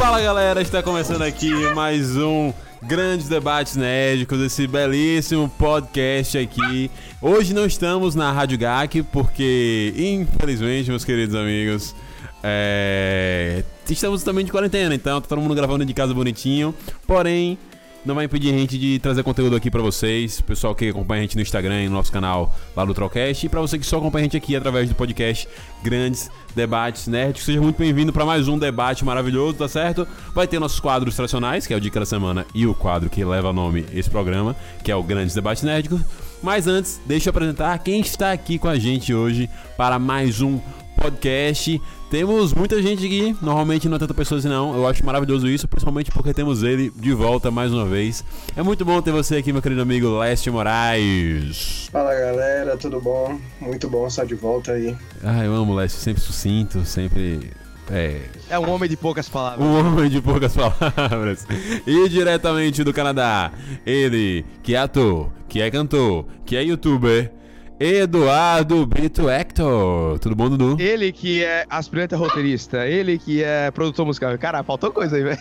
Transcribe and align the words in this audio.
Fala 0.00 0.18
galera, 0.18 0.62
está 0.62 0.82
começando 0.82 1.20
aqui 1.20 1.52
mais 1.74 2.16
um 2.16 2.54
Grandes 2.82 3.28
Debates 3.28 3.76
Nerdicos, 3.76 4.40
esse 4.40 4.66
belíssimo 4.66 5.46
podcast 5.46 6.38
aqui. 6.38 6.90
Hoje 7.20 7.52
não 7.52 7.66
estamos 7.66 8.14
na 8.14 8.32
Rádio 8.32 8.56
GAC 8.56 9.02
porque, 9.02 9.92
infelizmente, 9.98 10.88
meus 10.88 11.04
queridos 11.04 11.36
amigos, 11.36 11.94
é... 12.42 13.62
estamos 13.90 14.22
também 14.22 14.42
de 14.42 14.50
quarentena, 14.50 14.94
então 14.94 15.20
tá 15.20 15.28
todo 15.28 15.42
mundo 15.42 15.54
gravando 15.54 15.84
de 15.84 15.92
casa 15.92 16.14
bonitinho. 16.14 16.74
Porém, 17.06 17.58
não 18.04 18.14
vai 18.14 18.24
impedir 18.24 18.54
a 18.54 18.56
gente 18.56 18.78
de 18.78 18.98
trazer 18.98 19.22
conteúdo 19.22 19.54
aqui 19.54 19.70
para 19.70 19.82
vocês, 19.82 20.40
pessoal 20.40 20.74
que 20.74 20.88
acompanha 20.88 21.20
a 21.20 21.22
gente 21.22 21.36
no 21.36 21.42
Instagram 21.42 21.84
no 21.84 21.90
nosso 21.90 22.10
canal 22.10 22.54
lá 22.74 22.84
do 22.84 22.94
Trollcast, 22.94 23.44
e 23.44 23.48
para 23.48 23.60
você 23.60 23.78
que 23.78 23.84
só 23.84 23.98
acompanha 23.98 24.22
a 24.22 24.24
gente 24.24 24.36
aqui 24.36 24.56
através 24.56 24.88
do 24.88 24.94
podcast 24.94 25.46
Grandes 25.82 26.30
Debates 26.54 27.06
Nerds. 27.06 27.44
Seja 27.44 27.60
muito 27.60 27.76
bem-vindo 27.76 28.12
para 28.12 28.24
mais 28.24 28.48
um 28.48 28.58
debate 28.58 29.04
maravilhoso, 29.04 29.58
tá 29.58 29.68
certo? 29.68 30.08
Vai 30.34 30.46
ter 30.46 30.58
nossos 30.58 30.80
quadros 30.80 31.14
tradicionais, 31.14 31.66
que 31.66 31.74
é 31.74 31.76
o 31.76 31.80
Dica 31.80 32.00
da 32.00 32.06
Semana 32.06 32.46
e 32.54 32.66
o 32.66 32.74
quadro 32.74 33.10
que 33.10 33.24
leva 33.24 33.52
nome 33.52 33.84
esse 33.92 34.08
programa, 34.08 34.56
que 34.82 34.90
é 34.90 34.96
o 34.96 35.02
Grandes 35.02 35.34
Debates 35.34 35.62
Nerdicos. 35.62 36.00
Mas 36.42 36.66
antes, 36.66 37.00
deixa 37.04 37.28
eu 37.28 37.32
apresentar 37.32 37.78
quem 37.80 38.00
está 38.00 38.32
aqui 38.32 38.58
com 38.58 38.68
a 38.68 38.78
gente 38.78 39.12
hoje 39.12 39.48
para 39.76 39.98
mais 39.98 40.40
um 40.40 40.58
podcast. 41.00 41.80
Temos 42.10 42.52
muita 42.52 42.82
gente 42.82 43.06
aqui, 43.06 43.34
normalmente 43.40 43.88
não 43.88 43.96
é 43.96 43.98
tanta 43.98 44.12
pessoas 44.12 44.40
assim 44.44 44.52
não. 44.52 44.74
Eu 44.76 44.86
acho 44.86 45.04
maravilhoso 45.04 45.48
isso, 45.48 45.66
principalmente 45.66 46.10
porque 46.10 46.34
temos 46.34 46.62
ele 46.62 46.92
de 46.94 47.12
volta 47.14 47.50
mais 47.50 47.72
uma 47.72 47.86
vez. 47.86 48.22
É 48.54 48.62
muito 48.62 48.84
bom 48.84 49.00
ter 49.00 49.10
você 49.10 49.36
aqui, 49.36 49.52
meu 49.52 49.62
querido 49.62 49.80
amigo 49.80 50.18
Leste 50.18 50.50
Moraes. 50.50 51.88
Fala 51.90 52.14
galera, 52.14 52.76
tudo 52.76 53.00
bom? 53.00 53.38
Muito 53.60 53.88
bom 53.88 54.06
estar 54.06 54.26
de 54.26 54.34
volta 54.34 54.72
aí. 54.72 54.94
Ah, 55.24 55.42
eu 55.44 55.54
amo 55.54 55.72
o 55.72 55.76
Leste, 55.76 55.98
sempre 55.98 56.20
sucinto, 56.20 56.84
sempre 56.84 57.50
é. 57.90 58.20
É 58.50 58.58
um 58.58 58.68
homem 58.70 58.88
de 58.90 58.96
poucas 58.96 59.28
palavras. 59.28 59.66
Um 59.66 59.78
homem 59.78 60.10
de 60.10 60.20
poucas 60.20 60.52
palavras. 60.54 61.46
E 61.86 62.08
diretamente 62.08 62.84
do 62.84 62.92
Canadá, 62.92 63.52
ele, 63.86 64.44
que 64.62 64.74
é 64.74 64.78
ator, 64.78 65.30
que 65.48 65.60
é 65.60 65.70
cantor, 65.70 66.26
que 66.44 66.56
é 66.56 66.62
youtuber, 66.62 67.32
Eduardo 67.80 68.84
Brito 68.84 69.30
Hector. 69.30 70.18
Tudo 70.18 70.36
bom, 70.36 70.50
Dudu? 70.50 70.76
Ele 70.78 71.10
que 71.10 71.42
é 71.42 71.64
aspirante 71.70 72.14
a 72.14 72.18
roteirista, 72.18 72.86
ele 72.86 73.18
que 73.18 73.42
é 73.42 73.70
produtor 73.70 74.04
musical. 74.04 74.36
Cara, 74.36 74.62
faltou 74.62 74.92
coisa 74.92 75.16
aí, 75.16 75.22
velho. 75.22 75.38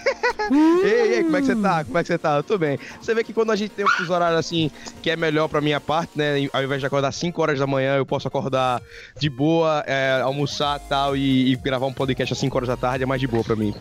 ei, 0.81 1.15
ei, 1.15 1.23
como 1.25 1.35
é 1.35 1.41
que 1.41 1.47
você 1.47 1.55
tá? 1.57 1.83
Como 1.83 1.97
é 1.97 2.01
que 2.01 2.07
você 2.07 2.17
tá? 2.17 2.41
Tô 2.41 2.57
bem. 2.57 2.79
Você 3.01 3.13
vê 3.13 3.25
que 3.25 3.33
quando 3.33 3.51
a 3.51 3.57
gente 3.57 3.71
tem 3.71 3.83
um 3.83 3.89
fuso 3.89 4.13
horário 4.13 4.37
assim, 4.37 4.71
que 5.01 5.09
é 5.09 5.17
melhor 5.17 5.49
pra 5.49 5.59
minha 5.59 5.81
parte, 5.81 6.13
né? 6.15 6.47
Ao 6.53 6.63
invés 6.63 6.79
de 6.79 6.87
acordar 6.87 7.11
5 7.11 7.41
horas 7.41 7.59
da 7.59 7.67
manhã, 7.67 7.97
eu 7.97 8.05
posso 8.05 8.25
acordar 8.25 8.81
de 9.19 9.29
boa, 9.29 9.83
é, 9.85 10.21
almoçar 10.21 10.79
tal, 10.79 11.17
e, 11.17 11.51
e 11.51 11.55
gravar 11.57 11.87
um 11.87 11.93
podcast 11.93 12.31
às 12.31 12.39
5 12.39 12.55
horas 12.55 12.69
da 12.69 12.77
tarde, 12.77 13.03
é 13.03 13.05
mais 13.05 13.19
de 13.19 13.27
boa 13.27 13.43
pra 13.43 13.57
mim. 13.57 13.75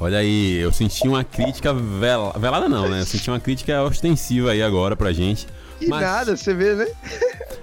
Olha 0.00 0.18
aí, 0.18 0.56
eu 0.56 0.72
senti 0.72 1.06
uma 1.06 1.22
crítica 1.22 1.72
vela... 1.72 2.32
velada 2.36 2.68
não, 2.68 2.88
né? 2.88 3.02
Eu 3.02 3.06
senti 3.06 3.30
uma 3.30 3.38
crítica 3.38 3.80
ostensiva 3.84 4.50
aí 4.50 4.60
agora 4.60 4.96
pra 4.96 5.12
gente. 5.12 5.46
E 5.82 5.88
mas... 5.88 6.00
nada, 6.00 6.36
você 6.36 6.54
vê, 6.54 6.74
né? 6.74 6.86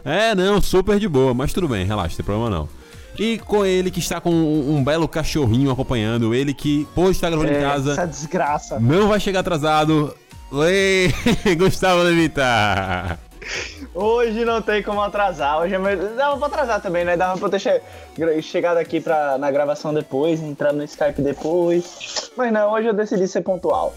é, 0.03 0.35
não, 0.35 0.61
super 0.61 0.99
de 0.99 1.07
boa, 1.07 1.33
mas 1.33 1.53
tudo 1.53 1.67
bem, 1.67 1.85
relaxa, 1.85 2.09
não 2.09 2.17
tem 2.17 2.25
problema 2.25 2.49
não. 2.49 2.69
E 3.17 3.37
com 3.39 3.65
ele 3.65 3.91
que 3.91 3.99
está 3.99 4.21
com 4.21 4.29
um, 4.29 4.75
um 4.75 4.83
belo 4.83 5.07
cachorrinho 5.07 5.71
acompanhando, 5.71 6.33
ele 6.33 6.53
que 6.53 6.87
pode 6.95 7.11
estar 7.11 7.29
gravando 7.29 7.51
é, 7.51 7.59
em 7.59 7.61
casa. 7.61 7.91
Essa 7.91 8.07
desgraça. 8.07 8.79
Não 8.79 9.09
vai 9.09 9.19
chegar 9.19 9.41
atrasado. 9.41 10.15
Oi, 10.51 11.13
Gustavo 11.57 12.01
Levitar. 12.01 13.19
Hoje 13.93 14.45
não 14.45 14.61
tem 14.61 14.81
como 14.81 15.01
atrasar. 15.01 15.59
Hoje 15.59 15.75
é 15.75 15.77
meu... 15.77 16.15
Dava 16.15 16.37
pra 16.37 16.47
atrasar 16.47 16.81
também, 16.81 17.03
né? 17.03 17.17
Dava 17.17 17.37
pra 17.37 17.47
eu 17.47 17.51
ter 17.51 17.59
che... 17.59 18.41
chegado 18.41 18.77
aqui 18.77 19.01
pra... 19.01 19.37
na 19.37 19.51
gravação 19.51 19.93
depois, 19.93 20.41
entrado 20.41 20.77
no 20.77 20.83
Skype 20.83 21.21
depois. 21.21 22.31
Mas 22.37 22.53
não, 22.53 22.71
hoje 22.71 22.87
eu 22.87 22.93
decidi 22.93 23.27
ser 23.27 23.41
pontual. 23.41 23.93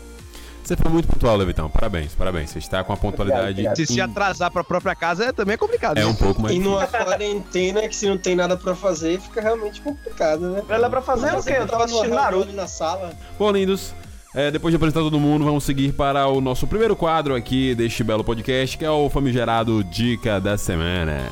Você 0.63 0.77
foi 0.77 0.91
muito 0.91 1.09
pontual, 1.09 1.37
Levitão. 1.37 1.69
Parabéns, 1.69 2.15
parabéns. 2.15 2.51
Você 2.51 2.59
está 2.59 2.85
com 2.85 2.93
a 2.93 2.97
pontualidade. 2.97 3.51
Obrigado, 3.51 3.73
obrigado. 3.73 3.87
Se 3.87 3.95
se 3.95 4.01
atrasar 4.01 4.51
pra 4.51 4.63
própria 4.63 4.95
casa 4.95 5.25
é, 5.27 5.33
também 5.33 5.55
é 5.55 5.57
complicado. 5.57 5.99
É 5.99 6.07
um 6.07 6.15
pouco 6.15 6.41
mais. 6.41 6.55
E 6.55 6.59
numa 6.59 6.87
quarentena 6.87 7.89
que 7.89 7.97
se 7.97 8.09
não 8.09 8.17
tem 8.17 8.37
nada 8.37 8.57
pra 8.57 8.75
fazer, 8.75 9.21
fica 9.21 9.41
realmente 9.41 9.81
complicado, 9.81 10.51
né? 10.51 10.63
Ela 10.69 10.89
pra 10.89 11.03
fazer 11.03 11.35
o 11.37 11.43
quê? 11.43 11.55
Eu 11.59 11.67
tava 11.67 11.85
assistindo 11.85 12.15
Naruto 12.15 12.53
na 12.53 12.67
sala. 12.67 13.13
Bom, 13.39 13.51
lindos. 13.51 13.93
É, 14.35 14.51
depois 14.51 14.73
de 14.73 14.77
apresentar 14.77 15.01
todo 15.01 15.21
mundo, 15.21 15.45
vamos 15.45 15.63
seguir 15.63 15.93
para 15.93 16.27
o 16.27 16.41
nosso 16.41 16.67
primeiro 16.67 16.97
quadro 16.97 17.35
aqui 17.35 17.75
deste 17.75 18.03
belo 18.03 18.25
podcast, 18.25 18.79
que 18.79 18.85
é 18.85 18.91
o 18.91 19.11
famigerado 19.11 19.85
Dica 19.85 20.41
da 20.41 20.57
Semana. 20.57 21.29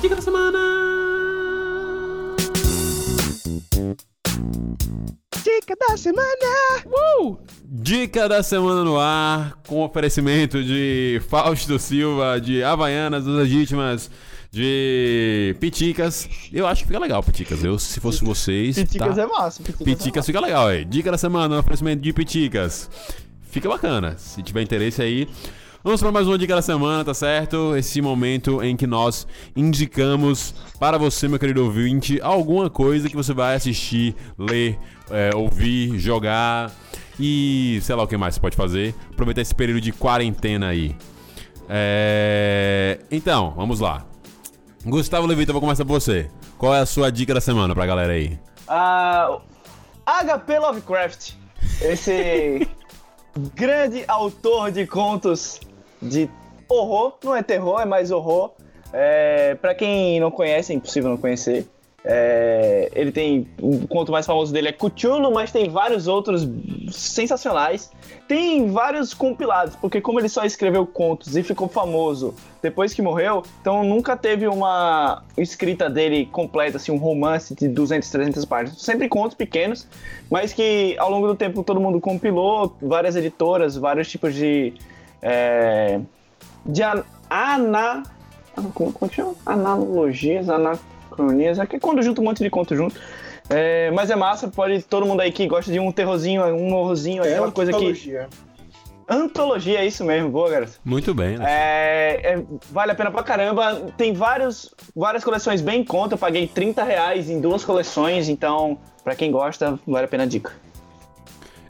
Dica 0.00 0.16
da 0.16 0.22
Semana! 0.22 0.89
Dica 5.42 5.74
da 5.74 5.96
semana! 5.96 6.26
Uh! 6.86 7.38
Dica 7.64 8.28
da 8.28 8.42
semana 8.42 8.84
no 8.84 8.98
ar, 8.98 9.58
com 9.66 9.82
oferecimento 9.82 10.62
de 10.62 11.22
Fausto 11.28 11.78
Silva, 11.78 12.38
de 12.38 12.62
Havaianas 12.62 13.24
dos 13.24 13.34
Legítimas, 13.34 14.10
de 14.50 15.56
Piticas. 15.58 16.28
Eu 16.52 16.66
acho 16.66 16.82
que 16.82 16.88
fica 16.88 16.98
legal, 16.98 17.22
Piticas. 17.22 17.64
Eu, 17.64 17.78
se 17.78 18.00
fosse 18.00 18.22
vocês. 18.22 18.76
Piticas 18.76 19.16
tá? 19.16 19.22
é 19.22 19.26
massa. 19.26 19.62
Piticas, 19.62 19.84
Piticas 19.84 20.24
é 20.24 20.26
fica 20.26 20.40
legal, 20.40 20.66
aí. 20.66 20.84
Dica 20.84 21.10
da 21.10 21.16
semana, 21.16 21.58
oferecimento 21.58 22.02
de 22.02 22.12
Piticas. 22.12 22.90
Fica 23.50 23.66
bacana. 23.66 24.18
Se 24.18 24.42
tiver 24.42 24.60
interesse 24.60 25.00
aí. 25.00 25.26
Vamos 25.82 26.02
para 26.02 26.12
mais 26.12 26.26
uma 26.26 26.36
dica 26.36 26.54
da 26.54 26.60
semana, 26.60 27.02
tá 27.02 27.14
certo? 27.14 27.74
Esse 27.74 28.02
momento 28.02 28.62
em 28.62 28.76
que 28.76 28.86
nós 28.86 29.26
indicamos 29.56 30.54
para 30.78 30.98
você, 30.98 31.26
meu 31.26 31.38
querido 31.38 31.64
ouvinte, 31.64 32.20
alguma 32.20 32.68
coisa 32.68 33.08
que 33.08 33.16
você 33.16 33.32
vai 33.32 33.54
assistir, 33.54 34.14
ler, 34.38 34.78
é, 35.10 35.30
ouvir, 35.34 35.98
jogar 35.98 36.70
e 37.18 37.80
sei 37.80 37.94
lá 37.94 38.02
o 38.02 38.06
que 38.06 38.14
mais 38.14 38.34
você 38.34 38.40
pode 38.42 38.56
fazer. 38.56 38.94
Aproveitar 39.10 39.40
esse 39.40 39.54
período 39.54 39.80
de 39.80 39.90
quarentena 39.90 40.68
aí. 40.68 40.94
É... 41.66 42.98
Então, 43.10 43.54
vamos 43.56 43.80
lá. 43.80 44.04
Gustavo 44.84 45.26
Levita, 45.26 45.50
vou 45.50 45.62
começar 45.62 45.86
por 45.86 45.98
você. 45.98 46.30
Qual 46.58 46.74
é 46.74 46.80
a 46.80 46.86
sua 46.86 47.10
dica 47.10 47.32
da 47.32 47.40
semana 47.40 47.74
pra 47.74 47.86
galera 47.86 48.12
aí? 48.12 48.38
Uh, 48.68 49.40
ah, 50.04 50.24
HP 50.26 50.58
Lovecraft. 50.58 51.32
Esse 51.80 52.68
grande 53.56 54.04
autor 54.06 54.70
de 54.70 54.86
contos 54.86 55.58
de 56.00 56.28
horror, 56.68 57.14
não 57.24 57.34
é 57.34 57.42
terror, 57.42 57.80
é 57.80 57.84
mais 57.84 58.10
horror. 58.10 58.52
É, 58.92 59.54
para 59.56 59.74
quem 59.74 60.18
não 60.20 60.30
conhece, 60.30 60.72
é 60.72 60.76
impossível 60.76 61.10
não 61.10 61.16
conhecer. 61.16 61.66
É, 62.02 62.90
ele 62.94 63.12
tem. 63.12 63.46
O 63.60 63.86
conto 63.86 64.10
mais 64.10 64.24
famoso 64.24 64.52
dele 64.52 64.68
é 64.68 64.72
Cthulhu, 64.72 65.30
mas 65.32 65.52
tem 65.52 65.68
vários 65.68 66.08
outros 66.08 66.48
sensacionais. 66.90 67.90
Tem 68.26 68.70
vários 68.70 69.12
compilados, 69.12 69.76
porque 69.76 70.00
como 70.00 70.18
ele 70.18 70.28
só 70.28 70.44
escreveu 70.44 70.86
contos 70.86 71.36
e 71.36 71.42
ficou 71.42 71.68
famoso 71.68 72.34
depois 72.62 72.94
que 72.94 73.02
morreu, 73.02 73.42
então 73.60 73.82
nunca 73.82 74.16
teve 74.16 74.46
uma 74.46 75.22
escrita 75.36 75.90
dele 75.90 76.26
completa, 76.26 76.76
assim, 76.76 76.92
um 76.92 76.96
romance 76.96 77.54
de 77.54 77.68
200, 77.68 78.08
300 78.08 78.44
páginas. 78.44 78.80
Sempre 78.80 79.08
contos 79.08 79.36
pequenos, 79.36 79.86
mas 80.30 80.52
que 80.52 80.94
ao 80.98 81.10
longo 81.10 81.26
do 81.26 81.34
tempo 81.34 81.62
todo 81.62 81.80
mundo 81.80 82.00
compilou, 82.00 82.76
várias 82.80 83.16
editoras, 83.16 83.76
vários 83.76 84.08
tipos 84.08 84.34
de. 84.34 84.72
É, 85.22 86.00
de 86.64 86.82
ana 86.82 88.02
Como, 88.74 88.92
como 88.92 89.12
chama? 89.12 89.34
Analogias, 89.46 90.48
anacronias. 90.48 91.58
É 91.58 91.66
que 91.66 91.76
é 91.76 91.80
quando 91.80 92.02
junta 92.02 92.20
um 92.20 92.24
monte 92.24 92.42
de 92.42 92.50
conto 92.50 92.74
junto. 92.76 93.00
É, 93.48 93.90
mas 93.90 94.10
é 94.10 94.16
massa, 94.16 94.46
pode 94.48 94.82
todo 94.82 95.04
mundo 95.04 95.20
aí 95.20 95.32
que 95.32 95.46
gosta 95.46 95.72
de 95.72 95.80
um 95.80 95.90
terrorzinho, 95.90 96.42
um 96.44 96.72
horrorzinho, 96.72 97.24
É 97.24 97.30
aquela 97.30 97.46
uma 97.46 97.52
coisa 97.52 97.72
que. 97.72 97.78
antologia. 97.78 98.28
Antologia, 99.08 99.80
é 99.80 99.86
isso 99.86 100.04
mesmo, 100.04 100.30
boa, 100.30 100.48
garoto. 100.48 100.78
Muito 100.84 101.12
bem, 101.12 101.36
né? 101.36 101.44
É, 101.48 102.32
é, 102.34 102.42
vale 102.70 102.92
a 102.92 102.94
pena 102.94 103.10
pra 103.10 103.24
caramba. 103.24 103.90
Tem 103.96 104.12
vários, 104.12 104.72
várias 104.94 105.24
coleções 105.24 105.60
bem 105.60 105.80
em 105.80 105.84
conta. 105.84 106.14
Eu 106.14 106.18
paguei 106.18 106.46
30 106.46 106.84
reais 106.84 107.28
em 107.28 107.40
duas 107.40 107.64
coleções, 107.64 108.28
então, 108.28 108.78
pra 109.02 109.16
quem 109.16 109.32
gosta, 109.32 109.76
vale 109.84 110.04
a 110.04 110.08
pena 110.08 110.22
a 110.22 110.26
dica. 110.26 110.52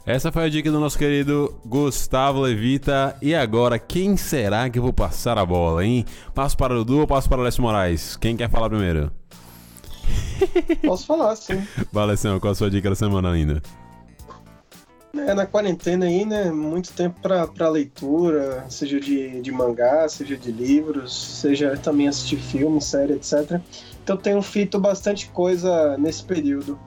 Essa 0.03 0.31
foi 0.31 0.45
a 0.45 0.49
dica 0.49 0.71
do 0.71 0.79
nosso 0.79 0.97
querido 0.97 1.55
Gustavo 1.63 2.41
Levita. 2.41 3.15
E 3.21 3.35
agora, 3.35 3.77
quem 3.77 4.17
será 4.17 4.67
que 4.67 4.79
eu 4.79 4.83
vou 4.83 4.91
passar 4.91 5.37
a 5.37 5.45
bola, 5.45 5.85
hein? 5.85 6.05
Passo 6.33 6.57
para 6.57 6.73
o 6.73 6.77
Dudu 6.77 7.01
ou 7.01 7.07
passo 7.07 7.29
para 7.29 7.37
o 7.37 7.41
Alessio 7.41 7.61
Moraes? 7.61 8.15
Quem 8.15 8.35
quer 8.35 8.49
falar 8.49 8.69
primeiro? 8.69 9.11
Posso 10.83 11.05
falar, 11.05 11.35
sim. 11.35 11.61
Vai, 11.91 12.17
qual 12.39 12.51
a 12.51 12.55
sua 12.55 12.69
dica 12.69 12.89
da 12.89 12.95
semana 12.95 13.31
ainda? 13.31 13.61
É, 15.13 15.35
na 15.35 15.45
quarentena 15.45 16.05
aí, 16.05 16.25
né? 16.25 16.49
Muito 16.49 16.91
tempo 16.93 17.19
pra, 17.21 17.45
pra 17.45 17.69
leitura, 17.69 18.65
seja 18.69 18.99
de, 18.99 19.39
de 19.39 19.51
mangá, 19.51 20.09
seja 20.09 20.35
de 20.35 20.51
livros, 20.51 21.39
seja 21.41 21.77
também 21.77 22.07
assistir 22.07 22.37
filme, 22.37 22.81
série, 22.81 23.13
etc. 23.13 23.61
Então 24.03 24.17
tenho 24.17 24.41
feito 24.41 24.79
bastante 24.79 25.29
coisa 25.29 25.95
nesse 25.97 26.23
período. 26.23 26.79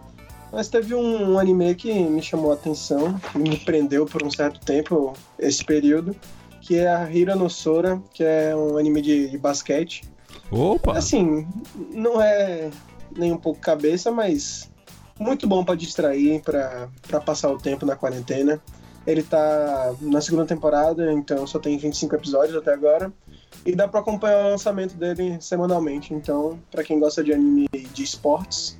Mas 0.55 0.69
teve 0.69 0.95
um, 0.95 1.33
um 1.33 1.39
anime 1.39 1.75
que 1.75 1.93
me 1.93 2.23
chamou 2.23 2.53
a 2.53 2.55
atenção, 2.55 3.19
que 3.19 3.39
me 3.39 3.57
prendeu 3.59 4.07
por 4.07 4.23
um 4.23 4.31
certo 4.31 4.61
tempo, 4.61 5.13
esse 5.37 5.65
período, 5.65 6.15
que 6.61 6.77
é 6.77 6.89
a 6.89 7.11
Hira 7.11 7.35
no 7.35 7.51
Sora, 7.51 8.01
que 8.13 8.23
é 8.23 8.55
um 8.55 8.79
anime 8.79 9.03
de, 9.03 9.31
de 9.31 9.37
basquete. 9.37 10.05
Opa! 10.53 10.97
Assim, 10.97 11.45
não 11.93 12.23
é 12.23 12.71
nem 13.17 13.33
um 13.33 13.37
pouco 13.37 13.59
cabeça, 13.59 14.13
mas 14.13 14.71
muito 15.19 15.45
bom 15.49 15.65
pra 15.65 15.75
distrair, 15.75 16.41
pra 16.41 17.21
passar 17.21 17.51
o 17.51 17.59
tempo 17.59 17.85
na 17.85 17.97
quarentena. 17.97 18.63
Ele 19.05 19.25
tá 19.25 19.93
na 20.01 20.21
segunda 20.21 20.47
temporada, 20.47 21.13
então 21.13 21.45
só 21.49 21.59
tem 21.59 21.77
25 21.77 22.15
episódios 22.15 22.57
até 22.57 22.73
agora. 22.73 23.13
E 23.67 23.75
dá 23.75 23.89
pra 23.89 24.01
acompanhar 24.01 24.47
o 24.47 24.51
lançamento 24.51 24.95
dele 24.95 25.37
semanalmente. 25.41 26.15
Então, 26.15 26.61
pra 26.71 26.85
quem 26.85 27.01
gosta 27.01 27.25
de 27.25 27.33
anime 27.33 27.67
de 27.73 28.03
esportes, 28.05 28.79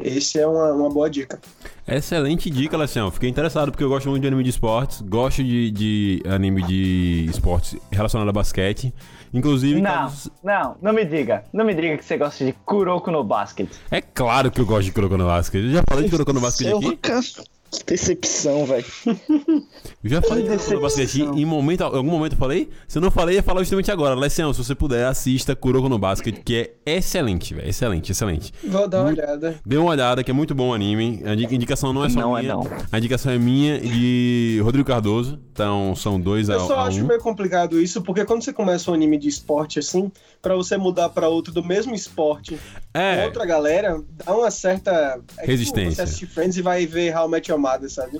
esse 0.00 0.38
é 0.38 0.46
uma, 0.46 0.72
uma 0.72 0.88
boa 0.90 1.08
dica. 1.10 1.40
Excelente 1.86 2.50
dica, 2.50 2.76
Alessio. 2.76 3.10
Fiquei 3.10 3.28
interessado 3.30 3.70
porque 3.70 3.82
eu 3.82 3.88
gosto 3.88 4.08
muito 4.10 4.20
de 4.22 4.28
anime 4.28 4.42
de 4.44 4.50
esportes, 4.50 5.00
gosto 5.00 5.42
de, 5.42 5.70
de 5.70 6.22
anime 6.28 6.62
de 6.62 7.26
esportes 7.30 7.76
relacionado 7.90 8.28
a 8.28 8.32
basquete. 8.32 8.92
Inclusive, 9.32 9.80
Não, 9.80 9.90
caso- 9.90 10.30
não, 10.42 10.76
não 10.80 10.92
me 10.92 11.04
diga. 11.04 11.44
Não 11.52 11.64
me 11.64 11.74
diga 11.74 11.96
que 11.98 12.04
você 12.04 12.16
gosta 12.16 12.44
de 12.44 12.52
Kuroko 12.64 13.10
no 13.10 13.22
Basket. 13.22 13.68
é 13.90 14.00
claro 14.00 14.50
que 14.50 14.60
eu 14.60 14.66
gosto 14.66 14.84
de 14.84 14.92
Kuroko 14.92 15.16
no 15.18 15.26
Basket. 15.26 15.62
Eu 15.64 15.70
já 15.72 15.82
falei 15.88 16.04
de 16.04 16.10
Kuroko 16.10 16.32
no 16.32 16.40
Basket 16.40 16.74
aqui? 16.74 16.96
canso. 16.96 17.42
Decepção, 17.86 18.64
velho. 18.66 18.84
Eu 20.04 20.10
já 20.10 20.22
falei 20.22 20.44
Que 20.44 20.50
decepção. 20.50 21.34
Em, 21.36 21.44
momento, 21.44 21.80
em 21.82 21.84
algum 21.84 22.10
momento 22.10 22.32
eu 22.32 22.38
falei? 22.38 22.68
Se 22.86 22.96
eu 22.98 23.02
não 23.02 23.10
falei, 23.10 23.34
eu 23.34 23.38
ia 23.38 23.42
falar 23.42 23.60
justamente 23.60 23.90
agora. 23.90 24.14
Alessio, 24.14 24.52
se 24.54 24.62
você 24.64 24.74
puder, 24.74 25.06
assista 25.06 25.56
Kuroko 25.56 25.88
no 25.88 25.98
Basket, 25.98 26.36
que 26.44 26.70
é 26.86 26.96
excelente, 26.96 27.52
velho. 27.54 27.68
Excelente, 27.68 28.12
excelente. 28.12 28.52
Vou 28.64 28.86
dar 28.88 28.98
uma 29.00 29.06
Muito- 29.06 29.20
olhada. 29.20 29.58
Dê 29.66 29.76
uma 29.76 29.90
olhada, 29.90 30.22
que 30.22 30.30
é 30.30 30.34
muito 30.34 30.54
bom 30.54 30.68
o 30.70 30.72
anime. 30.74 31.20
A 31.24 31.34
indi- 31.34 31.54
indicação 31.54 31.92
não 31.92 32.04
é 32.04 32.08
só 32.10 32.20
Não 32.20 32.38
é 32.38 32.42
minha. 32.42 32.54
não. 32.54 32.66
A 32.92 32.98
indicação 32.98 33.32
é 33.32 33.38
minha 33.38 33.76
e 33.76 33.88
de 33.88 34.60
Rodrigo 34.62 34.86
Cardoso. 34.86 35.38
Então, 35.52 35.94
são 35.96 36.20
dois 36.20 36.48
a, 36.48 36.54
Eu 36.54 36.60
só 36.60 36.76
a 36.78 36.84
acho 36.84 37.02
um. 37.02 37.06
meio 37.06 37.20
complicado 37.20 37.80
isso, 37.80 38.00
porque 38.02 38.24
quando 38.24 38.42
você 38.44 38.52
começa 38.52 38.90
um 38.90 38.94
anime 38.94 39.18
de 39.18 39.28
esporte 39.28 39.78
assim, 39.80 40.10
pra 40.40 40.54
você 40.54 40.76
mudar 40.76 41.08
pra 41.08 41.28
outro 41.28 41.52
do 41.52 41.64
mesmo 41.64 41.94
esporte 41.96 42.56
com 42.94 42.98
É, 43.00 43.24
outra 43.24 43.44
galera, 43.44 44.00
dá 44.24 44.36
uma 44.36 44.50
certa. 44.52 44.90
É 45.36 45.40
tipo 45.40 45.46
Resistência. 45.50 45.96
você 45.96 46.02
assistir 46.02 46.26
Friends 46.26 46.56
e 46.56 46.62
vai 46.62 46.86
ver 46.86 47.14
How 47.16 47.28
Met 47.28 47.50
Your 47.50 47.57
Mother, 47.58 47.90
sabe? 47.90 48.18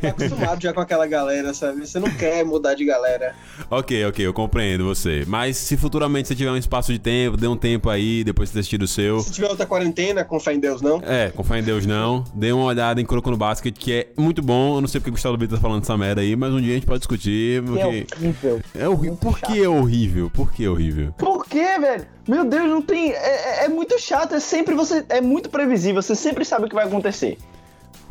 Tá 0.00 0.08
acostumado 0.08 0.60
já 0.62 0.72
com 0.72 0.80
aquela 0.80 1.06
galera, 1.06 1.52
sabe? 1.54 1.86
Você 1.86 1.98
não 1.98 2.10
quer 2.10 2.44
mudar 2.44 2.74
de 2.74 2.84
galera. 2.84 3.34
ok, 3.70 4.04
ok, 4.06 4.26
eu 4.26 4.32
compreendo 4.32 4.84
você. 4.84 5.24
Mas 5.26 5.56
se 5.56 5.76
futuramente 5.76 6.28
você 6.28 6.34
tiver 6.34 6.50
um 6.50 6.56
espaço 6.56 6.92
de 6.92 6.98
tempo, 6.98 7.36
dê 7.36 7.46
um 7.46 7.56
tempo 7.56 7.90
aí, 7.90 8.22
depois 8.24 8.48
de 8.48 8.54
ter 8.54 8.60
assistido 8.60 8.82
o 8.82 8.88
seu. 8.88 9.20
Se 9.20 9.32
tiver 9.32 9.48
outra 9.48 9.66
quarentena, 9.66 10.24
com 10.24 10.38
fé 10.40 10.54
em 10.54 10.60
Deus, 10.60 10.80
não. 10.80 11.00
É, 11.02 11.30
com 11.30 11.42
fé 11.44 11.58
em 11.58 11.62
Deus 11.62 11.84
não. 11.86 12.24
Dê 12.34 12.52
uma 12.52 12.64
olhada 12.64 13.00
em 13.00 13.04
Kuroko 13.04 13.30
no 13.30 13.36
Basket, 13.36 13.76
que 13.76 13.92
é 13.92 14.08
muito 14.16 14.42
bom. 14.42 14.76
Eu 14.76 14.80
não 14.80 14.88
sei 14.88 15.00
porque 15.00 15.10
o 15.10 15.12
Gustavo 15.12 15.36
Brito 15.36 15.54
tá 15.54 15.60
falando 15.60 15.82
essa 15.82 15.96
merda 15.96 16.20
aí, 16.20 16.36
mas 16.36 16.52
um 16.52 16.60
dia 16.60 16.72
a 16.72 16.74
gente 16.74 16.86
pode 16.86 17.00
discutir. 17.00 17.58
É 17.58 17.62
Porque... 17.62 18.06
horrível. 18.16 18.60
É 18.74 18.88
horrível. 18.88 19.16
Por 19.16 19.38
que 19.40 19.62
é 19.62 19.68
horrível? 19.68 20.30
Por 20.30 20.52
que 20.52 20.64
é 20.64 20.68
horrível? 20.70 21.12
Por 21.18 21.46
quê, 21.46 21.78
velho? 21.78 22.06
Meu 22.28 22.44
Deus, 22.44 22.68
não 22.68 22.82
tem. 22.82 23.12
É, 23.12 23.62
é- 23.62 23.64
é 23.64 23.68
muito 23.68 23.98
chato, 24.00 24.34
é 24.34 24.40
sempre 24.40 24.74
você. 24.74 25.04
É 25.08 25.20
muito 25.20 25.48
previsível, 25.48 26.02
você 26.02 26.14
sempre 26.14 26.44
sabe 26.44 26.66
o 26.66 26.68
que 26.68 26.74
vai 26.74 26.84
acontecer. 26.86 27.38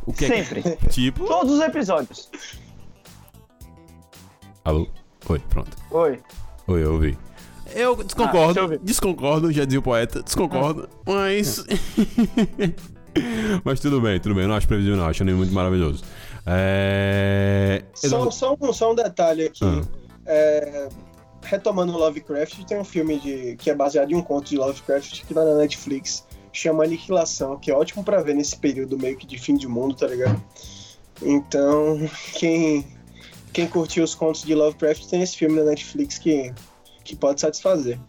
O 0.05 0.13
que 0.13 0.27
Sempre. 0.27 0.59
é 0.59 0.75
que... 0.75 0.87
Tipo... 0.93 1.25
Todos 1.25 1.53
os 1.53 1.61
episódios. 1.61 2.29
Alô? 4.63 4.87
Oi, 5.27 5.39
pronto. 5.49 5.77
Oi. 5.91 6.19
Oi, 6.67 6.83
eu 6.83 6.93
ouvi. 6.93 7.17
Eu 7.73 7.91
Ah, 7.91 7.95
deixa 7.95 8.01
eu 8.01 8.03
desconcordo, 8.03 8.79
desconcordo, 8.79 9.51
já 9.51 9.65
dizia 9.65 9.79
o 9.79 9.83
poeta, 9.83 10.21
desconcordo, 10.21 10.87
mas. 11.05 11.65
mas 13.65 13.79
tudo 13.79 13.99
bem, 13.99 14.19
tudo 14.19 14.35
bem, 14.35 14.47
não 14.47 14.55
acho 14.55 14.67
previsível, 14.67 14.97
não, 14.97 15.07
acho 15.07 15.23
anime 15.23 15.39
muito 15.39 15.53
maravilhoso. 15.53 16.03
É. 16.45 17.83
Só, 17.93 18.29
só, 18.29 18.55
um, 18.59 18.73
só 18.73 18.91
um 18.91 18.95
detalhe 18.95 19.45
aqui. 19.45 19.65
Ah. 19.65 19.81
É, 20.27 20.89
retomando 21.41 21.93
o 21.93 21.97
Lovecraft, 21.97 22.63
tem 22.65 22.79
um 22.79 22.83
filme 22.83 23.19
de, 23.19 23.55
que 23.57 23.69
é 23.69 23.75
baseado 23.75 24.11
em 24.11 24.15
um 24.15 24.21
conto 24.21 24.49
de 24.49 24.57
Lovecraft 24.57 25.25
que 25.25 25.33
tá 25.33 25.43
na 25.43 25.55
Netflix, 25.55 26.24
chama 26.57 26.83
Aniquilação, 26.83 27.57
que 27.57 27.71
é 27.71 27.73
ótimo 27.73 28.03
pra 28.03 28.21
ver 28.21 28.35
nesse 28.35 28.57
período 28.57 28.97
meio 28.97 29.17
que 29.17 29.25
de 29.25 29.37
fim 29.37 29.55
de 29.55 29.67
mundo, 29.67 29.95
tá 29.95 30.07
ligado? 30.07 30.41
Então, 31.21 31.99
quem, 32.33 32.85
quem 33.53 33.67
curtiu 33.67 34.03
os 34.03 34.15
contos 34.15 34.43
de 34.43 34.53
Lovecraft 34.53 35.05
tem 35.05 35.21
esse 35.21 35.37
filme 35.37 35.57
na 35.57 35.63
Netflix 35.63 36.17
que, 36.17 36.53
que 37.03 37.15
pode 37.15 37.41
satisfazer. 37.41 37.99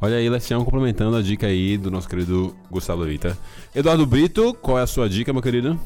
Olha 0.00 0.16
aí, 0.16 0.28
Lecião 0.28 0.64
complementando 0.64 1.16
a 1.16 1.22
dica 1.22 1.46
aí 1.46 1.78
do 1.78 1.90
nosso 1.90 2.08
querido 2.08 2.54
Gustavo 2.70 3.02
Levita. 3.02 3.36
Eduardo 3.74 4.06
Brito, 4.06 4.52
qual 4.54 4.78
é 4.78 4.82
a 4.82 4.86
sua 4.86 5.08
dica, 5.08 5.32
meu 5.32 5.40
querido? 5.40 5.78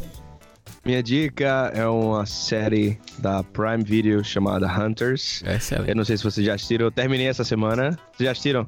Minha 0.84 1.02
dica 1.02 1.70
é 1.74 1.86
uma 1.86 2.24
série 2.26 2.98
da 3.18 3.44
Prime 3.44 3.84
Video 3.84 4.24
chamada 4.24 4.66
Hunters. 4.66 5.42
Eu 5.44 5.52
Excelente. 5.52 5.94
não 5.94 6.04
sei 6.04 6.16
se 6.16 6.24
vocês 6.24 6.44
já 6.44 6.54
assistiram, 6.54 6.86
eu 6.86 6.90
terminei 6.90 7.28
essa 7.28 7.44
semana. 7.44 7.90
Vocês 8.12 8.26
já 8.26 8.32
assistiram? 8.32 8.66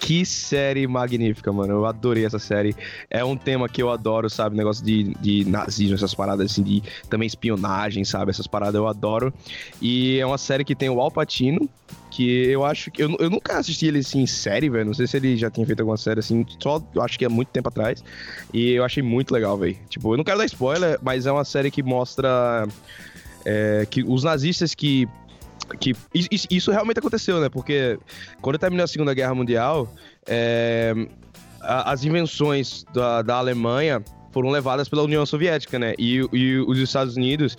Que 0.00 0.24
série 0.24 0.86
magnífica, 0.86 1.52
mano. 1.52 1.72
Eu 1.74 1.84
adorei 1.84 2.24
essa 2.24 2.38
série. 2.38 2.74
É 3.10 3.24
um 3.24 3.36
tema 3.36 3.68
que 3.68 3.82
eu 3.82 3.90
adoro, 3.90 4.30
sabe? 4.30 4.56
Negócio 4.56 4.84
de, 4.84 5.12
de 5.20 5.44
nazismo, 5.44 5.96
essas 5.96 6.14
paradas 6.14 6.52
assim, 6.52 6.62
de 6.62 6.82
também 7.10 7.26
espionagem, 7.26 8.04
sabe? 8.04 8.30
Essas 8.30 8.46
paradas 8.46 8.76
eu 8.76 8.86
adoro. 8.86 9.34
E 9.82 10.20
é 10.20 10.24
uma 10.24 10.38
série 10.38 10.64
que 10.64 10.76
tem 10.76 10.88
o 10.88 11.00
Al 11.00 11.10
Pacino, 11.10 11.68
que 12.12 12.46
eu 12.46 12.64
acho 12.64 12.92
que. 12.92 13.02
Eu, 13.02 13.16
eu 13.18 13.28
nunca 13.28 13.58
assisti 13.58 13.86
ele 13.86 13.98
assim 13.98 14.20
em 14.22 14.26
série, 14.26 14.70
velho. 14.70 14.86
Não 14.86 14.94
sei 14.94 15.08
se 15.08 15.16
ele 15.16 15.36
já 15.36 15.50
tinha 15.50 15.66
feito 15.66 15.80
alguma 15.80 15.96
série 15.96 16.20
assim, 16.20 16.46
só 16.60 16.80
eu 16.94 17.02
acho 17.02 17.18
que 17.18 17.24
é 17.24 17.28
muito 17.28 17.48
tempo 17.48 17.68
atrás. 17.68 18.02
E 18.54 18.70
eu 18.70 18.84
achei 18.84 19.02
muito 19.02 19.32
legal, 19.32 19.58
velho. 19.58 19.76
Tipo, 19.88 20.14
eu 20.14 20.16
não 20.16 20.24
quero 20.24 20.38
dar 20.38 20.46
spoiler, 20.46 20.96
mas 21.02 21.26
é 21.26 21.32
uma 21.32 21.44
série 21.44 21.72
que 21.72 21.82
mostra 21.82 22.68
é, 23.44 23.84
que 23.90 24.04
os 24.04 24.22
nazistas 24.22 24.74
que. 24.76 25.08
Que 25.80 25.94
isso- 26.50 26.70
realmente 26.70 26.98
aconteceu, 26.98 27.40
né? 27.40 27.48
Porque 27.48 27.98
quando 28.40 28.58
terminou 28.58 28.84
a 28.84 28.88
Segunda 28.88 29.14
Guerra 29.14 29.34
Mundial, 29.34 29.92
é, 30.26 30.94
as 31.60 32.04
invenções 32.04 32.84
da, 32.92 33.22
da 33.22 33.36
Alemanha 33.36 34.02
foram 34.30 34.50
levadas 34.50 34.88
pela 34.88 35.02
União 35.02 35.24
Soviética, 35.24 35.78
né? 35.78 35.94
E, 35.98 36.16
e 36.32 36.58
os 36.58 36.78
Estados 36.78 37.16
Unidos, 37.16 37.56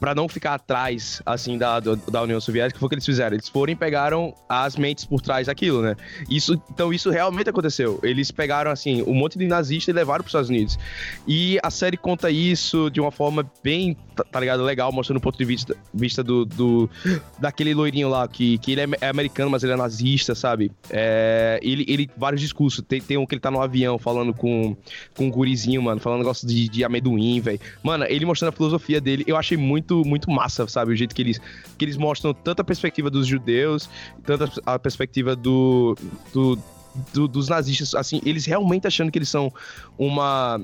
para 0.00 0.14
não 0.14 0.28
ficar 0.28 0.54
atrás, 0.54 1.20
assim, 1.26 1.58
da, 1.58 1.80
da 1.80 2.22
União 2.22 2.40
Soviética, 2.40 2.78
foi 2.78 2.86
o 2.86 2.88
que 2.88 2.94
eles 2.94 3.04
fizeram. 3.04 3.34
Eles 3.36 3.48
foram 3.48 3.72
e 3.72 3.76
pegaram 3.76 4.32
as 4.48 4.76
mentes 4.76 5.04
por 5.04 5.20
trás 5.20 5.48
daquilo, 5.48 5.82
né? 5.82 5.96
Isso, 6.30 6.60
então 6.70 6.92
isso 6.92 7.10
realmente 7.10 7.50
aconteceu. 7.50 7.98
Eles 8.02 8.30
pegaram, 8.30 8.70
assim, 8.70 9.02
um 9.02 9.12
monte 9.12 9.38
de 9.38 9.46
nazista 9.46 9.90
e 9.90 9.94
levaram 9.94 10.22
para 10.22 10.28
os 10.28 10.30
Estados 10.30 10.48
Unidos. 10.50 10.78
E 11.26 11.58
a 11.62 11.70
série 11.70 11.96
conta 11.96 12.30
isso 12.30 12.88
de 12.88 13.00
uma 13.00 13.10
forma 13.10 13.44
bem, 13.62 13.96
tá, 14.16 14.24
tá 14.24 14.40
ligado, 14.40 14.62
legal, 14.64 14.90
mostrando 14.90 15.18
o 15.18 15.20
ponto 15.20 15.36
de 15.38 15.44
vista, 15.44 15.76
vista 15.92 16.24
do, 16.24 16.44
do 16.44 16.90
daquele 17.38 17.74
loirinho 17.74 18.08
lá, 18.08 18.26
que, 18.26 18.58
que 18.58 18.72
ele 18.72 18.80
é, 18.80 18.88
é 19.02 19.08
americano, 19.08 19.50
mas 19.50 19.62
ele 19.62 19.72
é 19.74 19.76
nazista, 19.76 20.34
sabe? 20.34 20.72
É, 20.90 21.60
ele, 21.62 21.84
ele, 21.86 22.10
vários 22.16 22.40
discursos. 22.40 22.82
Tem, 22.88 23.00
tem 23.00 23.16
um 23.16 23.26
que 23.26 23.34
ele 23.34 23.40
tá 23.40 23.50
no 23.50 23.60
avião 23.60 23.98
falando 23.98 24.32
com, 24.34 24.76
com 25.14 25.26
um 25.26 25.30
gurizinho, 25.30 25.82
mano, 25.82 26.00
falando 26.00 26.18
negócio 26.20 26.48
de, 26.48 26.68
de 26.68 26.82
amendoim, 26.82 27.40
velho. 27.40 27.60
Mano, 27.82 28.04
ele 28.08 28.24
mostrando 28.24 28.48
a 28.48 28.52
filosofia 28.56 29.00
dele, 29.00 29.22
eu 29.26 29.36
achei 29.36 29.56
muito, 29.56 30.04
muito 30.04 30.30
massa, 30.30 30.66
sabe? 30.66 30.92
O 30.92 30.96
jeito 30.96 31.14
que 31.14 31.22
eles, 31.22 31.40
que 31.76 31.84
eles 31.84 31.96
mostram 31.96 32.32
tanto 32.32 32.60
a 32.60 32.64
perspectiva 32.64 33.10
dos 33.10 33.26
judeus, 33.26 33.88
tanto 34.24 34.44
a, 34.64 34.74
a 34.74 34.78
perspectiva 34.78 35.36
do, 35.36 35.96
do, 36.32 36.58
do- 37.12 37.28
dos 37.28 37.48
nazistas, 37.48 37.94
assim, 37.94 38.20
eles 38.24 38.46
realmente 38.46 38.86
achando 38.86 39.10
que 39.12 39.18
eles 39.18 39.28
são 39.28 39.52
uma, 39.98 40.60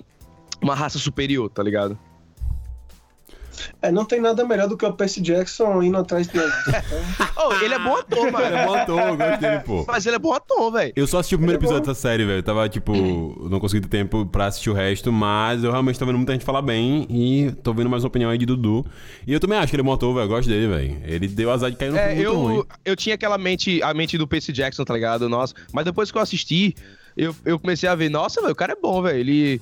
uma 0.63 0.75
raça 0.75 0.99
superior, 0.99 1.51
tá 1.51 1.63
ligado? 1.63 1.99
É, 3.81 3.91
não 3.91 4.05
tem 4.05 4.21
nada 4.21 4.45
melhor 4.45 4.69
do 4.69 4.77
que 4.77 4.85
o 4.85 4.93
Percy 4.93 5.21
Jackson 5.21 5.83
indo 5.83 5.97
atrás 5.99 6.27
de 6.27 6.39
então... 6.39 6.51
oh, 7.37 7.53
ele 7.63 7.75
é 7.75 7.79
bom 7.79 7.97
ator, 7.97 8.31
mano. 8.33 8.47
Ele 8.47 8.55
é 8.57 8.67
bom 8.67 8.75
ator, 8.75 9.01
eu 9.01 9.17
gosto 9.17 9.41
dele, 9.41 9.61
pô. 9.61 9.85
Mas 9.87 10.07
ele 10.07 10.17
é 10.17 10.19
bom 10.19 10.33
ator, 10.33 10.73
velho. 10.73 10.93
Eu 10.97 11.07
só 11.07 11.19
assisti 11.19 11.35
o 11.35 11.39
primeiro 11.39 11.59
Ele 11.61 11.65
é 11.65 11.69
episódio 11.69 11.87
dessa 11.89 12.01
série, 12.01 12.25
velho. 12.25 12.39
Eu 12.39 12.43
tava, 12.43 12.69
tipo, 12.69 12.93
não 13.49 13.61
consegui 13.61 13.81
ter 13.87 13.89
tempo 13.99 14.25
pra 14.27 14.47
assistir 14.47 14.71
o 14.71 14.73
resto, 14.73 15.13
mas 15.13 15.63
eu 15.65 15.71
realmente 15.71 15.99
tô 15.99 16.07
vendo 16.07 16.17
muita 16.17 16.33
gente 16.33 16.45
falar 16.45 16.63
bem 16.63 17.07
e 17.11 17.53
tô 17.63 17.73
vendo 17.75 17.91
mais 17.91 18.03
uma 18.05 18.09
opinião 18.09 18.31
aí 18.31 18.39
de 18.39 18.47
Dudu. 18.47 18.85
E 19.27 19.33
eu 19.33 19.41
também 19.41 19.59
acho 19.59 19.69
que 19.69 19.77
ele 19.77 19.83
é 19.83 19.85
bom 19.85 19.93
ator, 19.93 20.15
velho. 20.15 20.25
Eu 20.25 20.29
gosto 20.29 20.49
dele, 20.49 20.67
velho. 20.69 21.01
Ele 21.05 21.29
deu 21.29 21.51
azar 21.51 21.71
de 21.71 21.77
cair 21.77 21.91
no 21.91 21.97
É, 21.99 22.15
filme 22.17 22.25
muito 22.25 22.39
ruim. 22.39 22.57
eu, 22.57 22.67
eu 22.85 22.97
tinha 22.97 23.15
aquela 23.15 23.37
mente, 23.39 23.83
a 23.83 23.93
mente 23.93 24.17
do 24.17 24.27
Percy 24.27 24.53
Jackson, 24.53 24.85
tá 24.85 24.95
ligado? 24.95 25.29
Nossa. 25.29 25.55
Mas 25.73 25.85
depois 25.85 26.11
que 26.11 26.19
eu 26.19 26.23
assisti, 26.23 26.75
eu, 27.17 27.35
eu 27.45 27.59
comecei 27.59 27.89
a 27.89 27.95
ver, 27.95 28.09
nossa, 28.09 28.41
velho, 28.41 28.53
o 28.53 28.57
cara 28.57 28.73
é 28.73 28.77
bom, 28.81 29.03
velho. 29.03 29.19
Ele. 29.19 29.61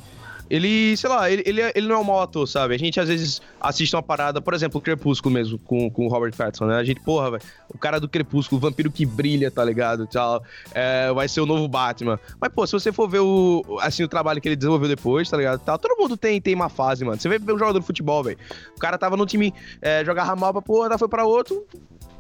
Ele, 0.50 0.97
sei 0.97 1.09
lá, 1.09 1.30
ele, 1.30 1.42
ele, 1.47 1.61
é- 1.61 1.73
ele 1.76 1.87
não 1.87 1.95
é 1.95 1.99
um 1.99 2.04
mau 2.04 2.21
ator, 2.21 2.47
sabe? 2.49 2.75
A 2.75 2.78
gente 2.78 2.99
às 2.99 3.09
vezes 3.09 3.40
assiste 3.61 3.95
uma 3.95 4.02
parada, 4.02 4.40
por 4.42 4.52
exemplo, 4.52 4.78
o 4.78 4.83
Crepúsculo 4.83 5.33
mesmo, 5.33 5.59
com, 5.61 5.88
com 5.88 6.07
o 6.07 6.09
Robert 6.09 6.35
Pattinson, 6.37 6.66
né? 6.66 6.76
A 6.76 6.85
gente, 6.85 7.00
porra, 7.00 7.30
velho, 7.30 7.42
o 7.73 7.78
cara 7.78 8.00
do 8.00 8.09
Crepúsculo, 8.09 8.59
o 8.59 8.61
vampiro 8.61 8.90
que 8.90 9.07
brilha, 9.07 9.50
tá 9.50 9.64
ligado? 9.64 10.07
Tal, 10.09 10.42
é, 10.75 11.12
vai 11.12 11.28
ser 11.28 11.40
o 11.40 11.47
novo 11.47 11.69
Batman. 11.69 12.19
Mas, 12.40 12.52
pô, 12.52 12.66
se 12.66 12.73
você 12.73 12.90
for 12.92 13.09
ver 13.09 13.21
o, 13.21 13.64
assim, 13.80 14.02
o 14.02 14.09
trabalho 14.09 14.40
que 14.40 14.49
ele 14.49 14.57
desenvolveu 14.57 14.88
depois, 14.88 15.30
tá 15.30 15.37
ligado? 15.37 15.61
Tal, 15.61 15.78
todo 15.78 15.97
mundo 15.97 16.16
tem, 16.16 16.40
tem 16.40 16.54
uma 16.54 16.69
fase, 16.69 17.04
mano. 17.04 17.21
Você 17.21 17.28
vê 17.28 17.37
um 17.52 17.59
jogador 17.59 17.78
de 17.78 17.87
futebol, 17.87 18.25
velho. 18.25 18.38
O 18.76 18.80
cara 18.80 18.99
tava 18.99 19.16
no 19.16 19.25
time, 19.26 19.54
é, 19.80 20.04
jogava 20.04 20.35
mal 20.35 20.52
pra 20.52 20.61
porra, 20.61 20.99
foi 20.99 21.09
pra 21.09 21.25
outro, 21.25 21.64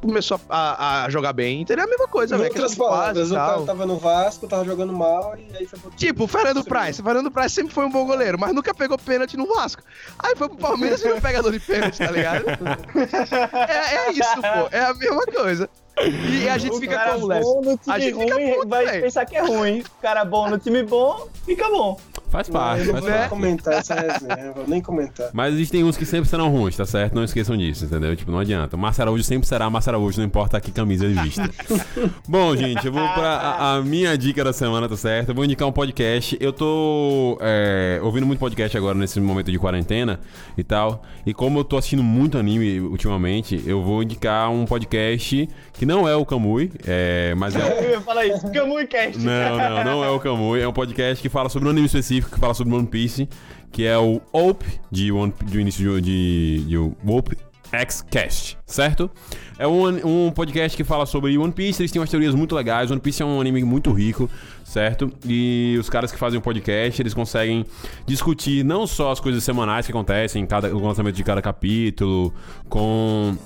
começou 0.00 0.40
a, 0.48 1.04
a 1.04 1.10
jogar 1.10 1.32
bem. 1.32 1.60
Entendeu? 1.62 1.84
É 1.84 1.86
a 1.86 1.90
mesma 1.90 2.08
coisa, 2.08 2.36
velho. 2.36 2.48
outras 2.48 2.74
palavras, 2.74 3.30
o 3.30 3.34
tal. 3.34 3.50
cara 3.54 3.66
tava 3.66 3.86
no 3.86 3.96
Vasco, 3.98 4.46
tava 4.48 4.64
jogando 4.64 4.92
mal 4.92 5.34
e 5.36 5.56
aí 5.56 5.66
foi 5.66 5.78
pro 5.78 5.90
Tipo, 5.92 6.24
o 6.24 6.26
Fernando 6.26 6.64
Price. 6.64 7.00
O 7.00 7.04
Fernando 7.04 7.30
Price 7.30 7.50
sempre 7.50 7.72
foi 7.74 7.84
um 7.84 7.90
bom 7.90 8.04
goleiro, 8.06 8.38
mas 8.38 8.52
nunca 8.54 8.74
pegou 8.74 8.98
pênalti 8.98 9.36
no 9.36 9.46
Vasco. 9.46 9.82
Aí 10.18 10.34
foi 10.36 10.48
pro 10.48 10.58
Palmeiras 10.58 11.00
e 11.00 11.04
virou 11.04 11.20
pegador 11.20 11.52
de 11.52 11.60
pênalti, 11.60 11.98
tá 11.98 12.10
ligado? 12.10 12.44
É, 13.68 13.96
é 14.08 14.12
isso, 14.12 14.34
pô. 14.36 14.68
É 14.70 14.80
a 14.84 14.94
mesma 14.94 15.24
coisa. 15.26 15.68
E 16.02 16.48
a 16.48 16.56
gente 16.56 16.74
O 16.76 16.78
fica 16.80 16.94
cara 16.96 17.14
Léo? 17.16 17.42
bom 17.42 17.60
no 17.62 17.72
A 17.72 17.76
time 17.98 18.00
gente 18.00 18.18
fica 18.18 18.34
ruim 18.34 18.54
puto, 18.54 18.68
vai 18.68 18.86
velho. 18.86 19.02
pensar 19.02 19.26
que 19.26 19.36
é 19.36 19.42
ruim. 19.42 19.80
O 19.80 20.02
cara 20.02 20.24
bom 20.24 20.48
no 20.48 20.58
time 20.58 20.82
bom, 20.82 21.28
fica 21.44 21.68
bom. 21.68 21.98
Faz 22.30 22.48
parte, 22.48 22.86
eu 22.86 22.92
faz 22.92 23.04
não 23.04 23.10
vou 23.10 23.18
parte. 23.18 23.28
comentar 23.30 23.74
essa 23.74 23.94
resenha, 23.94 24.52
vou 24.54 24.64
nem 24.68 24.80
comentar. 24.80 25.30
Mas 25.32 25.52
existem 25.54 25.82
uns 25.82 25.96
que 25.96 26.06
sempre 26.06 26.28
serão 26.28 26.48
ruins, 26.48 26.76
tá 26.76 26.86
certo? 26.86 27.12
Não 27.14 27.24
esqueçam 27.24 27.56
disso, 27.56 27.84
entendeu? 27.84 28.14
Tipo, 28.14 28.30
não 28.30 28.38
adianta. 28.38 28.76
O 28.76 28.78
Márcio 28.78 29.02
Araújo 29.02 29.24
sempre 29.24 29.48
será 29.48 29.68
Márcio 29.68 29.90
Araújo, 29.90 30.18
não 30.18 30.26
importa 30.26 30.60
que 30.60 30.70
camisa 30.70 31.04
ele 31.04 31.20
vista. 31.20 31.50
Bom, 32.28 32.54
gente, 32.54 32.86
eu 32.86 32.92
vou 32.92 33.02
pra 33.08 33.30
a, 33.36 33.76
a 33.76 33.82
minha 33.82 34.16
dica 34.16 34.44
da 34.44 34.52
semana, 34.52 34.88
tá 34.88 34.96
certo? 34.96 35.30
Eu 35.30 35.34
vou 35.34 35.44
indicar 35.44 35.66
um 35.66 35.72
podcast. 35.72 36.36
Eu 36.40 36.52
tô 36.52 37.36
é, 37.40 37.98
ouvindo 38.02 38.26
muito 38.26 38.38
podcast 38.38 38.76
agora 38.76 38.96
nesse 38.96 39.20
momento 39.20 39.50
de 39.50 39.58
quarentena 39.58 40.20
e 40.56 40.62
tal. 40.62 41.02
E 41.26 41.34
como 41.34 41.58
eu 41.58 41.64
tô 41.64 41.76
assistindo 41.78 42.02
muito 42.02 42.38
anime 42.38 42.80
ultimamente, 42.80 43.60
eu 43.66 43.82
vou 43.82 44.02
indicar 44.02 44.50
um 44.50 44.64
podcast 44.64 45.48
que 45.74 45.86
não 45.86 46.06
é 46.06 46.14
o 46.14 46.24
Kamui, 46.24 46.70
é, 46.86 47.34
mas 47.36 47.56
é, 47.56 47.60
Eu 47.84 47.90
ia 47.90 48.00
falar 48.00 48.24
isso, 48.26 48.50
Camui 48.52 48.86
Cast. 48.86 49.18
não, 49.18 49.56
não, 49.56 49.84
não 49.84 50.04
é 50.04 50.10
o 50.10 50.20
Kamui. 50.20 50.60
É 50.60 50.68
um 50.68 50.72
podcast 50.72 51.20
que 51.20 51.28
fala 51.28 51.48
sobre 51.48 51.68
um 51.68 51.70
anime 51.72 51.86
específico, 51.86 52.19
que 52.28 52.38
fala 52.38 52.54
sobre 52.54 52.74
One 52.74 52.86
Piece, 52.86 53.28
que 53.70 53.84
é 53.84 53.96
o 53.96 54.20
Ope, 54.32 54.80
de 54.90 55.12
One, 55.12 55.32
do 55.42 55.60
início 55.60 56.00
de, 56.00 56.58
de, 56.60 56.64
de 56.66 56.76
Ope 56.76 57.36
X 57.72 58.02
Cast, 58.10 58.58
certo? 58.66 59.10
É 59.58 59.66
um, 59.66 60.26
um 60.26 60.30
podcast 60.32 60.76
que 60.76 60.82
fala 60.82 61.06
sobre 61.06 61.38
One 61.38 61.52
Piece, 61.52 61.80
eles 61.80 61.92
têm 61.92 62.00
umas 62.00 62.10
teorias 62.10 62.34
muito 62.34 62.54
legais. 62.54 62.90
One 62.90 63.00
Piece 63.00 63.22
é 63.22 63.26
um 63.26 63.40
anime 63.40 63.62
muito 63.62 63.92
rico, 63.92 64.28
certo? 64.64 65.12
E 65.24 65.76
os 65.78 65.88
caras 65.88 66.10
que 66.10 66.18
fazem 66.18 66.38
o 66.38 66.42
podcast, 66.42 67.00
eles 67.00 67.14
conseguem 67.14 67.64
discutir 68.06 68.64
não 68.64 68.86
só 68.86 69.12
as 69.12 69.20
coisas 69.20 69.44
semanais 69.44 69.86
que 69.86 69.92
acontecem 69.92 70.42
em 70.42 70.46
cada, 70.46 70.68
no 70.68 70.84
lançamento 70.84 71.14
de 71.14 71.22
cada 71.22 71.40
capítulo, 71.40 72.34
com 72.68 73.36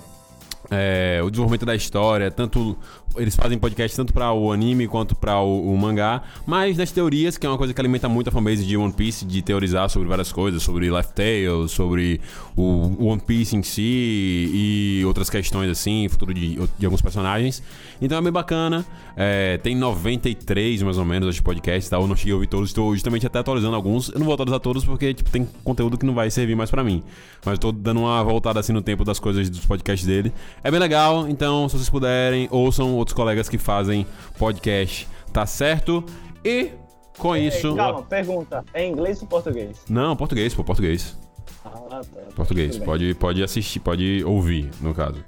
é, 0.70 1.20
o 1.22 1.30
desenvolvimento 1.30 1.66
da 1.66 1.74
história, 1.74 2.30
tanto 2.30 2.76
eles 3.16 3.36
fazem 3.36 3.58
podcast 3.58 3.96
tanto 3.96 4.12
para 4.12 4.32
o 4.32 4.52
anime 4.52 4.86
quanto 4.88 5.14
para 5.14 5.40
o, 5.40 5.72
o 5.72 5.76
mangá, 5.76 6.22
mas 6.46 6.76
das 6.76 6.90
teorias, 6.90 7.36
que 7.36 7.46
é 7.46 7.48
uma 7.48 7.58
coisa 7.58 7.72
que 7.72 7.80
alimenta 7.80 8.08
muito 8.08 8.28
a 8.28 8.30
fanbase 8.30 8.64
de 8.64 8.76
One 8.76 8.92
Piece, 8.92 9.24
de 9.24 9.42
teorizar 9.42 9.88
sobre 9.90 10.08
várias 10.08 10.32
coisas, 10.32 10.62
sobre 10.62 10.88
Life 10.90 11.12
Tale, 11.12 11.68
sobre 11.68 12.20
o, 12.56 13.06
One 13.06 13.20
Piece 13.20 13.56
em 13.56 13.62
si 13.62 14.50
e 14.52 15.02
outras 15.06 15.30
questões 15.30 15.70
assim, 15.70 16.08
futuro 16.08 16.32
de, 16.32 16.58
de 16.78 16.86
alguns 16.86 17.02
personagens. 17.02 17.62
Então 18.00 18.18
é 18.18 18.22
bem 18.22 18.32
bacana. 18.32 18.84
É, 19.16 19.58
tem 19.58 19.76
93 19.76 20.82
mais 20.82 20.98
ou 20.98 21.04
menos 21.04 21.28
os 21.28 21.40
podcasts, 21.40 21.88
tá? 21.88 21.96
Eu 21.96 22.06
não 22.06 22.16
cheguei 22.16 22.32
a 22.32 22.34
ouvir 22.34 22.48
todos, 22.48 22.70
estou 22.70 22.92
justamente 22.94 23.26
até 23.26 23.38
atualizando 23.38 23.76
alguns. 23.76 24.08
Eu 24.08 24.18
não 24.18 24.26
vou 24.26 24.34
atualizar 24.34 24.60
todos 24.60 24.84
porque 24.84 25.14
tipo, 25.14 25.30
tem 25.30 25.48
conteúdo 25.62 25.96
que 25.96 26.04
não 26.04 26.14
vai 26.14 26.30
servir 26.30 26.56
mais 26.56 26.70
pra 26.70 26.82
mim. 26.82 27.02
Mas 27.44 27.54
eu 27.54 27.58
tô 27.58 27.72
dando 27.72 28.00
uma 28.00 28.22
voltada 28.24 28.58
assim 28.58 28.72
no 28.72 28.82
tempo 28.82 29.04
das 29.04 29.18
coisas 29.18 29.48
dos 29.48 29.64
podcasts 29.64 30.06
dele. 30.06 30.32
É 30.62 30.70
bem 30.70 30.80
legal, 30.80 31.28
então 31.28 31.68
se 31.68 31.76
vocês 31.76 31.90
puderem, 31.90 32.48
ouçam 32.50 32.96
outros 33.04 33.14
colegas 33.14 33.48
que 33.48 33.58
fazem 33.58 34.06
podcast, 34.38 35.06
tá 35.32 35.44
certo? 35.46 36.02
E 36.44 36.70
com 37.18 37.36
isso. 37.36 37.68
Ei, 37.68 37.76
calma, 37.76 38.02
pergunta. 38.02 38.64
É 38.72 38.86
inglês 38.86 39.20
ou 39.22 39.28
português? 39.28 39.82
Não, 39.88 40.16
português, 40.16 40.54
pô, 40.54 40.64
português. 40.64 41.16
Ah, 41.64 41.70
tá. 41.70 42.00
Português, 42.34 42.72
Tudo 42.72 42.80
bem. 42.80 42.86
pode, 42.86 43.14
pode 43.14 43.42
assistir, 43.42 43.80
pode 43.80 44.24
ouvir, 44.24 44.70
no 44.80 44.92
caso. 44.94 45.22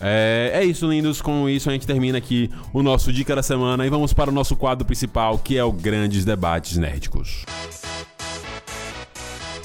É, 0.00 0.52
é 0.54 0.64
isso, 0.64 0.86
lindos. 0.88 1.22
Com 1.22 1.48
isso, 1.48 1.68
a 1.70 1.72
gente 1.72 1.86
termina 1.86 2.18
aqui 2.18 2.50
o 2.72 2.82
nosso 2.82 3.12
Dica 3.12 3.34
da 3.34 3.42
Semana 3.42 3.86
e 3.86 3.90
vamos 3.90 4.12
para 4.12 4.30
o 4.30 4.32
nosso 4.32 4.54
quadro 4.54 4.84
principal, 4.84 5.38
que 5.38 5.56
é 5.56 5.64
o 5.64 5.72
Grandes 5.72 6.24
Debates 6.24 6.76
Nerdicos. 6.76 7.44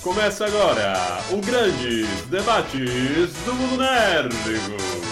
Começa 0.01 0.45
agora 0.45 0.93
o 1.31 1.37
Grandes 1.37 2.07
Debates 2.29 3.33
do 3.45 3.53
Mundo 3.53 3.77
Nérdico. 3.77 5.11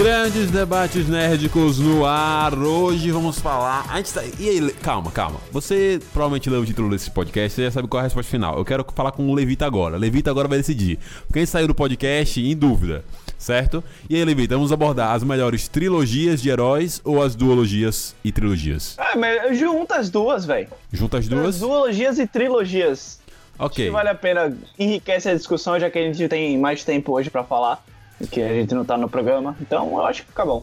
Grandes 0.00 0.50
debates 0.50 1.06
nerdicos 1.06 1.78
no 1.78 2.06
ar. 2.06 2.54
Hoje 2.54 3.10
vamos 3.10 3.38
falar. 3.38 3.84
A 3.90 3.98
gente 3.98 4.14
tá... 4.14 4.22
E 4.38 4.48
aí, 4.48 4.72
calma, 4.82 5.10
calma. 5.10 5.38
Você 5.52 6.00
provavelmente 6.14 6.48
leu 6.48 6.62
o 6.62 6.64
título 6.64 6.88
desse 6.88 7.10
podcast, 7.10 7.54
você 7.54 7.64
já 7.64 7.70
sabe 7.70 7.86
qual 7.86 7.98
é 7.98 8.04
a 8.04 8.04
resposta 8.04 8.30
final. 8.30 8.56
Eu 8.56 8.64
quero 8.64 8.82
falar 8.94 9.12
com 9.12 9.28
o 9.28 9.34
Levita 9.34 9.66
agora. 9.66 9.98
Levita 9.98 10.30
agora 10.30 10.48
vai 10.48 10.56
decidir. 10.56 10.98
Quem 11.30 11.44
saiu 11.44 11.68
do 11.68 11.74
podcast 11.74 12.40
em 12.40 12.56
dúvida, 12.56 13.04
certo? 13.36 13.84
E 14.08 14.16
aí, 14.16 14.24
Levita, 14.24 14.54
vamos 14.54 14.72
abordar 14.72 15.14
as 15.14 15.22
melhores 15.22 15.68
trilogias 15.68 16.40
de 16.40 16.48
heróis 16.48 17.02
ou 17.04 17.22
as 17.22 17.34
duologias 17.34 18.16
e 18.24 18.32
trilogias? 18.32 18.96
Ah, 18.96 19.18
mas 19.18 19.58
junta 19.58 19.96
as 19.96 20.08
duas, 20.08 20.46
velho. 20.46 20.68
Junta 20.90 21.18
as 21.18 21.28
duas? 21.28 21.58
Duologias 21.58 22.18
e 22.18 22.26
trilogias. 22.26 23.20
Ok. 23.58 23.84
Que 23.84 23.90
vale 23.90 24.08
a 24.08 24.14
pena, 24.14 24.56
enriquece 24.78 25.28
a 25.28 25.34
discussão, 25.34 25.78
já 25.78 25.90
que 25.90 25.98
a 25.98 26.02
gente 26.02 26.26
tem 26.26 26.56
mais 26.56 26.84
tempo 26.84 27.12
hoje 27.12 27.28
pra 27.28 27.44
falar. 27.44 27.84
Que 28.28 28.42
a 28.42 28.48
gente 28.48 28.74
não 28.74 28.84
tá 28.84 28.96
no 28.96 29.08
programa. 29.08 29.56
Então 29.60 29.88
eu 29.92 30.04
acho 30.04 30.22
que 30.22 30.28
fica 30.28 30.44
bom. 30.44 30.62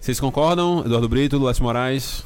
Vocês 0.00 0.18
concordam? 0.18 0.80
Eduardo 0.84 1.08
Brito, 1.08 1.42
Lécio 1.42 1.62
Moraes? 1.62 2.24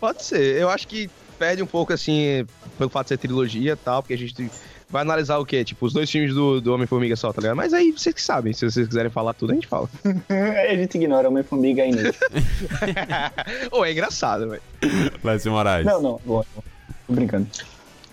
Pode 0.00 0.24
ser. 0.24 0.60
Eu 0.60 0.68
acho 0.68 0.86
que 0.86 1.10
perde 1.38 1.62
um 1.62 1.66
pouco, 1.66 1.92
assim, 1.92 2.46
pelo 2.78 2.90
fato 2.90 3.06
de 3.06 3.08
ser 3.10 3.18
trilogia 3.18 3.72
e 3.72 3.76
tal, 3.76 4.02
porque 4.02 4.14
a 4.14 4.18
gente 4.18 4.50
vai 4.88 5.02
analisar 5.02 5.38
o 5.38 5.46
quê? 5.46 5.64
Tipo, 5.64 5.86
os 5.86 5.92
dois 5.92 6.10
filmes 6.10 6.34
do, 6.34 6.60
do 6.60 6.74
Homem-Formiga 6.74 7.16
só, 7.16 7.32
tá 7.32 7.40
ligado? 7.40 7.56
Mas 7.56 7.72
aí 7.72 7.90
vocês 7.90 8.14
que 8.14 8.22
sabem. 8.22 8.52
Se 8.52 8.70
vocês 8.70 8.86
quiserem 8.86 9.10
falar 9.10 9.32
tudo, 9.32 9.52
a 9.52 9.54
gente 9.54 9.66
fala. 9.66 9.88
a 10.70 10.74
gente 10.74 10.96
ignora 10.96 11.28
o 11.28 11.30
Homem-Formiga 11.30 11.82
aí 11.82 11.90
nisso. 11.90 12.18
Ô, 13.72 13.84
é 13.84 13.92
engraçado, 13.92 14.50
velho. 14.50 14.62
Lécio 15.24 15.50
Moraes. 15.50 15.86
não, 15.86 16.02
não, 16.02 16.20
boa. 16.24 16.44
Tô 17.06 17.12
brincando. 17.14 17.46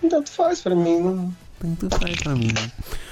Tanto 0.10 0.32
faz 0.32 0.62
pra 0.62 0.74
mim, 0.74 1.00
não. 1.00 1.34
Tanto 1.60 1.90
faz 1.90 2.16
pra 2.22 2.36
mim. 2.36 2.54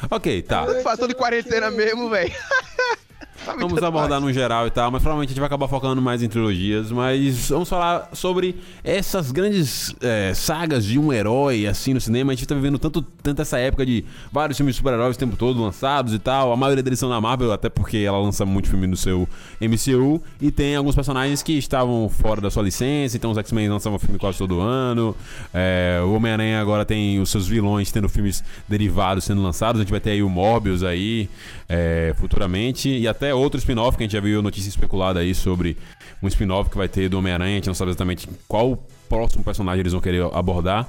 Ok, 0.09 0.41
tá. 0.43 0.65
Tanto 0.65 0.81
faz, 0.81 0.99
tô 0.99 1.07
de 1.07 1.15
quarentena 1.15 1.69
mesmo, 1.69 2.09
velho. 2.09 2.33
Vamos 3.45 3.81
abordar 3.81 4.19
no 4.19 4.31
geral 4.31 4.67
e 4.67 4.71
tal, 4.71 4.91
mas 4.91 5.01
provavelmente 5.01 5.29
a 5.29 5.31
gente 5.31 5.39
vai 5.39 5.47
acabar 5.47 5.67
focando 5.67 6.01
mais 6.01 6.21
em 6.21 6.27
trilogias. 6.27 6.91
Mas 6.91 7.49
vamos 7.49 7.69
falar 7.69 8.09
sobre 8.13 8.55
essas 8.83 9.31
grandes 9.31 9.95
é, 10.01 10.33
sagas 10.33 10.85
de 10.85 10.99
um 10.99 11.13
herói 11.13 11.65
assim 11.67 11.93
no 11.93 12.01
cinema. 12.01 12.31
A 12.31 12.35
gente 12.35 12.47
tá 12.47 12.55
vivendo 12.55 12.77
tanto, 12.77 13.01
tanto 13.01 13.41
essa 13.41 13.57
época 13.57 13.85
de 13.85 14.03
vários 14.31 14.57
filmes 14.57 14.75
de 14.75 14.77
super-heróis 14.77 15.15
o 15.15 15.19
tempo 15.19 15.35
todo 15.35 15.61
lançados 15.61 16.13
e 16.13 16.19
tal. 16.19 16.51
A 16.51 16.55
maioria 16.55 16.83
deles 16.83 16.99
são 16.99 17.09
na 17.09 17.21
Marvel, 17.21 17.51
até 17.51 17.69
porque 17.69 17.97
ela 17.97 18.19
lança 18.19 18.45
muito 18.45 18.69
filme 18.69 18.87
no 18.87 18.97
seu 18.97 19.27
MCU. 19.61 20.21
E 20.41 20.51
tem 20.51 20.75
alguns 20.75 20.95
personagens 20.95 21.41
que 21.41 21.53
estavam 21.53 22.09
fora 22.09 22.41
da 22.41 22.49
sua 22.49 22.63
licença. 22.63 23.17
Então 23.17 23.31
os 23.31 23.37
X-Men 23.37 23.69
lançavam 23.69 23.99
filme 23.99 24.19
quase 24.19 24.37
todo 24.37 24.59
ano. 24.59 25.15
É, 25.53 26.01
o 26.03 26.13
Homem-Aranha 26.13 26.59
agora 26.61 26.85
tem 26.85 27.19
os 27.19 27.29
seus 27.29 27.47
vilões 27.47 27.91
tendo 27.91 28.09
filmes 28.09 28.43
derivados 28.67 29.23
sendo 29.23 29.41
lançados. 29.41 29.79
A 29.79 29.83
gente 29.83 29.91
vai 29.91 29.99
ter 29.99 30.11
aí 30.11 30.23
o 30.23 30.29
Morbius 30.29 30.83
aí 30.83 31.29
é, 31.69 32.13
futuramente. 32.17 32.89
E 32.89 33.07
até 33.07 33.26
outro 33.33 33.57
spin-off 33.57 33.97
que 33.97 34.03
a 34.03 34.05
gente 34.05 34.13
já 34.13 34.19
viu 34.19 34.41
notícia 34.41 34.69
especulada 34.69 35.19
aí 35.19 35.33
sobre 35.33 35.77
um 36.21 36.27
spin-off 36.27 36.69
que 36.69 36.77
vai 36.77 36.87
ter 36.87 37.09
do 37.09 37.17
Homem-Aranha. 37.17 37.53
A 37.53 37.55
gente 37.55 37.67
não 37.67 37.73
sabe 37.73 37.91
exatamente 37.91 38.27
qual 38.47 38.77
próximo 39.07 39.43
personagem 39.43 39.81
eles 39.81 39.93
vão 39.93 40.01
querer 40.01 40.23
abordar. 40.33 40.87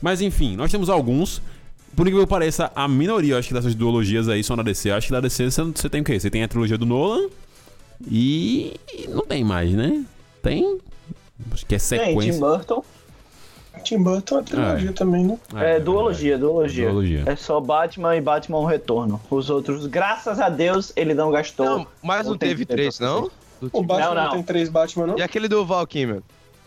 Mas 0.00 0.20
enfim, 0.20 0.56
nós 0.56 0.70
temos 0.70 0.88
alguns. 0.88 1.40
Por 1.96 2.06
incrível 2.06 2.26
que 2.26 2.30
pareça, 2.30 2.72
a 2.74 2.88
minoria, 2.88 3.38
acho 3.38 3.48
que 3.48 3.54
dessas 3.54 3.74
duologias 3.74 4.28
aí 4.28 4.42
são 4.42 4.56
na 4.56 4.62
DC. 4.62 4.90
Acho 4.90 5.06
que 5.06 5.12
da 5.12 5.20
DC 5.20 5.50
você, 5.50 5.88
tem 5.88 6.00
o 6.00 6.04
quê? 6.04 6.18
Você 6.18 6.28
tem 6.28 6.42
a 6.42 6.48
trilogia 6.48 6.76
do 6.76 6.84
Nolan 6.84 7.28
e 8.10 8.74
não 9.08 9.24
tem 9.24 9.44
mais, 9.44 9.70
né? 9.72 10.04
Tem? 10.42 10.78
Acho 11.52 11.64
que 11.64 11.74
é 11.74 11.78
Tem 11.78 11.98
Tim 11.98 12.06
sequência. 12.06 12.40
Burton. 12.40 12.84
Tim 13.84 14.02
Burton 14.02 14.38
é 14.38 14.42
trilogia 14.42 14.92
também, 14.92 15.24
né? 15.24 15.38
É, 15.56 15.78
duologia, 15.78 16.36
duologia. 16.36 16.86
Duologia. 16.86 17.22
É 17.26 17.36
só 17.36 17.60
Batman 17.60 18.16
e 18.16 18.20
Batman 18.20 18.58
o 18.58 18.64
Retorno. 18.64 19.20
Os 19.30 19.50
outros, 19.50 19.86
graças 19.86 20.40
a 20.40 20.48
Deus, 20.48 20.92
ele 20.96 21.14
não 21.14 21.30
gastou. 21.30 21.66
Não, 21.66 21.86
mas 22.02 22.26
não 22.26 22.36
teve 22.36 22.64
três, 22.64 22.98
não? 22.98 23.30
O 23.72 23.82
Batman 23.82 24.06
Não, 24.08 24.14
não, 24.14 24.24
não. 24.24 24.30
tem 24.32 24.42
três 24.42 24.68
Batman, 24.68 25.06
não? 25.06 25.18
E 25.18 25.22
aquele 25.22 25.46
do 25.48 25.64
Val 25.64 25.86
Kilmer? 25.86 26.22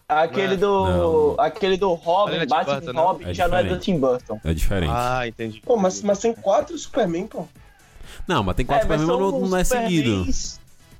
Aquele 0.07 0.55
do. 0.55 0.85
Não. 0.87 1.35
Aquele 1.37 1.75
do 1.75 1.93
Robin, 1.93 2.35
é 2.37 2.45
Batman 2.45 2.75
Burton, 2.75 2.93
né? 2.93 3.01
Robin, 3.01 3.25
É 3.25 3.33
já 3.33 3.47
não 3.47 3.57
é 3.57 3.63
do. 3.63 3.77
Tim 3.77 3.99
Burton. 3.99 4.39
É 4.43 4.53
diferente. 4.53 4.91
Ah, 4.93 5.27
entendi. 5.27 5.61
Pô, 5.65 5.75
mas, 5.75 6.01
mas 6.01 6.19
tem 6.19 6.33
quatro 6.33 6.77
Superman, 6.77 7.27
pô. 7.27 7.45
Não, 8.25 8.41
mas 8.41 8.55
tem 8.55 8.65
quatro 8.65 8.87
mas 8.87 9.01
Superman, 9.01 9.31
não, 9.31 9.47
não 9.47 9.57
é 9.57 9.63
seguido. 9.65 10.25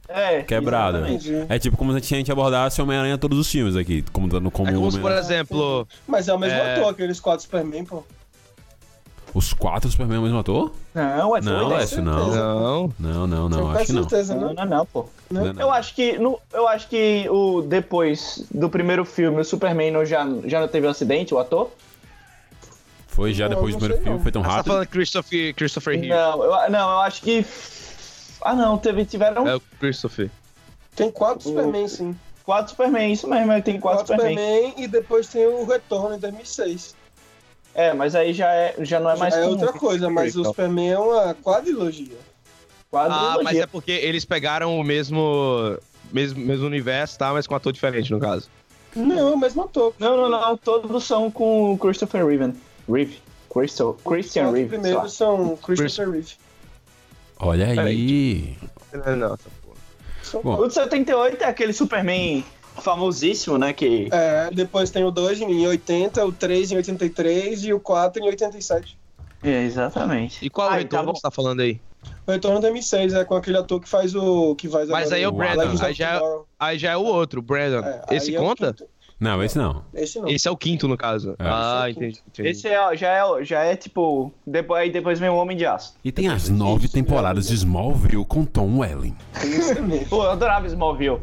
É. 0.10 0.42
Quebrado. 0.44 0.98
exatamente. 1.00 1.46
É 1.50 1.60
tipo 1.60 1.76
como 1.78 1.92
se 2.00 2.14
a 2.16 2.18
gente 2.18 2.32
abordasse 2.32 2.82
Homem-Aranha 2.82 3.18
todos 3.18 3.38
os 3.38 3.50
filmes 3.52 3.76
aqui. 3.76 4.04
Como, 4.14 4.28
dando 4.28 4.50
como 4.50 4.70
É 4.70 4.74
como 4.74 4.92
se, 4.92 5.00
por 5.00 5.12
exemplo, 5.12 5.88
Mas 6.08 6.28
é 6.28 6.34
o 6.34 6.40
mesmo 6.40 6.58
É. 6.58 6.76
ator, 6.76 6.90
aqueles 6.92 7.20
quatro 7.20 7.44
Superman, 7.44 7.84
pô. 7.86 8.04
Os 9.34 9.52
quatro 9.54 9.92
Superman 9.92 10.16
é 10.18 10.20
o 10.20 10.24
mesmo 10.24 10.40
ator? 10.40 10.72
Não, 10.96 11.36
é 11.36 11.42
Não, 11.42 11.68
Lécio, 11.68 12.02
não. 12.02 12.28
não. 12.34 12.94
Não, 12.98 13.28
não, 13.28 13.50
Tenho 13.50 13.62
não. 13.64 13.72
Acho 13.72 13.86
que 13.86 13.94
não. 13.94 14.02
certeza, 14.10 14.34
Não, 14.34 14.54
não, 14.54 14.66
não, 14.66 14.86
pô. 14.86 15.06
Não 15.30 15.54
não. 15.54 15.62
Eu 15.62 15.72
acho 15.72 15.94
que 15.94 16.18
no, 16.18 16.40
eu 16.54 16.68
acho 16.68 16.88
que 16.88 17.28
o 17.30 17.62
depois 17.62 18.46
do 18.50 18.70
primeiro 18.70 19.04
filme 19.04 19.42
o 19.42 19.46
Superman 19.46 19.92
não 19.92 20.06
já, 20.06 20.26
já 20.46 20.62
não 20.62 20.68
teve 20.70 20.88
um 20.88 20.90
acidente, 20.90 21.34
o 21.34 21.40
ator? 21.40 21.70
Foi 23.08 23.34
já 23.34 23.50
Não, 23.50 23.56
depois 23.56 23.76
do 23.76 23.80
primeiro 23.80 24.04
filme, 24.04 24.20
foi 24.22 24.32
tão 24.32 24.42
Ah, 24.42 24.46
você 24.46 24.50
tá 24.52 24.56
rápido. 24.58 24.72
falando 24.74 24.88
Christopher, 24.88 25.54
Christopher 25.56 25.94
Reeve. 25.94 26.08
Não, 26.10 26.44
eu, 26.44 26.70
não, 26.72 26.92
eu 26.92 27.00
acho 27.00 27.22
que 27.22 27.46
Ah, 28.42 28.56
não, 28.56 28.78
teve 28.78 29.06
tiveram 29.06 29.48
É 29.48 29.56
o 29.56 29.62
Christopher. 29.80 30.30
Tem 30.96 31.12
quatro 31.12 31.40
O- 31.40 31.52
Superman, 31.52 31.88
sim. 31.88 32.16
quatro 32.44 32.70
Superman, 32.72 33.12
isso 33.14 33.28
mesmo, 33.28 33.52
aí 33.52 33.62
tem 33.62 33.80
quatro, 33.80 34.06
Quatro 34.06 34.16
Superman. 34.16 34.46
Superman 34.70 34.84
e 34.84 34.88
depois 34.88 35.28
tem 35.28 35.46
o 35.46 35.66
Retorno 35.66 36.16
em 36.16 36.20
2006. 36.20 36.96
É, 37.76 37.94
mas 37.94 38.16
aí 38.16 38.34
já 38.34 38.52
é 38.52 38.76
já 38.80 39.00
não 39.00 39.12
é 39.12 39.16
mais 39.18 39.36
é 39.36 39.42
comum. 39.42 39.52
outra 39.52 39.74
coisa, 39.74 40.10
mas 40.10 40.36
o 40.36 40.40
Então. 40.42 40.52
Superman 40.52 40.90
é 40.92 41.00
uma 41.00 41.34
quadrilogia. 41.36 42.18
Quadrilogia. 42.92 43.40
Ah, 43.40 43.44
mas 43.44 43.58
é 43.58 43.66
porque 43.68 43.92
eles 43.92 44.26
pegaram 44.26 44.80
o 44.80 44.84
mesmo, 44.84 45.78
mesmo, 46.12 46.40
mesmo 46.40 46.66
universo, 46.66 47.20
tá? 47.20 47.32
Mas 47.34 47.46
com 47.46 47.54
ator 47.54 47.72
diferente, 47.72 48.12
no 48.12 48.20
caso. 48.20 48.50
Não, 48.96 49.30
é 49.30 49.34
o 49.34 49.38
mesmo 49.38 49.64
ator. 49.64 49.94
Não, 50.00 50.18
não, 50.18 50.30
não, 50.30 50.58
todos 50.58 51.04
são 51.04 51.30
com 51.30 51.74
o 51.74 51.78
Christopher 51.78 52.26
Reeve. 52.26 52.54
Reeve. 52.90 53.20
Christo, 53.54 53.98
Christian 54.04 54.48
Os 54.48 54.54
Reeve. 54.56 54.76
lá. 54.76 54.82
primeiros 54.82 55.14
são 55.14 55.56
Christopher 55.58 56.10
Reeve. 56.10 56.34
Olha 57.40 57.82
aí. 57.82 58.58
Nossa. 59.18 59.50
São 60.24 60.42
Bom. 60.42 60.60
O 60.60 60.68
de 60.68 60.74
78 60.74 61.44
é 61.44 61.46
aquele 61.46 61.74
Superman 61.74 62.44
famosíssimo, 62.82 63.58
né? 63.58 63.74
Que. 63.74 64.10
É, 64.12 64.50
depois 64.52 64.90
tem 64.90 65.04
o 65.04 65.12
2 65.12 65.42
em 65.42 65.68
80, 65.68 66.26
o 66.26 66.32
3 66.32 66.72
em 66.72 66.78
83 66.78 67.64
e 67.66 67.74
o 67.74 67.80
4 67.80 68.22
em 68.22 68.26
87. 68.28 68.98
É, 69.44 69.64
exatamente. 69.64 70.46
E 70.46 70.50
qual 70.50 70.68
é 70.68 70.70
o 70.70 70.74
tá 70.74 70.78
retorno 70.80 71.06
bom. 71.06 71.14
que 71.14 71.20
você 71.20 71.24
tá 71.24 71.32
falando 71.32 71.62
aí? 71.62 71.80
O 72.26 72.32
Retorno 72.32 72.58
em 72.58 72.62
2006 72.62 73.14
é 73.14 73.26
com 73.26 73.36
aquele 73.36 73.58
ator 73.58 73.80
que 73.80 73.88
faz 73.88 74.14
o. 74.16 74.56
Que 74.56 74.68
faz 74.68 74.90
Mas 74.90 75.12
aí 75.12 75.24
é 75.24 75.28
o 75.28 75.32
Brandon, 75.32 75.76
aí 75.82 75.94
já 75.94 76.18
é-. 76.18 76.22
Aí 76.60 76.78
já 76.78 76.92
é 76.92 76.98
o 76.98 77.04
outro, 77.04 77.40
o 77.40 77.44
Brandon. 77.44 77.86
É, 77.86 78.04
Esse 78.12 78.36
é 78.36 78.40
o 78.40 78.44
conta? 78.44 78.74
quinto. 78.74 78.90
Não, 79.20 79.44
esse 79.44 79.58
não. 79.58 79.82
Esse 79.94 80.20
não. 80.20 80.28
Esse 80.30 80.48
é 80.48 80.52
o 80.52 80.56
quinto, 80.58 80.88
no 80.88 80.96
caso. 80.96 81.32
É. 81.32 81.36
Ah, 81.40 81.86
Esse 81.90 81.98
é 81.98 82.02
o 82.02 82.06
entendi. 82.06 82.22
entendi. 82.28 82.50
Esse 82.50 82.68
é, 82.68 82.96
já, 82.98 83.08
é, 83.10 83.44
já 83.44 83.64
é 83.64 83.76
tipo. 83.76 84.32
Depois, 84.46 84.82
aí 84.84 84.92
depois 84.92 85.20
vem 85.20 85.30
o 85.30 85.36
Homem 85.36 85.58
de 85.58 85.66
Aço. 85.66 85.96
E 86.04 86.12
tem 86.12 86.28
as 86.28 86.50
nove 86.50 86.88
temporadas 86.88 87.48
de 87.48 87.56
Smallville 87.56 88.24
com 88.26 88.46
Tom 88.46 88.78
Welling. 88.80 89.16
Isso 89.44 89.82
mesmo. 89.84 90.06
Pô, 90.08 90.24
eu 90.24 90.32
adorava 90.32 90.68
Smallville. 90.68 91.20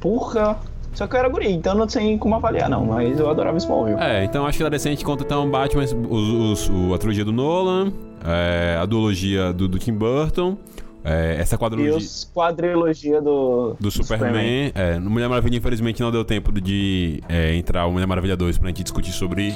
Porra. 0.00 0.58
Só 0.94 1.06
que 1.06 1.14
eu 1.14 1.18
era 1.20 1.28
guri, 1.28 1.52
então 1.52 1.74
não 1.76 1.88
sei 1.88 2.18
como 2.18 2.34
avaliar, 2.34 2.68
não. 2.68 2.84
Mas 2.86 3.20
eu 3.20 3.30
adorava 3.30 3.56
Smallville. 3.58 4.00
É, 4.00 4.24
então 4.24 4.44
acho 4.46 4.58
que 4.58 4.64
da 4.64 4.70
decente 4.70 5.04
conta 5.04 5.22
então 5.22 5.48
Batman, 5.48 5.84
os, 5.84 5.92
os- 5.92 6.68
o- 6.70 6.94
a 6.94 6.98
trilogia 6.98 7.24
do 7.24 7.30
Nolan, 7.32 7.92
é, 8.24 8.76
a 8.80 8.84
duologia 8.84 9.52
do, 9.52 9.68
do 9.68 9.78
Tim 9.78 9.92
Burton, 9.92 10.56
é, 11.04 11.36
essa 11.38 11.54
E 11.54 11.58
quadrilogia 11.58 11.96
os 11.96 12.30
quadrilogia 12.34 13.20
do. 13.20 13.76
do 13.78 13.90
Superman. 13.90 14.72
É, 14.74 14.98
no 14.98 15.10
Mulher 15.10 15.28
Maravilha, 15.28 15.56
infelizmente, 15.56 16.00
não 16.00 16.10
deu 16.10 16.24
tempo 16.24 16.52
de 16.60 17.22
é, 17.28 17.54
entrar 17.54 17.86
o 17.86 17.92
Mulher 17.92 18.06
Maravilha 18.06 18.36
2 18.36 18.58
pra 18.58 18.68
gente 18.68 18.82
discutir 18.82 19.12
sobre 19.12 19.54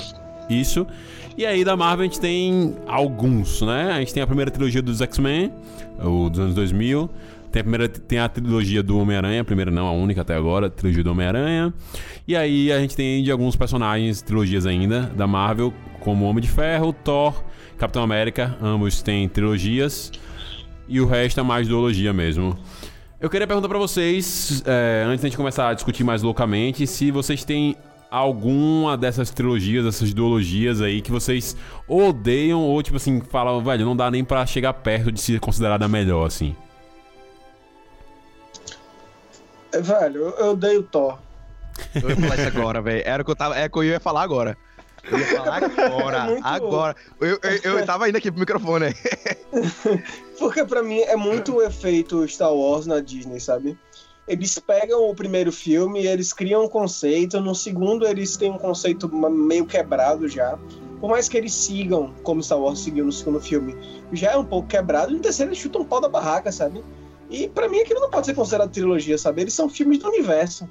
isso. 0.49 0.87
E 1.37 1.47
aí 1.47 1.65
da 1.65 1.77
Marvel 1.77 2.03
a 2.03 2.07
gente 2.07 2.21
tem 2.21 2.75
alguns, 2.87 3.63
né? 3.63 3.93
A 3.93 3.99
gente 4.01 4.13
tem 4.13 4.23
a 4.23 4.27
primeira 4.27 4.51
trilogia 4.51 4.83
dos 4.83 5.01
X-Men, 5.01 5.53
o 5.99 6.29
dos 6.29 6.39
anos 6.39 6.55
2000. 6.55 7.09
Tem 7.51 7.61
a, 7.61 7.65
primeira, 7.65 7.89
tem 7.89 8.19
a 8.19 8.29
trilogia 8.31 8.83
do 8.83 8.99
Homem-Aranha, 8.99 9.43
a 9.43 9.45
primeira 9.45 9.71
não, 9.71 9.87
a 9.87 9.93
única 9.93 10.23
até 10.23 10.35
agora, 10.35 10.69
a 10.69 10.71
trilogia 10.71 11.05
do 11.05 11.11
Homem-Aranha. 11.11 11.73
E 12.27 12.35
aí 12.35 12.73
a 12.73 12.79
gente 12.79 12.97
tem 12.97 13.23
de 13.23 13.31
alguns 13.31 13.57
personagens, 13.57 14.23
trilogias 14.23 14.65
ainda, 14.65 15.03
da 15.15 15.27
Marvel, 15.27 15.73
como 16.01 16.25
Homem 16.25 16.41
de 16.41 16.49
Ferro, 16.49 16.95
Thor, 16.95 17.45
Capitão 17.77 18.03
América, 18.03 18.57
ambos 18.63 19.03
têm 19.03 19.29
trilogias. 19.29 20.11
E 20.93 21.01
o 21.01 21.07
resto 21.07 21.41
é 21.41 21.43
mais 21.43 21.67
duologia 21.67 22.13
mesmo. 22.13 22.55
Eu 23.19 23.31
queria 23.31 23.47
perguntar 23.47 23.67
pra 23.67 23.79
vocês, 23.79 24.63
é, 24.67 25.05
antes 25.07 25.23
da 25.23 25.29
gente 25.29 25.39
começar 25.39 25.71
a 25.71 25.73
discutir 25.73 26.05
mais 26.05 26.21
loucamente, 26.23 26.87
se 26.87 27.11
vocês 27.11 27.47
têm 27.47 27.75
alguma 28.11 28.95
dessas 28.95 29.31
trilogias, 29.31 29.87
dessas 29.87 30.13
duologias 30.13 30.83
aí 30.83 31.01
que 31.01 31.11
vocês 31.11 31.57
odeiam 31.89 32.61
ou 32.61 32.83
tipo 32.83 32.99
assim, 32.99 33.23
falam, 33.23 33.65
velho, 33.65 33.87
não 33.87 33.97
dá 33.97 34.11
nem 34.11 34.23
pra 34.23 34.45
chegar 34.45 34.75
perto 34.75 35.11
de 35.11 35.19
ser 35.19 35.41
considerada 35.41 35.89
melhor 35.89 36.27
assim. 36.27 36.55
Velho, 39.73 40.35
eu, 40.39 40.51
odeio 40.51 40.81
o 40.81 40.83
Thor. 40.83 41.19
Eu 41.95 42.11
ia 42.11 42.17
falar 42.17 42.35
isso 42.35 42.49
agora, 42.49 42.83
velho. 42.83 43.03
Era 43.07 43.23
o 43.23 43.25
que 43.25 43.31
eu 43.31 43.37
tava. 43.37 43.59
É 43.59 43.65
o 43.65 43.71
que 43.71 43.79
eu 43.79 43.85
ia 43.85 43.99
falar 43.99 44.21
agora. 44.21 44.59
Eu 45.11 45.19
ia 45.19 45.27
falar 45.27 45.65
agora. 45.65 46.33
É 46.33 46.41
Agora. 46.43 46.97
Eu, 47.21 47.39
eu, 47.43 47.79
eu 47.79 47.87
tava 47.87 48.09
indo 48.09 48.17
aqui 48.17 48.31
pro 48.31 48.41
microfone. 48.41 48.95
Porque 50.39 50.65
pra 50.65 50.83
mim 50.83 51.01
é 51.01 51.17
muito 51.17 51.57
o 51.57 51.63
efeito 51.63 52.27
Star 52.29 52.53
Wars 52.53 52.87
na 52.87 53.01
Disney, 53.01 53.41
sabe? 53.41 53.79
Eles 54.27 54.59
pegam 54.59 55.11
o 55.11 55.15
primeiro 55.15 55.51
filme 55.51 56.03
e 56.03 56.07
eles 56.07 56.33
criam 56.33 56.65
um 56.65 56.69
conceito, 56.69 57.41
no 57.41 57.55
segundo 57.55 58.07
eles 58.07 58.37
têm 58.37 58.51
um 58.51 58.59
conceito 58.59 59.09
meio 59.09 59.67
quebrado 59.67 60.29
já. 60.29 60.59
Por 61.01 61.11
mais 61.11 61.29
que 61.29 61.37
eles 61.37 61.53
sigam 61.53 62.15
como 62.23 62.43
Star 62.43 62.61
Wars 62.61 62.79
seguiu 62.79 63.05
no 63.05 63.11
segundo 63.11 63.41
filme, 63.41 63.77
já 64.13 64.33
é 64.33 64.37
um 64.37 64.45
pouco 64.45 64.69
quebrado, 64.69 65.11
e 65.11 65.17
no 65.17 65.21
terceiro 65.21 65.51
eles 65.51 65.59
chutam 65.59 65.83
um 65.83 65.85
pau 65.85 66.01
da 66.01 66.09
barraca, 66.09 66.53
sabe? 66.53 66.85
E 67.29 67.49
pra 67.49 67.69
mim 67.69 67.81
aquilo 67.81 67.99
não 67.99 68.11
pode 68.11 68.27
ser 68.27 68.35
considerado 68.35 68.71
trilogia, 68.71 69.19
sabe? 69.19 69.41
Eles 69.41 69.55
são 69.55 69.69
filmes 69.69 69.99
do 69.99 70.09
universo. 70.09 70.69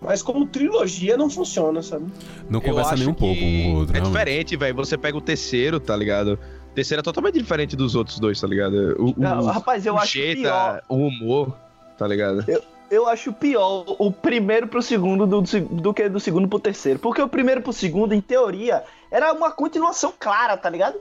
Mas 0.00 0.22
como 0.22 0.46
trilogia 0.46 1.16
não 1.16 1.28
funciona, 1.28 1.82
sabe? 1.82 2.06
Não 2.48 2.60
Eu 2.60 2.66
conversa 2.70 2.94
acho 2.94 3.02
nem 3.02 3.12
um 3.12 3.14
pouco 3.14 3.40
um 3.42 3.72
o 3.74 3.78
outro. 3.78 3.96
É 3.96 4.00
diferente, 4.00 4.56
velho. 4.56 4.74
Você 4.76 4.96
pega 4.96 5.16
o 5.16 5.20
terceiro, 5.20 5.80
tá 5.80 5.96
ligado? 5.96 6.38
O 6.70 6.74
terceiro 6.74 7.00
é 7.00 7.02
totalmente 7.02 7.34
diferente 7.38 7.74
dos 7.74 7.94
outros 7.96 8.20
dois, 8.20 8.40
tá 8.40 8.46
ligado? 8.46 8.94
O, 8.98 9.10
o- 9.10 9.14
Não, 9.16 9.44
rapaz, 9.46 9.84
eu 9.84 9.94
o 9.94 9.98
acho 9.98 10.12
jeito, 10.12 10.42
pior. 10.42 10.82
o 10.88 10.94
humor, 10.94 11.56
tá 11.98 12.06
ligado? 12.06 12.44
Eu 12.90 13.06
acho 13.06 13.32
pior 13.34 13.84
o 13.98 14.10
primeiro 14.10 14.66
pro 14.68 14.80
segundo 14.80 15.26
do, 15.26 15.42
do 15.42 15.92
que 15.92 16.08
do 16.08 16.18
segundo 16.20 16.48
pro 16.48 16.58
terceiro. 16.58 16.98
Porque 16.98 17.20
o 17.20 17.28
primeiro 17.28 17.60
pro 17.60 17.72
segundo, 17.72 18.14
em 18.14 18.20
teoria, 18.20 18.82
era 19.10 19.32
uma 19.32 19.50
continuação 19.50 20.10
clara, 20.18 20.56
tá 20.56 20.70
ligado? 20.70 20.96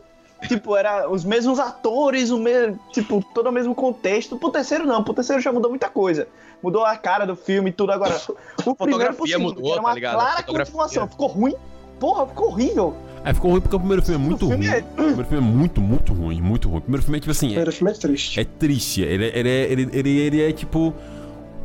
Tipo, 0.48 0.76
era 0.76 1.10
os 1.10 1.24
mesmos 1.26 1.58
atores, 1.60 2.30
o 2.30 2.38
mesmo, 2.38 2.80
tipo, 2.92 3.24
todo 3.34 3.48
o 3.48 3.52
mesmo 3.52 3.74
contexto. 3.74 4.38
Pro 4.38 4.50
terceiro 4.52 4.86
não, 4.86 5.04
pro 5.04 5.14
terceiro 5.14 5.42
já 5.42 5.52
mudou 5.52 5.70
muita 5.70 5.90
coisa. 5.90 6.28
Mudou 6.62 6.86
a 6.86 6.96
cara 6.96 7.26
do 7.26 7.36
filme 7.36 7.70
e 7.70 7.74
tudo 7.74 7.92
agora. 7.92 8.16
O 8.66 8.76
primeiro 8.76 9.14
pro 9.16 9.26
fotografia 9.26 9.38
segundo, 9.38 9.56
mudou, 9.56 9.64
que 9.64 9.72
era 9.72 9.82
tá 9.82 9.88
uma? 9.90 10.30
A 10.34 10.44
clara 10.44 10.44
continuação. 10.44 11.08
Ficou 11.08 11.28
ruim? 11.28 11.56
Porra, 12.00 12.28
ficou 12.28 12.48
horrível. 12.50 12.94
É, 13.26 13.34
ficou 13.34 13.52
ruim 13.52 13.62
porque 13.62 13.76
o 13.76 13.80
primeiro 13.80 14.04
filme 14.04 14.24
é 14.24 14.28
muito 14.28 14.46
O 14.46 14.50
ruim. 14.50 14.62
filme 14.62 14.78
é- 14.78 14.80
O 14.80 14.94
primeiro 14.96 15.26
filme 15.26 15.38
é 15.48 15.52
muito, 15.52 15.82
muito 15.82 16.14
ruim, 16.14 16.42
muito 16.42 16.70
ruim. 16.70 16.78
O 16.78 16.82
primeiro 16.82 17.04
filme 17.04 17.18
é 17.18 17.22
tipo 17.22 17.32
assim, 17.32 17.48
O 17.48 17.50
é, 17.50 17.54
primeiro 17.54 17.72
filme 17.72 17.92
é 17.92 17.96
triste. 17.96 18.40
é 18.40 18.44
triste. 18.46 19.02
Ele, 19.02 19.26
é- 19.26 19.40
ele, 19.40 19.50
é- 19.50 19.72
ele, 19.72 19.90
ele, 19.92 20.20
ele 20.20 20.42
é 20.44 20.52
tipo 20.52 20.94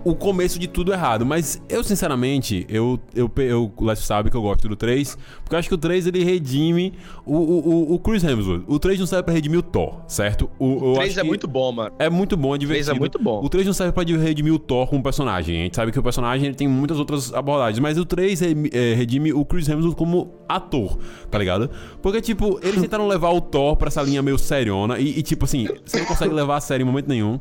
o 0.05 0.15
começo 0.15 0.59
de 0.59 0.67
tudo 0.67 0.93
errado. 0.93 1.25
Mas 1.25 1.63
eu, 1.69 1.83
sinceramente, 1.85 2.67
eu, 2.69 2.99
eu, 3.15 3.31
eu, 3.37 3.73
o 3.77 3.85
Lécio 3.85 4.05
sabe 4.05 4.31
que 4.31 4.37
eu 4.37 4.43
gosto 4.43 4.69
do 4.69 4.77
3, 4.77 5.17
porque 5.43 5.55
eu 5.55 5.59
acho 5.59 5.69
que 5.69 5.75
o 5.75 5.79
3 5.79 6.07
ele 6.07 6.25
redime 6.25 6.93
o, 7.25 7.37
o, 7.37 7.95
o, 7.95 7.99
Chris 7.99 8.23
Hemsworth. 8.25 8.65
O 8.67 8.79
3 8.79 8.99
não 8.99 9.07
serve 9.07 9.23
pra 9.25 9.33
redimir 9.35 9.59
o 9.59 9.63
Thor, 9.63 10.01
certo? 10.09 10.51
O, 10.59 10.93
O 10.93 10.95
3 10.95 11.11
acho 11.11 11.21
é 11.21 11.23
muito 11.23 11.47
bom, 11.49 11.73
mano. 11.73 11.95
É 11.99 12.11
muito 12.11 12.37
bom, 12.37 12.55
é 12.55 12.57
O 12.57 12.59
3 12.59 12.61
divertido. 12.61 12.97
é 12.97 12.99
muito 12.99 13.19
bom. 13.19 13.41
O 13.45 13.49
3 13.49 13.67
não 13.67 13.73
serve 13.73 13.93
pra 13.93 14.03
redimir 14.05 14.53
o 14.53 14.59
Thor 14.59 14.87
como 14.89 15.03
personagem. 15.03 15.61
A 15.61 15.63
gente 15.65 15.77
sabe 15.77 15.93
que 15.93 15.99
o 15.99 16.03
personagem 16.03 16.47
ele 16.47 16.55
tem 16.55 16.69
muitas 16.69 16.99
outras 16.99 17.33
abordagens. 17.33 17.79
Mas 17.79 17.99
o 17.99 18.05
3 18.05 18.41
re- 18.41 18.71
é, 18.73 18.95
redime 18.95 19.33
o 19.33 19.45
Chris 19.45 19.69
Hemsworth 19.69 19.97
como 19.97 20.35
ator, 20.49 20.99
tá 21.31 21.39
ligado? 21.39 21.71
Porque, 22.01 22.21
tipo, 22.21 22.59
eles 22.63 22.81
tentaram 22.81 23.07
levar 23.09 23.31
o 23.31 23.41
Thor 23.41 23.77
pra 23.77 23.89
essa 23.89 24.03
linha 24.03 24.23
meio 24.23 24.39
seriona. 24.39 24.99
E, 24.99 25.19
e, 25.19 25.23
tipo 25.23 25.45
assim, 25.45 25.69
você 25.85 25.99
não 25.99 26.07
consegue 26.07 26.35
levar 26.35 26.57
a 26.57 26.61
sério 26.61 26.83
em 26.85 26.87
momento 26.87 27.09
nenhum. 27.09 27.39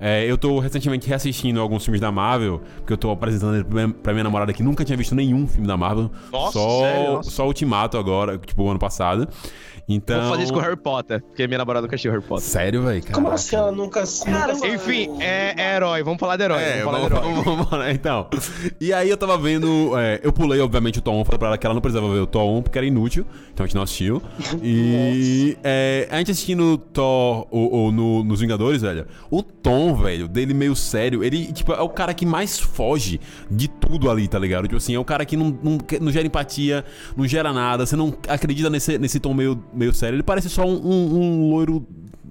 É, 0.00 0.24
eu 0.24 0.38
tô 0.38 0.58
recentemente 0.60 1.06
reassistindo 1.06 1.60
alguns 1.60 1.84
filmes 1.84 2.00
da 2.00 2.10
Marvel, 2.10 2.62
porque 2.78 2.92
eu 2.92 2.96
tô 2.96 3.10
apresentando 3.10 3.56
ele 3.56 3.64
pra 3.64 3.74
minha- 3.86 3.94
pra 4.02 4.12
minha 4.14 4.24
namorada 4.24 4.50
que 4.52 4.62
nunca 4.62 4.82
tinha 4.84 4.96
visto 4.96 5.14
nenhum 5.14 5.46
filme 5.46 5.66
da 5.66 5.76
Marvel. 5.76 6.10
Nossa, 6.32 6.52
só, 6.58 6.80
sério? 6.80 7.12
Nossa. 7.12 7.30
só 7.30 7.46
Ultimato 7.46 7.98
agora, 7.98 8.38
tipo, 8.38 8.62
o 8.62 8.70
ano 8.70 8.78
passado. 8.78 9.28
Então. 9.90 10.20
Vou 10.20 10.30
fazer 10.30 10.44
isso 10.44 10.52
com 10.52 10.60
Harry 10.60 10.76
Potter, 10.76 11.20
porque 11.20 11.46
minha 11.48 11.58
namorada 11.58 11.82
nunca 11.82 11.96
assistiu 11.96 12.12
Harry 12.12 12.24
Potter. 12.24 12.44
Sério, 12.44 12.82
velho? 12.82 13.02
Como 13.12 13.28
assim 13.28 13.56
ela 13.56 13.72
nunca. 13.72 14.04
Nunca 14.04 14.68
Enfim, 14.68 15.20
é, 15.20 15.54
é 15.56 15.76
herói, 15.76 16.02
vamos 16.04 16.20
falar 16.20 16.36
de 16.36 16.44
herói. 16.44 16.62
É, 16.62 16.82
vamos 16.82 16.84
falar 16.84 17.08
vamos, 17.08 17.10
de 17.10 17.28
herói. 17.28 17.34
vamos, 17.44 17.66
vamos, 17.66 17.86
né? 17.86 17.92
Então. 17.92 18.28
E 18.80 18.92
aí 18.92 19.10
eu 19.10 19.16
tava 19.16 19.36
vendo. 19.36 19.98
é, 19.98 20.20
eu 20.22 20.32
pulei, 20.32 20.60
obviamente, 20.60 21.00
o 21.00 21.02
Thor 21.02 21.14
1, 21.14 21.24
falei 21.24 21.38
pra 21.38 21.48
ela 21.48 21.58
que 21.58 21.66
ela 21.66 21.74
não 21.74 21.80
precisava 21.80 22.12
ver 22.12 22.20
o 22.20 22.26
Thor 22.26 22.48
1 22.58 22.62
porque 22.62 22.78
era 22.78 22.86
inútil. 22.86 23.26
Então 23.52 23.64
a 23.64 23.66
gente 23.66 23.74
não 23.74 23.82
assistiu. 23.82 24.22
E 24.62 25.58
é, 25.64 26.06
a 26.10 26.18
gente 26.18 26.30
assistindo 26.30 26.78
Thor 26.78 27.46
ou, 27.50 27.72
ou 27.72 27.92
no, 27.92 28.22
nos 28.22 28.40
Vingadores, 28.40 28.82
velho. 28.82 29.06
O 29.30 29.42
tom, 29.42 29.94
velho, 29.94 30.28
dele 30.28 30.54
meio 30.54 30.74
sério, 30.76 31.22
ele, 31.24 31.52
tipo, 31.52 31.72
é 31.72 31.80
o 31.80 31.88
cara 31.88 32.14
que 32.14 32.24
mais 32.24 32.58
foge 32.58 33.20
de 33.50 33.68
tudo 33.68 34.10
ali, 34.10 34.28
tá 34.28 34.38
ligado? 34.38 34.64
Tipo 34.64 34.76
assim, 34.76 34.94
é 34.94 34.98
o 34.98 35.04
cara 35.04 35.24
que 35.24 35.36
não, 35.36 35.58
não, 35.62 35.78
não 36.00 36.12
gera 36.12 36.26
empatia, 36.26 36.84
não 37.16 37.26
gera 37.26 37.52
nada, 37.52 37.84
você 37.84 37.96
não 37.96 38.14
acredita 38.28 38.70
nesse, 38.70 38.98
nesse 38.98 39.18
tom 39.18 39.34
meio, 39.34 39.62
meio 39.80 39.92
sério. 39.94 40.16
Ele 40.16 40.22
parece 40.22 40.48
só 40.48 40.64
um, 40.64 40.74
um, 40.76 41.18
um 41.18 41.50
loiro 41.50 41.84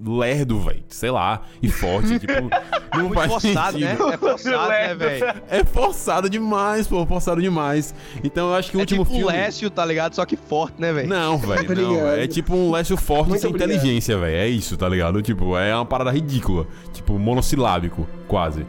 lerdo, 0.05 0.59
velho. 0.61 0.81
Sei 0.87 1.11
lá, 1.11 1.41
e 1.61 1.69
forte, 1.69 2.17
tipo. 2.19 2.33
Não 2.95 3.01
Muito 3.03 3.13
faz 3.15 3.31
forçado, 3.31 3.77
né? 3.77 3.89
sentido. 3.91 4.11
É 4.13 4.17
forçado, 4.17 4.69
né, 4.69 4.95
velho? 4.95 5.25
É 5.49 5.63
forçado 5.63 6.29
demais, 6.29 6.87
pô, 6.87 7.05
forçado 7.05 7.41
demais. 7.41 7.93
Então 8.23 8.49
eu 8.49 8.55
acho 8.55 8.71
que 8.71 8.77
o 8.77 8.79
É 8.79 8.81
último 8.81 9.03
tipo 9.03 9.15
filme. 9.17 9.25
o 9.25 9.27
Lécio, 9.35 9.69
tá 9.69 9.85
ligado? 9.85 10.15
Só 10.15 10.25
que 10.25 10.35
forte, 10.35 10.81
né, 10.81 10.91
velho? 10.91 11.07
Não, 11.07 11.37
velho, 11.37 11.53
não. 11.75 11.91
Obrigado. 11.93 12.17
É 12.17 12.27
tipo 12.27 12.55
um 12.55 12.71
Lécio 12.71 12.97
forte 12.97 13.29
Muito 13.29 13.41
sem 13.41 13.49
obrigado. 13.49 13.71
inteligência, 13.75 14.17
velho. 14.17 14.35
É 14.37 14.47
isso, 14.47 14.75
tá 14.77 14.87
ligado? 14.89 15.21
Tipo, 15.21 15.55
é 15.57 15.75
uma 15.75 15.85
parada 15.85 16.09
ridícula. 16.11 16.65
Tipo, 16.93 17.19
monossilábico, 17.19 18.07
quase. 18.27 18.65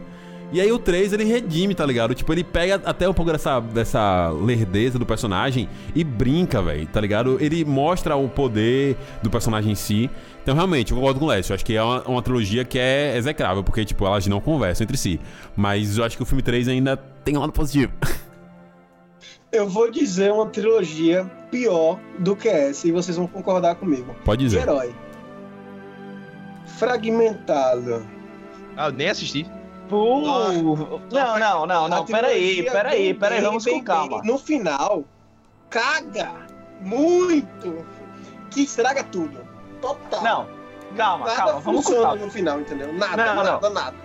E 0.51 0.59
aí 0.59 0.69
o 0.71 0.77
3, 0.77 1.13
ele 1.13 1.23
redime, 1.23 1.73
tá 1.73 1.85
ligado? 1.85 2.13
Tipo, 2.13 2.33
ele 2.33 2.43
pega 2.43 2.81
até 2.83 3.07
um 3.07 3.13
pouco 3.13 3.31
dessa, 3.31 3.59
dessa 3.61 4.29
lerdeza 4.31 4.99
do 4.99 5.05
personagem 5.05 5.69
e 5.95 6.03
brinca, 6.03 6.61
velho, 6.61 6.85
tá 6.87 6.99
ligado? 6.99 7.37
Ele 7.39 7.63
mostra 7.63 8.17
o 8.17 8.27
poder 8.27 8.97
do 9.23 9.29
personagem 9.29 9.71
em 9.71 9.75
si. 9.75 10.09
Então, 10.43 10.53
realmente, 10.53 10.91
eu 10.91 10.97
concordo 10.97 11.19
com 11.21 11.25
o 11.25 11.29
Lécio. 11.29 11.53
Eu 11.53 11.55
acho 11.55 11.65
que 11.65 11.75
é 11.75 11.81
uma, 11.81 12.01
uma 12.03 12.21
trilogia 12.21 12.65
que 12.65 12.77
é 12.77 13.15
execrável, 13.15 13.63
porque, 13.63 13.85
tipo, 13.85 14.05
elas 14.05 14.27
não 14.27 14.41
conversam 14.41 14.83
entre 14.83 14.97
si. 14.97 15.21
Mas 15.55 15.97
eu 15.97 16.03
acho 16.03 16.17
que 16.17 16.23
o 16.23 16.25
filme 16.25 16.41
3 16.41 16.67
ainda 16.67 16.97
tem 16.97 17.37
um 17.37 17.39
lado 17.39 17.53
positivo. 17.53 17.93
Eu 19.53 19.67
vou 19.67 19.91
dizer 19.91 20.31
uma 20.31 20.45
trilogia 20.47 21.25
pior 21.51 21.99
do 22.17 22.37
que 22.37 22.47
essa, 22.47 22.87
e 22.87 22.91
vocês 22.93 23.17
vão 23.17 23.27
concordar 23.27 23.75
comigo. 23.75 24.15
Pode 24.23 24.45
De 24.45 24.49
dizer. 24.49 24.61
herói. 24.61 24.95
Fragmentado. 26.77 28.05
Ah, 28.77 28.87
eu 28.87 28.93
nem 28.93 29.09
assisti. 29.09 29.45
Pô, 29.91 30.21
não, 31.11 31.37
não, 31.37 31.65
não, 31.67 31.85
A 31.85 31.89
não, 31.89 32.05
peraí, 32.05 32.63
peraí, 32.63 33.13
peraí, 33.13 33.41
vamos 33.41 33.65
com 33.65 33.83
calma. 33.83 34.21
No 34.23 34.37
final, 34.37 35.03
caga 35.69 36.31
muito. 36.79 37.85
Que 38.49 38.61
estraga 38.63 39.03
tudo. 39.03 39.37
Total. 39.81 40.23
Não, 40.23 40.47
calma, 40.95 41.25
Nada 41.25 41.37
calma, 41.37 41.59
vamos 41.59 41.85
com 41.85 42.01
calma. 42.01 42.15
no 42.15 42.31
final, 42.31 42.61
entendeu? 42.61 42.93
Nada, 42.93 43.25
Não, 43.25 43.35
não. 43.35 43.43
nada, 43.43 43.69
nada. 43.69 43.97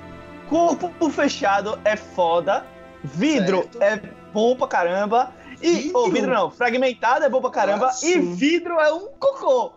Corpo 0.49 1.09
fechado 1.09 1.79
é 1.85 1.97
foda, 1.97 2.67
vidro 3.05 3.69
Certo. 3.79 3.83
é 3.83 4.11
bom 4.33 4.57
pra 4.57 4.67
caramba, 4.67 5.33
e. 5.63 5.73
Vidro? 5.83 5.99
Ô, 6.01 6.11
vidro 6.11 6.33
não, 6.35 6.51
fragmentado 6.51 7.25
é 7.25 7.29
bom 7.29 7.41
pra 7.41 7.51
caramba, 7.51 7.91
Ah, 7.91 8.07
e 8.07 8.19
vidro 8.19 8.81
é 8.81 8.93
um 8.93 9.07
cocô. 9.21 9.73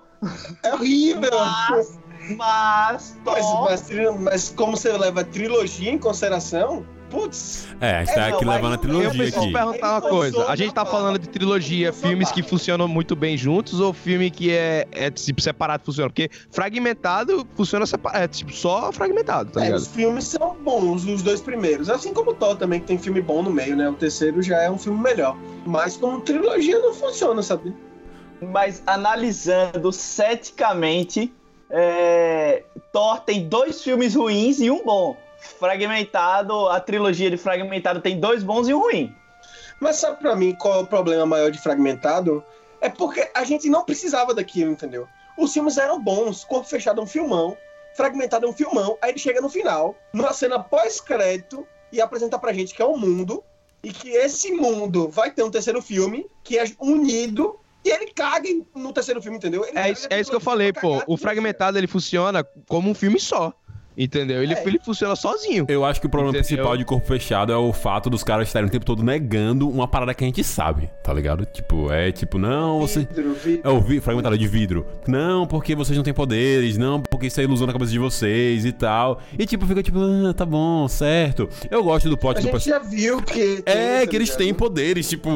É 0.63 0.73
horrível. 0.73 1.31
Mas, 1.69 1.99
mas, 2.37 3.17
Mas, 3.25 3.45
mas, 3.89 4.19
mas 4.19 4.53
como 4.55 4.75
você 4.75 4.91
leva 4.93 5.21
a 5.21 5.23
trilogia 5.23 5.91
em 5.91 5.97
consideração, 5.97 6.85
putz, 7.09 7.67
É, 7.81 7.97
a 7.97 8.03
gente 8.03 8.11
É, 8.11 8.15
tá 8.15 8.29
não, 8.29 8.35
aqui 8.35 8.45
mas 8.45 8.55
levando 8.55 8.71
a 8.71 8.75
eu 8.75 8.75
Eu 8.75 8.81
trilogia 8.81 9.09
preciso 9.11 9.39
aqui. 9.43 9.53
perguntar 9.53 9.91
uma 9.91 10.01
coisa. 10.01 10.45
A 10.47 10.55
gente 10.55 10.73
tá 10.73 10.85
falando 10.85 11.17
de 11.17 11.27
trilogia, 11.29 11.91
filmes 11.93 12.31
que 12.31 12.43
funcionam 12.43 12.87
muito 12.87 13.15
bem 13.15 13.35
juntos 13.37 13.79
ou 13.79 13.93
filme 13.93 14.29
que 14.29 14.51
é, 14.51 14.87
é 14.91 15.09
tipo 15.09 15.41
separado 15.41 15.83
funciona? 15.85 16.09
Porque 16.09 16.29
fragmentado 16.51 17.47
funciona 17.55 17.85
separado, 17.85 18.23
é 18.23 18.27
tipo 18.27 18.51
só 18.53 18.91
fragmentado, 18.91 19.51
tá 19.51 19.61
é, 19.61 19.63
ligado? 19.65 19.79
os 19.79 19.87
filmes 19.87 20.25
são 20.25 20.55
bons, 20.63 21.05
os 21.05 21.23
dois 21.23 21.41
primeiros. 21.41 21.89
Assim 21.89 22.13
como 22.13 22.31
o 22.31 22.33
Thor 22.35 22.55
também, 22.57 22.79
que 22.79 22.85
tem 22.87 22.97
filme 22.99 23.21
bom 23.21 23.41
no 23.41 23.49
meio, 23.49 23.75
né? 23.75 23.89
O 23.89 23.93
terceiro 23.93 24.41
já 24.41 24.61
é 24.61 24.69
um 24.69 24.77
filme 24.77 24.99
melhor. 25.01 25.35
Mas 25.65 25.97
como 25.97 26.19
trilogia 26.21 26.77
não 26.79 26.93
funciona, 26.93 27.41
sabe? 27.41 27.73
mas 28.41 28.81
analisando 28.87 29.91
ceticamente, 29.91 31.33
é, 31.69 32.63
Thor 32.91 33.19
tem 33.21 33.47
dois 33.47 33.81
filmes 33.83 34.15
ruins 34.15 34.59
e 34.59 34.69
um 34.71 34.83
bom. 34.83 35.15
Fragmentado, 35.39 36.67
a 36.67 36.79
trilogia 36.79 37.29
de 37.29 37.37
Fragmentado 37.37 38.01
tem 38.01 38.19
dois 38.19 38.43
bons 38.43 38.67
e 38.67 38.73
um 38.73 38.79
ruim. 38.79 39.15
Mas 39.79 39.97
sabe 39.97 40.19
pra 40.19 40.35
mim 40.35 40.53
qual 40.55 40.79
é 40.79 40.81
o 40.83 40.87
problema 40.87 41.25
maior 41.25 41.51
de 41.51 41.61
Fragmentado? 41.61 42.43
É 42.81 42.89
porque 42.89 43.29
a 43.33 43.43
gente 43.43 43.69
não 43.69 43.83
precisava 43.83 44.33
daquilo, 44.33 44.71
entendeu? 44.71 45.07
Os 45.37 45.53
filmes 45.53 45.77
eram 45.77 46.01
bons, 46.01 46.43
Corpo 46.43 46.67
Fechado 46.67 46.99
é 46.99 47.03
um 47.03 47.07
filmão, 47.07 47.55
Fragmentado 47.95 48.45
é 48.45 48.49
um 48.49 48.53
filmão, 48.53 48.97
aí 49.01 49.11
ele 49.11 49.19
chega 49.19 49.39
no 49.39 49.49
final, 49.49 49.95
numa 50.11 50.33
cena 50.33 50.59
pós-crédito, 50.59 51.65
e 51.91 52.01
apresenta 52.01 52.37
pra 52.37 52.53
gente 52.53 52.73
que 52.73 52.81
é 52.81 52.85
um 52.85 52.97
mundo, 52.97 53.43
e 53.83 53.91
que 53.93 54.09
esse 54.09 54.51
mundo 54.51 55.07
vai 55.07 55.31
ter 55.31 55.43
um 55.43 55.51
terceiro 55.51 55.81
filme, 55.81 56.25
que 56.43 56.57
é 56.57 56.65
unido, 56.79 57.57
e 57.83 57.89
ele 57.89 58.11
caga 58.13 58.47
no 58.75 58.91
terceiro 58.93 59.21
filme, 59.21 59.37
entendeu? 59.37 59.65
Ele 59.65 59.77
É 59.77 59.91
isso, 59.91 60.07
é 60.09 60.19
isso 60.19 60.29
que 60.29 60.35
eu 60.35 60.41
falei, 60.41 60.71
pô. 60.73 61.01
O 61.07 61.17
fragmentado 61.17 61.77
ele 61.77 61.87
funciona 61.87 62.43
como 62.67 62.89
um 62.89 62.93
filme 62.93 63.19
só. 63.19 63.53
Entendeu? 64.01 64.41
Ele, 64.41 64.53
É. 64.53 64.63
ele 64.65 64.79
funciona 64.79 65.13
sozinho. 65.13 65.65
Eu 65.67 65.83
acho 65.83 65.99
que 65.99 66.07
o 66.07 66.09
problema 66.09 66.29
Entendeu? 66.31 66.47
principal 66.47 66.77
de 66.77 66.85
corpo 66.85 67.05
fechado 67.05 67.51
é 67.51 67.57
o 67.57 67.73
fato 67.73 68.09
dos 68.09 68.23
caras 68.23 68.47
estarem 68.47 68.69
o 68.69 68.71
tempo 68.71 68.85
todo 68.85 69.03
negando 69.03 69.67
uma 69.69 69.89
parada 69.89 70.13
que 70.13 70.23
a 70.23 70.27
gente 70.27 70.41
sabe, 70.41 70.89
tá 71.03 71.11
ligado? 71.13 71.45
Tipo, 71.45 71.91
é 71.91 72.09
tipo, 72.09 72.37
não, 72.37 72.79
você. 72.79 72.99
Vidro, 72.99 73.33
vidro. 73.33 73.61
É 73.61 73.69
o 73.69 73.81
vi 73.81 73.99
fragmentado 73.99 74.37
de 74.37 74.47
vidro. 74.47 74.85
Não, 75.05 75.45
porque 75.45 75.75
vocês 75.75 75.97
não 75.97 76.03
têm 76.03 76.13
poderes. 76.13 76.77
Não, 76.77 77.01
porque 77.01 77.27
isso 77.27 77.41
é 77.41 77.43
ilusão 77.43 77.67
na 77.67 77.73
cabeça 77.73 77.91
de 77.91 77.99
vocês 77.99 78.63
e 78.63 78.71
tal. 78.71 79.19
E 79.37 79.45
tipo, 79.45 79.65
fica 79.65 79.83
tipo, 79.83 79.99
ah, 79.99 80.33
tá 80.33 80.45
bom, 80.45 80.87
certo. 80.87 81.49
Eu 81.69 81.83
gosto 81.83 82.09
do 82.09 82.17
plot 82.17 82.37
A 82.37 82.39
do 82.39 82.43
gente 82.43 82.51
personagem. 82.53 82.89
já 82.89 82.89
viu 82.89 83.21
que. 83.21 83.63
É, 83.65 84.01
tá 84.01 84.07
que 84.07 84.15
eles 84.15 84.33
têm 84.33 84.53
poderes, 84.53 85.09
tipo. 85.09 85.29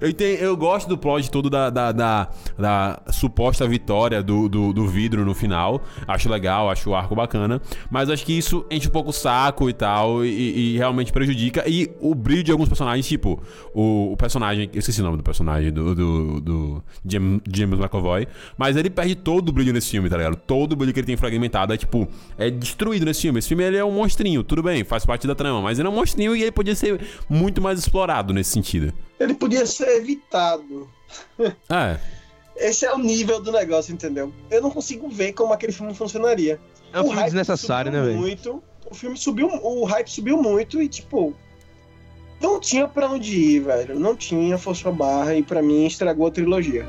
Eu, 0.00 0.08
entendo, 0.08 0.38
eu 0.40 0.56
gosto 0.56 0.88
do 0.88 0.98
plot 0.98 1.30
todo 1.30 1.48
da, 1.48 1.70
da, 1.70 1.92
da- 1.92 2.28
da 2.58 3.02
suposta 3.10 3.66
vitória 3.66 4.22
do, 4.22 4.48
do, 4.48 4.72
do 4.72 4.86
vidro 4.86 5.24
no 5.24 5.34
final. 5.34 5.82
Acho 6.06 6.28
legal, 6.28 6.70
acho 6.70 6.90
o 6.90 6.94
arco 6.94 7.14
bacana. 7.14 7.60
Mas 7.90 8.10
acho 8.10 8.24
que 8.24 8.32
isso 8.36 8.64
enche 8.70 8.88
um 8.88 8.90
pouco 8.90 9.10
o 9.10 9.12
saco 9.12 9.68
e 9.68 9.72
tal. 9.72 10.24
E, 10.24 10.74
e 10.74 10.76
realmente 10.76 11.12
prejudica. 11.12 11.64
E 11.68 11.90
o 12.00 12.14
brilho 12.14 12.42
de 12.42 12.52
alguns 12.52 12.68
personagens, 12.68 13.06
tipo, 13.06 13.40
o, 13.74 14.12
o 14.12 14.16
personagem. 14.16 14.68
Eu 14.72 14.78
esqueci 14.78 15.00
o 15.00 15.04
nome 15.04 15.16
do 15.16 15.22
personagem 15.22 15.72
do, 15.72 15.94
do, 15.94 16.40
do 16.40 16.84
James, 17.04 17.40
James 17.52 17.78
McAvoy. 17.78 18.26
Mas 18.56 18.76
ele 18.76 18.90
perde 18.90 19.14
todo 19.14 19.48
o 19.48 19.52
brilho 19.52 19.72
nesse 19.72 19.90
filme, 19.90 20.08
tá 20.08 20.16
ligado? 20.16 20.36
Todo 20.36 20.72
o 20.72 20.76
brilho 20.76 20.92
que 20.92 21.00
ele 21.00 21.06
tem 21.06 21.16
fragmentado 21.16 21.72
é, 21.72 21.76
tipo, 21.76 22.08
é 22.38 22.50
destruído 22.50 23.04
nesse 23.06 23.22
filme. 23.22 23.38
Esse 23.38 23.48
filme 23.48 23.64
ele 23.64 23.76
é 23.76 23.84
um 23.84 23.92
monstrinho, 23.92 24.42
tudo 24.42 24.62
bem, 24.62 24.84
faz 24.84 25.04
parte 25.06 25.26
da 25.26 25.34
trama. 25.34 25.60
Mas 25.62 25.78
ele 25.78 25.88
é 25.88 25.90
um 25.90 25.94
monstrinho 25.94 26.34
e 26.34 26.42
ele 26.42 26.52
podia 26.52 26.74
ser 26.74 27.00
muito 27.28 27.60
mais 27.60 27.78
explorado 27.78 28.32
nesse 28.32 28.50
sentido. 28.50 28.92
Ele 29.18 29.32
podia 29.46 29.66
ser 29.66 29.88
evitado. 29.96 30.88
É. 31.70 31.98
Esse 32.56 32.86
é 32.86 32.92
o 32.92 32.98
nível 32.98 33.40
do 33.40 33.52
negócio, 33.52 33.92
entendeu? 33.92 34.32
Eu 34.50 34.62
não 34.62 34.70
consigo 34.70 35.08
ver 35.08 35.32
como 35.32 35.52
aquele 35.52 35.72
filme 35.72 35.94
funcionaria. 35.94 36.60
É 36.92 36.98
um 36.98 37.02
O 37.02 37.04
filme 37.04 37.16
hype 37.16 37.26
desnecessário, 37.26 37.92
né, 37.92 38.02
velho? 38.02 38.16
Muito, 38.16 38.62
o 38.90 38.94
filme 38.94 39.16
subiu, 39.16 39.48
o 39.48 39.84
hype 39.84 40.08
subiu 40.10 40.40
muito 40.42 40.80
e, 40.80 40.88
tipo, 40.88 41.34
não 42.40 42.58
tinha 42.58 42.88
pra 42.88 43.08
onde 43.08 43.38
ir, 43.38 43.60
velho. 43.60 43.98
Não 43.98 44.16
tinha 44.16 44.56
força 44.58 44.90
barra 44.90 45.34
e 45.34 45.42
pra 45.42 45.62
mim 45.62 45.86
estragou 45.86 46.26
a 46.26 46.30
trilogia. 46.30 46.86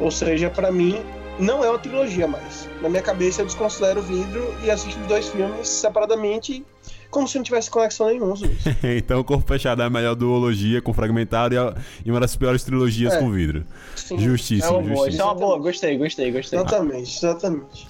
Ou 0.00 0.10
seja, 0.10 0.48
pra 0.48 0.72
mim 0.72 1.00
não 1.38 1.62
é 1.64 1.68
uma 1.68 1.78
trilogia 1.78 2.26
mais. 2.26 2.68
Na 2.80 2.88
minha 2.88 3.02
cabeça 3.02 3.42
eu 3.42 3.46
desconsidero 3.46 4.00
o 4.00 4.02
vidro 4.02 4.54
e 4.64 4.70
assisto 4.70 4.98
os 5.00 5.06
dois 5.06 5.28
filmes 5.28 5.68
separadamente, 5.68 6.64
como 7.12 7.28
se 7.28 7.36
não 7.36 7.44
tivesse 7.44 7.70
conexão 7.70 8.08
nenhuma. 8.08 8.34
então 8.96 9.20
o 9.20 9.24
Corpo 9.24 9.46
Fechado 9.46 9.80
é 9.82 9.84
a 9.84 9.90
melhor 9.90 10.16
duologia 10.16 10.82
com 10.82 10.92
fragmentado 10.92 11.54
e, 11.54 11.58
a- 11.58 11.72
e 12.04 12.10
uma 12.10 12.18
das 12.18 12.34
piores 12.34 12.64
trilogias 12.64 13.12
É. 13.12 13.18
com 13.20 13.30
vidro. 13.30 13.64
Sim, 13.94 14.16
É 14.16 14.18
Justíssimo, 14.18 14.78
uma 14.78 14.94
boa, 14.94 15.08
isso 15.08 15.20
é 15.20 15.24
uma 15.24 15.34
boa, 15.36 15.58
gostei, 15.60 15.96
gostei, 15.96 16.32
gostei. 16.32 16.58
exatamente, 16.58 17.16
exatamente. 17.16 17.86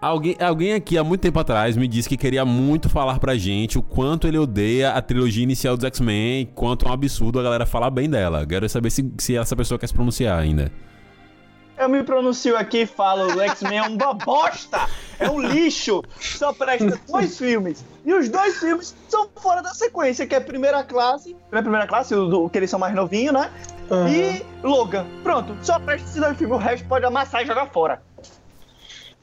Alguém, 0.00 0.34
alguém 0.40 0.72
aqui 0.72 0.96
há 0.96 1.04
muito 1.04 1.20
tempo 1.20 1.38
atrás 1.38 1.76
me 1.76 1.86
disse 1.86 2.08
que 2.08 2.16
queria 2.16 2.42
muito 2.46 2.88
falar 2.88 3.18
pra 3.18 3.36
gente 3.36 3.76
o 3.76 3.82
quanto 3.82 4.26
ele 4.26 4.38
odeia 4.38 4.92
a 4.92 5.02
trilogia 5.02 5.42
inicial 5.42 5.76
dos 5.76 5.84
X-Men 5.84 6.40
e 6.40 6.46
quanto 6.46 6.86
é 6.86 6.88
um 6.88 6.92
absurdo 6.92 7.38
a 7.38 7.42
galera 7.42 7.66
falar 7.66 7.90
bem 7.90 8.08
dela. 8.08 8.46
Quero 8.46 8.66
saber 8.66 8.88
se, 8.90 9.12
se 9.18 9.36
essa 9.36 9.54
pessoa 9.54 9.78
quer 9.78 9.88
se 9.88 9.92
pronunciar 9.92 10.38
ainda. 10.38 10.72
Eu 11.80 11.88
me 11.88 12.02
pronuncio 12.02 12.56
aqui 12.58 12.82
e 12.82 12.86
falo: 12.86 13.34
o 13.34 13.40
X-Men 13.40 13.78
é 13.78 13.82
uma 13.82 14.12
bosta! 14.12 14.86
É 15.18 15.30
um 15.30 15.40
lixo! 15.40 16.02
Só 16.20 16.52
presta 16.52 17.00
dois 17.08 17.38
filmes. 17.38 17.82
E 18.04 18.12
os 18.12 18.28
dois 18.28 18.58
filmes 18.58 18.94
são 19.08 19.26
fora 19.34 19.62
da 19.62 19.72
sequência, 19.72 20.26
que 20.26 20.34
é 20.34 20.40
Primeira 20.40 20.84
Classe. 20.84 21.34
Não 21.50 21.58
é 21.58 21.62
Primeira 21.62 21.86
Classe, 21.86 22.14
o, 22.14 22.26
do- 22.26 22.50
que 22.50 22.58
eles 22.58 22.68
são 22.68 22.78
mais 22.78 22.94
novinhos, 22.94 23.32
né? 23.32 23.50
Aham. 23.90 24.08
E 24.10 24.44
Logan. 24.62 25.06
Pronto, 25.22 25.56
só 25.62 25.78
presta 25.78 26.06
esses 26.06 26.20
dois 26.20 26.36
filmes. 26.36 26.54
O 26.56 26.60
resto 26.60 26.86
pode 26.86 27.06
amassar 27.06 27.42
e 27.42 27.46
jogar 27.46 27.66
fora. 27.66 28.02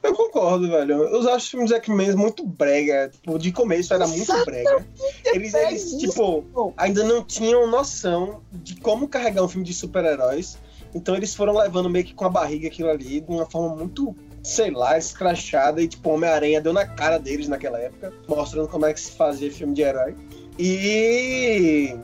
Eu 0.02 0.14
concordo, 0.14 0.68
velho. 0.68 1.04
Eu 1.04 1.18
acho 1.28 1.36
os 1.36 1.48
filmes 1.48 1.70
X-Men 1.70 2.14
muito 2.16 2.44
brega. 2.44 3.08
Tipo, 3.12 3.38
de 3.38 3.52
começo 3.52 3.94
era 3.94 4.06
muito 4.06 4.44
brega. 4.44 4.84
Eles, 5.24 5.54
eles, 5.54 5.92
tipo, 5.96 6.72
ainda 6.76 7.04
não 7.04 7.22
tinham 7.22 7.66
noção 7.68 8.40
de 8.52 8.76
como 8.80 9.08
carregar 9.08 9.42
um 9.44 9.48
filme 9.48 9.64
de 9.66 9.74
super-heróis. 9.74 10.58
Então 10.94 11.14
eles 11.14 11.34
foram 11.34 11.56
levando 11.56 11.90
meio 11.90 12.04
que 12.04 12.14
com 12.14 12.24
a 12.24 12.30
barriga 12.30 12.68
aquilo 12.68 12.90
ali, 12.90 13.20
de 13.20 13.30
uma 13.30 13.46
forma 13.46 13.76
muito, 13.76 14.16
sei 14.42 14.70
lá, 14.70 14.96
escrachada. 14.96 15.82
E 15.82 15.88
tipo, 15.88 16.10
Homem-Aranha 16.10 16.60
deu 16.60 16.72
na 16.72 16.86
cara 16.86 17.18
deles 17.18 17.48
naquela 17.48 17.78
época, 17.78 18.12
mostrando 18.26 18.68
como 18.68 18.86
é 18.86 18.92
que 18.92 19.00
se 19.00 19.12
fazia 19.12 19.50
filme 19.50 19.74
de 19.74 19.82
herói. 19.82 20.14
E. 20.58 21.96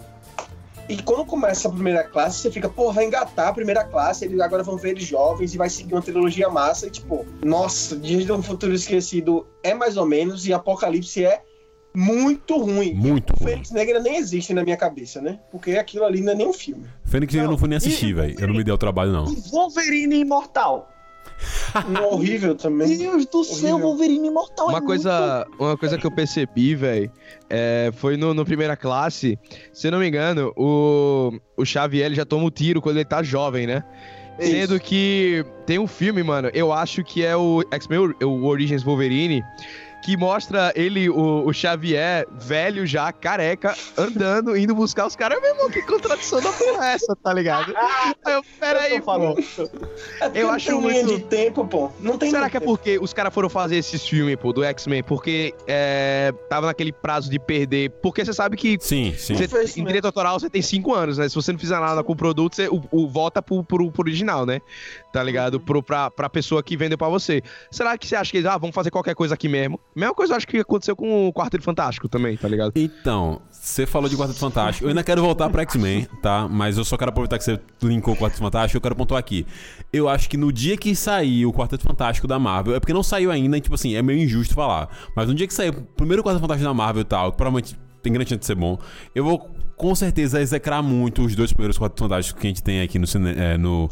E 0.87 1.03
quando 1.03 1.25
começa 1.25 1.67
a 1.67 1.71
primeira 1.71 2.05
classe, 2.05 2.41
você 2.41 2.51
fica, 2.51 2.69
pô, 2.69 2.93
vai 2.93 3.07
engatar 3.07 3.49
a 3.49 3.53
primeira 3.55 3.83
classe, 3.85 4.27
eles 4.27 4.39
agora 4.39 4.63
vão 4.63 4.77
ver 4.77 4.91
eles 4.91 5.05
jovens 5.05 5.55
e 5.55 5.57
vai 5.57 5.71
seguir 5.71 5.95
uma 5.95 6.03
trilogia 6.03 6.51
massa. 6.51 6.89
E 6.89 6.91
tipo, 6.91 7.25
nossa, 7.43 7.97
Dias 7.97 8.27
de 8.27 8.33
um 8.33 8.43
Futuro 8.43 8.75
Esquecido 8.75 9.47
é 9.63 9.73
mais 9.73 9.97
ou 9.97 10.05
menos, 10.05 10.47
e 10.47 10.53
Apocalipse 10.53 11.25
é 11.25 11.43
muito 11.97 12.57
ruim. 12.59 12.93
Muito 12.95 13.33
O 13.33 13.37
ruim. 13.43 13.53
Fênix 13.53 13.71
Negra 13.71 14.01
nem 14.01 14.17
existe 14.17 14.53
na 14.53 14.65
minha 14.65 14.77
cabeça, 14.77 15.21
né? 15.21 15.39
Porque 15.51 15.73
aquilo 15.73 16.05
ali 16.05 16.21
não 16.21 16.33
é 16.33 16.35
nem 16.35 16.47
um 16.49 16.53
filme. 16.53 16.85
Fênix 17.05 17.35
eu 17.35 17.49
não 17.49 17.57
fui 17.59 17.69
nem 17.69 17.77
assistir, 17.77 18.13
velho. 18.13 18.35
Eu 18.39 18.49
não 18.49 18.55
me 18.55 18.65
dei 18.65 18.73
o 18.75 18.79
trabalho, 18.79 19.13
não. 19.13 19.25
E 19.33 19.37
Wolverine 19.51 20.17
Imortal. 20.21 20.91
Um 21.89 22.05
horrível 22.15 22.55
também. 22.55 22.97
Deus 22.97 23.27
do 23.27 23.43
céu, 23.43 23.75
Horrível. 23.75 23.79
Wolverine 23.91 24.29
Imortal. 24.29 24.69
Uma 24.69 24.79
é 24.79 24.81
coisa, 24.81 25.47
uma 25.59 25.77
coisa 25.77 25.99
que 25.99 26.07
eu 26.07 26.11
percebi, 26.11 26.75
velho, 26.75 27.11
é, 27.51 27.91
foi 27.97 28.17
no, 28.17 28.33
no 28.33 28.45
primeira 28.45 28.77
classe, 28.77 29.39
se 29.73 29.89
eu 29.89 29.93
não 29.93 29.99
me 29.99 30.07
engano, 30.09 30.53
o, 30.57 31.33
o 31.57 31.65
Xavier 31.65 32.07
ele 32.07 32.15
já 32.15 32.25
toma 32.25 32.45
o 32.45 32.51
tiro 32.51 32.81
quando 32.81 32.97
ele 32.97 33.05
tá 33.05 33.23
jovem, 33.23 33.67
né? 33.67 33.83
muito- 34.39 34.51
Sendo 34.51 34.81
que 34.81 35.45
tem 35.67 35.79
um 35.79 35.87
filme, 35.89 36.23
mano, 36.23 36.51
eu 36.55 36.73
acho 36.73 37.03
que 37.03 37.25
é 37.25 37.37
o 37.37 37.63
X-Men, 37.73 37.99
o- 38.23 38.27
o 38.27 38.45
Origins 38.47 38.83
Wolverine, 38.85 39.43
que 40.05 40.17
mostra 40.19 40.71
ele, 40.77 41.09
o, 41.09 41.47
o 41.47 41.53
Xavier, 41.53 42.27
velho 42.33 42.87
já, 42.87 43.11
careca, 43.11 43.75
andando, 43.97 44.57
indo 44.57 44.75
buscar 44.75 45.07
os 45.07 45.17
caras. 45.17 45.41
Meu 45.41 45.51
irmão, 45.53 45.71
que 45.71 45.81
contradição 45.83 46.43
da 46.43 46.53
porra 46.53 46.89
é 46.91 46.95
essa, 46.95 47.17
tá 47.17 47.33
ligado? 47.33 47.73
Aí 47.75 48.35
eu, 48.35 48.43
pera 48.61 48.81
Eu 48.89 48.95
aí, 48.95 48.99
tô 49.01 49.05
falando. 49.07 49.37
pô. 49.37 49.63
É 50.21 50.31
Eu 50.35 50.49
não 50.49 50.55
acho 50.55 50.67
tem 50.67 50.81
linha 50.81 51.05
muito- 51.05 51.17
de 51.19 51.25
tempo, 51.25 51.67
pô. 51.67 51.91
Não 52.01 52.19
tem 52.19 52.31
Será 52.31 52.51
que 52.51 52.57
é 52.57 52.61
tempo. 52.61 52.73
porque 52.73 52.99
os 52.99 53.15
caras 53.15 53.33
foram 53.33 53.49
fazer 53.49 53.77
esses 53.77 54.07
filmes, 54.07 54.37
pô, 54.37 54.53
do 54.53 54.63
X-Men? 54.63 55.03
Porque 55.03 55.55
é, 55.67 56.33
tava 56.51 56.67
naquele 56.67 56.93
prazo 56.93 57.31
de 57.31 57.39
perder. 57.39 57.91
Porque 58.03 58.25
você 58.25 58.33
sabe 58.35 58.57
que 58.59 58.77
Sim, 58.81 59.15
sim. 59.17 59.35
isso 59.35 59.81
em 59.81 59.85
direito 59.85 60.05
autoral 60.05 60.39
você 60.39 60.51
tem 60.51 60.61
cinco 60.61 60.93
anos, 60.95 61.17
né? 61.17 61.29
Se 61.31 61.35
você 61.35 61.51
não 61.51 61.59
fizer 61.59 61.81
nada 61.81 62.03
com 62.05 62.13
o 62.13 62.17
produto, 62.17 62.57
você, 62.57 62.69
o, 62.69 62.83
o 62.91 63.09
volta 63.09 63.41
pro, 63.41 63.65
pro, 63.65 63.91
pro 63.91 64.03
original, 64.03 64.45
né? 64.45 64.61
Tá 65.13 65.23
ligado? 65.23 65.59
Pro, 65.59 65.83
pra, 65.83 66.11
pra 66.11 66.29
pessoa 66.29 66.63
que 66.63 66.77
vendeu 66.77 66.99
pra 66.99 67.09
você. 67.09 67.41
Será 67.71 67.97
que 67.97 68.07
você 68.07 68.17
acha 68.17 68.31
que 68.31 68.37
eles, 68.37 68.47
ah, 68.51 68.59
vamos 68.59 68.75
fazer 68.75 68.91
qualquer 68.91 69.15
coisa 69.15 69.33
aqui 69.35 69.49
mesmo? 69.49 69.81
Mesma 69.95 70.15
coisa 70.15 70.33
eu 70.33 70.37
acho 70.37 70.47
que 70.47 70.59
aconteceu 70.59 70.97
com 70.97 71.29
o 71.29 71.33
Quarteto 71.33 71.63
Fantástico 71.63 72.09
também, 72.09 72.37
tá 72.37 72.49
ligado? 72.49 72.73
Então, 72.75 73.41
você 73.51 73.87
falou 73.87 74.09
de 74.09 74.17
Quarteto 74.17 74.39
Fantástico. 74.39 74.85
Eu 74.85 74.89
ainda 74.89 75.05
quero 75.05 75.23
voltar 75.23 75.49
pra 75.51 75.63
X-Men, 75.63 76.09
tá? 76.21 76.49
Mas 76.49 76.77
eu 76.77 76.85
só 76.85 76.97
quero 76.97 77.11
aproveitar 77.11 77.39
que 77.39 77.45
você 77.45 77.61
linkou 77.83 78.15
o 78.15 78.17
Quarteto 78.17 78.41
Fantástico. 78.41 78.77
Eu 78.77 78.81
quero 78.81 78.97
pontuar 78.97 79.21
aqui. 79.21 79.47
Eu 79.93 80.09
acho 80.09 80.29
que 80.29 80.37
no 80.37 80.53
dia 80.53 80.77
que 80.77 80.97
sair 80.97 81.47
o 81.47 81.53
Quarteto 81.53 81.85
Fantástico 81.85 82.27
da 82.27 82.39
Marvel, 82.39 82.75
é 82.75 82.81
porque 82.81 82.93
não 82.93 83.03
saiu 83.03 83.31
ainda, 83.31 83.57
e, 83.57 83.61
tipo 83.61 83.75
assim, 83.75 83.95
é 83.95 84.03
meio 84.03 84.19
injusto 84.19 84.55
falar. 84.55 84.89
Mas 85.15 85.29
no 85.29 85.35
dia 85.35 85.47
que 85.47 85.55
sair 85.55 85.71
o 85.71 85.83
primeiro 85.83 86.23
Quarteto 86.23 86.41
Fantástico 86.41 86.69
da 86.69 86.75
Marvel 86.75 87.03
e 87.03 87.05
tal, 87.05 87.33
provavelmente 87.33 87.77
tem 88.03 88.13
grande 88.13 88.29
chance 88.29 88.41
de 88.41 88.47
ser 88.47 88.55
bom, 88.55 88.79
eu 89.15 89.25
vou 89.25 89.54
com 89.77 89.95
certeza 89.95 90.41
execrar 90.41 90.83
muito 90.83 91.23
os 91.23 91.35
dois 91.35 91.53
primeiros 91.53 91.79
Quartetos 91.79 92.05
Fantásticos 92.05 92.41
que 92.41 92.47
a 92.47 92.51
gente 92.51 92.63
tem 92.63 92.81
aqui 92.83 92.99
no, 92.99 93.07
cine 93.07 93.35
é, 93.37 93.57
no, 93.59 93.89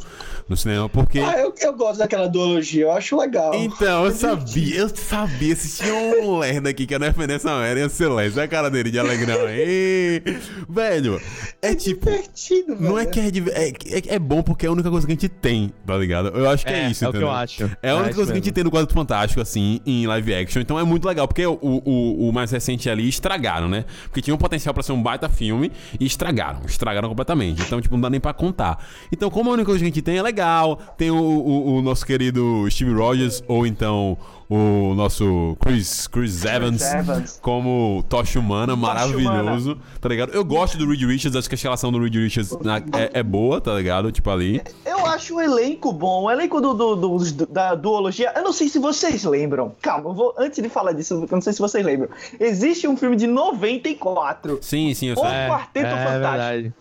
no 0.48 0.56
cinema, 0.56 0.88
porque. 0.88 1.18
Ah, 1.18 1.38
eu, 1.38 1.54
eu 1.60 1.72
gosto 1.74 1.98
daquela 1.98 2.28
duologia, 2.28 2.82
eu 2.82 2.92
acho 2.92 3.16
legal. 3.18 3.54
Então, 3.54 4.04
eu 4.04 4.12
sabia, 4.12 4.76
eu 4.76 4.88
sabia. 4.88 5.56
Se 5.56 5.82
tinha 5.82 5.94
um 5.94 6.38
lerdo 6.38 6.68
aqui 6.68 6.86
que 6.86 6.94
ia 6.94 6.98
defender 6.98 7.34
essa 7.34 7.58
merda, 7.58 7.80
ia 7.80 7.88
ser 7.88 8.08
Leste. 8.08 8.38
Olha 8.38 8.44
a 8.44 8.48
cara 8.48 8.70
dele 8.70 8.90
de 8.90 8.98
alegrão 8.98 9.46
aí. 9.46 10.22
Velho, 10.68 11.20
é 11.60 11.74
tipo. 11.74 12.06
divertido, 12.10 12.76
velho. 12.76 12.90
Não 12.90 12.98
é 12.98 13.06
que 13.06 13.20
é, 13.20 13.30
div- 13.30 13.48
é, 13.48 13.68
é, 13.68 14.14
é 14.14 14.18
bom 14.18 14.42
porque 14.42 14.66
é 14.66 14.68
a 14.68 14.72
única 14.72 14.90
coisa 14.90 15.06
que 15.06 15.12
a 15.12 15.16
gente 15.16 15.28
tem, 15.28 15.72
tá 15.86 15.96
ligado? 15.96 16.28
Eu 16.28 16.48
acho 16.48 16.64
que 16.64 16.72
é, 16.72 16.90
isso, 16.90 17.04
é 17.04 17.08
o 17.08 17.10
que 17.10 17.16
entendeu? 17.18 17.28
eu 17.28 17.34
acho. 17.34 17.70
É 17.82 17.90
a 17.90 17.94
única 17.94 18.10
isso 18.10 18.16
coisa 18.16 18.32
que 18.32 18.38
a 18.38 18.40
gente 18.40 18.44
mesmo. 18.46 18.54
tem 18.54 18.64
no 18.64 18.70
quadro 18.70 18.92
fantástico, 18.92 19.40
assim, 19.40 19.80
em 19.84 20.06
live 20.06 20.34
action. 20.34 20.60
Então 20.60 20.78
é 20.78 20.84
muito 20.84 21.06
legal, 21.08 21.26
porque 21.26 21.44
o, 21.44 21.58
o, 21.60 22.28
o 22.28 22.32
mais 22.32 22.50
recente 22.50 22.88
ali 22.88 23.08
estragaram, 23.08 23.68
né? 23.68 23.84
Porque 24.04 24.20
tinha 24.22 24.34
um 24.34 24.38
potencial 24.38 24.72
pra 24.72 24.82
ser 24.82 24.92
um 24.92 25.02
baita 25.02 25.28
filme 25.28 25.71
e 25.98 26.06
estragaram. 26.06 26.61
Estragaram 26.66 27.08
completamente. 27.08 27.62
Então, 27.62 27.80
tipo, 27.80 27.94
não 27.94 28.02
dá 28.02 28.11
nem 28.11 28.20
pra 28.20 28.32
contar. 28.32 28.85
Então, 29.11 29.30
como 29.30 29.50
a 29.50 29.52
única 29.54 29.66
coisa 29.66 29.80
que 29.80 29.85
a 29.85 29.88
gente 29.88 30.02
tem 30.02 30.16
é 30.16 30.22
legal, 30.22 30.76
tem 30.96 31.11
o, 31.11 31.16
o, 31.16 31.76
o 31.76 31.82
nosso 31.82 32.04
querido 32.06 32.66
Steve 32.70 32.92
Rogers, 32.92 33.42
ou 33.46 33.66
então 33.66 34.16
o 34.54 34.94
nosso 34.94 35.56
Chris, 35.60 36.06
Chris 36.06 36.44
Evans, 36.44 36.82
Evans. 36.82 37.38
como 37.40 38.04
Tocha 38.08 38.38
Humana, 38.38 38.76
maravilhoso, 38.76 39.78
tá 40.00 40.08
ligado? 40.08 40.32
Eu 40.32 40.44
gosto 40.44 40.76
do 40.76 40.86
Reed 40.88 41.02
Richards, 41.02 41.36
acho 41.36 41.48
que 41.48 41.54
a 41.54 41.56
escalação 41.56 41.90
do 41.90 41.98
Reed 41.98 42.14
Richards 42.14 42.56
na- 42.60 42.78
é, 42.78 43.10
é 43.20 43.22
boa, 43.22 43.60
tá 43.60 43.74
ligado? 43.74 44.12
Tipo 44.12 44.30
ali. 44.30 44.60
Eu 44.84 45.06
acho 45.06 45.36
o 45.36 45.40
elenco 45.40 45.92
bom. 45.92 46.24
O 46.24 46.30
elenco 46.30 46.60
do, 46.60 46.74
do- 46.74 46.96
do- 46.96 47.46
da 47.46 47.74
duologia. 47.74 48.32
Eu 48.36 48.42
não 48.44 48.52
sei 48.52 48.68
se 48.68 48.78
vocês 48.78 49.24
lembram. 49.24 49.74
Calma, 49.80 50.10
eu 50.10 50.14
vou, 50.14 50.34
antes 50.38 50.62
de 50.62 50.68
falar 50.68 50.92
disso, 50.92 51.14
eu 51.14 51.28
não 51.30 51.40
sei 51.40 51.52
se 51.52 51.58
vocês 51.58 51.84
lembram. 51.84 52.08
Existe 52.38 52.86
um 52.86 52.96
filme 52.96 53.16
de 53.16 53.26
94, 53.26 54.58
Sim, 54.60 54.92
sim, 54.94 55.06
eu 55.08 55.14
O 55.14 55.20
sei. 55.20 55.48
Quarteto 55.48 55.86
Fantástico, 55.88 56.20
verdade. 56.20 56.74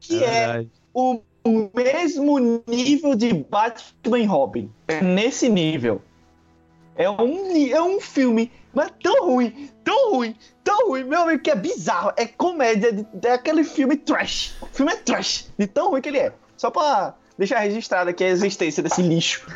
que 0.00 0.22
é, 0.24 0.64
o, 0.94 1.20
o 1.44 1.70
mesmo 1.74 2.62
nível 2.66 3.14
de 3.14 3.32
Batman 3.32 4.18
e 4.18 4.24
Robin. 4.24 4.70
É 4.88 5.00
nesse 5.02 5.48
nível. 5.48 6.00
É 6.96 7.08
um, 7.10 7.70
é 7.70 7.82
um 7.82 8.00
filme, 8.00 8.50
mas 8.74 8.90
tão 9.02 9.26
ruim, 9.26 9.70
tão 9.84 10.12
ruim, 10.12 10.34
tão 10.64 10.88
ruim, 10.88 11.04
meu 11.04 11.22
amigo, 11.22 11.42
que 11.42 11.50
é 11.50 11.54
bizarro. 11.54 12.12
É 12.16 12.26
comédia, 12.26 12.92
de, 12.92 13.06
é 13.26 13.32
aquele 13.32 13.64
filme 13.64 13.96
trash. 13.96 14.56
O 14.60 14.66
filme 14.66 14.92
é 14.92 14.96
trash, 14.96 15.50
de 15.58 15.66
tão 15.66 15.90
ruim 15.90 16.00
que 16.00 16.08
ele 16.08 16.18
é. 16.18 16.32
Só 16.56 16.70
pra 16.70 17.14
deixar 17.38 17.60
registrado 17.60 18.10
aqui 18.10 18.24
a 18.24 18.28
existência 18.28 18.82
desse 18.82 19.02
lixo. 19.02 19.46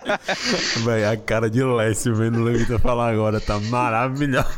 Véi, 0.84 1.04
a 1.04 1.16
cara 1.16 1.50
de 1.50 1.62
Lécio 1.62 2.14
vendo 2.14 2.38
o 2.38 2.42
Levita 2.42 2.78
falar 2.78 3.12
agora 3.12 3.40
tá 3.40 3.60
maravilhosa. 3.60 4.48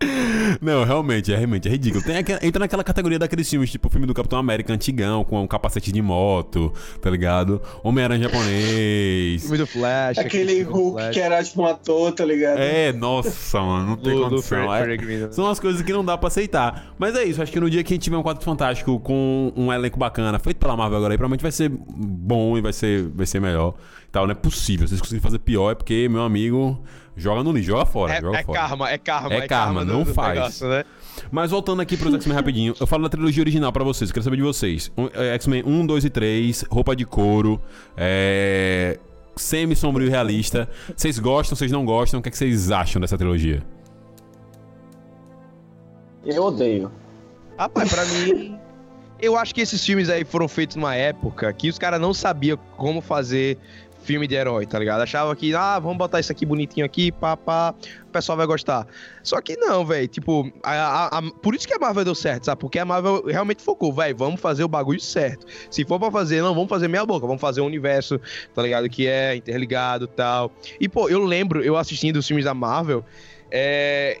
Não, 0.60 0.84
realmente, 0.84 1.32
é 1.32 1.36
realmente 1.36 1.68
é 1.68 1.70
ridículo. 1.70 2.02
Tem 2.04 2.16
entra 2.42 2.60
naquela 2.60 2.84
categoria 2.84 3.18
daqueles 3.18 3.48
filmes, 3.48 3.70
tipo 3.70 3.88
o 3.88 3.90
filme 3.90 4.06
do 4.06 4.14
Capitão 4.14 4.38
América 4.38 4.72
antigão, 4.72 5.24
com 5.24 5.42
um 5.42 5.46
capacete 5.46 5.90
de 5.92 6.00
moto, 6.02 6.72
tá 7.00 7.10
ligado? 7.10 7.60
Homem-Aranha 7.82 8.28
japonês. 8.28 9.42
Filme 9.42 9.58
do 9.58 9.66
Flash. 9.66 10.18
Aquele 10.18 10.64
do 10.64 10.70
Hulk 10.72 10.92
Flash. 11.00 11.14
que 11.14 11.20
era 11.20 11.42
tipo 11.42 11.62
um 11.62 11.66
ator, 11.66 12.12
tá 12.12 12.24
ligado? 12.24 12.58
É, 12.58 12.92
nossa, 12.92 13.60
mano, 13.60 13.86
não 13.90 13.96
tem 13.96 14.12
Do- 14.14 14.24
do 14.24 14.30
condição. 14.30 14.68
Fred- 14.68 15.24
É- 15.24 15.32
são 15.32 15.48
as 15.48 15.58
coisas 15.60 15.82
que 15.82 15.92
não 15.92 16.04
dá 16.04 16.16
pra 16.16 16.28
aceitar. 16.28 16.94
Mas 16.98 17.14
é 17.16 17.24
isso, 17.24 17.42
acho 17.42 17.52
que 17.52 17.60
no 17.60 17.70
dia 17.70 17.82
que 17.82 17.92
a 17.92 17.96
gente 17.96 18.02
tiver 18.04 18.16
um 18.16 18.22
quadro 18.22 18.42
fantástico 18.42 18.98
com 19.00 19.52
um 19.56 19.72
elenco 19.72 19.98
bacana, 19.98 20.38
feito 20.38 20.58
pela 20.58 20.76
Marvel 20.76 20.98
agora 20.98 21.14
aí, 21.14 21.18
provavelmente 21.18 21.42
vai 21.42 21.52
ser 21.52 21.68
bom 21.70 22.56
e 22.56 22.60
vai 22.60 22.72
ser, 22.72 23.08
vai 23.14 23.26
ser 23.26 23.40
melhor. 23.40 23.74
Tal, 24.10 24.26
não 24.26 24.32
é 24.32 24.34
possível. 24.34 24.86
Se 24.86 24.92
vocês 24.92 25.00
conseguirem 25.00 25.22
fazer 25.22 25.38
pior, 25.38 25.70
é 25.70 25.74
porque, 25.74 26.08
meu 26.08 26.22
amigo, 26.22 26.82
joga 27.18 27.42
no 27.42 27.52
lixo, 27.52 27.66
joga 27.68 27.84
fora. 27.84 28.14
É, 28.14 28.20
joga 28.20 28.38
é 28.38 28.42
fora. 28.44 28.58
karma, 28.60 28.90
é 28.90 28.98
karma. 28.98 29.34
É 29.34 29.46
karma, 29.46 29.84
do- 29.84 29.92
não 29.92 30.02
do 30.04 30.14
faz. 30.14 30.34
negócio, 30.34 30.68
né? 30.68 30.84
Mas 31.30 31.50
voltando 31.50 31.82
aqui 31.82 31.96
pros 31.96 32.14
X-Men 32.14 32.34
rapidinho, 32.36 32.74
eu 32.78 32.86
falo 32.86 33.02
da 33.02 33.08
trilogia 33.08 33.42
original 33.42 33.72
pra 33.72 33.82
vocês, 33.84 34.08
eu 34.10 34.14
quero 34.14 34.24
saber 34.24 34.36
de 34.36 34.42
vocês. 34.42 34.90
É, 35.14 35.34
X-Men 35.34 35.62
1, 35.66 35.86
2 35.86 36.04
e 36.04 36.10
3, 36.10 36.64
roupa 36.70 36.94
de 36.96 37.04
couro, 37.04 37.60
é. 37.96 38.98
Semi-sombrio 39.36 40.08
realista. 40.10 40.68
Vocês 40.96 41.18
gostam, 41.20 41.54
vocês 41.56 41.70
não 41.70 41.84
gostam? 41.84 42.18
O 42.18 42.22
que, 42.22 42.28
é 42.28 42.32
que 42.32 42.36
vocês 42.38 42.72
acham 42.72 43.00
dessa 43.00 43.16
trilogia? 43.16 43.62
Eu 46.24 46.42
odeio. 46.44 46.90
Rapaz, 47.56 47.88
pra 47.92 48.04
mim. 48.04 48.58
Eu 49.20 49.36
acho 49.36 49.54
que 49.54 49.60
esses 49.60 49.84
filmes 49.84 50.08
aí 50.08 50.24
foram 50.24 50.46
feitos 50.46 50.76
numa 50.76 50.94
época 50.94 51.52
que 51.52 51.68
os 51.68 51.78
caras 51.78 52.00
não 52.00 52.14
sabiam 52.14 52.56
como 52.76 53.00
fazer 53.00 53.58
filme 54.08 54.26
de 54.26 54.34
herói, 54.34 54.64
tá 54.66 54.78
ligado? 54.78 55.02
Achava 55.02 55.36
que, 55.36 55.54
ah, 55.54 55.78
vamos 55.78 55.98
botar 55.98 56.18
isso 56.18 56.32
aqui 56.32 56.46
bonitinho 56.46 56.86
aqui, 56.86 57.12
pá, 57.12 57.36
pá, 57.36 57.74
o 58.04 58.10
pessoal 58.10 58.38
vai 58.38 58.46
gostar. 58.46 58.86
Só 59.22 59.38
que 59.42 59.54
não, 59.58 59.84
velho, 59.84 60.08
tipo, 60.08 60.50
a- 60.62 60.72
a- 60.72 61.18
a- 61.18 61.22
por 61.42 61.54
isso 61.54 61.68
que 61.68 61.74
a 61.74 61.78
Marvel 61.78 62.06
deu 62.06 62.14
certo, 62.14 62.46
sabe? 62.46 62.58
Porque 62.58 62.78
a 62.78 62.84
Marvel 62.86 63.22
realmente 63.26 63.62
focou, 63.62 63.92
velho, 63.92 64.16
vamos 64.16 64.40
fazer 64.40 64.64
o 64.64 64.68
bagulho 64.68 64.98
certo. 64.98 65.46
Se 65.70 65.84
for 65.84 66.00
pra 66.00 66.10
fazer, 66.10 66.40
não, 66.40 66.54
vamos 66.54 66.70
fazer 66.70 66.88
meia 66.88 67.04
boca, 67.04 67.26
vamos 67.26 67.40
fazer 67.42 67.60
um 67.60 67.66
universo, 67.66 68.18
tá 68.54 68.62
ligado? 68.62 68.88
Que 68.88 69.06
é 69.06 69.36
interligado 69.36 70.06
tal. 70.06 70.50
E, 70.80 70.88
pô, 70.88 71.10
eu 71.10 71.22
lembro, 71.22 71.62
eu 71.62 71.76
assistindo 71.76 72.16
os 72.16 72.26
filmes 72.26 72.46
da 72.46 72.54
Marvel, 72.54 73.04
é, 73.50 74.18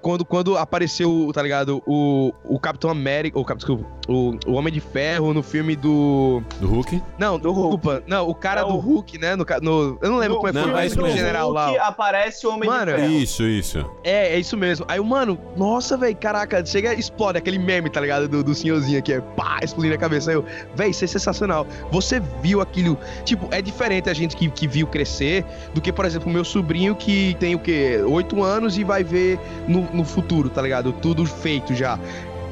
quando, 0.00 0.24
quando 0.24 0.56
apareceu, 0.56 1.30
tá 1.32 1.42
ligado, 1.42 1.82
o, 1.86 2.32
o 2.44 2.58
Capitão 2.58 2.90
América, 2.90 3.38
o, 3.38 3.44
desculpa, 3.54 3.84
o, 4.08 4.36
o 4.46 4.52
Homem 4.52 4.72
de 4.72 4.80
Ferro 4.80 5.32
no 5.34 5.42
filme 5.42 5.76
do... 5.76 6.42
Do 6.60 6.66
Hulk? 6.68 7.02
Não, 7.18 7.38
Do 7.38 7.52
Hulk. 7.52 7.76
desculpa, 7.76 8.02
não, 8.06 8.28
o 8.28 8.34
cara 8.34 8.62
É 8.62 8.64
do 8.64 8.74
o- 8.74 8.78
Hulk, 8.78 9.18
né, 9.18 9.36
no, 9.36 9.44
no- 9.62 9.98
eu 10.00 10.10
não 10.10 10.18
lembro 10.18 10.34
No 10.34 10.36
como 10.36 10.48
é 10.48 10.52
que 10.52 10.56
Não, 10.58 10.62
foi, 10.64 10.72
é 10.72 10.74
mas 10.74 10.96
no 10.96 11.02
mesmo. 11.04 11.18
general 11.18 11.50
lá, 11.50 11.66
Hulk 11.68 11.78
aparece 11.80 12.46
o 12.46 12.50
Homem 12.54 12.68
Mano, 12.68 12.92
de 12.92 12.98
Ferro. 12.98 13.12
Isso, 13.12 13.42
isso. 13.44 13.90
É, 14.04 14.34
é 14.34 14.38
isso 14.38 14.56
mesmo. 14.56 14.84
Aí 14.88 14.98
o 15.00 15.04
mano, 15.04 15.38
nossa, 15.56 15.96
velho, 15.96 16.16
caraca, 16.16 16.64
chega, 16.64 16.94
explode 16.94 17.38
aquele 17.38 17.58
meme, 17.58 17.90
tá 17.90 18.00
ligado? 18.00 18.28
Do, 18.28 18.42
do 18.42 18.54
senhorzinho 18.54 18.98
aqui, 18.98 19.12
é 19.12 19.20
pá, 19.20 19.58
explodindo 19.62 19.94
a 19.94 19.98
cabeça. 19.98 20.30
Aí 20.30 20.36
eu, 20.36 20.44
véi, 20.74 20.90
isso 20.90 21.04
é 21.04 21.08
sensacional. 21.08 21.66
Você 21.90 22.20
viu 22.42 22.60
aquilo, 22.60 22.98
tipo, 23.24 23.48
é 23.50 23.60
diferente 23.62 24.08
a 24.10 24.14
gente 24.14 24.36
que, 24.36 24.48
que 24.50 24.66
viu 24.66 24.86
crescer 24.86 25.44
do 25.74 25.80
que, 25.80 25.92
por 25.92 26.04
exemplo, 26.04 26.28
o 26.28 26.32
meu 26.32 26.44
sobrinho 26.44 26.94
que 26.94 27.36
tem 27.38 27.54
o 27.54 27.58
quê? 27.58 28.00
Oito 28.08 28.42
anos 28.42 28.76
e 28.78 28.84
vai 28.84 29.04
ver 29.04 29.38
no, 29.68 29.82
no 29.92 30.04
futuro, 30.04 30.48
tá 30.48 30.62
ligado? 30.62 30.92
Tudo 30.92 31.24
feito 31.24 31.74
já. 31.74 31.98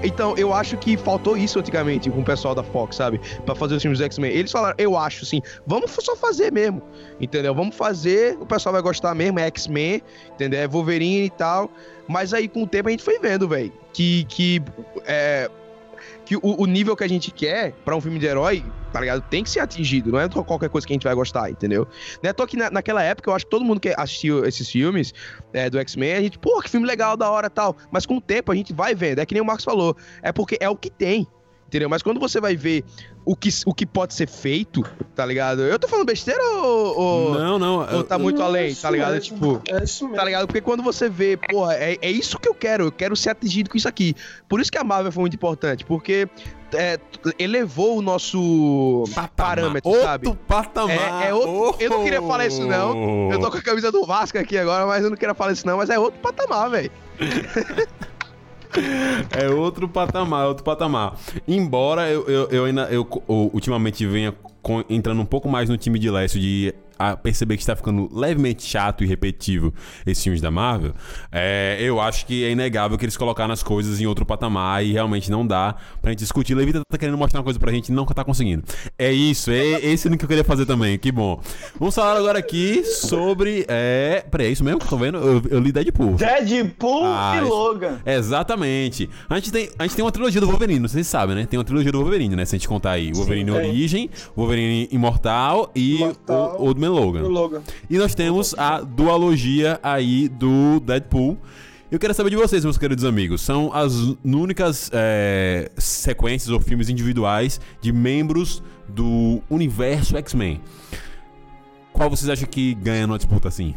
Então, 0.03 0.37
eu 0.37 0.53
acho 0.53 0.77
que 0.77 0.97
faltou 0.97 1.37
isso 1.37 1.59
antigamente 1.59 2.11
com 2.11 2.21
o 2.21 2.25
pessoal 2.25 2.55
da 2.55 2.63
Fox, 2.63 2.97
sabe? 2.97 3.19
Pra 3.45 3.55
fazer 3.55 3.77
os 3.77 3.83
filmes 3.83 3.99
do 3.99 4.05
X-Men. 4.05 4.31
Eles 4.31 4.53
falaram, 4.53 4.75
eu 4.79 4.97
acho, 4.97 5.25
assim, 5.25 5.41
vamos 5.67 5.91
só 5.91 6.15
fazer 6.15 6.53
mesmo, 6.53 6.83
entendeu? 7.21 7.55
Vamos 7.55 7.75
fazer, 7.75 8.37
o 8.39 8.47
pessoal 8.47 8.75
vai 8.75 8.83
gostar 8.83 9.15
mesmo, 9.15 9.39
é 9.39 9.47
X-Men, 9.47 10.03
entendeu? 10.33 10.61
É 10.61 10.69
Wolverine 10.69 11.27
e 11.27 11.31
tal. 11.31 11.71
Mas 12.07 12.35
aí, 12.35 12.47
com 12.47 12.63
o 12.63 12.67
tempo, 12.67 12.89
a 12.89 12.91
gente 12.91 13.03
foi 13.03 13.19
vendo, 13.19 13.49
velho, 13.49 13.73
que, 13.93 14.25
que, 14.25 14.63
é, 15.07 15.51
que 16.27 16.37
o, 16.37 16.41
o 16.43 16.67
nível 16.67 16.97
que 16.97 17.05
a 17.05 17.09
gente 17.09 17.31
quer 17.31 17.73
pra 17.85 17.97
um 17.97 18.01
filme 18.01 18.19
de 18.19 18.27
herói, 18.27 18.65
tá 18.93 19.01
ligado? 19.01 19.23
Tem 19.31 19.45
que 19.45 19.49
ser 19.49 19.61
atingido, 19.61 20.11
não 20.11 20.19
é 20.19 20.29
qualquer 20.29 20.69
coisa 20.69 20.87
que 20.87 20.93
a 20.93 20.97
gente 20.97 21.05
vai 21.05 21.15
gostar, 21.15 21.49
entendeu? 21.51 21.87
É 22.23 22.33
tô 22.33 22.47
que 22.47 22.57
na, 22.57 22.71
naquela 22.71 23.03
época, 23.03 23.31
eu 23.31 23.35
acho 23.35 23.45
que 23.45 23.51
todo 23.51 23.65
mundo 23.65 23.81
que 23.81 23.95
assistiu 23.97 24.45
esses 24.45 24.69
filmes 24.69 25.15
é, 25.53 25.71
do 25.71 25.79
X-Men, 25.79 26.15
a 26.15 26.21
gente, 26.21 26.39
pô, 26.39 26.61
que 26.61 26.69
filme 26.69 26.87
legal, 26.87 27.17
da 27.17 27.31
hora 27.31 27.49
tal. 27.49 27.77
Mas 27.91 28.05
com 28.05 28.17
o 28.17 28.21
tempo 28.21 28.51
a 28.51 28.55
gente 28.55 28.73
vai 28.73 28.95
vendo, 28.95 29.21
é 29.21 29.27
que 29.27 29.33
nem 29.33 29.41
o 29.41 29.47
Marcos 29.47 29.65
falou, 29.65 29.97
é 30.21 30.33
porque 30.33 30.59
é 30.61 30.69
o 30.69 30.77
que 30.77 30.91
tem. 30.91 31.27
Entendeu? 31.67 31.89
Mas 31.89 32.01
quando 32.01 32.21
você 32.21 32.41
vai 32.41 32.55
ver 32.55 32.85
o 33.25 33.35
que, 33.35 33.49
o 33.67 33.75
que 33.75 33.85
pode 33.85 34.15
ser 34.15 34.29
feito, 34.29 34.85
tá 35.17 35.27
ligado? 35.27 35.63
Eu 35.63 35.79
tô 35.81 35.89
falando 35.89 36.07
besteira 36.07 36.41
ou, 36.41 36.97
ou, 36.99 37.35
Não, 37.35 37.59
não. 37.59 37.97
ou 37.97 38.05
tá 38.05 38.17
muito 38.17 38.37
Não, 38.39 38.45
é 38.45 38.49
além, 38.49 38.69
isso 38.69 38.83
tá 38.83 38.91
ligado? 38.91 39.15
mesmo. 39.15 39.35
Tipo, 39.35 39.63
É 39.69 39.83
isso 39.83 40.05
mesmo. 40.05 40.17
Tá 40.17 40.25
ligado? 40.25 40.47
Porque 40.47 40.61
quando 40.61 40.83
você 40.85 41.09
vê, 41.09 41.37
porra, 41.37 41.75
é, 41.75 41.99
é 42.01 42.09
isso 42.11 42.39
que 42.39 42.49
eu 42.49 42.55
quero, 42.55 42.85
eu 42.85 42.93
quero 42.93 43.17
ser 43.17 43.31
atingido 43.31 43.69
com 43.69 43.77
isso 43.77 43.89
aqui. 43.89 44.15
Por 44.49 44.61
isso 44.61 44.71
que 44.71 44.79
a 44.79 44.85
Marvel 44.85 45.11
foi 45.11 45.23
muito 45.23 45.35
importante, 45.35 45.85
porque 45.85 46.29
é, 46.73 47.01
elevou 47.37 47.99
o 47.99 48.03
nosso 48.03 49.03
parâmetro, 49.35 49.91
outro 49.91 50.05
sabe? 50.05 50.35
patamar. 50.47 51.25
É- 51.25 51.29
é 51.31 51.35
outro- 51.35 51.83
eu 51.83 51.91
não 51.91 52.05
queria 52.05 52.23
falar 52.23 52.47
isso, 52.47 52.65
não. 52.65 53.33
Eu 53.33 53.41
tô 53.41 53.51
com 53.51 53.59
a 53.59 53.63
camisa 53.63 53.91
do 53.91 54.07
Vasco 54.07 54.39
aqui 54.39 54.57
agora, 54.57 54.87
mas 54.87 55.03
eu 55.03 55.11
não 55.11 55.17
queria 55.17 55.35
falar 55.35 55.51
isso 55.53 55.67
não, 55.67 55.79
mas 55.79 55.91
é 55.91 55.99
outro 55.99 56.21
patamar, 56.21 56.71
velho. 56.71 56.93
É 59.31 59.49
outro 59.49 59.89
patamar, 59.89 60.45
é 60.45 60.49
outro 60.49 60.65
patamar. 60.65 61.17
Embora 61.47 62.11
eu, 62.11 62.27
eu, 62.27 62.49
eu 62.51 62.65
ainda 62.65 62.83
eu, 62.85 63.07
eu 63.29 63.51
ultimamente 63.53 64.07
venha 64.07 64.35
entrando 64.89 65.21
um 65.21 65.27
pouco 65.27 65.49
mais 65.49 65.69
no 65.69 65.77
time 65.77 65.99
de 65.99 66.11
Lécio 66.11 66.41
de 66.41 66.75
a 66.99 67.17
perceber 67.17 67.57
que 67.57 67.63
está 67.63 67.77
ficando 67.77 68.09
levemente 68.13 68.63
chato 68.65 69.05
e 69.05 69.07
repetitivo 69.07 69.73
esses 70.05 70.23
filmes 70.23 70.41
da 70.41 70.51
Marvel, 70.51 70.93
é, 71.31 71.77
eu 71.81 72.01
acho 72.01 72.27
que 72.27 72.45
é 72.45 72.51
inegável 72.51 72.97
que 72.99 73.05
eles 73.05 73.17
colocaram 73.17 73.53
as 73.53 73.63
coisas 73.63 74.01
em 74.01 74.07
outro 74.07 74.25
patamar 74.25 74.85
e 74.85 74.93
realmente 74.93 75.31
não 75.31 75.47
dá 75.47 75.75
pra 76.01 76.11
gente 76.11 76.21
discutir. 76.21 76.55
Levita 76.55 76.81
tá 76.91 76.99
querendo 76.99 77.19
mostrar 77.19 77.41
uma 77.41 77.45
coisa 77.45 77.59
pra 77.59 77.73
gente 77.73 77.89
e 77.89 77.93
não 77.93 78.05
tá 78.07 78.25
conseguindo. 78.25 78.63
É 78.99 79.13
isso, 79.13 79.51
é 79.51 79.85
esse 79.85 80.09
o 80.09 80.17
que 80.17 80.25
eu 80.25 80.29
queria 80.29 80.45
fazer 80.45 80.67
também, 80.67 80.99
que 80.99 81.13
bom. 81.13 81.41
Vamos 81.79 81.95
falar 81.95 82.17
agora 82.17 82.39
aqui 82.39 82.85
sobre. 82.85 83.65
É. 83.69 84.25
Peraí, 84.31 84.47
é 84.49 84.51
isso 84.51 84.65
mesmo 84.65 84.79
que 84.81 84.87
eu 84.87 84.91
tô 84.91 84.97
vendo? 84.97 85.19
Eu, 85.19 85.43
eu 85.51 85.61
li 85.61 85.73
Deadpool. 85.73 86.15
Deadpool 86.15 87.03
Ah, 87.05 87.35
e 87.39 87.41
Logan. 87.43 88.01
Exatamente. 88.07 89.09
A 89.29 89.35
gente, 89.37 89.53
tem, 89.53 89.69
a 89.79 89.83
gente 89.83 89.97
tem 89.97 90.05
uma 90.05 90.13
trilogia 90.13 90.41
do 90.41 90.47
Wolverine, 90.47 90.81
não 90.81 90.89
sei 90.89 91.03
se 91.03 91.11
vocês 91.11 91.21
sabem, 91.21 91.37
né? 91.37 91.47
Tem 91.47 91.59
uma 91.59 91.65
trilogia 91.65 91.93
do 91.93 91.99
Wolverine, 92.01 92.37
né? 92.37 92.45
Se 92.45 92.55
a 92.57 92.59
gente 92.59 92.69
contar 92.69 92.93
aí. 92.93 93.13
Wolverine 93.13 93.51
tem. 93.51 93.71
Origem, 93.71 94.11
Wolverine 94.37 94.89
Imortal 94.91 95.71
e 95.75 95.97
Imortal. 95.97 96.57
o 96.59 96.65
O 96.89 96.95
Logan. 96.95 97.23
Logan. 97.29 97.63
E 97.89 97.99
nós 97.99 98.15
temos 98.15 98.55
a 98.59 98.81
dualogia 98.81 99.79
aí 99.83 100.29
do 100.29 100.81
Deadpool. 100.81 101.39
Eu 101.91 101.99
quero 102.01 102.13
saber 102.15 102.31
de 102.31 102.37
vocês, 102.37 102.65
meus 102.65 102.77
queridos 102.77 103.05
amigos. 103.05 103.41
São 103.41 103.73
as 103.73 103.93
únicas 104.25 104.91
é, 104.93 105.71
sequências 105.77 106.51
ou 106.51 106.61
filmes 106.61 106.89
individuais 106.89 107.61
de 107.81 107.93
membros 107.93 108.63
do 108.89 109.41
universo 109.49 110.17
X-Men. 110.17 110.61
Qual 111.93 112.11
vocês 112.11 112.29
acham 112.29 112.47
que 112.49 112.75
ganha 112.75 113.07
numa 113.07 113.17
disputa 113.19 113.49
assim? 113.49 113.75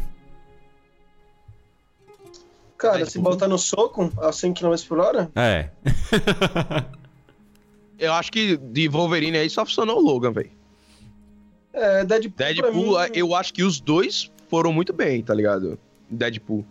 Cara, 2.76 3.06
se 3.06 3.18
botar 3.18 3.46
no 3.46 3.58
soco 3.58 4.10
a 4.20 4.32
100 4.32 4.54
km 4.54 4.74
por 4.88 4.98
hora, 4.98 5.30
É. 5.36 5.70
Eu 7.98 8.14
acho 8.14 8.32
que 8.32 8.56
de 8.56 8.88
Wolverine 8.88 9.36
aí 9.36 9.50
só 9.50 9.64
funcionou 9.64 9.98
o 9.98 10.00
Logan, 10.00 10.32
velho. 10.32 10.50
É 11.72 12.04
Deadpool, 12.04 12.32
pra 12.36 12.46
Deadpool, 12.52 12.98
mim, 13.00 13.06
eu 13.14 13.34
acho 13.34 13.52
que 13.54 13.62
os 13.62 13.80
dois 13.80 14.30
foram 14.48 14.72
muito 14.72 14.92
bem, 14.92 15.22
tá 15.22 15.34
ligado? 15.34 15.78
Deadpool. 16.10 16.64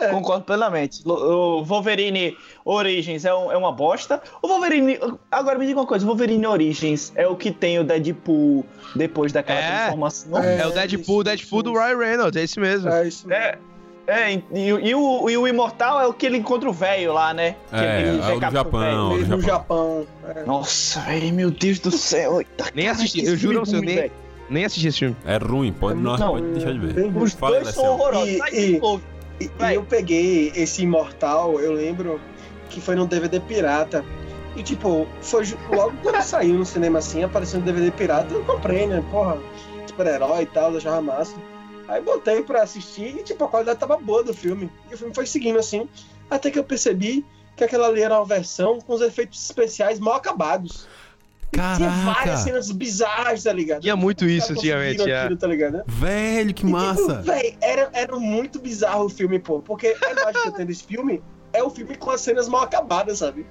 É. 0.00 0.08
Concordo 0.08 0.44
plenamente. 0.44 1.00
O 1.06 1.62
Wolverine 1.62 2.36
Origins 2.64 3.24
é, 3.24 3.32
um- 3.34 3.52
é 3.52 3.56
uma 3.56 3.70
bosta. 3.70 4.20
O 4.42 4.48
Wolverine. 4.48 4.98
Agora 5.30 5.58
me 5.58 5.66
diga 5.66 5.78
uma 5.80 5.86
coisa: 5.86 6.04
o 6.04 6.08
Wolverine 6.08 6.44
Origins 6.46 7.12
é 7.14 7.26
o 7.26 7.36
que 7.36 7.50
tem 7.52 7.78
o 7.78 7.84
Deadpool 7.84 8.64
depois 8.96 9.32
daquela 9.32 9.60
É. 9.60 9.76
transformação. 9.76 10.42
É, 10.42 10.58
É, 10.60 10.66
o 10.66 10.70
Deadpool, 10.72 11.22
Deadpool 11.22 11.62
do 11.62 11.72
Ryan 11.72 11.96
Reynolds, 11.98 12.36
é 12.40 12.44
esse 12.44 12.58
mesmo. 12.58 12.88
É 12.90 13.06
isso 13.06 13.28
mesmo. 13.28 13.42
É. 13.42 13.58
É, 14.06 14.32
e, 14.34 14.42
e 14.68 14.94
o, 14.94 15.28
e 15.28 15.36
o 15.36 15.48
Imortal 15.48 16.00
é 16.00 16.06
o 16.06 16.12
que 16.12 16.26
ele 16.26 16.36
encontra 16.36 16.68
o 16.68 16.72
velho 16.72 17.12
lá, 17.12 17.34
né? 17.34 17.56
Que 17.70 17.76
É, 17.76 18.00
ele 18.02 18.08
é 18.20 18.34
o 18.34 18.40
do 18.40 18.50
Japão. 18.52 18.80
velho. 18.80 19.08
do 19.36 19.42
Japão. 19.42 19.42
Japão. 19.42 20.06
é. 20.36 20.44
Nossa, 20.44 21.00
velho, 21.00 21.34
meu 21.34 21.50
Deus 21.50 21.78
do 21.80 21.90
céu. 21.90 22.38
Eita, 22.38 22.70
Nem 22.74 22.88
assisti, 22.88 23.24
eu 23.24 23.36
juro 23.36 23.60
você, 23.66 23.76
eu 23.76 23.82
nem-. 23.82 24.10
Nem 24.48 24.64
assisti 24.64 24.86
esse 24.86 24.98
filme. 25.00 25.16
É 25.26 25.38
ruim, 25.38 25.72
pode, 25.72 25.98
não, 26.00 26.16
Não, 26.16 26.28
pode 26.34 26.46
deixar 26.52 26.72
de 26.72 26.78
ver. 26.78 27.12
Os 27.16 27.32
Fala 27.32 27.60
dois 27.60 27.74
são 27.74 27.84
horrorosos. 27.94 28.28
E- 28.28 28.76
e-. 28.76 28.80
E, 29.40 29.50
e 29.70 29.74
eu 29.74 29.82
peguei 29.82 30.52
esse 30.54 30.82
Imortal, 30.82 31.60
eu 31.60 31.72
lembro 31.72 32.20
que 32.70 32.80
foi 32.80 32.94
no 32.94 33.06
DVD 33.06 33.40
pirata. 33.40 34.04
E 34.54 34.62
tipo, 34.62 35.06
foi 35.20 35.44
logo 35.70 35.92
quando 36.02 36.22
saiu 36.22 36.54
no 36.54 36.64
cinema 36.64 37.00
assim, 37.00 37.22
apareceu 37.24 37.58
no 37.60 37.66
DVD 37.66 37.90
pirata, 37.90 38.32
eu 38.32 38.42
comprei, 38.44 38.86
né? 38.86 39.02
Porra, 39.10 39.36
super-herói 39.86 40.42
e 40.42 40.46
tal, 40.46 40.70
eu 40.70 40.78
achava 40.78 41.02
massa. 41.02 41.34
Aí 41.88 42.02
botei 42.02 42.42
pra 42.42 42.62
assistir 42.62 43.16
e 43.18 43.22
tipo, 43.22 43.44
a 43.44 43.48
qualidade 43.48 43.78
tava 43.78 43.96
boa 43.96 44.22
do 44.22 44.34
filme. 44.34 44.70
E 44.90 44.94
o 44.94 44.98
filme 44.98 45.14
foi 45.14 45.26
seguindo 45.26 45.58
assim, 45.58 45.88
até 46.30 46.50
que 46.50 46.58
eu 46.58 46.64
percebi 46.64 47.24
que 47.56 47.64
aquela 47.64 47.86
ali 47.88 48.02
era 48.02 48.18
uma 48.18 48.26
versão 48.26 48.80
com 48.80 48.94
os 48.94 49.00
efeitos 49.00 49.42
especiais 49.42 49.98
mal 49.98 50.14
acabados. 50.14 50.86
E 51.52 51.56
Tinha 51.56 51.88
várias 51.88 52.04
Caraca! 52.04 52.36
cenas 52.36 52.70
bizarras, 52.70 53.44
tá 53.44 53.52
ligado? 53.52 53.80
Tinha 53.80 53.96
muito 53.96 54.26
isso 54.26 54.52
antigamente, 54.52 55.08
é. 55.10 55.20
aquilo, 55.20 55.38
tá 55.38 55.46
ligado? 55.46 55.82
Velho, 55.86 56.52
que 56.52 56.66
E, 56.66 56.68
massa! 56.68 57.00
Tipo, 57.00 57.22
véi, 57.22 57.56
era, 57.60 57.88
era 57.92 58.16
muito 58.16 58.58
bizarro 58.58 59.04
o 59.04 59.08
filme, 59.08 59.38
pô. 59.38 59.60
Porque 59.60 59.96
a 60.04 60.10
imagem 60.12 60.42
que 60.42 60.48
eu 60.48 60.52
tenho 60.52 60.68
desse 60.68 60.84
filme 60.84 61.22
é 61.52 61.62
o 61.62 61.70
filme 61.70 61.96
com 61.96 62.10
as 62.10 62.20
cenas 62.20 62.48
mal 62.48 62.62
acabadas, 62.62 63.18
sabe? 63.18 63.46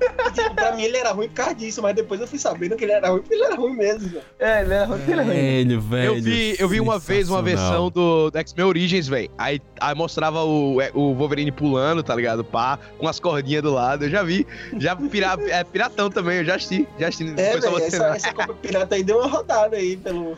E, 0.00 0.30
tipo, 0.32 0.54
pra 0.54 0.72
mim 0.72 0.82
ele 0.82 0.96
era 0.96 1.12
ruim 1.12 1.28
por 1.28 1.34
causa 1.34 1.54
disso, 1.54 1.82
mas 1.82 1.94
depois 1.94 2.20
eu 2.20 2.26
fui 2.26 2.38
sabendo 2.38 2.76
que 2.76 2.84
ele 2.84 2.92
era 2.92 3.08
ruim 3.10 3.20
porque 3.20 3.34
ele 3.34 3.44
era 3.44 3.54
ruim 3.56 3.76
mesmo. 3.76 4.20
É, 4.38 4.62
ele 4.62 4.74
é 4.74 4.84
ruim, 4.84 5.00
ele 5.06 5.20
é 5.20 5.24
ruim. 5.24 5.34
Velho, 5.34 5.80
velho. 5.80 6.04
Eu 6.04 6.22
vi, 6.22 6.56
eu 6.58 6.68
vi 6.68 6.80
uma 6.80 6.98
vez 6.98 7.28
uma 7.28 7.42
versão 7.42 7.90
do, 7.90 8.30
do 8.30 8.38
X-Men 8.38 8.66
Origins, 8.66 9.08
velho. 9.08 9.30
Aí, 9.36 9.60
aí 9.80 9.94
mostrava 9.94 10.42
o, 10.44 10.80
é, 10.80 10.90
o 10.94 11.14
Wolverine 11.14 11.52
pulando, 11.52 12.02
tá 12.02 12.14
ligado? 12.14 12.44
Pá, 12.44 12.78
com 12.98 13.08
as 13.08 13.20
cordinhas 13.20 13.62
do 13.62 13.72
lado. 13.72 14.04
Eu 14.04 14.10
já 14.10 14.22
vi. 14.22 14.46
Já 14.78 14.96
pira, 14.96 15.36
é 15.48 15.64
piratão 15.64 16.10
também, 16.10 16.38
eu 16.38 16.44
já 16.44 16.56
assisti. 16.56 16.86
Já 16.98 17.08
assisti. 17.08 17.34
É, 17.36 17.58
você 17.58 17.96
essa, 17.96 18.06
essa 18.16 18.32
Copa 18.32 18.54
Pirata 18.54 18.94
aí 18.94 19.02
deu 19.02 19.18
uma 19.18 19.28
rodada 19.28 19.76
aí 19.76 19.96
pelo, 19.96 20.36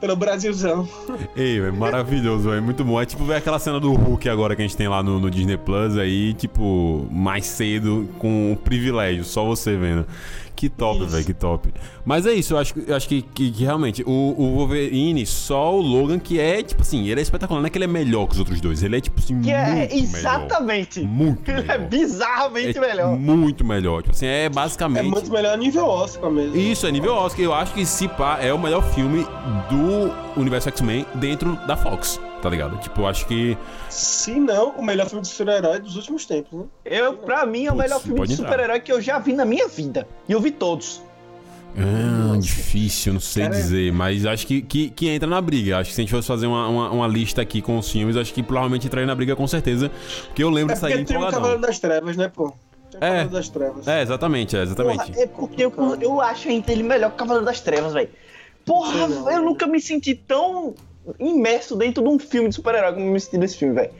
pelo 0.00 0.16
Brasilzão. 0.16 0.88
Ei, 1.36 1.60
velho, 1.60 1.74
maravilhoso, 1.74 2.50
velho. 2.50 2.62
Muito 2.62 2.84
bom. 2.84 3.00
É 3.00 3.06
tipo 3.06 3.24
ver 3.24 3.36
aquela 3.36 3.58
cena 3.58 3.78
do 3.78 3.92
Hulk 3.92 4.28
agora 4.28 4.56
que 4.56 4.62
a 4.62 4.66
gente 4.66 4.76
tem 4.76 4.88
lá 4.88 5.02
no, 5.02 5.20
no 5.20 5.30
Disney 5.30 5.56
Plus 5.56 5.96
aí, 5.96 6.34
tipo, 6.34 7.06
mais 7.10 7.46
cedo, 7.46 8.08
com 8.18 8.52
o 8.52 8.56
privilégio, 8.56 8.94
só 9.24 9.44
você 9.44 9.76
vendo. 9.76 10.06
Que 10.56 10.68
top, 10.68 11.04
velho, 11.04 11.24
que 11.24 11.34
top. 11.34 11.68
Mas 12.06 12.24
é 12.26 12.32
isso, 12.32 12.54
eu 12.54 12.58
acho, 12.58 12.74
que- 12.74 12.84
eu 12.88 12.94
acho 12.96 13.08
que, 13.08 13.22
que- 13.22 13.50
que 13.50 13.64
realmente 13.64 14.04
o, 14.06 14.10
o 14.38 14.54
Wolverine, 14.54 15.26
só 15.26 15.74
o 15.74 15.80
Logan, 15.80 16.16
que 16.20 16.38
é, 16.38 16.62
tipo 16.62 16.80
assim, 16.80 17.08
ele 17.08 17.18
é 17.18 17.22
espetacular, 17.24 17.58
não 17.60 17.66
é 17.66 17.70
que 17.70 17.76
ele 17.76 17.84
é 17.86 17.88
melhor 17.88 18.26
que 18.26 18.34
os 18.34 18.38
outros 18.38 18.60
dois, 18.60 18.80
ele 18.84 18.96
é, 18.96 19.00
tipo 19.00 19.18
assim, 19.18 19.40
Que 19.40 19.50
é 19.50 19.74
muito 19.74 19.94
exatamente. 19.94 21.00
melhor. 21.00 21.12
Muito 21.12 21.50
Ele 21.50 21.60
é 21.68 21.76
melhor. 21.78 21.88
bizarramente 21.88 22.78
É 22.78 22.80
melhor. 22.80 23.18
Muito 23.18 23.64
melhor. 23.64 24.02
Tipo 24.02 24.14
assim, 24.14 24.26
é 24.26 24.44
É 24.44 24.48
basicamente. 24.48 25.10
muito 25.10 25.30
melhor 25.32 25.58
nível 25.58 25.86
Oscar 25.86 26.30
mesmo. 26.30 26.56
Isso, 26.56 26.86
é 26.86 26.92
nível 26.92 27.14
Oscar. 27.14 27.44
Eu 27.44 27.52
acho 27.52 27.74
que 27.74 27.84
se 27.84 28.06
pá 28.06 28.38
é 28.40 28.52
o 28.52 28.58
melhor 28.58 28.82
filme 28.94 29.26
do 29.68 30.40
universo 30.40 30.68
X-Men 30.68 31.04
dentro 31.16 31.56
da 31.66 31.76
Fox, 31.76 32.20
tá 32.44 32.50
ligado? 32.50 32.76
Tipo, 32.78 33.00
eu 33.00 33.06
acho 33.06 33.26
que. 33.26 33.56
Se 33.88 34.38
não, 34.38 34.72
o 34.72 34.84
melhor 34.84 35.08
filme 35.08 35.22
de 35.22 35.28
super-herói 35.28 35.80
dos 35.80 35.96
últimos 35.96 36.26
tempos, 36.26 36.60
né? 36.60 36.66
Eu, 36.84 37.14
pra 37.14 37.46
mim, 37.46 37.64
é 37.64 37.70
o 37.70 37.72
Putz, 37.72 37.82
melhor 37.82 38.00
filme 38.00 38.26
de 38.26 38.36
super-herói 38.36 38.80
que 38.80 38.92
eu 38.92 39.00
já 39.00 39.18
vi 39.18 39.32
na 39.32 39.46
minha 39.46 39.66
vida. 39.66 40.06
E 40.28 40.32
eu 40.32 40.40
vi 40.40 40.50
todos. 40.50 41.00
Ah, 41.76 42.36
difícil, 42.38 43.14
não 43.14 43.20
sei 43.20 43.44
Cara, 43.44 43.54
dizer, 43.56 43.92
mas 43.92 44.24
acho 44.26 44.46
que, 44.46 44.60
que, 44.62 44.90
que 44.90 45.08
entra 45.08 45.26
na 45.26 45.40
briga. 45.40 45.78
Acho 45.78 45.88
que 45.88 45.94
se 45.94 46.02
a 46.02 46.04
gente 46.04 46.10
fosse 46.10 46.28
fazer 46.28 46.46
uma, 46.46 46.68
uma, 46.68 46.90
uma 46.90 47.08
lista 47.08 47.40
aqui 47.40 47.62
com 47.62 47.78
os 47.78 47.90
filmes, 47.90 48.16
acho 48.16 48.32
que 48.32 48.42
provavelmente 48.42 48.86
entraria 48.86 49.06
na 49.06 49.14
briga 49.14 49.34
com 49.34 49.46
certeza. 49.46 49.90
Porque 50.26 50.42
eu 50.44 50.50
lembro 50.50 50.72
É 50.72 50.74
de 50.74 50.80
sair 50.80 50.92
porque 50.98 51.04
tem 51.06 51.16
o 51.16 51.18
empolgadão. 51.20 51.40
Cavaleiro 51.40 51.66
das 51.66 51.78
Trevas, 51.78 52.16
né, 52.16 52.28
pô? 52.28 52.54
É. 52.94 53.00
Cavaleiro 53.00 53.30
das 53.30 53.48
Trevas. 53.48 53.88
É, 53.88 54.02
exatamente, 54.02 54.56
é, 54.56 54.62
exatamente. 54.62 55.06
Porra, 55.06 55.22
é 55.22 55.26
porque 55.26 55.64
eu, 55.64 55.72
eu 56.00 56.20
acho 56.20 56.48
ainda 56.48 56.70
ele 56.70 56.82
melhor 56.82 57.08
que 57.08 57.14
o 57.14 57.18
Cavaleiro 57.18 57.46
das 57.46 57.60
Trevas, 57.60 57.94
velho. 57.94 58.10
Porra, 58.64 58.98
eu 59.32 59.42
nunca 59.42 59.66
me 59.66 59.80
senti 59.80 60.14
tão 60.14 60.74
imerso 61.18 61.76
dentro 61.76 62.02
de 62.02 62.08
um 62.08 62.18
filme 62.18 62.48
de 62.48 62.54
super-herói 62.54 62.92
como 62.94 63.06
eu 63.06 63.12
me 63.12 63.20
senti 63.20 63.38
nesse 63.38 63.56
filme, 63.56 63.74
velho. 63.74 63.90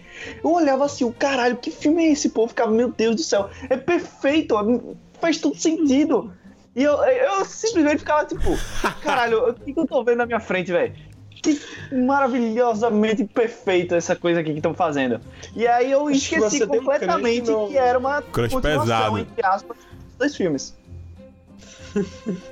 Eu 0.43 0.51
olhava 0.53 0.85
assim, 0.85 1.05
o 1.05 1.13
caralho, 1.13 1.57
que 1.57 1.71
filme 1.71 2.05
é 2.05 2.13
esse? 2.13 2.29
Pô, 2.31 2.45
eu 2.45 2.49
ficava, 2.49 2.71
meu 2.71 2.91
Deus 2.91 3.17
do 3.17 3.23
céu, 3.23 3.51
é 3.69 3.77
perfeito, 3.77 4.57
é- 4.59 4.95
faz 5.21 5.39
todo 5.39 5.57
sentido. 5.57 6.33
E 6.75 6.83
eu, 6.83 6.95
eu 7.05 7.45
simplesmente 7.45 7.99
ficava 7.99 8.25
tipo, 8.25 8.43
caralho, 9.03 9.51
o 9.51 9.55
que, 9.55 9.73
que 9.73 9.79
eu 9.79 9.87
tô 9.87 10.03
vendo 10.03 10.19
na 10.19 10.27
minha 10.27 10.41
frente, 10.41 10.73
velho? 10.73 10.93
Que 11.31 11.61
maravilhosamente 11.93 13.25
perfeito 13.25 13.95
essa 13.95 14.17
coisa 14.17 14.41
aqui 14.41 14.51
que 14.53 14.59
estão 14.59 14.73
fazendo. 14.73 15.21
E 15.55 15.67
aí 15.67 15.91
eu 15.91 16.11
esqueci 16.11 16.41
você 16.41 16.67
deu 16.67 16.81
um 16.81 16.85
completamente 16.85 17.45
crush 17.45 17.69
que 17.71 17.77
era 17.77 17.99
uma 17.99 18.23
Crush 18.23 18.55
continuação, 18.55 18.83
pesado. 18.87 19.19
entre 19.19 19.47
aspas, 19.47 19.77
dos 19.77 20.17
dois 20.19 20.35
filmes. 20.37 20.75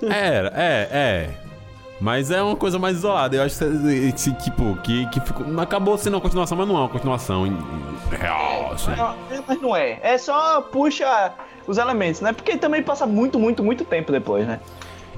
Era, 0.03 0.53
é, 0.55 0.89
é. 0.93 1.42
Mas 2.03 2.33
é 2.33 2.43
uma 2.43 2.57
coisa 2.57 2.81
mais 2.81 2.97
isolada. 2.97 3.37
Eu 3.37 3.45
acho 3.45 3.61
que, 3.61 4.33
tipo, 4.43 4.77
que, 4.83 5.07
que 5.07 5.21
ficou, 5.21 5.47
acabou 5.61 5.97
sendo 5.97 6.15
uma 6.15 6.21
continuação, 6.21 6.59
mas 6.59 6.67
não 6.67 6.75
é 6.75 6.81
uma 6.81 6.89
continuação 6.89 7.45
real, 8.11 8.73
assim. 8.73 8.91
É, 9.31 9.41
mas 9.47 9.61
não 9.61 9.77
é. 9.77 10.01
É 10.03 10.19
só 10.19 10.61
puxa 10.63 11.33
os 11.65 11.79
elementos, 11.79 12.21
né? 12.21 12.33
Porque 12.33 12.57
também 12.57 12.83
passa 12.83 13.07
muito, 13.07 13.39
muito, 13.39 13.63
muito 13.63 13.85
tempo 13.85 14.11
depois, 14.11 14.45
né? 14.49 14.59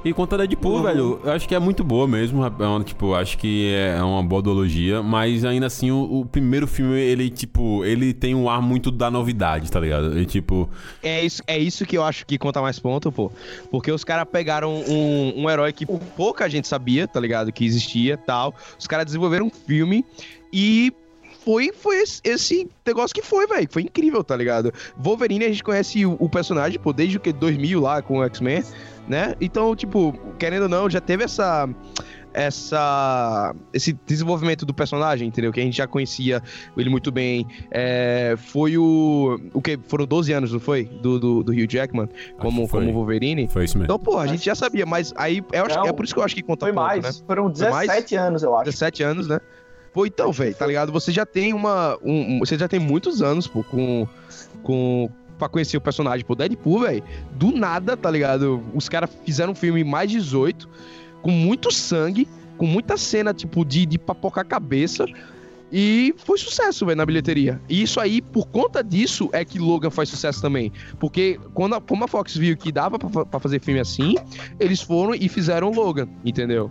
E 0.04 0.12
quanto 0.12 0.34
a 0.34 0.38
Deadpool, 0.38 0.82
velho, 0.82 1.18
eu 1.24 1.32
acho 1.32 1.48
que 1.48 1.54
é 1.54 1.58
muito 1.58 1.82
boa 1.82 2.06
mesmo. 2.06 2.44
é 2.44 2.84
tipo, 2.84 3.14
acho 3.14 3.38
que 3.38 3.72
é 3.72 4.02
uma 4.02 4.22
boa 4.22 4.42
duologia. 4.42 5.02
Mas 5.02 5.44
ainda 5.46 5.66
assim, 5.66 5.90
o, 5.90 6.20
o 6.20 6.26
primeiro 6.26 6.66
filme, 6.66 7.00
ele, 7.00 7.30
tipo, 7.30 7.82
ele 7.84 8.12
tem 8.12 8.34
um 8.34 8.50
ar 8.50 8.60
muito 8.60 8.90
da 8.90 9.10
novidade, 9.10 9.70
tá 9.70 9.80
ligado? 9.80 10.12
Ele, 10.12 10.26
tipo, 10.26 10.68
É 11.02 11.24
isso, 11.24 11.42
é 11.46 11.58
isso 11.58 11.86
que 11.86 11.96
eu 11.96 12.02
acho 12.04 12.26
que 12.26 12.36
conta 12.36 12.60
mais 12.60 12.78
ponto, 12.78 13.10
pô. 13.10 13.32
Porque 13.70 13.90
os 13.90 14.04
caras 14.04 14.26
pegaram 14.30 14.74
um, 14.74 15.42
um 15.42 15.50
herói 15.50 15.72
que 15.72 15.86
pouca 15.86 16.50
gente 16.50 16.68
sabia, 16.68 17.08
tá 17.08 17.18
ligado? 17.18 17.50
Que 17.50 17.64
existia 17.64 18.18
tal. 18.18 18.54
Os 18.78 18.86
caras 18.86 19.06
desenvolveram 19.06 19.46
um 19.46 19.50
filme 19.50 20.04
e 20.52 20.92
foi, 21.44 21.72
foi 21.72 21.96
esse, 22.02 22.20
esse 22.24 22.68
negócio 22.86 23.14
que 23.14 23.22
foi, 23.22 23.46
velho. 23.46 23.68
Foi 23.70 23.82
incrível, 23.82 24.24
tá 24.24 24.34
ligado? 24.36 24.72
Wolverine, 24.96 25.44
a 25.44 25.48
gente 25.48 25.62
conhece 25.62 26.04
o, 26.06 26.16
o 26.18 26.28
personagem, 26.28 26.78
pô, 26.80 26.92
desde 26.92 27.16
o 27.16 27.20
que 27.20 27.32
2000 27.32 27.80
lá 27.80 28.00
com 28.02 28.18
o 28.18 28.24
X-Men, 28.24 28.62
né? 29.08 29.34
Então, 29.40 29.74
tipo, 29.76 30.12
querendo 30.38 30.62
ou 30.64 30.68
não, 30.68 30.88
já 30.88 31.00
teve 31.00 31.24
essa 31.24 31.68
essa 32.32 33.54
esse 33.72 33.92
desenvolvimento 34.06 34.66
do 34.66 34.74
personagem, 34.74 35.28
entendeu? 35.28 35.52
Que 35.52 35.60
a 35.60 35.62
gente 35.62 35.76
já 35.76 35.86
conhecia 35.86 36.42
ele 36.76 36.90
muito 36.90 37.12
bem. 37.12 37.46
É, 37.70 38.34
foi 38.36 38.76
o 38.76 39.38
o 39.52 39.62
que 39.62 39.78
foram 39.86 40.04
12 40.06 40.32
anos, 40.32 40.52
não 40.52 40.60
foi? 40.60 40.84
Do, 40.84 41.18
do, 41.18 41.42
do 41.44 41.52
Hugh 41.52 41.66
Jackman 41.68 42.08
como 42.38 42.66
foi. 42.66 42.80
como 42.80 42.92
Wolverine. 42.92 43.46
foi 43.48 43.64
isso 43.66 43.78
mesmo. 43.78 43.84
Então, 43.84 43.98
pô, 43.98 44.18
a 44.18 44.26
gente 44.26 44.44
já 44.44 44.54
sabia, 44.54 44.84
mas 44.84 45.12
aí 45.16 45.42
eu 45.52 45.64
acho- 45.64 45.76
Não, 45.76 45.86
é 45.86 45.92
por 45.92 46.04
isso 46.04 46.14
que 46.14 46.20
eu 46.20 46.24
acho 46.24 46.34
que 46.34 46.42
conta 46.42 46.66
Foi 46.66 46.72
ponto, 46.72 46.84
mais. 46.84 47.02
né? 47.04 47.12
Foram 47.26 47.54
Foi 47.54 47.70
mais? 47.70 47.86
17 47.88 48.16
anos, 48.16 48.42
eu 48.42 48.54
acho. 48.56 48.64
17 48.64 49.02
anos, 49.02 49.28
né? 49.28 49.38
Pô, 49.94 50.04
então, 50.04 50.30
velho, 50.32 50.54
tá 50.54 50.66
ligado? 50.66 50.92
Você 50.92 51.10
já 51.12 51.24
tem 51.24 51.54
uma. 51.54 51.96
um- 52.04 52.40
você 52.40 52.58
já 52.58 52.66
tem 52.68 52.78
muitos 52.80 53.22
anos, 53.22 53.46
pô, 53.46 53.62
com. 53.64 54.06
com 54.62 55.08
pra 55.38 55.48
conhecer 55.48 55.76
o 55.76 55.80
personagem, 55.80 56.24
pô, 56.26 56.34
Deadpool, 56.34 56.80
velho. 56.80 57.02
Do 57.32 57.50
nada, 57.52 57.96
tá 57.96 58.10
ligado? 58.10 58.62
Os 58.74 58.88
caras 58.88 59.10
fizeram 59.24 59.52
um 59.52 59.54
filme 59.54 59.82
mais 59.84 60.10
18, 60.10 60.68
com 61.22 61.30
muito 61.30 61.72
sangue, 61.72 62.28
com 62.58 62.66
muita 62.66 62.96
cena, 62.96 63.32
tipo, 63.32 63.64
de, 63.64 63.86
de 63.86 63.98
papocar 63.98 64.42
a 64.42 64.46
cabeça. 64.46 65.06
E 65.72 66.14
foi 66.18 66.38
sucesso, 66.38 66.86
velho, 66.86 66.96
na 66.96 67.04
bilheteria. 67.06 67.60
E 67.68 67.82
isso 67.82 67.98
aí, 67.98 68.22
por 68.22 68.46
conta 68.46 68.82
disso, 68.82 69.28
é 69.32 69.44
que 69.44 69.58
Logan 69.58 69.90
faz 69.90 70.08
sucesso 70.08 70.40
também. 70.40 70.70
Porque 71.00 71.38
quando 71.52 71.74
a, 71.74 71.80
como 71.80 72.04
a 72.04 72.08
Fox 72.08 72.36
viu 72.36 72.56
que 72.56 72.70
dava 72.70 72.96
pra 72.98 73.40
fazer 73.40 73.60
filme 73.60 73.80
assim, 73.80 74.14
eles 74.60 74.80
foram 74.80 75.14
e 75.16 75.28
fizeram 75.28 75.70
Logan, 75.72 76.08
entendeu? 76.24 76.70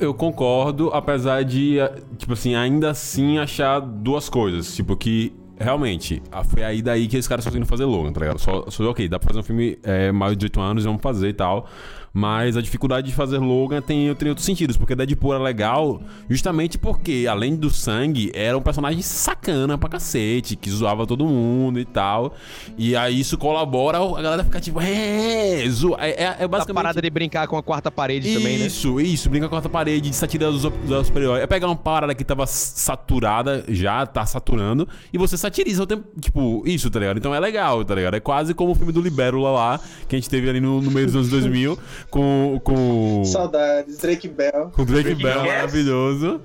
Eu 0.00 0.14
concordo, 0.14 0.90
apesar 0.92 1.42
de, 1.44 1.78
eh, 1.78 2.00
tipo 2.16 2.34
assim, 2.34 2.54
ainda 2.54 2.90
assim 2.90 3.38
achar 3.38 3.80
duas 3.80 4.28
coisas. 4.28 4.74
Tipo, 4.76 4.96
que 4.96 5.32
realmente, 5.58 6.22
foi 6.48 6.62
aí 6.62 6.82
daí 6.82 7.08
que 7.08 7.16
esses 7.16 7.28
caras 7.28 7.44
conseguiram 7.44 7.66
fazer 7.66 7.84
Logan, 7.84 8.12
tá 8.12 8.20
ligado? 8.20 8.38
Só, 8.38 8.64
só 8.68 8.90
ok, 8.90 9.08
dá 9.08 9.18
pra 9.18 9.28
fazer 9.28 9.40
um 9.40 9.42
filme 9.42 9.78
é, 9.82 10.12
mais 10.12 10.32
de 10.32 10.38
18 10.38 10.60
anos, 10.60 10.84
vamos 10.84 11.02
fazer 11.02 11.28
e 11.28 11.32
tal. 11.32 11.68
Mas 12.12 12.56
a 12.56 12.60
dificuldade 12.60 13.08
de 13.08 13.14
fazer 13.14 13.38
Logan 13.38 13.80
tem, 13.80 14.14
tem 14.14 14.28
outros 14.28 14.44
sentidos, 14.44 14.76
porque 14.76 14.94
Deadpool 14.94 15.34
era 15.34 15.42
legal 15.42 16.02
justamente 16.28 16.76
porque, 16.76 17.26
além 17.28 17.56
do 17.56 17.70
sangue, 17.70 18.30
era 18.34 18.56
um 18.56 18.60
personagem 18.60 19.00
sacana 19.00 19.78
pra 19.78 19.88
cacete, 19.88 20.54
que 20.56 20.70
zoava 20.70 21.06
todo 21.06 21.24
mundo 21.24 21.80
e 21.80 21.84
tal. 21.84 22.34
E 22.76 22.94
aí 22.94 23.20
isso 23.20 23.38
colabora, 23.38 23.98
a 23.98 24.22
galera 24.22 24.44
fica 24.44 24.60
tipo, 24.60 24.80
é. 24.80 25.62
É, 25.62 26.24
é, 26.24 26.36
é 26.40 26.48
basicamente. 26.48 26.74
parada 26.74 27.00
de 27.00 27.10
brincar 27.10 27.46
com 27.46 27.56
a 27.56 27.62
quarta 27.62 27.90
parede 27.90 28.34
também, 28.34 28.58
né? 28.58 28.66
Isso, 28.66 29.00
isso, 29.00 29.30
brinca 29.30 29.48
com 29.48 29.54
a 29.54 29.56
quarta 29.56 29.68
parede, 29.68 30.10
de 30.10 30.16
satira 30.16 30.50
dos, 30.50 30.62
dos 30.62 31.06
super-heróis. 31.06 31.42
É 31.42 31.46
pegar 31.46 31.66
uma 31.66 31.76
parada 31.76 32.14
que 32.14 32.24
tava 32.24 32.46
saturada 32.46 33.64
já, 33.68 34.04
tá 34.06 34.26
saturando, 34.26 34.86
e 35.12 35.18
você 35.18 35.36
satiriza 35.36 35.82
o 35.82 35.86
tempo. 35.86 36.04
Tipo, 36.20 36.62
isso, 36.66 36.90
tá 36.90 36.98
ligado? 36.98 37.18
Então 37.18 37.34
é 37.34 37.40
legal, 37.40 37.84
tá 37.84 37.94
ligado? 37.94 38.14
É 38.14 38.20
quase 38.20 38.54
como 38.54 38.72
o 38.72 38.74
filme 38.74 38.92
do 38.92 39.00
Libérula 39.00 39.50
lá, 39.50 39.80
que 40.08 40.14
a 40.14 40.18
gente 40.18 40.28
teve 40.28 40.48
ali 40.48 40.60
no, 40.60 40.80
no 40.80 40.90
meio 40.90 41.06
dos 41.06 41.16
anos 41.16 41.28
2000, 41.28 41.78
com. 42.10 42.60
com 42.62 43.22
Saudades, 43.24 43.98
Drake 43.98 44.28
Bell. 44.28 44.70
com 44.74 44.82
o 44.82 44.84
Drake 44.84 45.14
Bell 45.14 45.40
Yes. 45.44 45.46
maravilhoso. 45.52 46.40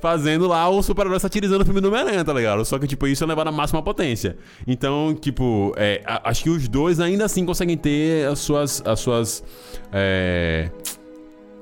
Fazendo 0.00 0.48
lá 0.48 0.66
o 0.66 0.82
super-herói 0.82 1.20
satirizando 1.20 1.62
o 1.62 1.64
filme 1.66 1.78
do 1.78 1.88
Homem-Aranha, 1.88 2.24
tá 2.24 2.32
ligado? 2.32 2.64
Só 2.64 2.78
que, 2.78 2.86
tipo, 2.86 3.06
isso 3.06 3.22
é 3.22 3.26
levar 3.26 3.44
na 3.44 3.52
máxima 3.52 3.82
potência. 3.82 4.34
Então, 4.66 5.14
tipo, 5.14 5.74
é, 5.76 6.00
a- 6.06 6.30
acho 6.30 6.42
que 6.42 6.48
os 6.48 6.66
dois 6.68 6.98
ainda 7.00 7.26
assim 7.26 7.44
conseguem 7.44 7.76
ter 7.76 8.26
as 8.26 8.38
suas. 8.38 8.82
As 8.86 8.98
suas 8.98 9.44
é, 9.92 10.70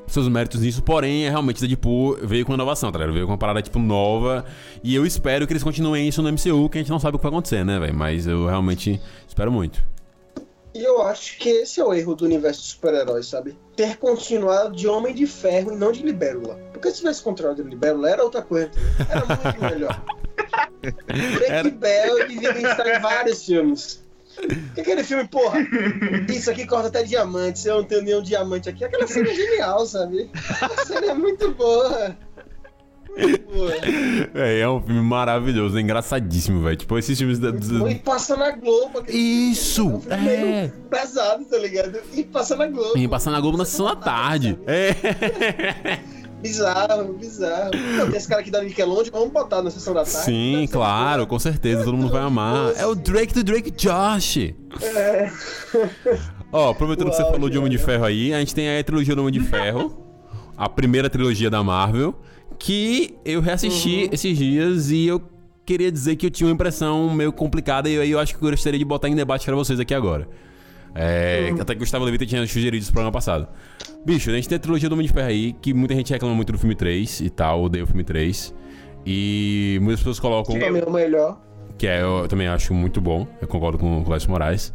seus 0.07 0.29
méritos 0.29 0.61
nisso, 0.61 0.83
porém, 0.83 1.27
é 1.27 1.31
realmente 1.31 1.61
Deadpool 1.61 2.17
veio 2.23 2.47
com 2.47 2.55
inovação, 2.55 2.91
tá 2.93 2.99
ligado? 2.99 3.13
Veio 3.13 3.27
com 3.27 3.33
uma 3.33 3.39
parada, 3.39 3.61
tipo, 3.61 3.79
nova. 3.81 4.45
E 4.85 4.95
eu 4.95 5.05
espero 5.05 5.45
que 5.47 5.53
eles 5.53 5.63
continuem 5.65 6.07
isso 6.09 6.23
no 6.23 6.29
MCU, 6.33 6.69
que 6.71 6.79
a 6.79 6.81
gente 6.81 6.91
não 6.91 7.01
sabe 7.01 7.17
o 7.17 7.19
que 7.19 7.25
vai 7.25 7.31
acontecer, 7.33 7.65
né, 7.65 7.79
velho? 7.81 7.95
Mas 7.95 8.27
eu 8.27 8.47
realmente 8.47 9.01
espero 9.27 9.51
muito. 9.53 9.83
E 10.79 10.85
eu 10.85 11.03
acho 11.03 11.37
que 11.39 11.49
esse 11.49 11.81
é 11.81 11.85
o 11.85 11.93
erro 11.93 12.15
do 12.15 12.25
universo 12.25 12.63
de 12.63 12.69
super-heróis, 12.69 13.27
sabe? 13.27 13.59
Ter 13.75 13.97
continuado 13.97 14.77
de 14.77 14.87
Homem 14.87 15.13
de 15.13 15.27
Ferro 15.27 15.73
e 15.73 15.77
não 15.77 15.91
de 15.91 16.03
Libélula. 16.05 16.55
Porque 16.73 16.89
se 16.93 16.99
tivesse 16.99 17.21
continuado 17.21 17.61
de 17.61 17.69
Libélula, 17.69 18.09
era 18.09 18.23
outra 18.23 18.43
coisa. 18.43 18.71
Era 19.11 19.25
muito 19.27 19.61
melhor. 19.75 20.05
Era- 21.49 21.69
Bell 21.69 22.29
devia 22.29 22.53
estar 22.71 22.87
em 22.87 23.01
vários 23.01 23.45
filmes. 23.45 24.05
Que 24.73 24.83
aquele 24.83 25.03
filme, 25.03 25.27
porra, 25.27 25.59
isso 26.29 26.49
aqui 26.49 26.65
corta 26.65 26.87
até 26.87 27.03
diamante, 27.03 27.67
eu 27.67 27.79
não 27.79 27.85
tenho 27.85 28.03
nenhum 28.03 28.23
diamante 28.23 28.69
aqui. 28.69 28.85
Aquela 28.85 29.05
cena 29.09 29.29
é 29.31 29.35
genial, 29.35 29.85
sabe? 29.85 30.31
A 30.63 30.85
cena 30.87 31.07
é 31.11 31.15
muito 31.15 31.53
boa. 31.55 32.17
É, 34.35 34.61
é 34.61 34.69
um 34.69 34.81
filme 34.81 35.01
maravilhoso, 35.01 35.77
é 35.77 35.81
engraçadíssimo, 35.81 36.63
velho. 36.63 36.77
Tipo, 36.77 36.99
esses 36.99 37.19
filmes 37.19 37.39
da. 37.39 37.51
E 37.91 37.95
passa 37.97 38.37
na 38.37 38.51
Globo. 38.53 39.03
Isso! 39.09 40.01
É 40.09 40.15
um 40.17 40.23
meio 40.23 40.47
É! 40.47 40.73
pesado, 40.89 41.45
tá 41.45 41.59
ligado? 41.59 41.99
E 42.15 42.23
passa 42.25 42.55
na 42.57 42.67
Globo. 42.67 42.97
E 42.97 43.09
passar 43.09 43.31
na 43.31 43.41
Globo 43.41 43.59
na 43.59 43.65
sessão 43.65 43.87
da 43.87 43.97
tarde. 43.97 44.59
É. 44.67 45.99
Bizarro, 46.41 47.15
bizarro. 47.15 47.71
Não, 47.97 48.07
tem 48.09 48.17
esse 48.17 48.29
cara 48.29 48.41
aqui 48.41 48.51
da 48.51 48.63
Nickelodeon, 48.63 49.11
vamos 49.11 49.33
botar 49.33 49.61
na 49.61 49.71
sessão 49.73 49.93
da 49.93 50.05
tarde. 50.05 50.25
Sim, 50.25 50.69
claro, 50.71 51.27
com 51.27 51.37
certeza, 51.39 51.83
todo 51.83 51.97
mundo 51.97 52.13
vai 52.13 52.23
amar. 52.23 52.75
É 52.77 52.87
o 52.87 52.95
Drake 52.95 53.35
do 53.35 53.43
Drake 53.43 53.73
Josh. 53.73 54.37
É. 54.81 55.33
Ó, 56.53 56.71
aproveitando 56.71 57.11
que 57.11 57.17
você 57.17 57.25
falou 57.25 57.51
de 57.51 57.59
Homem 57.59 57.71
de. 57.71 57.79
Ferro 57.79 58.05
aí, 58.05 58.33
a 58.33 58.39
gente 58.39 58.55
tem 58.55 58.79
a 58.79 58.85
trilogia 58.85 59.17
do 59.17 59.23
Homem 59.23 59.33
de 59.33 59.41
Ferro, 59.41 60.01
a 60.57 60.69
primeira 60.69 61.11
trilogia 61.11 61.51
da 61.51 61.61
Marvel, 61.65 62.15
que 62.59 63.15
eu 63.25 63.41
reassisti 63.41 64.05
Uhum. 64.05 64.09
esses 64.13 64.37
dias 64.37 64.91
e 64.91 65.07
eu 65.07 65.23
queria 65.65 65.93
dizer 65.93 66.17
que 66.17 66.27
eu 66.27 66.31
tinha 66.31 66.47
uma 66.49 66.55
impressão 66.55 67.13
meio 67.13 67.33
complicada 67.33 67.89
e 67.89 67.99
aí 67.99 68.11
eu 68.11 68.19
acho 68.19 68.37
que 68.37 68.43
eu 68.45 68.51
gostaria 68.51 68.79
de 68.79 68.85
botar 68.85 69.09
em 69.09 69.15
debate 69.15 69.45
pra 69.45 69.55
vocês 69.55 69.79
aqui 69.79 69.95
agora. 69.95 70.29
É, 70.95 71.51
Uhum. 71.53 71.61
Até 71.61 71.75
que 71.75 71.79
o 71.79 71.81
Gustavo 71.81 72.05
Levita 72.05 72.25
tinha 72.27 72.45
sugerido 72.47 72.77
isso 72.77 72.89
no 72.91 72.95
programa 72.95 73.13
passado. 73.13 73.47
Bicho, 74.05 74.31
a 74.31 74.35
gente 74.35 74.49
tem 74.49 74.57
a 74.57 74.59
trilogia 74.59 74.89
do 74.89 74.93
Homem 74.95 75.07
de 75.07 75.13
Ferro 75.13 75.29
aí, 75.29 75.53
que 75.61 75.73
muita 75.75 75.95
gente 75.95 76.13
reclama 76.13 76.35
muito 76.35 76.51
do 76.53 76.59
filme 76.59 76.75
3 76.75 77.21
e 77.21 77.31
tal, 77.31 77.63
odeia 77.65 77.85
o 77.85 77.87
filme 77.87 78.03
3. 78.03 78.55
E 79.07 79.79
muitas 79.83 80.01
pessoas 80.01 80.19
colocam. 80.19 80.55
Mim 80.57 80.63
é 80.63 80.85
o 80.85 80.91
melhor. 80.91 81.41
Que 81.77 81.87
é, 81.87 82.03
eu 82.03 82.27
também 82.29 82.49
acho 82.49 82.75
muito 82.75 83.01
bom. 83.01 83.27
Eu 83.41 83.47
concordo 83.47 83.79
com 83.79 84.01
o 84.01 84.05
Clécio 84.05 84.31
Moraes. 84.31 84.73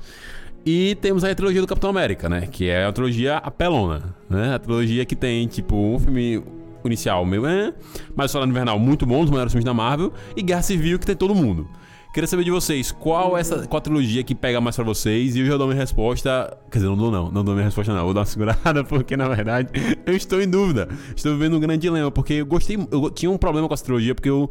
E 0.66 0.96
temos 1.02 1.24
a 1.26 1.36
trilogia 1.36 1.60
do 1.60 1.68
Capitão 1.68 1.90
América, 1.90 2.30
né? 2.30 2.48
Que 2.50 2.70
é 2.70 2.86
a 2.86 2.92
trilogia 2.92 3.38
apelona, 3.38 4.16
né? 4.30 4.54
A 4.56 4.60
trilogia 4.60 5.04
que 5.04 5.16
tem, 5.16 5.46
tipo, 5.48 5.76
um 5.76 6.00
filme 6.00 6.42
inicial 6.88 7.26
meio... 7.26 7.46
É, 7.46 7.74
mas 8.16 8.32
Soldado 8.32 8.52
Invernal 8.52 8.80
muito 8.80 9.06
bom, 9.06 9.20
um 9.20 9.22
dos 9.22 9.32
melhores 9.32 9.52
filmes 9.52 9.66
da 9.66 9.74
Marvel. 9.74 10.14
E 10.36 10.42
Guerra 10.42 10.62
Civil, 10.62 11.00
que 11.00 11.06
tem 11.06 11.16
todo 11.16 11.34
mundo. 11.36 11.68
Queria 12.14 12.28
saber 12.28 12.44
de 12.44 12.52
vocês, 12.52 12.92
qual 12.92 13.36
essa 13.36 13.66
qual 13.66 13.82
trilogia 13.82 14.24
que 14.24 14.36
pega 14.36 14.62
mais 14.62 14.76
pra 14.76 14.86
vocês? 14.86 15.36
E 15.36 15.40
eu 15.40 15.48
já 15.48 15.58
dou 15.58 15.66
minha 15.66 15.80
resposta. 15.80 16.56
Quer 16.70 16.78
dizer, 16.78 16.88
não 16.88 16.96
dou 16.96 17.12
não, 17.12 17.32
não 17.32 17.44
dou 17.44 17.56
minha 17.56 17.66
resposta 17.66 17.92
não. 17.92 18.04
Vou 18.04 18.14
dar 18.14 18.20
uma 18.20 18.26
segurada, 18.28 18.84
porque 18.86 19.18
na 19.18 19.28
verdade 19.28 19.70
eu 20.06 20.16
estou 20.16 20.40
em 20.40 20.48
dúvida. 20.48 20.88
Estou 21.16 21.34
vivendo 21.34 21.58
um 21.58 21.60
grande 21.60 21.82
dilema, 21.82 22.12
porque 22.12 22.34
eu 22.34 22.46
gostei. 22.46 22.78
Eu 22.92 23.10
tinha 23.10 23.32
um 23.32 23.38
problema 23.38 23.68
com 23.68 23.74
essa 23.74 23.84
trilogia, 23.84 24.14
porque 24.14 24.30
eu 24.30 24.48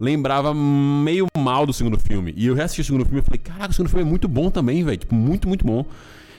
lembrava 0.00 0.54
meio 0.54 1.26
mal 1.36 1.66
do 1.66 1.74
segundo 1.74 2.00
filme. 2.00 2.32
E 2.34 2.46
eu 2.46 2.54
reassisti 2.54 2.80
o 2.80 2.84
segundo 2.84 3.04
filme 3.04 3.20
e 3.20 3.22
falei, 3.22 3.40
caraca, 3.40 3.72
o 3.72 3.74
segundo 3.74 3.90
filme 3.90 4.06
é 4.06 4.08
muito 4.08 4.26
bom 4.26 4.50
também, 4.50 4.82
velho. 4.82 4.96
Tipo, 4.96 5.14
muito, 5.14 5.46
muito 5.46 5.66
bom. 5.66 5.84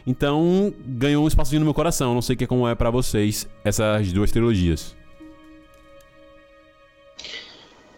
Então, 0.07 0.73
ganhou 0.87 1.23
um 1.23 1.27
espaçozinho 1.27 1.59
no 1.59 1.65
meu 1.65 1.73
coração. 1.75 2.15
Não 2.15 2.21
sei 2.21 2.35
que 2.35 2.47
como 2.47 2.67
é 2.67 2.73
para 2.73 2.89
vocês 2.89 3.47
essas 3.63 4.11
duas 4.11 4.31
trilogias. 4.31 4.95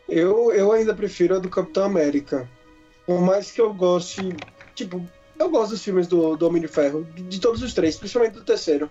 Eu, 0.08 0.52
eu 0.52 0.72
ainda 0.72 0.94
prefiro 0.94 1.36
a 1.36 1.40
do 1.40 1.50
Capitão 1.50 1.84
América. 1.84 2.48
Por 3.06 3.22
mais 3.22 3.52
que 3.52 3.62
eu 3.62 3.74
goste. 3.74 4.36
Tipo, 4.74 5.06
eu 5.38 5.50
gosto 5.50 5.72
dos 5.72 5.84
filmes 5.84 6.08
do, 6.08 6.36
do 6.36 6.48
Homem 6.48 6.62
de 6.62 6.68
Ferro, 6.68 7.06
de, 7.16 7.40
todos 7.40 7.62
os 7.62 7.74
três, 7.74 7.98
principalmente 7.98 8.34
do 8.34 8.44
terceiro. 8.44 8.90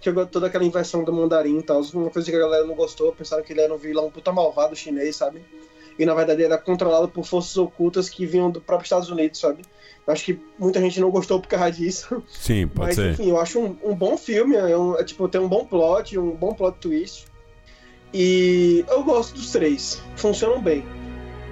Que 0.00 0.08
eu 0.08 0.14
gosto 0.14 0.30
toda 0.30 0.46
aquela 0.48 0.64
inversão 0.64 1.02
do 1.04 1.12
mandarim 1.12 1.58
e 1.58 1.62
tal. 1.62 1.80
Uma 1.94 2.10
coisa 2.10 2.30
que 2.30 2.36
a 2.36 2.40
galera 2.40 2.66
não 2.66 2.74
gostou, 2.74 3.12
pensaram 3.12 3.42
que 3.42 3.52
ele 3.52 3.60
era 3.60 3.72
um 3.72 3.78
vilão 3.78 4.10
puta 4.10 4.32
malvado 4.32 4.76
chinês, 4.76 5.16
sabe? 5.16 5.42
E 5.98 6.04
na 6.04 6.14
verdade 6.14 6.42
era 6.42 6.58
controlado 6.58 7.08
por 7.08 7.24
forças 7.24 7.56
ocultas 7.56 8.08
que 8.08 8.26
vinham 8.26 8.50
do 8.50 8.60
próprio 8.60 8.84
Estados 8.84 9.08
Unidos, 9.10 9.38
sabe? 9.40 9.62
Eu 10.06 10.12
acho 10.12 10.24
que 10.24 10.38
muita 10.58 10.80
gente 10.80 11.00
não 11.00 11.10
gostou 11.10 11.40
por 11.40 11.48
causa 11.48 11.70
disso. 11.70 12.22
Sim, 12.28 12.66
pode 12.66 12.88
Mas 12.88 12.94
ser. 12.96 13.12
enfim, 13.12 13.30
eu 13.30 13.38
acho 13.40 13.58
um, 13.60 13.76
um 13.82 13.94
bom 13.94 14.18
filme, 14.18 14.56
é 14.56 14.76
um- 14.76 14.98
é, 14.98 15.04
tipo, 15.04 15.26
tem 15.28 15.40
um 15.40 15.48
bom 15.48 15.64
plot, 15.64 16.18
um 16.18 16.32
bom 16.32 16.52
plot 16.52 16.78
twist. 16.78 17.26
E 18.14 18.84
eu 18.88 19.02
gosto 19.02 19.34
dos 19.34 19.50
três, 19.50 20.00
funcionam 20.14 20.62
bem. 20.62 20.84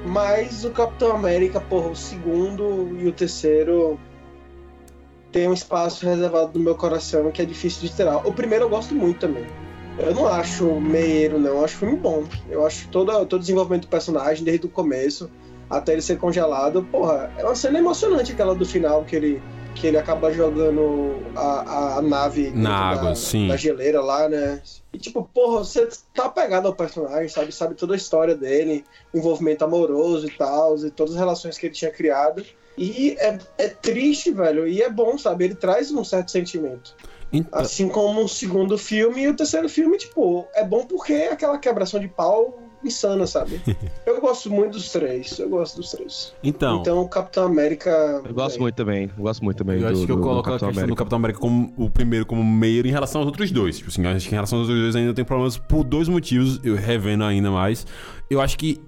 Mas 0.07 0.65
o 0.65 0.71
Capitão 0.71 1.17
América, 1.17 1.61
porra, 1.61 1.89
o 1.89 1.97
segundo 1.97 2.97
e 3.01 3.09
o 3.09 3.13
terceiro 3.13 3.99
tem 5.33 5.49
um 5.49 5.53
espaço 5.53 6.07
reservado 6.07 6.57
no 6.57 6.65
meu 6.65 6.77
coração 6.77 7.31
que 7.33 7.43
é 7.43 7.45
difícil 7.45 7.83
de 7.83 7.89
tirar. 7.95 8.27
O 8.27 8.33
primeiro 8.33 8.67
eu 8.67 8.69
gosto 8.69 8.95
muito 8.95 9.19
também. 9.19 9.47
Eu 9.99 10.15
não 10.15 10.29
acho 10.29 10.81
meieiro, 10.81 11.39
não. 11.39 11.51
Eu 11.51 11.65
acho 11.65 11.79
filme 11.79 11.97
bom. 11.97 12.25
Eu 12.49 12.65
acho 12.65 12.89
todo, 12.89 13.13
todo 13.27 13.35
o 13.35 13.39
desenvolvimento 13.41 13.83
do 13.83 13.89
personagem, 13.89 14.45
desde 14.45 14.67
o 14.67 14.69
começo 14.69 15.29
até 15.69 15.93
ele 15.93 16.03
ser 16.03 16.19
congelado. 16.19 16.87
Porra, 16.91 17.33
é 17.37 17.45
uma 17.45 17.55
cena 17.55 17.79
emocionante 17.79 18.33
aquela 18.33 18.55
do 18.55 18.65
final, 18.65 19.05
que 19.05 19.17
ele, 19.17 19.43
que 19.75 19.87
ele 19.87 19.99
acaba 19.99 20.33
jogando 20.33 21.17
a, 21.35 21.99
a 21.99 22.03
nave 22.03 22.51
Na 22.51 22.75
água, 22.75 23.11
da, 23.11 23.15
sim. 23.15 23.49
da 23.49 23.57
geleira 23.57 24.01
lá, 24.01 24.29
né? 24.29 24.61
E 24.93 24.99
tipo, 24.99 25.29
porra, 25.33 25.65
você 25.65 25.89
tá 26.15 26.27
apegado 26.27 26.67
ao 26.67 26.75
personagem, 26.75 27.29
sabe? 27.29 27.53
Sabe 27.53 27.75
toda 27.75 27.95
a 27.95 27.97
história 27.97 28.35
dele, 28.35 28.85
envolvimento 29.15 29.65
amoroso 29.65 30.27
e 30.27 30.31
tal, 30.31 30.77
e 30.79 30.91
todas 30.91 31.15
as 31.15 31.19
relações 31.19 31.57
que 31.59 31.67
ele 31.67 31.75
tinha 31.75 31.91
criado. 31.91 32.45
E 32.77 33.17
é, 33.19 33.39
é 33.59 33.69
triste, 33.69 34.31
velho, 34.31 34.67
e 34.67 34.83
é 34.83 34.91
bom, 34.91 35.19
sabe? 35.19 35.45
Ele 35.45 35.55
traz 35.55 35.91
um 35.91 36.05
certo 36.05 36.31
sentimento. 36.31 36.95
Então, 37.33 37.61
Assim 37.61 37.89
como 37.89 38.25
o 38.25 38.29
segundo 38.29 38.77
filme 38.77 39.23
e 39.23 39.29
o 39.29 39.35
terceiro 39.35 39.69
filme, 39.69 39.97
tipo, 39.97 40.47
é 40.55 40.63
bom 40.65 40.85
porque 40.87 41.15
é 41.15 41.33
aquela 41.33 41.59
quebração 41.59 41.99
de 41.99 42.09
pau 42.09 42.59
insana, 42.85 43.27
sabe? 43.27 43.61
Eu 44.07 44.21
gosto 44.21 44.51
muito 44.51 44.73
dos 44.73 44.91
três, 44.91 45.39
eu 45.39 45.49
gosto 45.49 45.77
dos 45.77 45.91
três. 45.91 46.33
então, 46.43 46.81
Então, 46.81 47.01
o 47.03 47.09
Capitão 47.09 47.45
América. 47.47 47.91
Eu 48.25 48.35
gosto 48.35 48.55
bem. 48.55 48.61
muito 48.63 48.75
também. 48.75 49.11
Eu 49.17 49.23
gosto 49.23 49.43
muito 49.45 49.57
também 49.57 49.77
eu 49.77 49.83
do, 49.83 49.87
acho 49.89 50.07
que 50.07 50.13
eu 50.13 50.17
do- 50.17 50.23
do 50.23 50.29
coloco 50.29 50.49
a 50.49 50.53
Capitão 50.53 50.69
questão 50.69 50.73
do 50.73 50.79
América. 50.85 50.97
Capitão 50.99 51.17
América 51.17 51.41
como 51.41 51.73
o 51.77 51.91
primeiro 51.91 52.27
como 52.27 52.43
meio 52.45 52.87
em 52.87 52.91
relação 52.91 53.21
aos 53.21 53.27
outros 53.27 53.51
dois. 53.51 53.79
Tipo 53.79 53.91
assim, 53.91 54.05
eu 54.05 54.11
acho 54.11 54.27
que 54.29 54.33
em 54.35 54.37
relação 54.37 54.59
aos 54.59 54.69
outros 54.69 54.83
dois 54.85 54.97
ainda 54.97 55.15
tem 55.15 55.25
problemas 55.25 55.57
por 55.57 55.85
dois 55.85 56.09
motivos, 56.09 56.61
eu 56.65 56.75
revendo 56.77 57.25
ainda 57.25 57.51
mais. 57.51 57.87
Eu 58.31 58.41
acho 58.41 58.57
que 58.59 58.81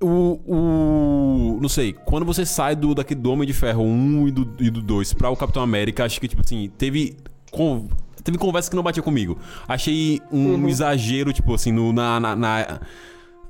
o, 0.00 0.40
o. 0.46 1.58
Não 1.60 1.68
sei, 1.68 1.92
quando 1.92 2.24
você 2.26 2.44
sai 2.44 2.74
do, 2.74 2.94
daquele 2.94 3.20
do 3.20 3.30
Homem 3.30 3.46
de 3.46 3.52
Ferro 3.52 3.82
1 3.84 4.28
e 4.28 4.30
do, 4.32 4.54
e 4.60 4.70
do 4.70 4.82
2 4.82 5.14
pra 5.14 5.30
o 5.30 5.36
Capitão 5.36 5.62
América, 5.62 6.04
acho 6.04 6.20
que, 6.20 6.26
tipo 6.28 6.42
assim, 6.44 6.70
teve. 6.76 7.16
Con- 7.52 7.86
teve 8.24 8.36
conversa 8.38 8.68
que 8.70 8.74
não 8.76 8.82
batia 8.82 9.02
comigo. 9.02 9.38
Achei 9.68 10.20
um 10.32 10.68
exagero, 10.68 11.32
tipo 11.32 11.54
assim, 11.54 11.70
no, 11.70 11.92
na. 11.92 12.18
na, 12.18 12.34
na- 12.34 12.80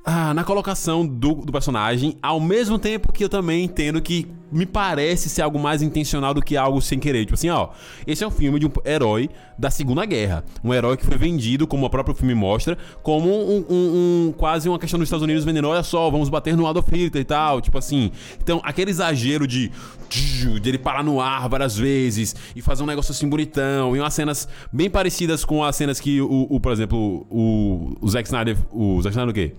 ah, 0.04 0.34
na 0.34 0.42
colocação 0.42 1.06
do, 1.06 1.34
do 1.36 1.52
personagem, 1.52 2.16
ao 2.20 2.40
mesmo 2.40 2.78
tempo 2.78 3.12
que 3.12 3.22
eu 3.24 3.28
também 3.28 3.64
entendo 3.64 4.00
que 4.02 4.26
me 4.50 4.66
parece 4.66 5.30
ser 5.30 5.40
algo 5.42 5.58
mais 5.58 5.80
intencional 5.80 6.34
do 6.34 6.42
que 6.42 6.56
algo 6.56 6.82
sem 6.82 6.98
querer. 6.98 7.20
Tipo 7.24 7.34
assim, 7.34 7.48
ó, 7.48 7.68
esse 8.06 8.22
é 8.22 8.26
um 8.26 8.30
filme 8.30 8.58
de 8.58 8.66
um 8.66 8.70
herói 8.84 9.30
da 9.58 9.70
Segunda 9.70 10.04
Guerra. 10.04 10.44
Um 10.62 10.74
herói 10.74 10.96
que 10.96 11.06
foi 11.06 11.16
vendido, 11.16 11.66
como 11.66 11.86
o 11.86 11.90
próprio 11.90 12.14
filme 12.14 12.34
mostra, 12.34 12.76
como 13.02 13.30
um, 13.30 13.64
um- 13.70 14.26
um- 14.28 14.34
quase 14.36 14.68
uma 14.68 14.78
questão 14.78 14.98
dos 14.98 15.06
Estados 15.06 15.22
Unidos 15.22 15.44
vendendo, 15.44 15.68
olha 15.68 15.82
só, 15.82 16.10
vamos 16.10 16.28
bater 16.28 16.54
no 16.56 16.66
Adolf 16.66 16.86
Hitler 16.88 17.22
e 17.22 17.24
tal, 17.24 17.60
tipo 17.62 17.78
assim. 17.78 18.10
Então, 18.42 18.60
aquele 18.62 18.90
exagero 18.90 19.46
de, 19.46 19.70
de 20.10 20.68
ele 20.68 20.78
parar 20.78 21.02
no 21.02 21.18
ar 21.20 21.48
várias 21.48 21.74
vezes 21.76 22.34
e 22.54 22.60
fazer 22.60 22.82
um 22.82 22.86
negócio 22.86 23.12
assim 23.12 23.26
bonitão, 23.28 23.96
e 23.96 24.00
umas 24.00 24.12
cenas 24.12 24.46
bem 24.70 24.90
parecidas 24.90 25.44
com 25.46 25.64
as 25.64 25.76
cenas 25.76 25.98
que 25.98 26.20
o, 26.20 26.46
o, 26.50 26.60
por 26.60 26.72
exemplo, 26.72 27.26
o, 27.30 27.96
o 28.02 28.08
Zack 28.08 28.28
Snyder, 28.28 28.58
o 28.70 29.00
Zack 29.00 29.14
Snyder 29.14 29.30
o 29.30 29.34
quê? 29.34 29.52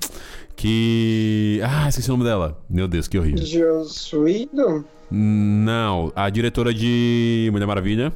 Que. 0.56 1.60
Ah, 1.64 1.90
esqueci 1.90 2.10
o 2.10 2.14
nome 2.14 2.24
dela. 2.24 2.62
Meu 2.70 2.88
Deus, 2.88 3.08
que 3.08 3.18
horrível. 3.18 3.46
Joss 3.46 4.16
Whedon? 4.16 4.84
Não, 5.12 6.12
a 6.16 6.30
diretora 6.30 6.74
de 6.74 7.50
Mulher 7.52 7.66
Maravilha. 7.66 8.14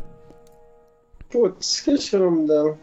Putz, 1.29 1.75
esqueci 1.75 2.15
o 2.15 2.19
nome 2.19 2.47
dela. 2.47 2.77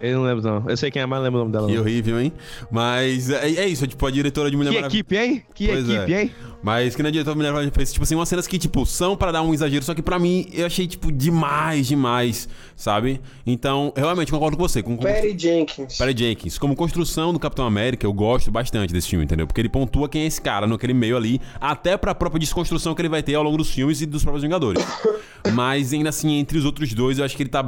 Eu 0.00 0.18
não 0.18 0.24
lembro, 0.26 0.42
não. 0.42 0.68
Eu 0.68 0.76
sei 0.76 0.90
quem 0.90 1.02
é, 1.02 1.06
mas 1.06 1.18
não 1.18 1.24
lembro 1.24 1.40
o 1.40 1.42
nome 1.42 1.52
dela. 1.52 1.66
Que 1.66 1.74
não. 1.74 1.80
horrível, 1.80 2.20
hein? 2.20 2.32
Mas 2.70 3.30
é, 3.30 3.48
é 3.48 3.68
isso, 3.68 3.84
é 3.84 3.86
tipo 3.86 4.04
a 4.06 4.10
diretora 4.10 4.50
de 4.50 4.56
Mulher 4.56 4.70
Que 4.70 4.76
Maravilha. 4.76 4.98
equipe, 4.98 5.16
hein? 5.16 5.42
Que 5.54 5.66
Pois 5.68 5.88
equipe, 5.88 6.12
é. 6.12 6.22
hein? 6.22 6.30
Mas 6.62 6.96
que 6.96 7.02
na 7.02 7.10
diretora 7.10 7.34
de 7.34 7.38
Mulher 7.38 7.52
Maravilha 7.52 7.72
fez, 7.74 7.92
tipo 7.92 8.02
assim, 8.02 8.14
umas 8.14 8.28
cenas 8.28 8.46
que, 8.46 8.58
tipo, 8.58 8.84
são 8.84 9.16
pra 9.16 9.32
dar 9.32 9.42
um 9.42 9.54
exagero, 9.54 9.84
só 9.84 9.94
que 9.94 10.02
pra 10.02 10.18
mim 10.18 10.46
eu 10.52 10.66
achei, 10.66 10.86
tipo, 10.86 11.10
demais, 11.12 11.86
demais, 11.86 12.48
sabe? 12.74 13.20
Então, 13.46 13.92
eu 13.96 14.02
realmente 14.02 14.30
concordo 14.30 14.56
com 14.56 14.62
você. 14.62 14.82
Com, 14.82 14.96
com, 14.96 15.04
Perry 15.04 15.36
Jenkins. 15.38 15.96
Perry 15.96 16.14
Jenkins. 16.16 16.58
Como 16.58 16.74
construção 16.74 17.32
do 17.32 17.38
Capitão 17.38 17.66
América, 17.66 18.06
eu 18.06 18.12
gosto 18.12 18.50
bastante 18.50 18.92
desse 18.92 19.08
filme, 19.08 19.24
entendeu? 19.24 19.46
Porque 19.46 19.60
ele 19.60 19.68
pontua 19.68 20.08
quem 20.08 20.22
é 20.22 20.26
esse 20.26 20.40
cara 20.40 20.66
naquele 20.66 20.94
meio 20.94 21.16
ali, 21.16 21.40
até 21.60 21.96
pra 21.96 22.14
própria 22.14 22.40
desconstrução 22.40 22.94
que 22.94 23.00
ele 23.02 23.08
vai 23.08 23.22
ter 23.22 23.34
ao 23.34 23.42
longo 23.42 23.56
dos 23.56 23.70
filmes 23.70 24.00
e 24.00 24.06
dos 24.06 24.22
próprios 24.22 24.42
Vingadores. 24.42 24.84
Mas 25.54 25.92
ainda 25.92 26.08
assim, 26.08 26.34
entre 26.38 26.58
os 26.58 26.64
outros 26.64 26.92
dois, 26.92 27.18
eu 27.18 27.24
acho 27.24 27.36
que 27.36 27.42
ele 27.42 27.50
tá 27.50 27.64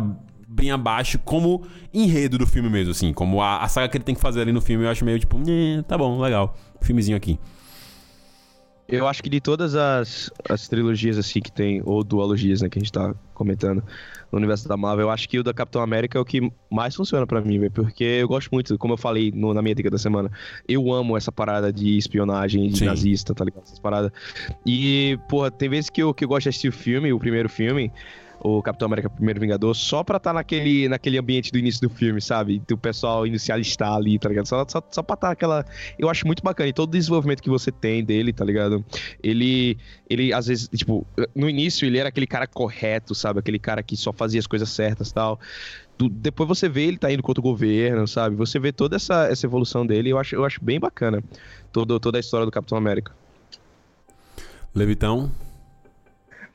bem 0.59 0.71
abaixo 0.71 1.19
como 1.21 1.63
enredo 1.95 2.37
do 2.37 2.47
filme 2.47 2.69
mesmo, 2.69 2.91
assim. 2.91 3.13
Como 3.13 3.41
a, 3.41 3.63
a 3.63 3.69
saga 3.69 3.89
que 3.89 3.97
ele 3.97 4.05
tem 4.05 4.15
que 4.15 4.21
fazer 4.21 4.41
ali 4.43 4.53
no 4.53 4.61
filme, 4.61 4.85
eu 4.85 4.91
acho 4.91 5.05
meio 5.05 5.19
tipo, 5.19 5.39
"Eh, 5.49 5.83
tá 5.87 5.97
bom, 5.97 6.21
legal. 6.21 6.57
Filmezinho 6.83 7.17
aqui. 7.17 7.39
Eu 8.91 9.07
acho 9.07 9.23
que 9.23 9.29
de 9.29 9.39
todas 9.39 9.75
as, 9.75 10.31
as 10.49 10.67
trilogias 10.67 11.19
assim 11.19 11.41
que 11.41 11.53
tem, 11.53 11.83
ou 11.85 12.03
duologias, 12.03 12.63
né, 12.63 12.71
que 12.71 12.79
a 12.79 12.81
gente 12.81 12.91
tá 12.91 13.15
comentando 13.35 13.85
no 14.33 14.39
universo 14.39 14.67
da 14.67 14.79
Marvel, 14.79 15.07
eu 15.07 15.11
acho 15.11 15.29
que 15.29 15.39
o 15.39 15.43
da 15.43 15.53
Capitão 15.53 15.83
América 15.83 16.17
é 16.17 16.21
o 16.21 16.25
que 16.25 16.51
mais 16.71 16.95
funciona 16.95 17.27
pra 17.27 17.39
mim, 17.43 17.59
velho, 17.59 17.71
porque 17.71 18.03
eu 18.03 18.27
gosto 18.27 18.49
muito, 18.51 18.79
como 18.79 18.95
eu 18.95 18.97
falei 18.97 19.31
no- 19.31 19.53
na 19.53 19.61
minha 19.61 19.75
dica 19.75 19.91
da 19.91 19.99
semana, 19.99 20.31
eu 20.67 20.91
amo 20.91 21.19
essa 21.19 21.31
parada 21.31 21.71
de 21.71 21.99
espionagem, 21.99 22.67
de 22.69 22.79
Sim. 22.79 22.87
nazista, 22.87 23.35
tá 23.35 23.45
ligado? 23.45 23.63
Essas 23.65 23.79
paradas. 23.79 24.11
E, 24.65 25.19
porra, 25.29 25.51
tem 25.51 25.69
vezes 25.69 25.91
que 25.91 26.03
eu, 26.03 26.15
que 26.15 26.25
eu 26.25 26.29
gosto 26.29 26.45
de 26.45 26.49
assistir 26.49 26.69
o 26.69 26.73
filme, 26.73 27.13
o 27.13 27.19
primeiro 27.19 27.49
filme, 27.51 27.93
o 28.41 28.63
Capitão 28.63 28.87
América 28.87 29.11
Primeiro 29.11 29.41
Vingador, 29.41 29.75
só 29.75 30.05
pra 30.05 30.17
estar 30.19 30.33
naquele, 30.33 30.89
naquele 30.89 31.19
ambiente 31.19 31.51
do 31.51 31.59
início 31.59 31.81
do 31.81 31.93
filme, 31.93 32.21
sabe? 32.21 32.63
Do 32.67 32.79
pessoal 32.79 33.27
inicial 33.27 33.59
estar 33.59 33.95
ali, 33.95 34.19
tá 34.19 34.29
ligado? 34.29 34.47
Só, 34.47 34.65
só, 34.69 34.83
só 34.91 35.03
pra 35.03 35.15
estar 35.15 35.31
aquela. 35.31 35.65
Eu 35.99 36.09
acho 36.09 36.27
muito 36.27 36.43
bacana. 36.43 36.69
E 36.69 36.73
todo 36.73 36.89
o 36.89 36.93
desenvolvimento 36.93 37.43
que 37.43 37.51
você 37.51 37.73
tem 37.73 38.05
dele, 38.05 38.33
tá 38.33 38.45
ligado? 38.45 38.85
Ele, 39.23 39.77
ele 40.09 40.33
às 40.33 40.47
vezes, 40.47 40.69
tipo, 40.69 41.07
no 41.35 41.49
início 41.49 41.85
ele 41.87 41.99
era 41.99 42.09
aquele 42.09 42.27
cara 42.27 42.47
correto, 42.47 43.15
sabe? 43.15 43.41
Aquele 43.41 43.59
cara 43.59 43.83
que 43.83 43.97
só 43.97 44.13
fazia 44.13 44.39
as 44.41 44.47
coisas 44.47 44.69
certas 44.71 45.11
e 45.11 45.15
tal. 45.15 45.41
Do- 45.99 46.09
depois 46.09 46.49
você 46.49 46.69
vê 46.69 46.85
ele 46.85 46.97
tá 46.97 47.13
indo 47.13 47.23
contra 47.25 47.41
o 47.41 47.43
governo, 47.43 48.07
sabe? 48.07 48.37
Você 48.37 48.59
vê 48.61 48.71
toda 48.73 48.95
essa, 48.97 49.27
essa 49.27 49.47
evolução 49.47 49.85
dele. 49.85 50.11
Eu 50.11 50.19
acho, 50.19 50.35
eu 50.37 50.45
acho 50.45 50.63
bem 50.65 50.79
bacana 50.79 51.23
todo, 51.73 51.99
toda 51.99 52.19
a 52.19 52.21
história 52.21 52.47
do 52.47 52.53
Capitão 52.53 52.79
América. 52.79 53.13
Levitão. 54.75 55.31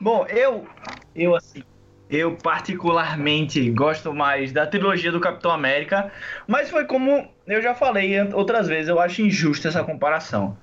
Bom, 0.00 0.26
eu, 0.26 0.66
eu 1.14 1.34
assim, 1.36 1.62
eu 2.10 2.36
particularmente 2.36 3.70
gosto 3.70 4.12
mais 4.12 4.52
da 4.52 4.66
trilogia 4.66 5.10
do 5.10 5.20
Capitão 5.20 5.50
América, 5.50 6.12
mas 6.46 6.70
foi 6.70 6.84
como 6.84 7.28
eu 7.46 7.60
já 7.62 7.74
falei 7.74 8.20
outras 8.32 8.68
vezes, 8.68 8.88
eu 8.88 9.00
acho 9.00 9.22
injusta 9.22 9.68
essa 9.68 9.82
comparação. 9.84 10.56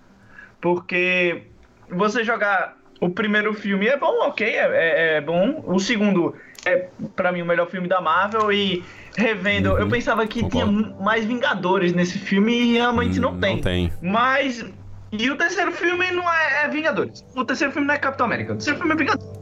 Porque 0.59 1.43
você 1.89 2.23
jogar 2.23 2.77
o 2.99 3.09
primeiro 3.09 3.53
filme 3.53 3.87
é 3.87 3.97
bom, 3.97 4.27
ok, 4.27 4.47
é, 4.47 4.59
é- 4.59 5.17
é 5.17 5.21
bom. 5.21 5.63
O 5.65 5.79
segundo 5.79 6.35
é, 6.65 6.89
pra 7.15 7.31
mim, 7.31 7.41
o 7.41 7.45
melhor 7.45 7.67
filme 7.67 7.87
da 7.87 7.99
Marvel 7.99 8.51
e 8.51 8.85
revendo, 9.17 9.69
eu 9.69 9.85
Uhum, 9.85 9.89
pensava 9.89 10.27
que 10.27 10.41
concordo. 10.43 10.71
tinha 10.83 10.95
mais 11.03 11.25
Vingadores 11.25 11.91
nesse 11.93 12.19
filme 12.19 12.53
e 12.53 12.73
realmente 12.73 13.17
Hum, 13.17 13.23
não 13.23 13.39
tem. 13.39 13.55
Não 13.55 13.61
tem. 13.63 13.91
Mas. 14.01 14.63
E 15.11 15.29
o 15.29 15.35
terceiro 15.35 15.71
filme 15.73 16.09
não 16.11 16.23
é, 16.31 16.63
é 16.65 16.67
Vingadores. 16.69 17.21
O 17.35 17.43
terceiro 17.43 17.73
filme 17.73 17.87
não 17.87 17.95
é 17.95 17.97
Capitão 17.97 18.27
América. 18.27 18.53
O 18.53 18.55
terceiro 18.55 18.77
filme 18.79 18.93
é 18.93 18.97
Vingadores. 18.97 19.40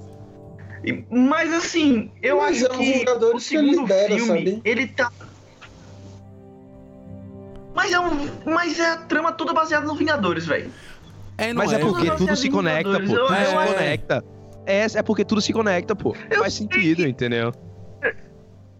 Mas 1.10 1.54
assim, 1.54 2.12
eu 2.22 2.38
Mas 2.38 2.64
acho 2.64 2.72
é 2.72 2.76
um 2.76 2.78
que 2.78 2.94
Vingadores 2.94 3.36
o 3.36 3.38
que 3.38 3.58
segundo 3.58 3.82
lidera, 3.82 4.16
filme, 4.16 4.28
sabe? 4.28 4.62
ele 4.64 4.88
tá. 4.88 5.12
Mas 7.76 7.92
é, 7.92 8.00
um, 8.00 8.30
mas 8.46 8.80
é 8.80 8.92
a 8.92 8.98
trama 8.98 9.32
toda 9.32 9.54
baseada 9.54 9.86
no 9.86 9.96
Vingadores, 9.96 10.46
velho. 10.46 10.72
É, 11.38 11.54
não 11.54 11.64
Mas 11.64 11.72
é, 11.72 11.76
é, 11.76 11.80
porque 11.80 12.12
tudo 12.12 12.36
se 12.36 12.50
conecta, 12.50 13.00
pô. 13.00 13.06
Tudo 13.06 13.36
se 13.36 13.68
conecta. 13.68 14.24
É, 14.66 14.86
é 14.94 15.04
porque 15.04 15.26
tudo 15.26 15.42
se 15.42 15.54
conecta, 15.54 15.96
pô. 15.96 16.16
Eu 16.30 16.40
Faz 16.40 16.54
sentido, 16.54 17.08
entendeu? 17.08 17.54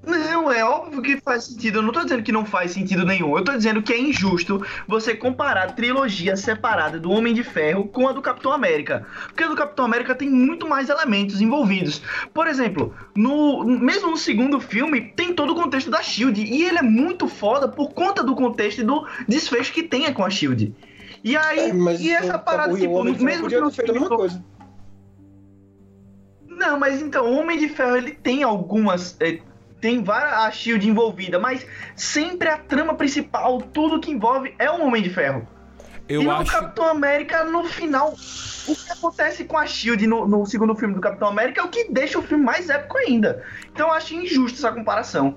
Não, 0.10 0.52
é 0.52 0.64
óbvio 0.66 1.02
que 1.02 1.18
faz 1.22 1.44
sentido. 1.46 1.78
Eu 1.80 1.82
não 1.84 1.92
tô 1.92 2.04
dizendo 2.04 2.24
que 2.24 2.32
não 2.32 2.46
faz 2.46 2.72
sentido 2.72 3.06
nenhum. 3.06 3.38
Eu 3.38 3.44
tô 3.44 3.52
dizendo 3.56 3.82
que 3.82 3.94
é 3.94 4.00
injusto 4.00 4.66
você 4.88 5.16
comparar 5.16 5.64
a 5.64 5.72
trilogia 5.72 6.36
separada 6.36 7.00
do 7.00 7.12
Homem 7.12 7.34
de 7.34 7.44
Ferro 7.44 7.88
com 7.88 8.08
a 8.08 8.12
do 8.12 8.22
Capitão 8.22 8.52
América. 8.52 9.06
Porque 9.28 9.44
a 9.44 9.48
do 9.48 9.56
Capitão 9.56 9.86
América 9.86 10.16
tem 10.16 10.30
muito 10.30 10.68
mais 10.68 10.90
elementos 10.90 11.40
envolvidos. 11.42 12.02
Por 12.34 12.48
exemplo, 12.48 12.94
no 13.16 13.64
mesmo 13.64 14.10
no 14.12 14.18
segundo 14.18 14.60
filme, 14.60 15.02
tem 15.16 15.34
todo 15.34 15.54
o 15.54 15.56
contexto 15.56 15.92
da 15.92 16.02
Shield. 16.02 16.42
E 16.42 16.64
ele 16.64 16.80
é 16.80 16.84
muito 16.84 17.28
foda 17.28 17.68
por 17.68 17.94
conta 17.94 18.24
do 18.24 18.36
contexto 18.36 18.80
e 18.80 18.84
do 18.84 19.06
desfecho 19.28 19.72
que 19.72 19.84
tem 19.84 20.12
com 20.14 20.24
a 20.26 20.30
Shield. 20.30 20.74
E 21.24 21.36
aí, 21.38 21.70
É, 21.70 21.74
mas 21.74 22.00
e 22.02 22.12
essa 22.12 22.38
o- 22.38 22.40
parada, 22.40 22.74
tipo, 22.74 22.94
Homem 22.94 23.14
de 23.14 23.20
Ferro 23.20 23.44
mesmo 23.44 23.50
que 23.50 23.56
ter 23.56 23.72
feito 23.76 23.92
a 23.92 23.94
mesma 23.94 24.10
coisa. 24.18 24.44
Não, 26.48 26.78
mas 26.80 27.02
então, 27.02 27.26
o 27.26 27.38
Homem 27.40 27.58
de 27.58 27.70
Ferro 27.70 27.96
ele 27.96 28.12
tem 28.12 28.44
algumas. 28.44 29.16
é, 29.20 29.40
tem 29.80 30.04
várias 30.04 30.34
a 30.34 30.52
Shield 30.52 30.88
envolvida, 30.88 31.40
mas 31.40 31.66
sempre 31.96 32.48
a 32.48 32.58
trama 32.58 32.94
principal, 32.94 33.62
tudo 33.62 34.00
que 34.00 34.12
envolve 34.12 34.54
é 34.60 34.70
o 34.70 34.82
Homem 34.82 35.02
de 35.02 35.10
Ferro. 35.10 35.48
Eu 36.08 36.22
e 36.22 36.26
no 36.26 36.32
acho. 36.32 36.52
Capitão 36.52 36.86
América, 36.86 37.44
no 37.44 37.64
final, 37.66 38.16
o 38.68 38.76
que 38.76 38.92
acontece 38.92 39.46
com 39.46 39.58
a 39.58 39.66
Shield 39.66 40.08
no, 40.08 40.28
no 40.28 40.46
segundo 40.46 40.76
filme 40.76 40.96
do 40.96 41.02
Capitão 41.02 41.28
América 41.28 41.62
é 41.62 41.64
o 41.64 41.70
que 41.70 41.92
deixa 41.92 42.18
o 42.18 42.24
filme 42.24 42.44
mais 42.44 42.70
épico 42.70 42.98
ainda. 42.98 43.44
Então 43.72 43.88
eu 43.88 43.94
acho 43.94 44.16
injusto 44.16 44.58
essa 44.58 44.72
comparação. 44.72 45.36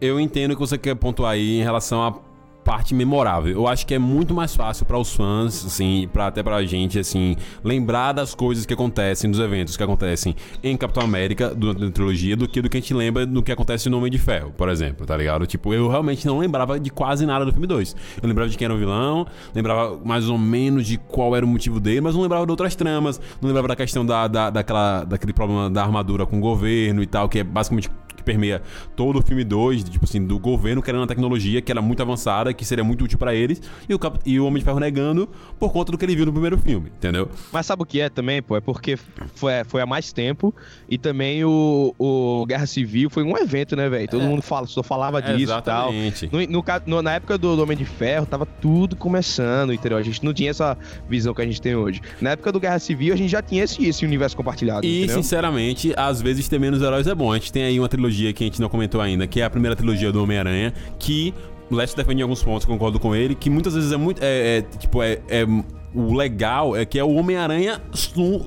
Eu 0.00 0.18
entendo 0.18 0.52
o 0.52 0.54
que 0.54 0.60
você 0.60 0.76
quer 0.76 0.94
pontuar 0.96 1.32
aí 1.32 1.60
em 1.60 1.62
relação 1.62 2.04
à 2.04 2.27
parte 2.68 2.94
memorável. 2.94 3.50
Eu 3.50 3.66
acho 3.66 3.86
que 3.86 3.94
é 3.94 3.98
muito 3.98 4.34
mais 4.34 4.54
fácil 4.54 4.84
para 4.84 4.98
os 4.98 5.14
fãs, 5.14 5.64
assim, 5.64 6.06
para 6.12 6.26
até 6.26 6.42
pra 6.42 6.62
gente, 6.66 6.98
assim, 6.98 7.34
lembrar 7.64 8.12
das 8.12 8.34
coisas 8.34 8.66
que 8.66 8.74
acontecem, 8.74 9.30
dos 9.30 9.40
eventos 9.40 9.74
que 9.74 9.82
acontecem 9.82 10.36
em 10.62 10.76
Capitão 10.76 11.02
América 11.02 11.54
durante 11.54 11.86
a 11.86 11.90
trilogia, 11.90 12.36
do 12.36 12.46
que 12.46 12.60
do 12.60 12.68
que 12.68 12.76
a 12.76 12.80
gente 12.80 12.92
lembra 12.92 13.24
do 13.24 13.42
que 13.42 13.50
acontece 13.50 13.88
no 13.88 13.96
Homem 13.96 14.10
de 14.10 14.18
Ferro, 14.18 14.52
por 14.54 14.68
exemplo, 14.68 15.06
tá 15.06 15.16
ligado? 15.16 15.46
Tipo, 15.46 15.72
eu 15.72 15.88
realmente 15.88 16.26
não 16.26 16.38
lembrava 16.38 16.78
de 16.78 16.90
quase 16.90 17.24
nada 17.24 17.42
do 17.46 17.52
filme 17.52 17.66
2. 17.66 17.96
Eu 18.22 18.28
lembrava 18.28 18.50
de 18.50 18.58
quem 18.58 18.66
era 18.66 18.74
o 18.74 18.78
vilão, 18.78 19.26
lembrava 19.54 19.98
mais 20.04 20.28
ou 20.28 20.36
menos 20.36 20.86
de 20.86 20.98
qual 20.98 21.34
era 21.34 21.46
o 21.46 21.48
motivo 21.48 21.80
dele, 21.80 22.02
mas 22.02 22.14
não 22.14 22.20
lembrava 22.20 22.44
de 22.44 22.50
outras 22.50 22.76
tramas, 22.76 23.18
não 23.40 23.46
lembrava 23.46 23.68
da 23.68 23.76
questão 23.76 24.04
da, 24.04 24.28
da, 24.28 24.50
daquela, 24.50 25.04
daquele 25.04 25.32
problema 25.32 25.70
da 25.70 25.82
armadura 25.82 26.26
com 26.26 26.36
o 26.36 26.40
governo 26.40 27.02
e 27.02 27.06
tal, 27.06 27.30
que 27.30 27.38
é 27.38 27.44
basicamente 27.44 27.88
que 28.18 28.22
permeia 28.22 28.60
todo 28.94 29.18
o 29.18 29.22
filme 29.22 29.44
2, 29.44 29.84
tipo 29.84 30.04
assim, 30.04 30.24
do 30.24 30.38
governo 30.38 30.82
querendo 30.82 31.00
uma 31.00 31.06
tecnologia 31.06 31.62
que 31.62 31.72
era 31.72 31.80
muito 31.80 32.02
avançada, 32.02 32.52
que 32.52 32.64
seria 32.64 32.84
muito 32.84 33.04
útil 33.04 33.18
pra 33.18 33.34
eles, 33.34 33.62
e 33.88 33.94
o, 33.94 33.98
Cap- 33.98 34.18
e 34.26 34.38
o 34.38 34.44
Homem 34.46 34.58
de 34.58 34.64
Ferro 34.64 34.78
negando 34.80 35.28
por 35.58 35.72
conta 35.72 35.92
do 35.92 35.98
que 35.98 36.04
ele 36.04 36.14
viu 36.16 36.26
no 36.26 36.32
primeiro 36.32 36.58
filme, 36.58 36.90
entendeu? 36.96 37.28
Mas 37.52 37.64
sabe 37.66 37.82
o 37.82 37.86
que 37.86 38.00
é 38.00 38.08
também, 38.08 38.42
pô? 38.42 38.56
É 38.56 38.60
porque 38.60 38.96
foi, 39.34 39.52
foi 39.66 39.80
há 39.80 39.86
mais 39.86 40.12
tempo 40.12 40.54
e 40.88 40.98
também 40.98 41.44
o, 41.44 41.94
o 41.98 42.44
Guerra 42.46 42.66
Civil 42.66 43.08
foi 43.10 43.22
um 43.22 43.36
evento, 43.38 43.74
né, 43.76 43.88
velho? 43.88 44.08
Todo 44.08 44.22
mundo 44.24 44.42
fala, 44.42 44.66
só 44.66 44.82
falava 44.82 45.22
disso 45.22 45.52
e 45.52 45.62
tal. 45.62 45.92
Exatamente. 45.92 46.30
No, 46.32 46.62
no- 46.86 47.02
na 47.02 47.14
época 47.14 47.38
do, 47.38 47.56
do 47.56 47.62
Homem 47.62 47.76
de 47.76 47.84
Ferro, 47.84 48.26
tava 48.26 48.44
tudo 48.44 48.96
começando, 48.96 49.72
entendeu? 49.72 49.98
A 49.98 50.02
gente 50.02 50.24
não 50.24 50.32
tinha 50.34 50.50
essa 50.50 50.76
visão 51.08 51.32
que 51.34 51.42
a 51.42 51.44
gente 51.44 51.60
tem 51.60 51.74
hoje. 51.74 52.00
Na 52.20 52.30
época 52.30 52.50
do 52.52 52.58
Guerra 52.60 52.78
Civil, 52.78 53.14
a 53.14 53.16
gente 53.16 53.30
já 53.30 53.40
tinha 53.42 53.64
esse, 53.64 53.84
esse 53.86 54.04
universo 54.04 54.36
compartilhado, 54.36 54.86
E, 54.86 54.98
entendeu? 55.04 55.22
sinceramente, 55.22 55.92
às 55.96 56.20
vezes 56.22 56.48
ter 56.48 56.58
menos 56.58 56.82
heróis 56.82 57.06
é 57.06 57.14
bom. 57.14 57.32
A 57.32 57.36
gente 57.38 57.52
tem 57.52 57.62
aí 57.64 57.78
uma 57.78 57.88
trilogia 57.88 58.07
que 58.10 58.44
a 58.44 58.46
gente 58.46 58.60
não 58.60 58.68
comentou 58.68 59.00
ainda, 59.00 59.26
que 59.26 59.40
é 59.40 59.44
a 59.44 59.50
primeira 59.50 59.76
trilogia 59.76 60.10
do 60.12 60.22
Homem-Aranha, 60.22 60.72
que 60.98 61.34
o 61.70 61.74
Leste 61.74 61.96
defende 61.96 62.20
em 62.20 62.22
alguns 62.22 62.42
pontos, 62.42 62.64
concordo 62.64 62.98
com 62.98 63.14
ele, 63.14 63.34
que 63.34 63.50
muitas 63.50 63.74
vezes 63.74 63.92
é 63.92 63.96
muito. 63.96 64.22
É, 64.22 64.58
é, 64.58 64.62
tipo, 64.62 65.02
é. 65.02 65.20
é- 65.28 65.46
o 65.94 66.14
legal 66.14 66.76
é 66.76 66.84
que 66.84 66.98
é 66.98 67.04
o 67.04 67.14
Homem-Aranha 67.14 67.80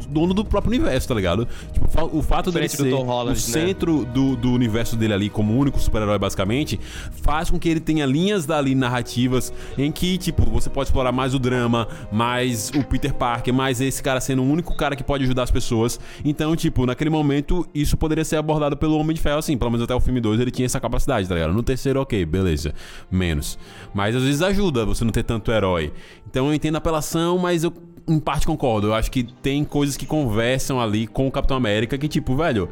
dono 0.09 0.33
do 0.33 0.45
próprio 0.45 0.71
universo, 0.71 1.07
tá 1.07 1.15
ligado? 1.15 1.47
Tipo, 1.73 2.17
o 2.17 2.21
fato 2.21 2.51
dele 2.51 2.69
ser 2.69 2.91
Holland, 2.93 3.25
o 3.25 3.29
né? 3.29 3.35
centro 3.35 4.05
do, 4.05 4.35
do 4.35 4.51
universo 4.51 4.95
dele 4.95 5.13
ali, 5.13 5.29
como 5.29 5.57
único 5.57 5.79
super-herói, 5.79 6.19
basicamente, 6.19 6.79
faz 7.21 7.49
com 7.49 7.59
que 7.59 7.67
ele 7.69 7.79
tenha 7.79 8.05
linhas 8.05 8.45
dali 8.45 8.75
narrativas 8.75 9.53
em 9.77 9.91
que, 9.91 10.17
tipo, 10.17 10.43
você 10.49 10.69
pode 10.69 10.89
explorar 10.89 11.11
mais 11.11 11.33
o 11.33 11.39
drama, 11.39 11.87
mais 12.11 12.71
o 12.75 12.83
Peter 12.83 13.13
Parker, 13.13 13.53
mais 13.53 13.81
esse 13.81 14.01
cara 14.01 14.21
sendo 14.21 14.41
o 14.41 14.45
único 14.45 14.75
cara 14.75 14.95
que 14.95 15.03
pode 15.03 15.23
ajudar 15.23 15.43
as 15.43 15.51
pessoas. 15.51 15.99
Então, 16.23 16.55
tipo, 16.55 16.85
naquele 16.85 17.09
momento, 17.09 17.67
isso 17.73 17.97
poderia 17.97 18.23
ser 18.23 18.37
abordado 18.37 18.77
pelo 18.77 18.97
Homem 18.97 19.15
de 19.15 19.21
Ferro, 19.21 19.39
assim, 19.39 19.57
pelo 19.57 19.71
menos 19.71 19.83
até 19.83 19.95
o 19.95 19.99
filme 19.99 20.19
2 20.19 20.39
ele 20.39 20.51
tinha 20.51 20.65
essa 20.65 20.79
capacidade, 20.79 21.27
tá 21.27 21.35
ligado? 21.35 21.53
No 21.53 21.63
terceiro, 21.63 22.01
ok, 22.01 22.25
beleza, 22.25 22.73
menos. 23.09 23.57
Mas 23.93 24.15
às 24.15 24.23
vezes 24.23 24.41
ajuda 24.41 24.85
você 24.85 25.03
não 25.03 25.11
ter 25.11 25.23
tanto 25.23 25.51
herói. 25.51 25.91
Então 26.31 26.47
eu 26.47 26.53
entendo 26.53 26.75
a 26.75 26.77
apelação, 26.77 27.37
mas 27.37 27.63
eu 27.63 27.73
em 28.07 28.19
parte 28.19 28.47
concordo. 28.47 28.87
Eu 28.87 28.93
acho 28.93 29.11
que 29.11 29.23
tem 29.23 29.63
coisas 29.63 29.95
que 29.95 30.05
conversam 30.05 30.81
ali 30.81 31.05
com 31.05 31.27
o 31.27 31.31
Capitão 31.31 31.55
América 31.57 31.97
que, 31.97 32.07
tipo, 32.07 32.35
velho. 32.35 32.69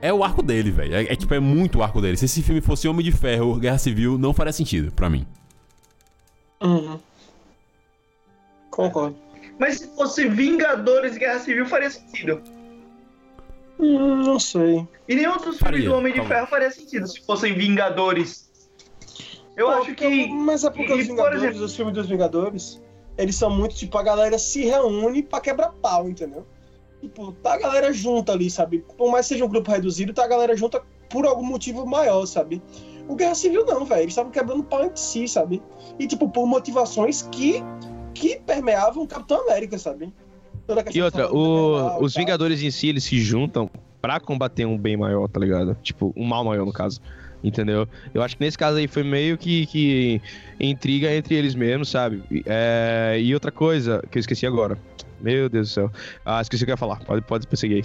É 0.00 0.12
o 0.12 0.22
arco 0.22 0.42
dele, 0.42 0.70
velho. 0.70 0.94
É, 0.94 1.02
é, 1.02 1.16
tipo, 1.16 1.34
é 1.34 1.40
muito 1.40 1.78
o 1.78 1.82
arco 1.82 2.00
dele. 2.00 2.16
Se 2.16 2.26
esse 2.26 2.42
filme 2.42 2.60
fosse 2.60 2.86
Homem 2.86 3.04
de 3.04 3.12
Ferro, 3.12 3.56
Guerra 3.56 3.78
Civil, 3.78 4.16
não 4.16 4.32
faria 4.32 4.52
sentido 4.52 4.92
pra 4.92 5.10
mim. 5.10 5.26
Uhum. 6.62 6.98
Concordo. 8.70 9.16
Mas 9.58 9.78
se 9.78 9.88
fosse 9.96 10.28
Vingadores 10.28 11.16
Guerra 11.16 11.40
Civil, 11.40 11.66
faria 11.66 11.90
sentido. 11.90 12.42
Hum, 13.78 14.22
não 14.22 14.38
sei. 14.38 14.86
E 15.08 15.14
nenhum 15.14 15.36
dos 15.38 15.58
filmes 15.58 15.84
do 15.84 15.94
Homem 15.94 16.12
de. 16.12 16.22
Ferro 16.26 16.46
faria 16.46 16.70
sentido 16.70 17.06
se 17.06 17.20
fossem 17.24 17.54
Vingadores. 17.54 18.45
Eu 19.56 19.66
Pô, 19.66 19.72
acho 19.72 19.94
que. 19.94 20.28
Mas 20.28 20.64
é 20.64 20.70
porque 20.70 20.92
e, 20.92 21.00
os 21.00 21.06
por 21.06 21.06
Vingadores, 21.08 21.42
exemplo- 21.42 21.64
os 21.64 21.76
filmes 21.76 21.94
dos 21.94 22.06
Vingadores, 22.08 22.82
eles 23.16 23.34
são 23.36 23.50
muito 23.50 23.74
tipo, 23.74 23.96
a 23.96 24.02
galera 24.02 24.38
se 24.38 24.64
reúne 24.64 25.22
pra 25.22 25.40
quebrar 25.40 25.72
pau, 25.80 26.08
entendeu? 26.08 26.46
Tipo, 27.00 27.32
tá 27.32 27.54
a 27.54 27.58
galera 27.58 27.92
junta 27.92 28.32
ali, 28.32 28.50
sabe? 28.50 28.84
Por 28.96 29.10
mais 29.10 29.26
que 29.26 29.34
seja 29.34 29.44
um 29.44 29.48
grupo 29.48 29.70
reduzido, 29.70 30.12
tá 30.12 30.24
a 30.24 30.28
galera 30.28 30.56
junta 30.56 30.82
por 31.08 31.24
algum 31.26 31.44
motivo 31.44 31.86
maior, 31.86 32.26
sabe? 32.26 32.60
O 33.08 33.14
Guerra 33.14 33.34
Civil 33.34 33.64
não, 33.64 33.84
velho. 33.84 34.00
Eles 34.02 34.12
estavam 34.12 34.30
quebrando 34.32 34.64
pau 34.64 34.84
entre 34.84 34.98
si, 35.00 35.28
sabe? 35.28 35.62
E, 35.98 36.06
tipo, 36.06 36.28
por 36.28 36.46
motivações 36.46 37.22
que, 37.22 37.62
que 38.12 38.40
permeavam 38.40 39.04
o 39.04 39.06
Capitão 39.06 39.40
América, 39.42 39.78
sabe? 39.78 40.12
E 40.92 41.00
outra, 41.00 41.32
o- 41.32 42.00
e 42.00 42.04
os. 42.04 42.14
Vingadores 42.14 42.60
em 42.62 42.70
si, 42.72 42.88
eles 42.88 43.04
se 43.04 43.20
juntam 43.20 43.70
pra 44.02 44.18
combater 44.18 44.66
um 44.66 44.76
bem 44.76 44.96
maior, 44.96 45.28
tá 45.28 45.38
ligado? 45.38 45.76
Tipo, 45.82 46.12
um 46.16 46.24
mal 46.24 46.44
maior, 46.44 46.66
no 46.66 46.72
caso. 46.72 47.00
Entendeu? 47.46 47.88
Eu 48.12 48.22
acho 48.22 48.36
que 48.36 48.44
nesse 48.44 48.58
caso 48.58 48.76
aí 48.76 48.88
foi 48.88 49.04
meio 49.04 49.38
que, 49.38 49.66
que 49.66 50.20
intriga 50.58 51.14
entre 51.14 51.36
eles 51.36 51.54
mesmos, 51.54 51.88
sabe? 51.88 52.22
E, 52.28 52.42
é, 52.44 53.18
e 53.20 53.32
outra 53.32 53.52
coisa 53.52 54.02
que 54.10 54.18
eu 54.18 54.20
esqueci 54.20 54.44
agora. 54.44 54.76
Meu 55.20 55.48
Deus 55.48 55.68
do 55.68 55.72
céu. 55.72 55.90
Ah, 56.24 56.40
esqueci 56.42 56.64
o 56.64 56.66
que 56.66 56.72
eu 56.72 56.74
ia 56.74 56.76
falar. 56.76 56.96
Pode, 57.04 57.22
pode 57.22 57.46
perseguir 57.46 57.84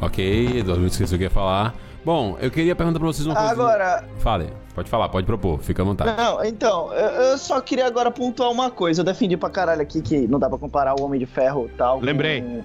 Ok, 0.00 0.58
Eduardo 0.58 0.86
esqueceu 0.86 1.16
o 1.16 1.18
que 1.18 1.24
eu 1.24 1.26
ia 1.26 1.30
falar. 1.30 1.74
Bom, 2.04 2.38
eu 2.40 2.50
queria 2.50 2.74
perguntar 2.76 2.98
pra 2.98 3.08
vocês 3.08 3.26
uma 3.26 3.34
coisa. 3.34 3.50
Agora, 3.50 4.04
Fale, 4.20 4.50
pode 4.74 4.88
falar, 4.88 5.08
pode 5.08 5.26
propor, 5.26 5.60
fica 5.60 5.82
à 5.82 5.84
vontade. 5.84 6.16
não, 6.16 6.42
então, 6.44 6.92
eu, 6.94 7.36
só 7.36 7.60
queria 7.60 7.86
agora 7.86 8.10
pontuar 8.10 8.50
uma 8.50 8.70
coisa. 8.70 9.00
Eu 9.00 9.04
defendi 9.04 9.36
pra 9.36 9.50
caralho 9.50 9.82
aqui 9.82 10.00
que 10.00 10.26
não 10.26 10.38
dá 10.38 10.48
pra 10.48 10.58
comparar 10.58 10.98
o 10.98 11.04
Homem 11.04 11.18
de 11.20 11.26
Ferro 11.26 11.68
e 11.70 11.76
tal. 11.76 12.00
Lembrei. 12.00 12.40
Com, 12.40 12.62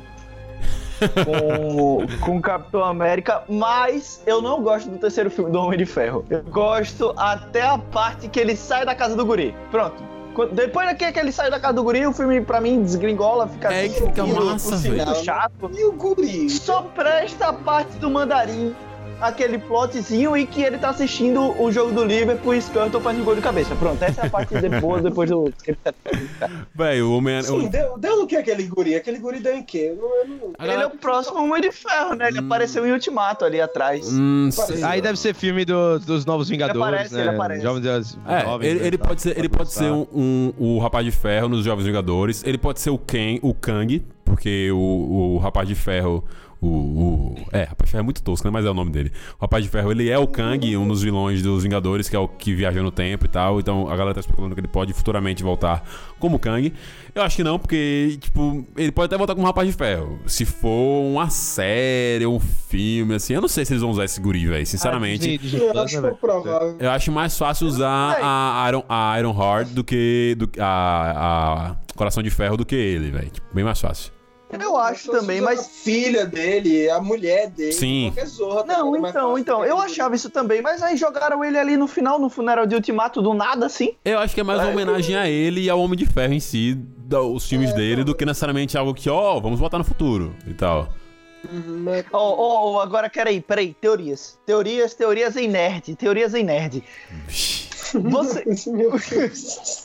com 2.21 2.37
o 2.37 2.41
Capitão 2.41 2.83
América, 2.83 3.43
mas 3.49 4.21
eu 4.25 4.41
não 4.41 4.61
gosto 4.61 4.89
do 4.89 4.97
terceiro 4.97 5.29
filme 5.29 5.51
do 5.51 5.59
Homem 5.59 5.77
de 5.77 5.85
Ferro. 5.85 6.25
Eu 6.29 6.41
gosto 6.43 7.13
até 7.17 7.61
a 7.61 7.77
parte 7.77 8.27
que 8.27 8.39
ele 8.39 8.55
sai 8.55 8.85
da 8.85 8.95
casa 8.95 9.15
do 9.15 9.25
guri. 9.25 9.53
Pronto. 9.71 10.03
Depois 10.51 10.85
daqui 10.87 11.09
que 11.13 11.19
ele 11.19 11.31
sai 11.31 11.49
da 11.49 11.59
casa 11.59 11.73
do 11.75 11.83
guri, 11.83 12.05
o 12.05 12.11
filme 12.11 12.41
pra 12.41 12.59
mim 12.59 12.83
desgringola, 12.83 13.47
fica 13.47 13.73
É, 13.73 13.85
assim, 13.85 14.07
fica 14.07 14.25
muito- 14.25 14.43
massa, 14.45 14.75
muito 14.77 15.05
velho. 15.05 15.15
chato. 15.23 15.71
E 15.73 15.85
o 15.85 15.93
guri? 15.93 16.49
Só 16.49 16.81
presta 16.93 17.47
a 17.47 17.53
parte 17.53 17.91
do 17.99 18.09
mandarim, 18.09 18.75
aquele 19.27 19.57
plotzinho 19.57 20.35
e 20.37 20.45
que 20.45 20.61
ele 20.61 20.77
tá 20.77 20.89
assistindo 20.89 21.59
o 21.61 21.71
jogo 21.71 21.91
do 21.91 22.03
Liverpool 22.03 22.53
e 22.55 22.57
Skirtle 22.59 23.01
faz 23.01 23.17
um 23.17 23.23
gol 23.23 23.35
de 23.35 23.41
cabeça. 23.41 23.75
Pronto, 23.75 24.01
essa 24.03 24.21
é 24.21 24.27
a 24.27 24.29
parte 24.29 24.53
depois, 24.59 25.01
depois 25.03 25.29
do. 25.29 25.51
Velho, 26.73 27.09
o 27.09 27.17
Homem-Aranha. 27.17 27.61
Sim, 27.61 27.67
deu, 27.69 27.97
deu 27.97 28.17
no 28.21 28.27
que 28.27 28.35
aquele 28.35 28.63
guri? 28.63 28.95
Aquele 28.95 29.19
guri 29.19 29.39
deu 29.39 29.55
em 29.55 29.63
quê? 29.63 29.93
Eu 29.95 29.95
não, 29.97 30.17
eu 30.17 30.27
não... 30.27 30.53
a 30.57 30.63
Ele 30.73 30.83
é 30.83 30.85
o 30.85 30.91
próximo 30.91 31.43
Homem 31.43 31.61
de 31.61 31.71
Ferro, 31.71 32.15
né? 32.15 32.27
Ele 32.27 32.39
apareceu 32.39 32.85
em 32.85 32.91
Ultimato 32.91 33.45
ali 33.45 33.59
atrás. 33.61 34.07
Hum. 34.11 34.49
Aí 34.85 35.01
deve 35.01 35.17
ser 35.17 35.33
filme 35.33 35.65
do- 35.65 35.99
dos 35.99 36.25
Novos 36.25 36.49
Vingadores, 36.49 36.81
aparece, 36.87 37.13
né? 37.15 37.21
ele 37.21 37.29
aparece. 37.29 37.61
Jovens, 37.63 38.17
É, 38.27 38.41
jovens, 38.45 38.67
ele, 38.69 38.79
né, 38.79 38.87
ele 38.87 38.97
tal. 38.97 39.07
pode 39.07 39.21
ser, 39.21 39.37
ele 39.37 39.49
pode 39.49 39.71
ser 39.71 39.91
um, 39.91 40.05
um- 40.13 40.53
o 40.57 40.79
Rapaz 40.79 41.05
de 41.05 41.11
Ferro 41.11 41.49
nos 41.49 41.63
Jovens 41.63 41.85
Vingadores. 41.85 42.43
Ele 42.45 42.57
pode 42.57 42.79
ser 42.79 42.89
o 42.89 42.97
Ken, 42.97 43.39
o 43.41 43.53
Kang, 43.53 44.03
porque 44.23 44.71
o, 44.71 45.35
o 45.35 45.37
Rapaz 45.37 45.67
de 45.67 45.75
Ferro. 45.75 46.23
O, 46.61 46.67
o- 46.67 47.35
É, 47.51 47.63
Rapaz 47.63 47.87
de 47.87 47.91
Ferro 47.91 48.01
é 48.01 48.03
muito 48.03 48.23
tosco, 48.23 48.47
né? 48.47 48.51
Mas 48.51 48.65
é 48.65 48.69
o 48.69 48.73
nome 48.73 48.91
dele. 48.91 49.11
O 49.37 49.41
Rapaz 49.41 49.63
de 49.63 49.69
Ferro, 49.69 49.91
ele 49.91 50.09
é 50.09 50.17
o 50.17 50.27
Kang, 50.27 50.75
um 50.77 50.87
dos 50.87 51.01
vilões 51.03 51.41
dos 51.41 51.63
Vingadores, 51.63 52.09
que 52.09 52.15
é 52.15 52.19
o 52.19 52.27
que 52.27 52.53
viaja 52.53 52.81
no 52.81 52.91
tempo 52.91 53.25
e 53.25 53.29
tal. 53.29 53.59
Então 53.59 53.87
a 53.89 53.95
galera 53.95 54.13
tá 54.13 54.19
especulando 54.19 54.55
que 54.55 54.61
ele 54.61 54.67
pode 54.67 54.93
futuramente 54.93 55.43
voltar 55.43 55.83
como 56.19 56.39
Kang. 56.39 56.73
Eu 57.13 57.21
acho 57.21 57.35
que 57.37 57.43
não, 57.43 57.57
porque, 57.57 58.17
tipo, 58.19 58.65
ele 58.75 58.91
pode 58.91 59.05
até 59.05 59.17
voltar 59.17 59.35
como 59.35 59.45
Rapaz 59.47 59.67
de 59.69 59.73
Ferro. 59.75 60.19
Se 60.25 60.43
for 60.45 61.03
uma 61.05 61.29
série 61.29 62.25
um 62.25 62.39
filme, 62.39 63.15
assim, 63.15 63.33
eu 63.33 63.41
não 63.41 63.47
sei 63.47 63.63
se 63.65 63.73
eles 63.73 63.81
vão 63.81 63.91
usar 63.91 64.05
esse 64.05 64.19
guri, 64.19 64.45
velho. 64.47 64.65
Sinceramente. 64.65 65.35
Ah, 65.35 65.41
Disney 65.41 65.67
Eu 65.67 65.81
acho 65.81 66.01
né, 66.01 66.11
provável. 66.19 66.75
Eu 66.79 66.91
acho 66.91 67.11
mais 67.11 67.37
fácil 67.37 67.67
usar 67.67 68.17
a 68.21 68.65
Iron, 68.69 68.83
a 68.89 69.19
Iron 69.19 69.35
Heart 69.39 69.69
do 69.69 69.83
que 69.83 70.35
do, 70.37 70.49
a, 70.59 71.75
Coração 71.95 72.21
de 72.21 72.29
Ferro 72.29 72.57
do 72.57 72.65
que 72.65 72.75
ele, 72.75 73.11
velho. 73.11 73.29
Tipo, 73.29 73.47
bem 73.53 73.63
mais 73.63 73.79
fácil. 73.79 74.11
Eu 74.63 74.77
acho 74.77 75.11
também, 75.11 75.39
A 75.39 75.43
mas. 75.43 75.67
filha 75.67 76.25
dele, 76.25 76.89
a 76.89 76.99
mulher 77.01 77.49
dele. 77.49 77.71
Sim. 77.71 78.13
Zorra. 78.25 78.63
tá 78.63 78.77
Não? 78.77 78.95
É 78.95 78.99
mais 78.99 79.13
então, 79.13 79.37
então, 79.37 79.65
eu 79.65 79.77
achava 79.77 80.15
isso 80.15 80.29
também, 80.29 80.61
mas 80.61 80.81
aí 80.81 80.97
jogaram 80.97 81.43
ele 81.43 81.57
ali 81.57 81.77
no 81.77 81.87
final, 81.87 82.19
no 82.19 82.29
funeral 82.29 82.65
de 82.65 82.75
Ultimato, 82.75 83.21
do 83.21 83.33
nada, 83.33 83.65
assim. 83.65 83.95
Eu 84.03 84.19
acho 84.19 84.33
que 84.33 84.41
é 84.41 84.43
mais 84.43 84.59
uma 84.61 84.69
homenagem 84.71 85.15
a 85.15 85.29
ele 85.29 85.61
e 85.61 85.69
ao 85.69 85.79
Homem 85.79 85.97
de 85.97 86.05
Ferro 86.05 86.33
em 86.33 86.39
si, 86.39 86.77
os 87.33 87.47
filmes 87.47 87.73
dele, 87.73 88.03
do 88.03 88.15
que 88.15 88.25
necessariamente 88.25 88.77
algo 88.77 88.93
que, 88.93 89.09
ó, 89.09 89.39
vamos 89.39 89.59
voltar 89.59 89.77
no 89.77 89.83
futuro 89.83 90.35
e 90.47 90.53
tal. 90.53 90.89
Uhum, 91.51 91.85
ó, 92.11 92.35
ó, 92.77 92.81
agora 92.81 93.09
peraí, 93.09 93.39
peraí, 93.39 93.73
teorias. 93.73 94.39
Teorias, 94.45 94.93
teorias 94.93 95.35
em 95.35 95.47
nerd, 95.47 95.95
teorias 95.95 96.33
em 96.33 96.43
nerd. 96.43 96.83
Você, 97.93 98.43
Meu 98.71 98.91
Deus. 98.91 99.84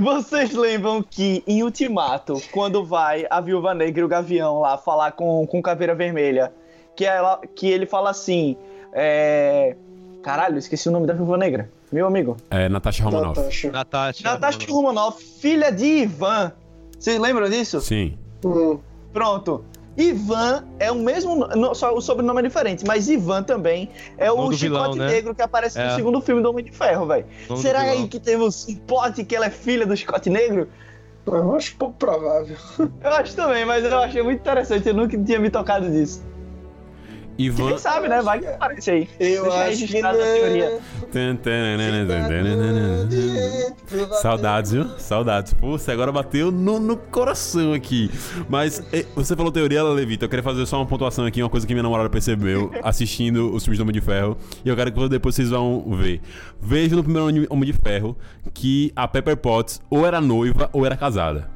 vocês 0.00 0.52
lembram 0.52 1.02
que 1.02 1.42
em 1.46 1.62
Ultimato, 1.62 2.40
quando 2.50 2.84
vai 2.84 3.26
a 3.30 3.40
Viúva 3.40 3.74
Negra 3.74 4.00
e 4.00 4.04
o 4.04 4.08
Gavião 4.08 4.60
lá 4.60 4.76
falar 4.76 5.12
com, 5.12 5.46
com 5.46 5.62
Caveira 5.62 5.94
Vermelha, 5.94 6.52
que, 6.96 7.04
ela, 7.04 7.40
que 7.54 7.66
ele 7.68 7.86
fala 7.86 8.10
assim, 8.10 8.56
é... 8.92 9.76
Caralho, 10.22 10.56
esqueci 10.56 10.88
o 10.88 10.92
nome 10.92 11.06
da 11.06 11.14
Viúva 11.14 11.36
Negra. 11.36 11.68
Meu 11.90 12.06
amigo. 12.06 12.36
É 12.50 12.68
Natasha 12.68 13.02
Romanoff. 13.02 13.40
Natasha. 13.40 13.70
Natasha. 13.72 14.24
Natasha 14.24 14.72
Romanoff, 14.72 15.22
filha 15.40 15.70
de 15.70 15.84
Ivan. 15.84 16.52
Vocês 16.98 17.18
lembram 17.18 17.50
disso? 17.50 17.80
Sim. 17.80 18.16
Hum. 18.44 18.78
Pronto. 19.12 19.64
Ivan 19.96 20.64
é 20.78 20.90
o 20.90 20.94
mesmo, 20.94 21.36
no- 21.48 21.74
só 21.74 21.94
o 21.94 22.00
sobrenome 22.00 22.40
é 22.40 22.42
diferente, 22.44 22.84
mas 22.86 23.08
Ivan 23.08 23.42
também 23.42 23.90
é 24.16 24.30
o 24.32 24.36
Nome 24.36 24.50
do 24.50 24.56
chicote 24.56 24.92
vilão, 24.92 24.94
né? 25.06 25.12
negro 25.14 25.34
que 25.34 25.42
aparece 25.42 25.78
no 25.78 25.84
É. 25.84 25.94
segundo 25.94 26.20
filme 26.20 26.42
do 26.42 26.48
Homem 26.50 26.64
de 26.64 26.70
Ferro, 26.72 27.06
velho. 27.06 27.26
Será 27.56 27.80
vilão. 27.80 27.94
aí 28.02 28.08
que 28.08 28.18
temos 28.18 28.66
um 28.68 28.74
plot 28.76 29.22
que 29.24 29.36
ela 29.36 29.46
é 29.46 29.50
filha 29.50 29.86
do 29.86 29.96
chicote 29.96 30.30
negro? 30.30 30.68
Eu 31.26 31.54
acho 31.54 31.76
pouco 31.76 31.94
provável. 31.98 32.56
Eu 32.78 33.10
acho 33.12 33.36
também, 33.36 33.64
mas 33.64 33.84
eu 33.84 33.96
achei 33.98 34.22
muito 34.22 34.40
interessante, 34.40 34.88
eu 34.88 34.94
nunca 34.94 35.16
tinha 35.16 35.38
me 35.38 35.50
tocado 35.50 35.88
disso. 35.90 36.22
Ivan. 37.38 37.68
Quem 37.68 37.78
sabe, 37.78 38.08
né? 38.08 38.20
Vai 38.22 38.40
que 38.40 38.46
aparece 38.46 38.90
aí. 38.90 39.08
Eu 39.18 39.44
Deixa 39.44 39.84
acho 39.84 39.86
que 39.86 39.98
a 39.98 40.12
teoria. 40.12 40.80
Saudades, 44.20 44.72
viu? 44.72 44.88
Saudades. 44.98 45.54
Pô, 45.54 45.78
você 45.78 45.92
agora 45.92 46.12
bateu 46.12 46.50
no, 46.50 46.78
no 46.78 46.96
coração 46.96 47.72
aqui. 47.72 48.10
Mas 48.48 48.82
você 49.14 49.34
falou 49.36 49.50
teoria, 49.52 49.82
Levita. 49.82 50.24
Eu 50.24 50.28
queria 50.28 50.42
fazer 50.42 50.64
só 50.66 50.78
uma 50.78 50.86
pontuação 50.86 51.24
aqui, 51.24 51.42
uma 51.42 51.50
coisa 51.50 51.66
que 51.66 51.72
minha 51.72 51.82
namorada 51.82 52.08
percebeu 52.10 52.70
assistindo 52.82 53.52
os 53.52 53.64
filmes 53.64 53.78
do 53.78 53.82
Homem 53.82 53.94
de 53.94 54.00
Ferro. 54.00 54.36
E 54.64 54.68
eu 54.68 54.76
quero 54.76 54.92
que 54.92 55.08
depois 55.08 55.34
vocês 55.34 55.50
vão 55.50 55.84
ver. 55.96 56.20
Veja 56.60 56.96
no 56.96 57.02
primeiro 57.02 57.46
Homem 57.50 57.66
de 57.66 57.72
Ferro 57.72 58.16
que 58.54 58.92
a 58.94 59.06
Pepper 59.08 59.36
Potts 59.36 59.80
ou 59.90 60.06
era 60.06 60.20
noiva 60.20 60.68
ou 60.72 60.86
era 60.86 60.96
casada. 60.96 61.51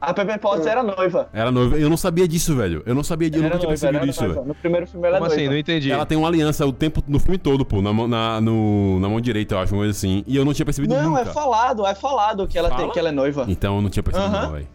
A 0.00 0.14
Pepper 0.14 0.38
Potts 0.40 0.66
era 0.66 0.82
noiva. 0.82 1.28
Era 1.32 1.50
noiva. 1.50 1.76
Eu 1.76 1.90
não 1.90 1.96
sabia 1.96 2.26
disso, 2.26 2.56
velho. 2.56 2.82
Eu 2.86 2.94
não 2.94 3.04
sabia 3.04 3.28
disso. 3.28 3.42
Eu 3.44 3.48
nunca 3.48 3.58
tinha 3.58 3.68
percebido 3.68 4.06
isso, 4.06 4.20
noiva. 4.20 4.34
velho. 4.36 4.46
No 4.48 4.54
primeiro 4.54 4.86
filme 4.86 5.06
ela 5.06 5.16
é 5.16 5.18
Como 5.18 5.28
noiva. 5.28 5.42
assim? 5.42 5.50
Não 5.52 5.58
entendi. 5.58 5.92
Ela 5.92 6.06
tem 6.06 6.16
uma 6.16 6.26
aliança 6.28 6.64
o 6.66 6.72
tempo 6.72 7.02
no 7.06 7.18
filme 7.18 7.36
todo, 7.36 7.64
pô, 7.66 7.82
na, 7.82 7.92
mão- 7.92 8.08
na, 8.08 8.40
no- 8.40 8.98
na 8.98 9.08
mão 9.10 9.20
direita, 9.20 9.54
eu 9.54 9.58
acho, 9.58 9.74
uma 9.74 9.80
coisa 9.80 9.90
assim. 9.90 10.24
E 10.26 10.34
eu 10.36 10.44
não 10.44 10.54
tinha 10.54 10.64
percebido 10.64 10.94
Não, 10.94 11.10
nunca. 11.10 11.20
é 11.20 11.24
falado, 11.26 11.86
é 11.86 11.94
falado 11.94 12.48
que 12.48 12.58
ela, 12.58 12.68
tem, 12.70 12.78
Fala? 12.78 12.92
que 12.92 12.98
ela 12.98 13.08
é 13.10 13.12
noiva. 13.12 13.44
Então 13.46 13.76
eu 13.76 13.82
não 13.82 13.90
tinha 13.90 14.02
percebido, 14.02 14.32
não, 14.32 14.52
velho. 14.52 14.68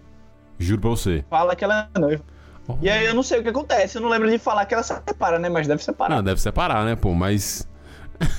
Juro 0.59 0.81
pra 0.81 0.89
você. 0.91 1.25
Fala 1.29 1.55
que 1.55 1.63
ela 1.63 1.89
é 1.95 1.99
noiva. 1.99 2.23
E 2.81 2.89
aí 2.89 3.05
eu 3.05 3.13
não 3.15 3.23
sei 3.23 3.39
o 3.39 3.43
que 3.43 3.49
acontece, 3.49 3.97
eu 3.97 4.01
não 4.01 4.09
lembro 4.09 4.29
de 4.29 4.37
falar 4.37 4.65
que 4.65 4.73
ela 4.73 4.83
separa, 4.83 5.37
né? 5.39 5.49
Mas 5.49 5.67
deve 5.67 5.83
separar. 5.83 6.15
Não, 6.15 6.23
deve 6.23 6.39
separar, 6.39 6.85
né, 6.85 6.95
pô, 6.95 7.13
mas. 7.13 7.67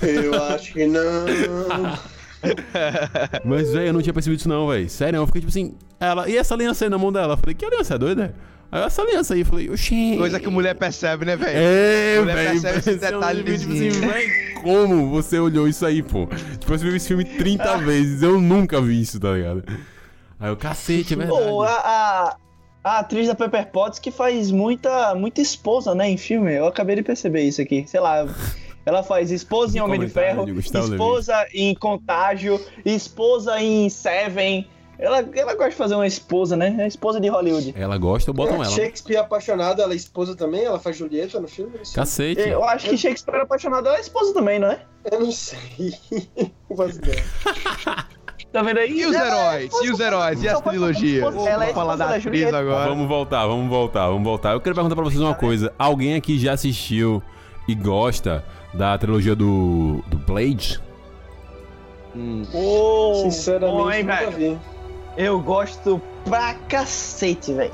Eu 0.03 0.43
acho 0.45 0.73
que 0.73 0.87
não. 0.87 1.01
Mas, 3.45 3.73
velho, 3.73 3.87
eu 3.87 3.93
não 3.93 4.03
tinha 4.03 4.13
percebido 4.13 4.39
isso, 4.39 4.49
não, 4.49 4.69
velho. 4.69 4.89
Sério, 4.89 5.17
eu 5.19 5.27
fiquei 5.27 5.41
tipo 5.41 5.51
assim. 5.51 5.75
Ela. 5.99 6.29
E 6.29 6.37
essa 6.37 6.55
aliança 6.55 6.85
aí 6.85 6.91
na 6.91 6.99
mão 6.99 7.13
dela? 7.13 7.35
Eu 7.35 7.39
falei, 7.39 7.55
que 7.55 7.65
aliança 7.65 7.95
é 7.95 7.99
doida? 7.99 8.35
Aí 8.71 8.83
essa 8.83 9.03
aliança 9.03 9.35
aí, 9.35 9.41
eu 9.41 9.47
falei, 9.47 9.71
oxi. 9.71 10.17
Coisa 10.19 10.41
que 10.41 10.49
mulher 10.49 10.75
percebe, 10.75 11.25
né, 11.25 11.37
velho? 11.37 11.57
É, 11.57 12.19
Mulher 12.21 12.35
velho. 12.35 12.51
percebe 12.51 12.79
esse 12.79 12.91
impressiona, 12.91 13.27
detalhezinho. 13.27 13.93
Tipo 13.93 14.07
assim, 14.07 14.13
véi, 14.13 14.55
como 14.63 15.11
você 15.11 15.39
olhou 15.39 15.69
isso 15.69 15.87
aí, 15.87 16.03
pô? 16.03 16.27
Tipo, 16.59 16.77
você 16.77 16.85
viu 16.85 16.97
esse 16.97 17.09
filme 17.09 17.25
30 17.25 17.79
vezes, 17.79 18.23
eu 18.23 18.41
nunca 18.41 18.81
vi 18.81 19.01
isso, 19.01 19.21
tá 19.21 19.33
ligado? 19.33 19.65
Aí 20.39 20.51
eu, 20.51 20.57
cacete, 20.57 21.15
é 21.15 21.17
verdade. 21.17 21.41
Pô, 21.41 21.63
a, 21.63 21.71
a, 21.73 22.37
a 22.83 22.99
atriz 22.99 23.29
da 23.29 23.35
Pepper 23.35 23.67
Potts 23.71 23.99
que 24.01 24.11
faz 24.11 24.51
muita, 24.51 25.15
muita 25.15 25.41
esposa, 25.41 25.95
né, 25.95 26.11
em 26.11 26.17
filme. 26.17 26.53
Eu 26.53 26.67
acabei 26.67 26.97
de 26.97 27.03
perceber 27.03 27.43
isso 27.43 27.63
aqui. 27.63 27.85
Sei 27.87 28.01
lá, 28.01 28.27
ela 28.87 29.03
faz 29.03 29.33
esposa 29.33 29.77
em 29.77 29.81
Homem 29.81 29.99
de 29.99 30.09
Ferro, 30.09 30.49
esposa 30.49 31.45
em 31.53 31.75
Contágio, 31.75 32.65
esposa 32.85 33.61
em 33.61 33.91
Seven. 33.91 34.71
Ela, 34.99 35.19
ela 35.35 35.55
gosta 35.55 35.71
de 35.71 35.77
fazer 35.77 35.95
uma 35.97 36.07
esposa, 36.07 36.57
né? 36.57 36.75
É 36.79 36.87
esposa 36.87 37.21
de 37.21 37.29
Hollywood. 37.29 37.75
Ela 37.77 37.99
gosta, 37.99 38.33
botam 38.33 38.63
ela. 38.63 38.73
Shakespeare 38.73 39.19
apaixonado, 39.19 39.83
ela 39.83 39.93
é 39.93 39.97
esposa 39.97 40.35
também? 40.35 40.65
Ela 40.65 40.79
faz 40.79 40.97
Julieta 40.97 41.39
no 41.39 41.49
filme? 41.49 41.73
Eu. 41.75 41.83
Cacete. 41.95 42.41
Eu 42.41 42.65
acho 42.65 42.89
que 42.89 42.97
Shakespeare 42.97 43.41
apaixonado 43.41 43.89
ela 43.89 43.99
é 43.99 44.01
esposa 44.01 44.33
também, 44.33 44.59
não 44.59 44.71
é? 44.71 44.81
Eu 45.11 45.21
não 45.21 45.33
sei. 45.33 45.93
Não 46.71 46.77
faço 46.77 46.99
ideia. 46.99 47.25
Tá 48.53 48.63
vendo 48.63 48.79
aí? 48.79 49.01
E 49.01 49.05
os 49.05 49.15
é 49.15 49.27
heróis? 49.27 49.71
E 49.83 49.91
os 49.91 50.01
heróis? 50.01 50.43
E 50.43 50.49
as 50.49 50.61
trilogias? 50.63 51.23
Ela 51.23 51.67
é 51.67 51.73
Vamos 51.73 51.75
falar 51.75 51.93
esposa 51.93 51.97
da 51.97 52.05
atriz 52.07 52.23
Julieta. 52.23 52.59
agora. 52.59 52.89
Vamos 52.89 53.09
voltar, 53.09 53.47
vamos 53.47 53.69
voltar, 53.69 54.07
vamos 54.07 54.23
voltar. 54.23 54.53
Eu 54.53 54.61
queria 54.61 54.75
perguntar 54.75 54.95
pra 54.95 55.05
vocês 55.05 55.21
uma 55.21 55.35
coisa. 55.35 55.75
Alguém 55.79 56.15
aqui 56.15 56.39
já 56.39 56.55
assistiu 56.55 57.23
e 57.69 57.75
gosta 57.75 58.43
da 58.77 58.97
trilogia 58.99 59.35
do, 59.35 60.03
do 60.07 60.17
Blade? 60.19 60.81
Ô, 62.55 63.15
Sinceramente, 63.23 63.73
bom, 63.77 63.91
hein, 63.91 64.03
nunca 64.05 64.17
velho? 64.31 64.33
vi. 64.33 64.59
Eu 65.17 65.41
gosto 65.41 66.01
pra 66.25 66.55
cacete, 66.69 67.53
velho. 67.53 67.73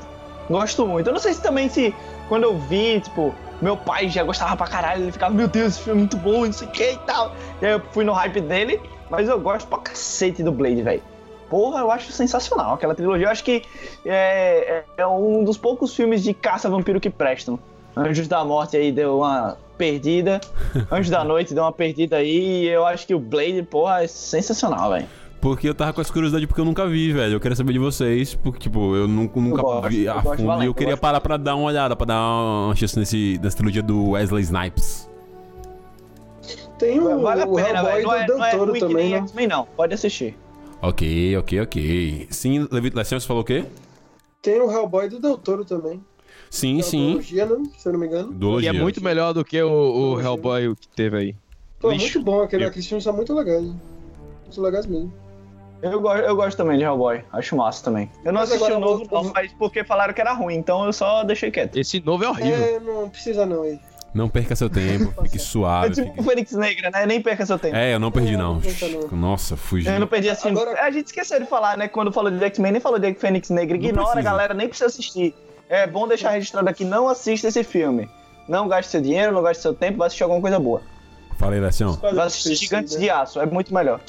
Gosto 0.49 0.85
muito. 0.85 1.07
Eu 1.07 1.13
não 1.13 1.19
sei 1.19 1.33
se 1.33 1.41
também 1.41 1.69
se 1.69 1.93
quando 2.27 2.43
eu 2.43 2.57
vi, 2.57 2.99
tipo, 3.01 3.33
meu 3.61 3.77
pai 3.77 4.09
já 4.09 4.23
gostava 4.23 4.55
pra 4.57 4.67
caralho, 4.67 5.03
ele 5.03 5.11
ficava, 5.11 5.33
meu 5.33 5.47
Deus, 5.47 5.73
esse 5.73 5.81
filme 5.81 5.99
é 5.99 6.01
muito 6.01 6.17
bom, 6.17 6.45
não 6.45 6.53
sei 6.53 6.67
o 6.67 6.71
que 6.71 6.91
e 6.91 6.97
tal. 6.99 7.33
E 7.61 7.65
aí 7.65 7.71
eu 7.73 7.81
fui 7.91 8.03
no 8.03 8.11
hype 8.13 8.41
dele, 8.41 8.81
mas 9.09 9.27
eu 9.29 9.39
gosto 9.39 9.67
pra 9.67 9.79
cacete 9.79 10.43
do 10.43 10.51
Blade, 10.51 10.81
velho. 10.81 11.01
Porra, 11.49 11.79
eu 11.81 11.91
acho 11.91 12.11
sensacional 12.11 12.73
aquela 12.73 12.95
trilogia. 12.95 13.27
Eu 13.27 13.31
acho 13.31 13.43
que 13.43 13.63
é, 14.05 14.83
é- 14.97 15.01
é 15.03 15.07
um 15.07 15.43
dos 15.43 15.57
poucos 15.57 15.95
filmes 15.95 16.23
de 16.23 16.33
caça-vampiro 16.33 16.99
que 16.99 17.09
prestam. 17.09 17.59
Anjos 17.95 18.27
da 18.27 18.43
Morte 18.43 18.75
aí 18.75 18.91
deu 18.91 19.19
uma 19.19 19.55
perdida. 19.83 20.39
Anjos 20.89 21.09
da 21.09 21.23
Noite 21.25 21.53
deu 21.53 21.63
uma 21.63 21.71
perdida 21.73 22.17
aí. 22.17 22.63
E 22.63 22.67
eu 22.67 22.85
acho 22.85 23.05
que 23.05 23.13
o 23.13 23.19
Blade, 23.19 23.61
porra, 23.63 24.03
é 24.03 24.07
sensacional, 24.07 24.91
velho. 24.91 25.05
Porque 25.41 25.67
eu 25.67 25.75
tava 25.75 25.91
com 25.91 25.99
essa 25.99 26.13
curiosidade 26.13 26.47
porque 26.47 26.61
eu 26.61 26.65
nunca 26.65 26.87
vi, 26.87 27.11
velho. 27.11 27.33
Eu 27.33 27.39
queria 27.39 27.55
saber 27.55 27.73
de 27.73 27.79
vocês, 27.79 28.33
porque, 28.33 28.59
tipo, 28.59 28.95
eu 28.95 29.09
nunca, 29.09 29.37
nunca 29.41 29.61
gosto, 29.61 29.89
vi 29.89 30.05
eu 30.05 30.13
a 30.13 30.21
fundo 30.21 30.41
e 30.41 30.45
eu 30.45 30.63
eu 30.67 30.73
queria 30.73 30.93
gosto 30.93 31.01
parar 31.01 31.19
pra 31.19 31.35
dar 31.35 31.55
uma 31.55 31.65
olhada, 31.65 31.95
pra 31.97 32.05
dar 32.05 32.17
uma 32.17 32.75
chance 32.75 32.97
nesse, 32.97 33.37
nessa 33.43 33.57
trilogia 33.57 33.83
do 33.83 34.11
Wesley 34.11 34.43
Snipes. 34.43 35.09
Tem 36.79 36.97
o, 36.97 37.19
Vale 37.21 37.41
a 37.41 37.45
o 37.45 37.55
pena, 37.55 37.79
Hellboy 37.79 37.93
velho. 37.93 38.07
Não 38.07 38.13
é, 38.13 38.25
do 38.25 38.37
não 38.37 38.45
é 38.45 38.49
Del 38.49 38.57
Toro 38.59 38.71
ruim 38.71 38.79
que 38.79 38.87
também, 38.87 39.09
nem 39.09 39.11
né? 39.11 39.17
X-Men, 39.27 39.47
não. 39.47 39.67
Pode 39.75 39.93
assistir. 39.93 40.37
Ok, 40.81 41.37
ok, 41.37 41.61
ok. 41.61 42.27
Sim, 42.29 42.67
Levito 42.71 42.97
Lecião, 42.97 43.19
você 43.19 43.27
falou 43.27 43.41
o 43.41 43.45
quê? 43.45 43.65
Tem 44.41 44.61
o 44.61 44.71
Hellboy 44.71 45.09
do 45.09 45.19
Del 45.19 45.37
Toro 45.37 45.65
também. 45.65 46.01
Sim, 46.53 46.79
É 46.79 46.83
sim. 46.83 47.05
Duologia, 47.07 47.45
né? 47.47 47.63
Se 47.79 47.87
eu 47.89 47.93
não 47.93 47.99
me 47.99 48.05
engano. 48.05 48.31
E 48.31 48.35
Duologia. 48.35 48.69
é 48.69 48.73
muito 48.73 49.03
melhor 49.03 49.33
do 49.33 49.43
que 49.43 49.59
o, 49.61 49.71
o 50.13 50.21
Hellboy 50.21 50.75
que 50.75 50.87
teve 50.87 51.17
aí. 51.17 51.35
Pô, 51.79 51.89
Lixo. 51.89 52.03
muito 52.19 52.21
bom. 52.23 52.43
Aquele, 52.43 52.65
aqueles 52.65 52.87
filmes 52.87 53.03
são 53.03 53.11
muito 53.11 53.33
legais. 53.33 53.63
Muito 53.63 54.61
legais 54.61 54.85
mesmo. 54.85 55.11
Eu 55.81 55.99
gosto, 55.99 56.21
eu 56.23 56.35
gosto 56.35 56.55
também 56.55 56.77
de 56.77 56.83
Hellboy. 56.83 57.23
Acho 57.33 57.55
massa 57.57 57.83
também. 57.83 58.07
Eu 58.23 58.31
não 58.31 58.41
Mas 58.41 58.51
assisti 58.51 58.71
o 58.71 58.79
novo, 58.79 59.03
o- 59.03 59.23
não, 59.23 59.31
mas 59.33 59.51
porque 59.53 59.83
falaram 59.83 60.13
que 60.13 60.21
era 60.21 60.31
ruim, 60.33 60.53
então 60.55 60.85
eu 60.85 60.93
só 60.93 61.23
deixei 61.23 61.49
quieto. 61.49 61.75
Esse 61.75 61.99
novo 61.99 62.23
é 62.23 62.29
horrível. 62.29 62.53
É, 62.63 62.79
não 62.79 63.09
precisa 63.09 63.45
não 63.47 63.63
aí. 63.63 63.79
Não 64.13 64.29
perca 64.29 64.55
seu 64.55 64.69
tempo, 64.69 65.11
fique 65.23 65.37
É 65.37 65.39
suave. 65.39 65.95
tipo 65.95 66.07
fique- 66.09 66.19
o 66.19 66.23
Fênix 66.23 66.51
Negra, 66.51 66.91
né? 66.91 67.03
Nem 67.07 67.19
perca 67.19 67.47
seu 67.47 67.57
tempo. 67.57 67.75
É, 67.75 67.95
eu 67.95 67.99
não 67.99 68.11
perdi, 68.11 68.37
não. 68.37 68.61
Não, 68.61 69.07
não. 69.11 69.17
Nossa, 69.17 69.57
fugi. 69.57 69.87
Eu 69.87 69.99
não 69.99 70.05
perdi 70.05 70.29
assim. 70.29 70.49
Agora- 70.51 70.79
A 70.83 70.91
gente 70.91 71.07
esqueceu 71.07 71.39
de 71.39 71.47
falar, 71.47 71.75
né? 71.77 71.87
Quando 71.87 72.11
falou 72.11 72.29
de 72.29 72.41
X-Men, 72.45 72.73
nem 72.73 72.79
falou 72.79 72.99
de 72.99 73.11
Fênix 73.15 73.49
Negra. 73.49 73.75
Ignora, 73.75 74.21
galera, 74.21 74.53
nem 74.53 74.67
precisa 74.67 74.85
assistir. 74.85 75.33
É 75.73 75.87
bom 75.87 76.07
deixar 76.07 76.29
registrado 76.29 76.69
aqui, 76.69 76.85
não 76.85 77.09
assista 77.09 77.47
esse 77.47 77.63
filme. 77.63 78.07
Não 78.47 78.67
gaste 78.67 78.91
seu 78.91 79.01
dinheiro, 79.01 79.31
não 79.31 79.41
gaste 79.41 79.63
seu 79.63 79.73
tempo, 79.73 79.97
vai 79.97 80.05
assistir 80.05 80.21
alguma 80.21 80.39
coisa 80.39 80.59
boa. 80.59 80.83
Falei, 81.39 81.59
Lecião. 81.59 81.93
Vai 81.93 82.27
assistir 82.27 82.53
Gigantes 82.53 82.95
de 82.95 83.09
Aço, 83.09 83.39
é 83.39 83.45
muito 83.47 83.73
melhor. 83.73 83.99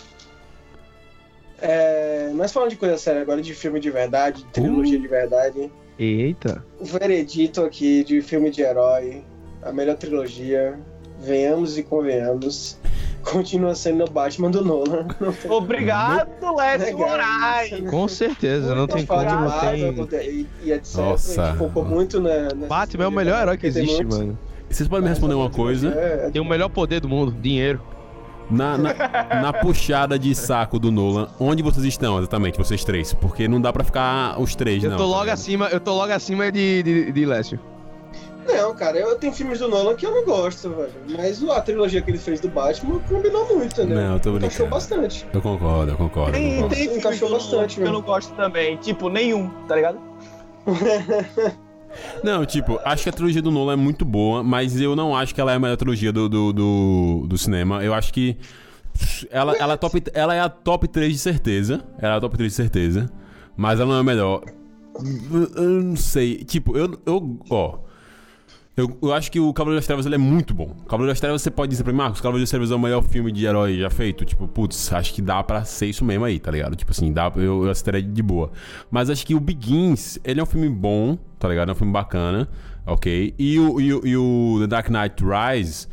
É, 1.63 2.31
mas 2.35 2.53
falando 2.53 2.69
de 2.69 2.77
coisa 2.77 2.99
séria 2.99 3.23
agora, 3.23 3.41
de 3.41 3.55
filme 3.55 3.81
de 3.81 3.91
verdade, 3.91 4.43
de 4.43 4.49
trilogia 4.51 5.01
de 5.01 5.09
verdade, 5.09 5.73
Eita. 5.99 6.63
o 6.79 6.85
veredito 6.85 7.63
aqui 7.63 8.05
de 8.05 8.21
filme 8.21 8.51
de 8.51 8.61
herói, 8.61 9.25
a 9.63 9.73
melhor 9.73 9.97
trilogia, 9.97 10.79
venhamos 11.19 11.79
e 11.79 11.83
convenhamos, 11.83 12.79
continua 13.25 13.75
sendo 13.75 14.05
o 14.05 14.11
Batman 14.11 14.51
do 14.51 14.65
Nolan. 14.65 15.07
Obrigado, 15.49 16.29
Léo. 16.57 16.99
Moraes! 16.99 17.91
Com 17.91 18.07
certeza, 18.09 18.75
não 18.75 18.87
tem 18.87 19.05
como, 19.07 19.23
não 19.25 20.07
tem... 20.07 20.23
e, 20.29 20.49
e 20.65 20.73
etc. 20.73 20.97
Nossa. 20.97 21.51
A 21.51 21.55
focou 21.55 21.85
muito 21.85 22.21
na. 22.21 22.49
Batman 22.69 23.05
é 23.05 23.09
o 23.09 23.13
melhor 23.13 23.41
herói 23.43 23.57
que 23.57 23.67
existe, 23.67 24.05
mano. 24.05 24.39
Vocês 24.69 24.89
podem 24.89 25.05
me 25.05 25.09
responder 25.09 25.35
uma 25.35 25.51
coisa? 25.51 25.89
É, 25.89 26.31
Tem 26.31 26.41
o 26.41 26.45
melhor 26.45 26.69
poder 26.69 27.01
do 27.01 27.09
mundo, 27.09 27.33
dinheiro. 27.33 27.81
Na, 28.51 28.77
na, 28.77 28.93
na 29.41 29.53
puxada 29.55 30.19
de 30.19 30.35
saco 30.35 30.79
do 30.79 30.93
Nolan, 30.93 31.29
onde 31.41 31.63
vocês 31.63 31.87
estão 31.87 32.19
exatamente, 32.19 32.59
vocês 32.59 32.85
três? 32.85 33.15
Porque 33.15 33.49
não 33.49 33.59
dá 33.59 33.73
pra 33.73 33.83
ficar 33.83 34.39
os 34.39 34.55
três, 34.55 34.85
Eu 34.85 34.91
não. 34.91 34.99
tô 34.99 35.05
tá 35.05 35.09
logo 35.09 35.31
acima, 35.31 35.69
eu 35.69 35.81
tô 35.81 35.95
logo 35.95 36.13
acima 36.13 36.53
de, 36.53 36.83
de, 36.83 37.13
de 37.13 37.25
Lécio. 37.25 37.59
Não, 38.47 38.75
cara, 38.75 38.99
eu 38.99 39.17
tenho 39.17 39.33
filmes 39.33 39.59
do 39.59 39.69
Nolan 39.69 39.95
que 39.95 40.05
eu 40.05 40.11
não 40.11 40.25
gosto, 40.25 40.69
velho. 40.71 40.93
Mas 41.17 41.43
a 41.49 41.61
trilogia 41.61 42.03
que 42.03 42.11
ele 42.11 42.19
fez 42.19 42.41
do 42.41 42.49
Batman 42.49 42.99
combinou 43.09 43.47
muito, 43.49 43.81
entendeu? 43.81 43.97
Não, 43.97 44.13
eu 44.15 44.21
tô 44.21 44.31
Encaixou 44.37 44.67
brincando. 44.67 44.71
bastante. 44.71 45.27
Eu 45.33 45.41
concordo, 45.41 45.93
eu 45.93 45.97
concordo. 45.97 46.31
eu 46.37 46.41
Tem, 46.41 46.55
concordo. 46.55 46.75
tem 46.75 46.97
Encaixou 46.97 47.29
que 47.29 47.35
eu, 47.35 47.39
bastante 47.39 47.79
não, 47.79 47.85
que 47.85 47.89
eu 47.91 47.93
não 47.95 48.03
gosto 48.03 48.35
também. 48.35 48.77
Tipo, 48.77 49.09
nenhum, 49.09 49.49
tá 49.67 49.77
ligado? 49.77 49.99
Não, 52.25 52.45
tipo, 52.45 52.81
acho 52.85 53.05
que 53.05 53.09
a 53.09 53.13
trilogia 53.13 53.41
do 53.41 53.53
Nolan 53.53 53.75
é 53.75 53.77
muito 53.77 54.05
boa, 54.05 54.43
mas 54.43 54.81
eu 54.81 54.97
não 54.97 55.15
acho 55.15 55.33
que 55.33 55.41
ela 55.41 55.53
é 55.53 55.55
a 55.55 55.59
melhor 55.61 55.77
trilogia 55.77 56.13
do, 56.13 56.29
do, 56.29 56.53
do, 56.53 57.27
do 57.29 57.39
cinema. 57.39 57.85
Eu 57.85 57.95
acho 57.95 58.13
que 58.13 58.37
ela, 59.31 59.55
ela, 59.57 59.75
é 59.75 59.77
top, 59.77 60.03
ela 60.13 60.35
é 60.35 60.41
a 60.41 60.49
top 60.49 60.89
3 60.89 61.13
de 61.13 61.19
certeza. 61.19 61.85
Ela 61.99 62.15
é 62.15 62.17
a 62.17 62.21
top 62.21 62.37
3 62.37 62.51
de 62.51 62.57
certeza. 62.57 63.11
Mas 63.57 63.79
ela 63.79 63.91
não 63.91 63.97
é 63.99 64.01
a 64.01 64.05
melhor. 64.05 64.43
Eu, 65.33 65.63
eu 65.63 65.71
não 65.83 65.97
sei. 65.97 66.39
Tipo, 66.45 66.77
eu. 66.77 66.99
eu 67.07 67.39
ó. 67.51 67.79
Eu, 68.77 68.99
eu 69.01 69.13
acho 69.13 69.31
que 69.31 69.39
o 69.39 69.53
Cavaleiro 69.53 69.79
das 69.79 69.87
Trevas 69.87 70.05
ele 70.05 70.17
é 70.17 70.19
muito 70.19 70.53
bom. 70.53 70.75
O 70.81 70.85
Cavaleiro 70.85 71.13
das 71.13 71.21
Trevas 71.21 71.43
você 71.43 71.51
pode 71.51 71.71
dizer 71.71 71.85
pra 71.85 71.93
mim, 71.93 71.99
Marcos, 71.99 72.19
o 72.19 72.23
Cavaleiro 72.23 72.43
das 72.43 72.51
Trevas 72.51 72.73
é 72.73 72.75
o 72.75 72.79
melhor 72.79 73.05
filme 73.05 73.31
de 73.31 73.47
herói 73.47 73.79
já 73.79 73.89
feito. 73.89 74.25
Tipo, 74.25 74.49
putz, 74.49 74.93
acho 74.93 75.15
que 75.15 75.23
dá 75.23 75.43
pra 75.45 75.65
ser 75.65 75.87
isso 75.87 76.05
mesmo 76.05 76.25
aí, 76.25 76.41
tá 76.41 76.51
ligado? 76.51 76.75
Tipo 76.75 76.91
assim, 76.91 77.13
dá, 77.13 77.31
eu, 77.37 77.65
eu 77.65 77.71
assistiria 77.71 78.03
de 78.03 78.23
boa. 78.23 78.51
Mas 78.91 79.11
acho 79.11 79.25
que 79.25 79.35
o 79.35 79.39
Begins, 79.39 80.19
ele 80.25 80.41
é 80.41 80.43
um 80.43 80.47
filme 80.47 80.69
bom, 80.69 81.17
tá 81.39 81.49
ligado? 81.49 81.69
É 81.69 81.73
um 81.73 81.77
filme 81.77 81.93
bacana, 81.93 82.49
ok? 82.85 83.33
E 83.39 83.61
o, 83.61 83.81
e 83.81 83.95
o, 83.95 84.07
e 84.07 84.17
o 84.17 84.57
The 84.63 84.67
Dark 84.67 84.89
Knight 84.89 85.23
Rise 85.25 85.87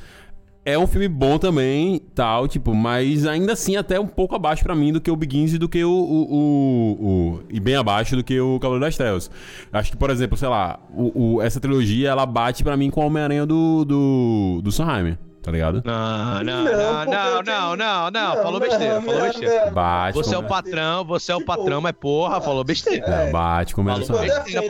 é 0.64 0.78
um 0.78 0.86
filme 0.86 1.08
bom 1.08 1.38
também, 1.40 2.00
tal, 2.14 2.48
tipo, 2.48 2.74
mas 2.76 3.26
ainda 3.26 3.54
assim 3.54 3.76
até 3.76 4.00
um 4.00 4.06
pouco 4.06 4.36
abaixo 4.36 4.64
pra 4.64 4.76
mim 4.76 4.94
do 4.94 5.02
que 5.02 5.10
o 5.10 5.16
Begins 5.16 5.54
e 5.54 5.58
do 5.58 5.68
que 5.68 5.84
o, 5.84 5.90
o, 5.92 6.34
o- 6.34 7.08
o- 7.08 7.44
e 7.50 7.60
bem 7.60 7.76
abaixo 7.76 8.16
do 8.16 8.24
que 8.24 8.40
o 8.40 8.60
Cavaleiro 8.60 8.86
das 8.86 8.96
Trevas. 8.96 9.32
Acho 9.74 9.92
que, 9.92 9.98
por 9.98 10.10
exemplo, 10.12 10.38
sei 10.38 10.48
lá, 10.50 10.80
o, 10.94 11.36
o- 11.36 11.42
essa 11.42 11.60
trilogia 11.60 12.10
ela 12.10 12.26
bate 12.26 12.64
pra 12.64 12.78
mim 12.78 12.90
com 12.92 13.02
o 13.02 13.06
Homem-Aranha 13.08 13.46
do, 13.46 13.84
do, 13.86 14.62
do 14.64 14.72
Sondheim, 14.72 15.18
tá 15.42 15.52
ligado? 15.52 15.82
Não, 15.84 16.44
não, 16.44 16.64
Não, 16.64 16.64
não, 16.64 17.06
não, 17.06 17.44
não, 17.44 17.76
não, 17.76 18.12
não, 18.12 18.12
Não, 18.36 18.44
falou 18.44 18.60
besteira, 18.60 18.96
não, 18.96 19.02
falou 19.02 19.22
besteira. 19.22 19.66
não. 19.66 19.74
Bate 19.74 20.14
Você 20.18 20.36
é 20.36 20.38
com, 20.38 20.44
o 20.44 20.48
patrão, 20.48 21.06
você 21.06 21.32
é 21.32 21.36
o 21.36 21.44
patrão, 21.44 21.82
mas 21.82 21.94
porra, 21.94 22.40
falou 22.40 22.64
besteira. 22.64 23.08
Não, 23.08 23.18
É. 23.18 23.32
bate 23.32 23.74
com 23.74 23.82
o 23.82 23.84
Homem-Aranha 23.84 24.08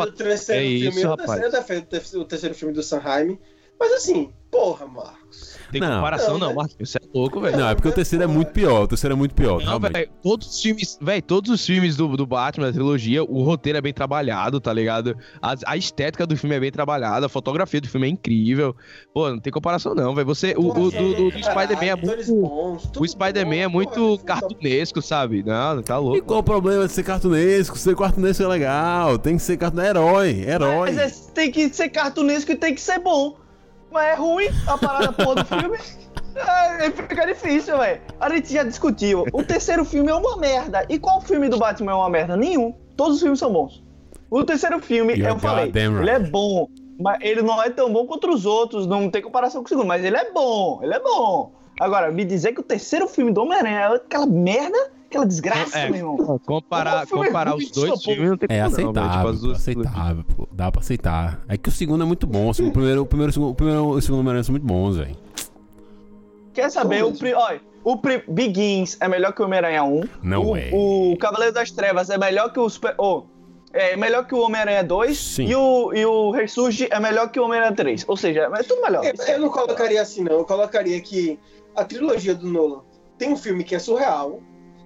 do 0.05 0.11
terceiro 0.13 0.61
É 0.61 0.65
isso, 0.65 1.05
rapaz. 1.05 1.41
eu 1.41 1.51
defendo 1.51 1.79
o 1.83 1.85
terceiro- 1.85 2.23
o 2.23 2.25
terceiro 2.27 2.55
filme 2.55 2.73
do 2.73 2.81
Sanheim. 2.81 3.37
Mas 3.77 3.91
assim, 3.93 4.31
porra, 4.51 4.85
Marcos. 4.85 5.59
Tem 5.72 5.82
Não. 5.82 5.95
comparação 5.95 6.38
Não, 6.38 6.47
velho. 6.47 6.55
Marquinhos, 6.57 6.89
você 6.89 6.97
é 6.97 7.01
louco, 7.13 7.39
velho. 7.41 7.57
Não, 7.57 7.69
é 7.69 7.76
porque 7.76 7.88
o 7.88 7.91
terceiro 7.91 8.24
é 8.24 8.28
muito 8.28 8.51
pior, 8.51 8.84
o 8.84 8.88
terceiro 8.88 9.13
é 9.13 9.17
muito 9.17 9.34
pior, 9.34 9.63
Não, 9.63 9.80
velho, 9.80 10.09
todos 10.22 10.47
os 10.47 10.61
filmes, 10.61 10.97
velho, 11.01 11.22
todos 11.22 11.49
os 11.51 11.65
filmes 11.65 11.95
do, 11.95 12.15
do 12.17 12.26
Batman, 12.26 12.67
da 12.67 12.74
trilogia, 12.74 13.24
o 13.24 13.41
roteiro 13.43 13.78
é 13.78 13.82
bem 13.82 13.93
trabalhado, 13.93 14.59
tá 14.59 14.74
ligado? 14.74 15.15
A, 15.41 15.55
a 15.65 15.78
estética 15.78 16.26
do 16.28 16.36
filme 16.36 16.55
é 16.55 16.59
bem 16.59 16.72
trabalhada, 16.72 17.26
a 17.26 17.30
fotografia 17.30 17.80
do 17.82 17.88
filme 17.88 18.07
é 18.07 18.09
incrível. 18.09 18.76
Pô, 19.13 19.30
não 19.30 19.39
tem 19.39 19.51
comparação 19.51 19.95
não, 19.95 20.13
velho. 20.13 20.28
Você, 20.28 20.53
o, 20.57 20.69
o 20.69 20.74
do, 20.74 20.91
do, 20.91 21.32
do 21.32 21.43
Spider-Man 21.43 21.86
é 21.86 21.91
Atores 21.91 22.30
muito... 22.30 22.41
bons, 22.49 22.91
O 22.97 23.07
Spider-Man 23.07 23.55
é 23.55 23.67
muito 23.67 24.17
da 24.17 24.24
cartunesco, 24.24 25.01
sabe? 25.01 25.43
Não, 25.43 25.82
tá 25.82 25.95
E 25.95 25.99
louco. 25.99 26.22
qual 26.24 26.39
o 26.39 26.43
problema 26.43 26.86
de 26.88 26.91
ser 26.91 27.03
cartunesco? 27.03 27.78
Ser 27.78 27.95
cartunesco 27.95 28.43
é 28.43 28.47
legal, 28.47 29.17
tem 29.17 29.38
que 29.38 29.41
ser 29.43 29.57
cartunesco, 29.57 29.88
é 29.88 29.89
herói, 29.89 30.30
herói. 30.47 30.91
Mas 30.91 30.97
é- 30.97 31.32
tem 31.34 31.51
que 31.51 31.69
ser 31.69 31.89
cartunesco 31.89 32.51
e 32.51 32.55
tem 32.55 32.76
que 32.76 32.82
ser 32.82 32.99
bom. 32.99 33.36
Mas 33.91 34.07
é 34.07 34.15
ruim 34.15 34.47
a 34.67 34.77
parada 34.77 35.11
porra 35.11 35.35
do 35.35 35.45
filme. 35.45 35.77
É, 36.33 36.89
fica 36.89 37.25
difícil, 37.25 37.77
velho. 37.77 37.99
A 38.17 38.29
gente 38.29 38.53
já 38.53 38.63
discutiu. 38.63 39.25
O 39.33 39.43
terceiro 39.43 39.83
filme 39.83 40.09
é 40.09 40.15
uma 40.15 40.37
merda. 40.37 40.85
E 40.87 40.97
qual 40.97 41.19
filme 41.19 41.49
do 41.49 41.57
Batman 41.57 41.91
é 41.91 41.95
uma 41.95 42.09
merda? 42.09 42.37
Nenhum. 42.37 42.73
Todos 42.95 43.15
os 43.15 43.21
filmes 43.21 43.37
são 43.37 43.51
bons. 43.51 43.83
O 44.29 44.41
terceiro 44.45 44.79
filme, 44.79 45.13
You're 45.13 45.31
eu 45.31 45.39
falei, 45.39 45.65
right. 45.65 45.77
ele 45.77 46.09
é 46.09 46.19
bom. 46.19 46.69
Mas 46.97 47.17
ele 47.21 47.41
não 47.41 47.61
é 47.61 47.69
tão 47.69 47.91
bom 47.91 48.05
quanto 48.05 48.29
os 48.29 48.45
outros. 48.45 48.87
Não 48.87 49.09
tem 49.09 49.21
comparação 49.21 49.61
com 49.61 49.65
o 49.65 49.69
segundo. 49.69 49.87
Mas 49.87 50.05
ele 50.05 50.15
é 50.15 50.31
bom. 50.31 50.79
Ele 50.81 50.93
é 50.93 50.99
bom. 51.01 51.51
Agora, 51.79 52.11
me 52.11 52.23
dizer 52.23 52.53
que 52.53 52.61
o 52.61 52.63
terceiro 52.63 53.07
filme 53.07 53.33
do 53.33 53.41
Homem-Aranha 53.41 53.79
é 53.79 53.95
aquela 53.95 54.25
merda, 54.25 54.91
aquela 55.12 55.26
desgraça, 55.26 55.78
É, 55.78 55.89
meu 55.89 55.95
irmão. 55.97 56.39
Comparar, 56.45 57.03
é 57.03 57.05
comparar 57.05 57.51
ruim 57.51 57.66
os 57.66 57.72
dois 57.72 57.89
não 57.89 58.38
tem 58.38 58.47
É 58.49 58.64
como 58.64 58.76
não. 58.93 58.93
Tipo, 58.93 58.99
aceitável, 58.99 59.30
as 59.30 59.39
pô, 59.39 59.45
duas- 59.45 59.57
aceitável, 59.57 60.24
pô. 60.36 60.47
Dá 60.51 60.72
pra 60.72 60.82
aceitar. 60.82 61.41
É 61.47 61.57
que 61.57 61.70
o 61.70 61.72
segundo 61.72 62.01
é 62.03 62.05
muito 62.05 62.26
bom. 62.26 62.49
O 62.49 62.72
primeiro, 62.72 63.01
o 63.01 63.05
primeiro, 63.05 63.30
o 63.30 63.34
segundo, 63.34 63.51
o 63.51 63.55
primeiro 63.55 63.82
e 63.95 63.97
o 63.97 64.01
segundo 64.01 64.20
Homem-Aranha 64.22 64.43
são 64.43 64.53
muito 64.53 64.66
bons, 64.66 64.95
velho. 64.95 65.16
Quer 66.53 66.70
saber? 66.72 67.03
O, 67.03 67.14
pri... 67.14 67.34
Olha, 67.34 67.62
o 67.84 67.97
pri... 67.97 68.24
Begins 68.28 68.97
é 68.99 69.07
melhor 69.07 69.34
que 69.34 69.41
o 69.41 69.45
Homem-Aranha 69.45 69.84
1. 69.84 70.03
No 70.24 70.41
o, 70.41 70.51
way. 70.51 70.70
o 70.74 71.18
Cavaleiro 71.18 71.53
das 71.53 71.72
Trevas 71.72 72.09
é 72.09 72.18
melhor 72.18 72.51
que 72.51 72.59
o 72.59 72.70
Super... 72.70 72.93
oh, 72.97 73.24
é 73.74 73.95
melhor 73.95 74.26
que 74.28 74.36
o 74.36 74.39
Homem-Aranha 74.39 74.84
2. 74.84 75.18
Sim. 75.18 75.45
E 75.45 75.55
o, 75.55 75.93
e 75.93 76.05
o 76.05 76.32
Ressurge 76.32 76.88
é 76.91 76.99
melhor 76.99 77.30
que 77.32 77.39
o 77.39 77.45
Homem-Aranha 77.45 77.76
3. 77.76 78.05
Ou 78.07 78.18
seja, 78.18 78.49
é 78.53 78.64
tudo 78.64 78.82
melhor. 78.82 79.03
É, 79.05 79.36
Eu 79.36 79.39
não 79.39 79.49
colocaria 79.49 80.01
assim, 80.01 80.24
não. 80.24 80.34
Eu 80.34 80.45
colocaria 80.45 80.99
que 81.01 81.39
a 81.76 81.86
trilogia 81.86 82.36
do 82.36 82.47
Nolan 82.49 82.82
tem 83.18 83.32
um 83.32 83.38
filme 83.38 83.64
que 83.64 83.76
é 83.76 83.80
surreal 83.80 84.41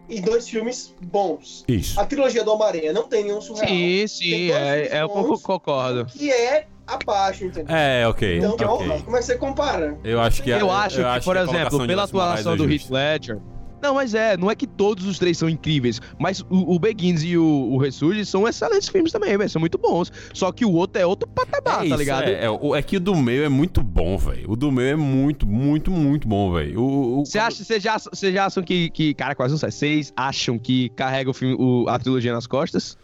e 0.10 0.22
dois 0.22 0.48
filmes 0.48 0.94
bons. 1.02 1.64
Isso. 1.68 2.00
A 2.00 2.06
trilogia 2.06 2.44
do 2.44 2.52
Homem-Aranha 2.54 2.94
não 2.94 3.04
tem 3.08 3.24
nenhum 3.24 3.42
surreal. 3.42 3.68
Sim, 3.68 4.08
sim, 4.08 4.52
é, 4.52 4.88
é, 4.98 5.02
eu 5.02 5.08
bons 5.10 5.42
concordo. 5.42 6.06
Que 6.06 6.32
é 6.32 6.68
abaixo, 6.86 7.46
entendeu? 7.46 7.76
É, 7.76 8.08
ok. 8.08 8.38
Então, 8.38 8.52
ok. 8.54 8.68
porra, 8.88 9.02
como 9.02 9.16
é 9.18 9.20
que 9.20 9.26
você 9.26 9.38
compara? 9.38 9.98
Eu 10.04 10.20
acho 10.22 10.44
que 10.44 10.52
a- 10.54 10.60
Eu 10.60 10.70
acho 10.72 10.98
que, 10.98 11.24
por 11.26 11.38
a 11.38 11.44
exemplo, 11.44 11.88
pela 11.88 12.04
atuação 12.04 12.54
é 12.54 12.56
do 12.56 12.72
Heath. 12.72 12.90
Ledger. 12.90 13.40
Não, 13.86 13.94
mas 13.96 14.14
é, 14.16 14.36
não 14.36 14.50
é 14.50 14.56
que 14.56 14.66
todos 14.66 15.06
os 15.06 15.20
três 15.20 15.38
são 15.38 15.48
incríveis, 15.48 16.02
mas 16.20 16.42
o, 16.50 16.76
o 16.76 16.80
Begins 16.80 17.24
e 17.24 17.38
o, 17.38 17.44
o 17.72 17.78
Ressurge 17.78 18.26
são 18.26 18.48
excelentes 18.48 18.90
filmes 18.90 19.12
também, 19.12 19.38
velho, 19.38 19.50
são 19.50 19.60
muito 19.60 19.78
bons. 19.78 20.12
Só 20.34 20.52
que 20.52 20.66
o 20.66 20.72
outro 20.72 21.02
é 21.02 21.06
outro 21.06 21.28
patamar, 21.30 21.76
É, 21.76 21.78
tá 21.80 21.86
isso, 21.86 21.96
ligado? 21.98 22.24
É, 22.28 22.46
é, 22.46 22.78
é 22.78 22.82
que 22.82 22.98
o 22.98 23.00
do 23.00 23.16
meio 23.16 23.44
é 23.44 23.50
muito 23.50 23.84
bom, 23.84 24.18
velho. 24.18 24.50
O 24.52 24.56
do 24.56 24.72
meio 24.72 24.90
é 24.94 24.96
muito, 24.96 25.46
muito, 25.46 25.92
muito 25.92 26.28
bom, 26.28 26.52
velho. 26.54 27.24
Você 27.26 27.38
acha, 27.38 27.64
vocês 27.64 27.84
já, 27.84 27.98
já 28.32 28.46
acham 28.46 28.64
que, 28.64 28.90
que, 28.90 29.14
cara, 29.14 29.36
quase 29.36 29.54
não 29.54 29.60
sei, 29.60 29.72
vocês 29.72 30.14
acham 30.16 30.58
que 30.58 30.90
carrega 30.90 31.30
o 31.30 31.34
filme, 31.34 31.56
o- 31.60 31.86
a 31.88 32.00
trilogia 32.00 32.34
nas 32.34 32.48
costas? 32.48 32.98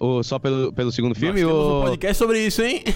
Ou 0.00 0.24
só 0.24 0.38
pelo, 0.38 0.72
pelo 0.72 0.90
segundo 0.90 1.10
Nós 1.10 1.18
filme? 1.18 1.44
um 1.44 1.50
Ou... 1.50 1.82
podcast 1.82 2.16
sobre 2.16 2.40
isso, 2.46 2.62
hein? 2.62 2.82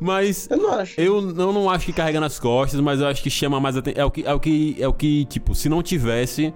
Mas 0.00 0.48
Eu 0.50 0.56
não 0.56 0.72
acho. 0.74 1.00
eu 1.00 1.22
não, 1.22 1.52
não 1.52 1.70
acho 1.70 1.86
que 1.86 1.92
carrega 1.92 2.18
nas 2.18 2.40
costas, 2.40 2.80
mas 2.80 3.00
eu 3.00 3.06
acho 3.06 3.22
que 3.22 3.30
chama 3.30 3.60
mais 3.60 3.76
atenção. 3.76 4.02
É 4.02 4.04
o 4.04 4.10
que, 4.10 4.24
é 4.26 4.34
o 4.34 4.40
que, 4.40 4.76
é 4.80 4.88
o 4.88 4.92
que, 4.92 5.24
tipo, 5.26 5.54
se 5.54 5.68
não 5.68 5.80
tivesse, 5.80 6.52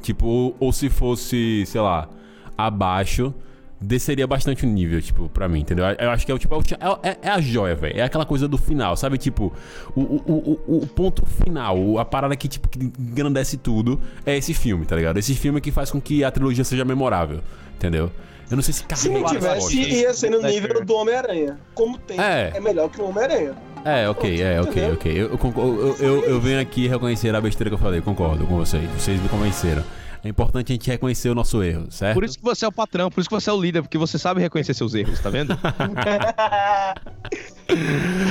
tipo, 0.00 0.26
ou, 0.26 0.56
ou 0.58 0.72
se 0.72 0.88
fosse, 0.88 1.64
sei 1.66 1.80
lá, 1.82 2.08
abaixo, 2.56 3.34
desceria 3.82 4.26
bastante 4.26 4.64
o 4.64 4.68
nível, 4.68 5.00
tipo, 5.02 5.28
pra 5.28 5.48
mim, 5.48 5.60
entendeu? 5.60 5.84
Eu 5.98 6.10
acho 6.10 6.24
que 6.24 6.32
é 6.32 6.34
o 6.34 6.38
tipo, 6.38 6.54
é, 6.54 6.88
o- 6.88 6.98
é- 7.02 7.16
é 7.22 7.28
a 7.30 7.40
joia, 7.40 7.74
velho. 7.74 7.98
É 7.98 8.02
aquela 8.02 8.24
coisa 8.24 8.46
do 8.46 8.56
final, 8.56 8.96
sabe? 8.96 9.18
Tipo, 9.18 9.52
o, 9.96 10.00
o, 10.00 10.60
o, 10.66 10.76
o- 10.82 10.86
ponto 10.86 11.24
final, 11.26 11.78
o- 11.78 11.98
a 11.98 12.04
parada 12.04 12.36
que, 12.36 12.48
tipo, 12.48 12.68
que 12.68 12.78
engrandece 12.98 13.56
tudo 13.56 14.00
é 14.24 14.36
esse 14.36 14.54
filme, 14.54 14.84
tá 14.86 14.96
ligado? 14.96 15.16
Esse 15.18 15.34
filme 15.34 15.60
que 15.60 15.70
faz 15.70 15.90
com 15.90 16.00
que 16.00 16.22
a 16.24 16.30
trilogia 16.30 16.64
seja 16.64 16.84
memorável, 16.84 17.40
entendeu? 17.74 18.10
Eu 18.50 18.56
não 18.56 18.62
sei 18.62 18.74
se 18.74 18.84
carrega 18.84 19.00
Se 19.02 19.08
não 19.08 19.24
tivesse, 19.24 19.80
ia 19.80 20.12
ser 20.12 20.30
no 20.30 20.42
nível 20.42 20.84
do 20.84 20.94
Homem-Aranha. 20.94 21.58
Como 21.74 21.96
tem, 21.96 22.20
É. 22.20 22.52
é, 22.54 22.60
melhor 22.60 22.88
que 22.90 23.00
o 23.00 23.08
Homem-Aranha. 23.08 23.52
É, 23.84 24.08
ok, 24.08 24.42
é, 24.42 24.60
ok, 24.60 24.92
ok. 24.92 25.12
Eu, 25.12 25.38
eu, 25.56 25.96
eu, 25.98 26.24
eu 26.24 26.40
venho 26.40 26.60
aqui 26.60 26.86
reconhecer 26.86 27.34
a 27.34 27.40
besteira 27.40 27.70
que 27.70 27.74
eu 27.74 27.78
falei, 27.78 28.00
concordo 28.02 28.46
com 28.46 28.56
vocês. 28.56 28.88
Vocês 28.96 29.20
me 29.20 29.28
convenceram. 29.28 29.82
É 30.24 30.28
importante 30.28 30.72
a 30.72 30.74
gente 30.74 30.88
reconhecer 30.88 31.30
o 31.30 31.34
nosso 31.34 31.62
erro, 31.62 31.90
certo? 31.90 32.14
Por 32.14 32.24
isso 32.24 32.38
que 32.38 32.44
você 32.44 32.64
é 32.64 32.68
o 32.68 32.72
patrão, 32.72 33.10
por 33.10 33.20
isso 33.20 33.28
que 33.28 33.34
você 33.34 33.50
é 33.50 33.52
o 33.52 33.60
líder, 33.60 33.82
porque 33.82 33.98
você 33.98 34.18
sabe 34.18 34.40
reconhecer 34.40 34.72
seus 34.74 34.94
erros, 34.94 35.18
tá 35.20 35.30
vendo? 35.30 35.56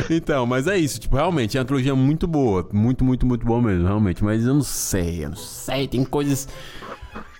Então, 0.09 0.45
mas 0.45 0.67
é 0.67 0.77
isso, 0.77 0.99
tipo, 0.99 1.15
realmente, 1.15 1.57
é 1.57 1.59
uma 1.59 1.65
trilogia 1.65 1.95
muito 1.95 2.27
boa. 2.27 2.67
Muito, 2.71 3.03
muito, 3.03 3.25
muito 3.25 3.45
boa 3.45 3.61
mesmo, 3.61 3.87
realmente. 3.87 4.23
Mas 4.23 4.45
eu 4.45 4.53
não 4.53 4.61
sei, 4.61 5.25
eu 5.25 5.29
não 5.29 5.35
sei, 5.37 5.87
tem 5.87 6.03
coisas. 6.03 6.47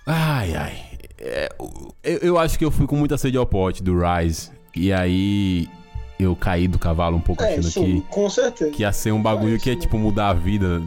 Ai, 0.06 0.56
ai. 0.56 0.82
É, 1.20 1.49
eu, 2.04 2.18
eu 2.20 2.39
acho 2.39 2.58
que 2.58 2.66
eu 2.66 2.72
fui 2.72 2.88
com 2.88 2.95
muita 2.95 3.18
sede 3.18 3.38
ao 3.38 3.45
pote 3.45 3.84
do 3.84 3.93
Rise. 3.99 4.49
E 4.76 4.91
aí 4.91 5.68
eu 6.20 6.36
caí 6.36 6.68
do 6.68 6.80
cavalo 6.80 7.18
um 7.18 7.22
pouco 7.22 7.43
É, 7.43 7.52
achando 7.52 7.70
sim, 7.70 8.02
que, 8.02 8.08
com 8.10 8.30
certeza. 8.30 8.72
que 8.72 8.82
ia 8.82 8.91
ser 8.91 9.12
um 9.12 9.22
bagulho 9.22 9.60
que 9.60 9.70
ia, 9.70 9.76
tipo, 9.76 9.97
mudar 9.97 10.30
a 10.30 10.34
vida, 10.34 10.82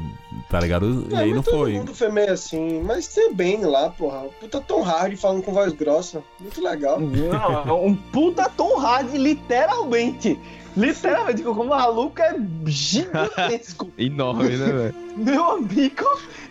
tá 0.48 0.60
ligado? 0.60 1.06
E 1.10 1.14
É, 1.14 1.18
aí 1.18 1.26
mas 1.28 1.36
não 1.36 1.42
todo 1.42 1.56
foi. 1.58 1.72
mundo 1.72 1.94
foi 1.94 2.08
meio 2.10 2.32
assim, 2.32 2.82
mas 2.82 3.08
tem 3.08 3.32
bem 3.34 3.64
lá, 3.64 3.90
porra. 3.90 4.24
Puta 4.40 4.60
Tom 4.60 4.82
Hardy 4.84 5.16
falando 5.16 5.42
com 5.42 5.52
voz 5.52 5.72
grossa. 5.72 6.22
Muito 6.40 6.62
legal. 6.62 6.98
Não, 7.00 7.84
um 7.86 7.94
puta 7.94 8.48
Tom 8.48 8.78
Hardy, 8.78 9.16
literalmente. 9.18 10.38
Literalmente, 10.76 11.42
porque 11.42 11.60
o 11.60 11.64
maluco 11.64 12.20
é 12.20 12.34
gigantesco. 12.66 13.90
Enorme, 13.98 14.56
né, 14.56 14.66
velho? 14.72 14.94
Meu 15.16 15.44
amigo, 15.52 16.04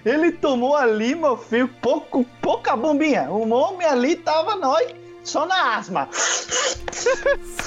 ele 0.06 0.32
tomou 0.32 0.78
ali, 0.78 1.14
meu 1.14 1.36
filho, 1.36 1.68
pouco, 1.82 2.26
pouca 2.42 2.76
bombinha. 2.78 3.30
O 3.30 3.50
homem 3.52 3.86
ali 3.86 4.16
tava 4.16 4.56
nós 4.56 4.88
só 5.24 5.46
na 5.46 5.76
asma. 5.76 6.08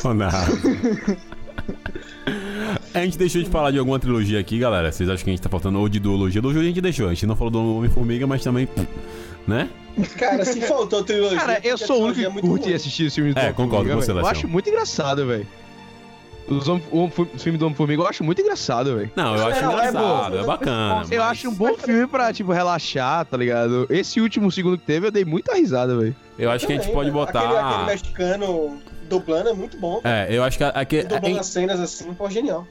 Só 0.00 0.14
nada. 0.14 0.46
A 2.97 3.05
gente 3.05 3.18
deixou 3.18 3.42
de 3.42 3.51
falar 3.51 3.70
de 3.70 3.78
alguma 3.78 3.99
trilogia 3.99 4.40
aqui, 4.40 4.59
galera. 4.59 4.90
Vocês 4.90 5.09
acham 5.09 5.22
que 5.24 5.30
a 5.30 5.32
gente 5.34 5.42
tá 5.42 5.49
faltando 5.49 5.78
ou 5.78 5.88
de 5.88 5.99
duologia? 6.01 6.40
Duologia 6.40 6.62
a 6.62 6.66
gente 6.72 6.80
deixou. 6.80 7.07
A 7.09 7.11
gente 7.14 7.26
não 7.26 7.36
falou 7.36 7.51
do 7.51 7.76
Homem-Formiga, 7.76 8.26
mas 8.26 8.42
também. 8.42 8.66
Né? 9.47 9.68
Cara, 10.18 10.44
se 10.44 10.61
faltou 10.62 11.05
trilogia. 11.05 11.38
Cara, 11.38 11.61
eu 11.62 11.76
sou 11.78 12.01
o 12.01 12.05
único 12.07 12.20
é 12.20 12.24
que 12.24 12.28
muito 12.30 12.47
curte 12.47 12.64
ruim. 12.66 12.74
assistir 12.74 13.05
os 13.07 13.14
filmes 13.14 13.34
do 13.34 13.38
É, 13.40 13.53
concordo 13.53 13.84
com 13.90 13.97
velho. 13.97 14.03
você, 14.03 14.11
Eu 14.12 14.26
acho 14.26 14.49
muito 14.49 14.68
engraçado, 14.68 15.26
velho. 15.26 15.47
Os, 16.49 16.68
o, 16.68 16.78
os 17.34 17.42
filmes 17.42 17.59
do 17.59 17.66
Homem-Formiga 17.66 18.03
eu 18.03 18.07
acho 18.07 18.22
muito 18.24 18.40
engraçado, 18.40 18.97
velho. 18.97 19.11
Não, 19.16 19.36
eu 19.36 19.47
acho 19.49 19.62
Não, 19.62 19.70
é 19.72 19.88
engraçado, 19.88 20.36
bom. 20.36 20.42
é 20.42 20.47
bacana. 20.47 21.03
Eu 21.11 21.18
mas 21.20 21.30
acho 21.30 21.49
um 21.51 21.55
bom 21.55 21.74
filme 21.74 22.07
pra, 22.07 22.32
tipo, 22.32 22.53
relaxar, 22.53 23.24
tá 23.26 23.36
ligado? 23.36 23.86
Esse 23.90 24.20
último 24.20 24.51
segundo 24.51 24.78
que 24.78 24.84
teve, 24.86 25.09
eu 25.09 25.11
dei 25.11 25.24
muita 25.24 25.55
risada, 25.55 25.97
velho. 25.97 26.14
Eu 26.38 26.51
acho 26.51 26.66
que 26.66 26.72
a 26.72 26.76
gente 26.76 26.90
Também, 26.90 26.94
pode 26.94 27.11
né? 27.11 27.22
Aquele, 27.22 27.44
aquele 27.44 27.62
botar. 27.62 27.86
mexicano 27.86 28.78
dublando 29.09 29.49
é 29.49 29.53
muito 29.55 29.76
bom. 29.78 30.01
É, 30.05 30.26
eu 30.30 30.42
acho 30.44 30.57
que. 30.59 30.64
a- 30.64 30.68
Aqui, 30.70 31.03
Dublando 31.03 31.38
as 31.40 31.47
cenas 31.47 31.80
assim, 31.80 32.12
pô, 32.14 32.28
genial. 32.30 32.66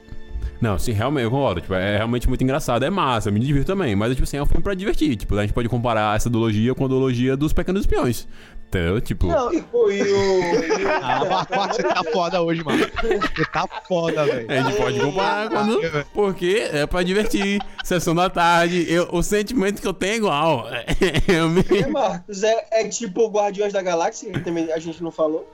Não, 0.60 0.78
sim, 0.78 0.92
realmente, 0.92 1.24
eu 1.24 1.30
concordo. 1.30 1.60
Tipo, 1.60 1.74
é 1.74 1.96
realmente 1.96 2.28
muito 2.28 2.42
engraçado. 2.42 2.84
É 2.84 2.90
massa, 2.90 3.28
eu 3.28 3.32
me 3.32 3.40
divirto 3.40 3.66
também. 3.66 3.94
Mas, 3.94 4.12
tipo 4.12 4.24
assim, 4.24 4.36
é 4.36 4.42
um 4.42 4.46
filme 4.46 4.62
pra 4.62 4.74
divertir. 4.74 5.16
Tipo, 5.16 5.36
a 5.36 5.42
gente 5.42 5.52
pode 5.52 5.68
comparar 5.68 6.16
essa 6.16 6.30
duologia 6.30 6.74
com 6.74 6.84
a 6.84 6.88
duologia 6.88 7.36
dos 7.36 7.52
Pequenos 7.52 7.82
Espiões. 7.82 8.26
Entendeu? 8.68 9.00
Tipo. 9.00 9.28
Não, 9.28 9.52
E, 9.52 9.58
e 9.58 9.62
o. 9.62 10.88
Ah, 11.02 11.24
Marcos, 11.24 11.76
você 11.76 11.82
tá 11.82 12.02
foda 12.12 12.42
hoje, 12.42 12.64
mano. 12.64 12.78
Você 12.78 13.44
tá 13.52 13.66
foda, 13.86 14.24
velho. 14.24 14.50
A 14.50 14.62
gente 14.62 14.76
pode 14.76 15.00
comparar 15.00 15.48
quando. 15.48 15.80
Porque 16.12 16.68
é 16.72 16.86
pra 16.86 17.02
divertir. 17.02 17.60
Sessão 17.84 18.14
da 18.14 18.28
tarde. 18.28 18.84
Eu, 18.88 19.08
o 19.12 19.22
sentimento 19.22 19.80
que 19.80 19.86
eu 19.86 19.94
tenho 19.94 20.14
é 20.14 20.16
igual. 20.16 20.66
Eu 21.28 21.48
me... 21.48 21.62
E, 21.70 21.86
Marcos, 21.86 22.42
é, 22.42 22.66
é 22.72 22.88
tipo 22.88 23.28
Guardiões 23.28 23.72
da 23.72 23.80
Galáxia, 23.82 24.32
que 24.32 24.40
também 24.40 24.72
a 24.72 24.78
gente 24.78 25.02
não 25.02 25.12
falou. 25.12 25.48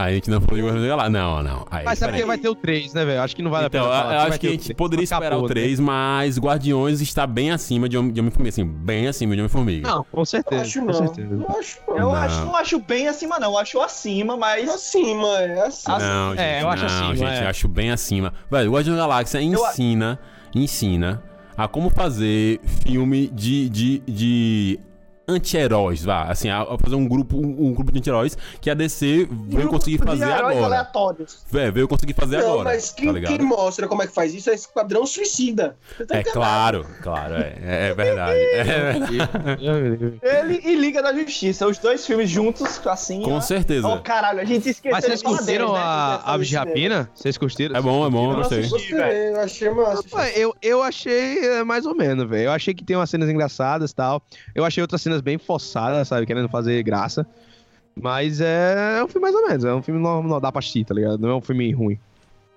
A 0.00 0.12
gente 0.12 0.30
não 0.30 0.40
falou 0.40 0.56
de 0.56 0.62
Guardiões 0.62 0.82
da 0.84 0.88
Galáxia. 0.96 1.10
Não, 1.10 1.42
não. 1.42 1.66
Aí, 1.70 1.84
Mas 1.84 1.98
sabe 1.98 2.12
peraí. 2.12 2.20
que 2.22 2.26
vai 2.28 2.38
ter 2.38 2.48
o 2.48 2.54
3, 2.54 2.94
né, 2.94 3.04
velho? 3.04 3.20
Acho 3.20 3.34
que 3.34 3.42
não 3.42 3.50
vale 3.50 3.66
Então, 3.66 3.80
a 3.84 3.88
pena 3.88 3.96
eu 3.96 4.00
falar. 4.02 4.14
eu 4.14 4.28
acho 4.28 4.38
que 4.40 4.46
a 4.46 4.50
o 4.50 4.52
gente 4.52 4.74
poderia 4.74 5.02
esperar 5.02 5.26
Acabou, 5.26 5.44
o 5.44 5.48
né? 5.48 5.54
3, 5.54 5.80
mas 5.80 6.38
Guardiões 6.38 7.00
está 7.00 7.26
bem 7.26 7.50
acima 7.50 7.88
de 7.88 7.98
Homem- 7.98 8.12
de 8.12 8.20
Homem-Formiga. 8.20 8.48
Assim, 8.50 8.64
bem 8.64 9.08
acima 9.08 9.34
de 9.34 9.40
Homem-Formiga. 9.40 9.88
Não, 9.88 10.04
com 10.04 10.24
certeza. 10.24 10.62
acho 10.62 10.80
com 10.80 10.86
não. 10.86 10.92
certeza. 10.94 11.34
Não 11.34 11.48
acho 11.58 11.78
não. 11.88 11.96
eu 11.96 12.00
Não. 12.02 12.14
acho, 12.14 12.44
não 12.44 12.54
acho 12.56 12.78
bem 12.78 13.08
acima, 13.08 13.38
não. 13.40 13.50
Eu 13.52 13.58
acho 13.58 13.80
acima, 13.80 14.36
mas. 14.36 14.68
Acima, 14.70 15.38
é 15.40 15.66
assim. 15.66 15.90
Não, 15.90 16.30
gente, 16.30 16.40
É, 16.40 16.62
eu 16.62 16.68
acho 16.68 16.84
não, 16.84 16.90
acima, 16.94 17.16
gente, 17.16 17.40
é. 17.40 17.44
eu 17.44 17.48
acho 17.48 17.66
bem 17.68 17.90
acima. 17.90 18.32
Velho, 18.48 18.70
o 18.70 18.74
Guardião 18.74 18.94
da 18.96 19.02
Galáxia 19.02 19.42
ensina, 19.42 20.18
ensina 20.54 21.22
a 21.56 21.66
como 21.66 21.90
fazer 21.90 22.60
filme 22.84 23.26
de, 23.34 23.68
de, 23.68 23.98
de 24.06 24.80
anti-heróis, 25.28 26.02
vá. 26.02 26.24
Assim, 26.24 26.48
a, 26.48 26.62
a 26.62 26.78
fazer 26.78 26.94
um 26.96 27.06
grupo, 27.06 27.36
um, 27.36 27.66
um 27.68 27.74
grupo 27.74 27.92
de 27.92 27.98
anti-heróis 27.98 28.36
que 28.60 28.70
a 28.70 28.74
DC 28.74 29.28
veio 29.48 29.68
conseguir 29.68 29.98
fazer 29.98 30.24
agora. 30.24 30.64
aleatórios. 30.64 31.44
Véio, 31.50 31.72
veio 31.72 31.88
conseguir 31.88 32.14
fazer 32.14 32.38
Não, 32.38 32.52
agora, 32.54 32.70
mas 32.70 32.90
tá 32.90 32.96
quem, 33.02 33.12
ligado? 33.12 33.36
quem 33.36 33.46
mostra 33.46 33.86
como 33.86 34.02
é 34.02 34.06
que 34.06 34.12
faz 34.14 34.34
isso 34.34 34.50
é 34.50 34.54
Esquadrão 34.54 35.04
Suicida. 35.06 35.76
Tá 35.96 36.02
É 36.16 36.20
entendendo? 36.20 36.32
claro, 36.32 36.86
claro, 37.02 37.34
é, 37.34 37.56
é, 37.62 37.88
é 37.88 37.94
verdade. 37.94 38.38
É 38.58 38.64
verdade. 38.64 40.18
Ele 40.22 40.60
e 40.64 40.74
Liga 40.74 41.02
da 41.02 41.12
Justiça, 41.12 41.66
os 41.66 41.78
dois 41.78 42.06
filmes 42.06 42.30
juntos, 42.30 42.80
assim. 42.86 43.22
Com 43.22 43.34
ó. 43.34 43.40
certeza. 43.40 43.86
Oh, 43.88 44.00
caralho, 44.00 44.40
a 44.40 44.44
gente 44.44 44.68
esqueceu 44.68 44.92
Mas 44.92 45.04
vocês 45.04 45.22
curtiram 45.22 45.66
deles, 45.66 45.72
né? 45.72 45.78
a 45.80 46.32
Aves 46.34 46.48
de 46.48 46.56
Rapina? 46.56 47.10
Vocês 47.14 47.36
curtiram? 47.36 47.76
É 47.76 47.80
bom, 47.80 48.06
é 48.06 48.10
bom, 48.10 48.30
eu 48.32 48.36
gostei. 48.36 48.60
eu 48.60 49.40
achei 49.40 49.70
massa. 49.70 50.28
Eu, 50.34 50.54
eu 50.62 50.82
achei 50.82 51.38
é, 51.44 51.64
mais 51.64 51.86
ou 51.86 51.94
menos, 51.94 52.28
velho. 52.28 52.44
Eu 52.44 52.52
achei 52.52 52.72
que 52.74 52.84
tem 52.84 52.96
umas 52.96 53.10
cenas 53.10 53.28
engraçadas 53.28 53.90
e 53.90 53.94
tal. 53.94 54.22
Eu 54.54 54.64
achei 54.64 54.80
outras 54.82 55.02
cenas 55.02 55.17
bem 55.20 55.38
forçadas, 55.38 56.08
sabe? 56.08 56.26
Querendo 56.26 56.48
fazer 56.48 56.82
graça. 56.82 57.26
Mas 58.00 58.40
é 58.40 59.02
um 59.02 59.08
filme 59.08 59.22
mais 59.22 59.34
ou 59.34 59.48
menos. 59.48 59.64
É 59.64 59.74
um 59.74 59.82
filme 59.82 60.00
não 60.00 60.40
dá 60.40 60.52
pra 60.52 60.60
assistir, 60.60 60.84
tá 60.84 60.94
ligado? 60.94 61.18
Não 61.18 61.30
é 61.30 61.34
um 61.34 61.40
filme 61.40 61.70
ruim. 61.72 61.98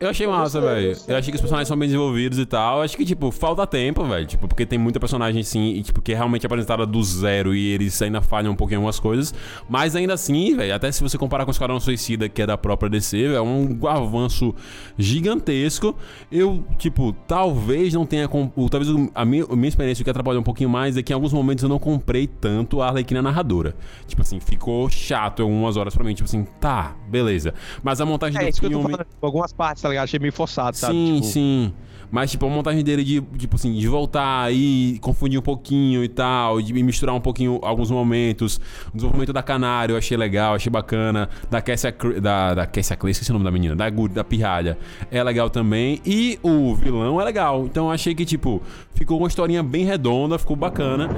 Eu 0.02 0.10
achei 0.10 0.26
massa, 0.26 0.60
velho. 0.60 0.98
Eu 1.08 1.16
achei 1.16 1.32
que 1.32 1.36
os 1.36 1.42
personagens 1.42 1.68
são 1.68 1.78
bem 1.78 1.88
desenvolvidos 1.88 2.40
e 2.40 2.46
tal. 2.46 2.78
Eu 2.78 2.84
acho 2.84 2.98
que, 2.98 3.06
tipo, 3.06 3.30
falta 3.30 3.68
tempo, 3.68 4.04
velho. 4.04 4.26
Tipo, 4.26 4.48
porque 4.48 4.66
tem 4.66 4.80
muita 4.80 5.00
personagem, 5.00 5.44
sim, 5.44 5.74
e, 5.76 5.84
tipo, 5.84 6.02
que 6.02 6.12
é 6.12 6.16
realmente 6.16 6.44
apresentada 6.46 6.86
do 6.88 7.04
zero 7.04 7.54
e 7.54 7.68
eles 7.72 8.02
ainda 8.02 8.20
falham 8.22 8.52
um 8.52 8.56
pouquinho 8.56 8.78
em 8.78 8.80
algumas 8.80 9.00
coisas. 9.00 9.32
Mas 9.70 9.96
ainda 9.96 10.16
assim, 10.16 10.56
velho, 10.58 10.74
até 10.74 10.92
se 10.92 11.04
você 11.04 11.18
comparar 11.20 11.46
com 11.46 11.52
o 11.52 11.54
Esquadrão 11.54 11.80
Suicida, 11.80 12.28
que 12.28 12.42
é 12.42 12.48
da 12.48 12.58
própria 12.58 12.90
DC, 12.90 13.16
velho, 13.28 13.36
é 13.36 13.42
um 13.42 13.78
avanço 13.88 14.56
gigantesco. 14.98 15.96
Eu, 16.32 16.64
tipo, 16.78 17.14
talvez 17.28 17.94
não 17.94 18.06
tenha. 18.06 18.28
com- 18.28 18.52
o- 18.56 18.70
Talvez 18.70 18.92
a 19.14 19.26
minha, 19.26 19.46
a 19.50 19.56
minha 19.56 19.68
experiência 19.68 20.02
o 20.02 20.04
que 20.06 20.10
atrapalhou 20.10 20.40
um 20.42 20.44
pouquinho 20.44 20.70
mais 20.70 20.96
é 20.98 21.04
que 21.04 21.12
em 21.12 21.16
alguns 21.16 21.34
momentos 21.34 21.64
eu 21.64 21.70
não 21.70 21.78
comprei 21.80 22.26
tanto 22.28 22.82
a 22.82 22.88
Arlequina 22.88 23.22
narradora. 23.22 23.76
Tipo 24.08 24.22
assim, 24.22 24.40
ficou 24.40 24.90
chato 24.90 25.42
algumas 25.44 25.76
horas 25.78 25.94
pra 25.94 26.04
mim. 26.04 26.14
Tipo 26.14 26.28
assim, 26.28 26.46
tá, 26.60 26.96
beleza. 27.08 27.54
Mas 27.84 28.00
a 28.02 28.06
montagem 28.06 28.40
É 28.40 28.44
do 28.46 28.50
isso 28.50 28.60
que 28.60 28.66
eu 28.68 28.72
tô 28.72 28.78
filme. 28.80 28.92
falando. 28.94 29.08
Algumas 29.22 29.52
partes, 29.54 29.82
tá 29.84 29.90
ligado? 29.92 30.04
Achei 30.06 30.20
meio 30.20 30.34
forçado, 30.34 30.76
sabe? 30.78 30.94
Sim, 30.94 31.16
Tipo, 31.16 31.28
sim. 31.28 31.74
Mas, 32.14 32.30
tipo, 32.30 32.46
a 32.46 32.50
montagem 32.50 32.84
dele 32.84 33.06
de, 33.06 33.22
tipo 33.38 33.56
assim, 33.56 33.72
de 33.74 33.88
voltar 33.88 34.42
aí, 34.44 35.00
confundir 35.00 35.40
um 35.40 35.42
pouquinho 35.42 36.04
e 36.04 36.10
tal, 36.10 36.62
de 36.62 36.74
misturar 36.84 37.16
um 37.16 37.22
pouquinho 37.22 37.58
alguns 37.64 37.90
momentos. 37.90 38.60
O 38.90 38.96
desenvolvimento 38.96 39.32
da 39.32 39.42
Canário 39.42 39.94
eu 39.94 39.98
achei 39.98 40.18
legal, 40.18 40.54
achei 40.56 40.70
bacana. 40.70 41.30
Da 41.50 41.62
Cassia, 41.62 41.96
da, 42.22 42.54
da 42.54 42.66
Cassia 42.68 42.98
Clay, 42.98 43.12
esqueci 43.12 43.32
o 43.32 43.34
nome 43.34 43.46
da 43.46 43.52
menina, 43.52 43.78
da, 43.78 43.90
Gu- 43.90 44.10
da 44.10 44.26
Pirralha, 44.26 44.78
é 45.10 45.24
legal 45.24 45.50
também. 45.50 46.02
E 46.06 46.38
o 46.44 46.76
vilão 46.76 47.22
é 47.22 47.24
legal. 47.24 47.64
Então, 47.64 47.86
eu 47.86 47.92
achei 47.92 48.14
que, 48.14 48.26
tipo, 48.26 48.62
ficou 48.94 49.18
uma 49.18 49.30
historinha 49.30 49.64
bem 49.64 49.86
redonda, 49.86 50.38
ficou 50.38 50.58
bacana. 50.58 51.10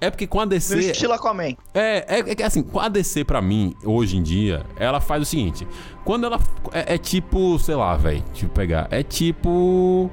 É 0.00 0.10
porque 0.10 0.26
com 0.26 0.40
a 0.40 0.44
No 0.44 0.50
DC. 0.50 0.78
estilo 0.78 1.12
Aquaman. 1.14 1.56
É, 1.72 2.04
é, 2.06 2.18
é 2.18 2.34
que 2.34 2.42
assim, 2.42 2.62
com 2.62 2.78
a 2.78 2.88
DC 2.88 3.24
pra 3.24 3.40
mim, 3.40 3.74
hoje 3.84 4.16
em 4.18 4.22
dia, 4.22 4.64
ela 4.76 5.00
faz 5.00 5.22
o 5.22 5.24
seguinte: 5.24 5.66
quando 6.04 6.26
ela. 6.26 6.38
É, 6.72 6.94
é 6.94 6.98
tipo, 6.98 7.58
sei 7.58 7.74
lá, 7.74 7.96
velho. 7.96 8.22
Deixa 8.32 8.44
eu 8.46 8.50
pegar. 8.50 8.88
É 8.90 9.02
tipo. 9.02 10.10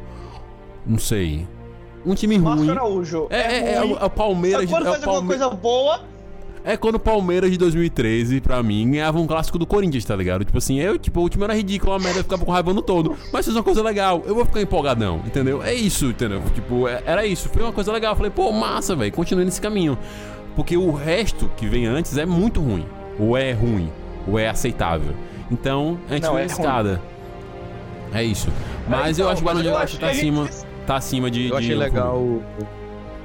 Não 0.86 0.98
sei. 0.98 1.48
Um 2.06 2.16
time 2.16 2.36
ruim. 2.38 2.44
Márcio 2.56 2.72
Araújo. 2.72 3.28
É, 3.30 3.38
é, 3.40 3.72
é, 3.74 3.80
ruim. 3.80 3.94
o, 3.94 3.98
é 3.98 4.06
o 4.06 4.10
Palmeiras 4.10 4.62
Mas 4.62 4.70
quando 4.70 4.86
É, 4.86 4.90
o 4.90 4.92
faz 4.94 5.04
alguma 5.04 5.14
Palme- 5.22 5.28
coisa 5.28 5.50
boa, 5.50 6.02
é 6.64 6.78
quando 6.78 6.95
o 6.95 6.99
Palmeiras 6.99 7.51
de 7.51 7.57
2013, 7.57 8.39
pra 8.41 8.61
mim, 8.64 8.89
ganhava 8.91 9.20
um 9.20 9.28
clássico 9.28 9.57
do 9.57 9.66
Corinthians, 9.66 10.05
tá 10.05 10.16
ligado? 10.16 10.45
Tipo 10.45 10.57
assim, 10.57 10.80
eu, 10.80 10.97
tipo, 10.97 11.22
o 11.22 11.30
time 11.30 11.43
era 11.43 11.53
ridículo, 11.53 11.93
a 11.93 11.99
merda 11.99 12.20
eu 12.20 12.24
ficava 12.24 12.45
com 12.45 12.51
raiva 12.51 12.74
no 12.74 12.82
todo. 12.82 13.18
Mas 13.32 13.45
fez 13.45 13.55
uma 13.55 13.64
coisa 13.64 13.84
legal, 13.84 14.24
eu 14.26 14.34
vou 14.36 14.45
ficar 14.45 14.61
empolgadão, 14.61 15.22
entendeu? 15.26 15.61
É 15.61 15.74
isso, 15.74 16.05
entendeu? 16.05 16.41
Tipo, 16.53 16.88
é- 16.88 17.03
era 17.05 17.26
isso. 17.26 17.49
Foi 17.49 17.61
uma 17.61 17.74
coisa 17.74 17.91
legal. 17.91 18.14
Eu 18.14 18.16
falei, 18.16 18.32
pô, 18.32 18.51
massa, 18.51 18.95
velho, 18.95 19.11
continue 19.11 19.45
nesse 19.45 19.61
caminho. 19.61 19.97
Porque 20.55 20.78
o 20.78 20.91
resto 20.91 21.49
que 21.57 21.68
vem 21.68 21.86
antes 21.86 22.18
é 22.18 22.26
muito 22.26 22.61
ruim. 22.61 22.86
Ou 23.20 23.36
é 23.36 23.51
ruim, 23.51 23.89
ou 24.28 24.39
é 24.39 24.47
aceitável. 24.47 25.14
Então, 25.51 25.97
a 26.09 26.14
gente 26.14 26.24
Não, 26.24 26.38
é 26.38 26.41
na 26.41 26.45
escada. 26.45 27.01
É 28.14 28.24
isso. 28.24 28.49
Mas 28.88 29.18
eu 29.18 29.26
então, 29.26 29.32
acho 29.34 29.41
que 29.41 29.43
o 29.43 29.45
Barão 29.45 29.61
de 29.61 29.68
eu 29.68 29.78
acho 29.78 29.99
tá 29.99 30.09
acima. 30.09 30.49
Tá 30.86 30.95
acima 30.97 31.32
de. 31.32 31.47
Eu 31.47 31.57
de 31.59 31.66
achei 31.66 31.76
legal. 31.76 32.18
Homem-Formiga. 32.18 32.83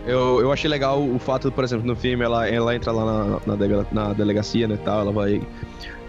Eu, 0.08 0.40
eu 0.40 0.50
achei 0.50 0.70
legal 0.70 1.02
o 1.02 1.18
fato, 1.18 1.52
por 1.52 1.62
exemplo, 1.62 1.86
no 1.86 1.94
filme, 1.94 2.24
ela, 2.24 2.48
ela 2.48 2.74
entra 2.74 2.90
lá 2.90 3.04
na, 3.04 3.40
na, 3.56 3.84
na 3.92 4.12
delegacia, 4.14 4.66
né, 4.66 4.78
tal, 4.82 5.00
ela 5.00 5.12
vai. 5.12 5.40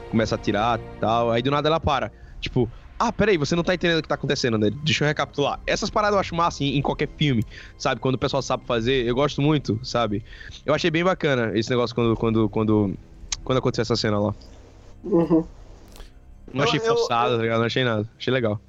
Começa 0.10 0.36
a 0.36 0.38
atirar 0.38 0.80
e 0.80 1.00
tal, 1.00 1.30
aí 1.32 1.42
do 1.42 1.52
nada 1.52 1.68
ela 1.68 1.80
para. 1.80 2.12
Tipo, 2.40 2.72
ah, 2.98 3.12
peraí, 3.12 3.38
você 3.38 3.56
não 3.56 3.64
tá 3.64 3.76
entendendo 3.76 4.00
o 4.00 4.02
que 4.02 4.08
tá 4.08 4.16
acontecendo, 4.16 4.58
né? 4.58 4.70
Deixa 4.84 5.04
eu 5.04 5.08
recapitular. 5.08 5.60
Essas 5.68 5.90
paradas 5.90 6.16
eu 6.16 6.20
acho 6.20 6.34
massa 6.34 6.64
em, 6.64 6.78
em 6.78 6.82
qualquer 6.82 7.10
filme, 7.18 7.44
sabe? 7.78 8.02
Quando 8.02 8.16
o 8.16 8.18
pessoal 8.18 8.42
sabe 8.42 8.66
fazer, 8.66 9.06
eu 9.06 9.14
gosto 9.14 9.42
muito, 9.42 9.80
sabe? 9.84 10.24
Eu 10.66 10.74
achei 10.74 10.90
bem 10.90 11.04
bacana 11.04 11.52
esse 11.58 11.70
negócio 11.70 11.94
quando, 11.96 12.16
quando, 12.16 12.50
quando, 12.50 12.94
quando 13.44 13.58
aconteceu 13.58 13.82
essa 13.84 13.96
cena 13.96 14.18
lá. 14.18 14.34
Uhum. 15.04 15.46
Não 16.54 16.64
Eu- 16.64 16.64
achei 16.64 16.80
eu- 16.80 16.86
forçado, 16.86 17.36
tá 17.36 17.42
ligado? 17.44 17.60
Não 17.60 17.66
achei 17.68 17.84
nada. 17.84 18.10
Achei 18.18 18.34
legal. 18.34 18.60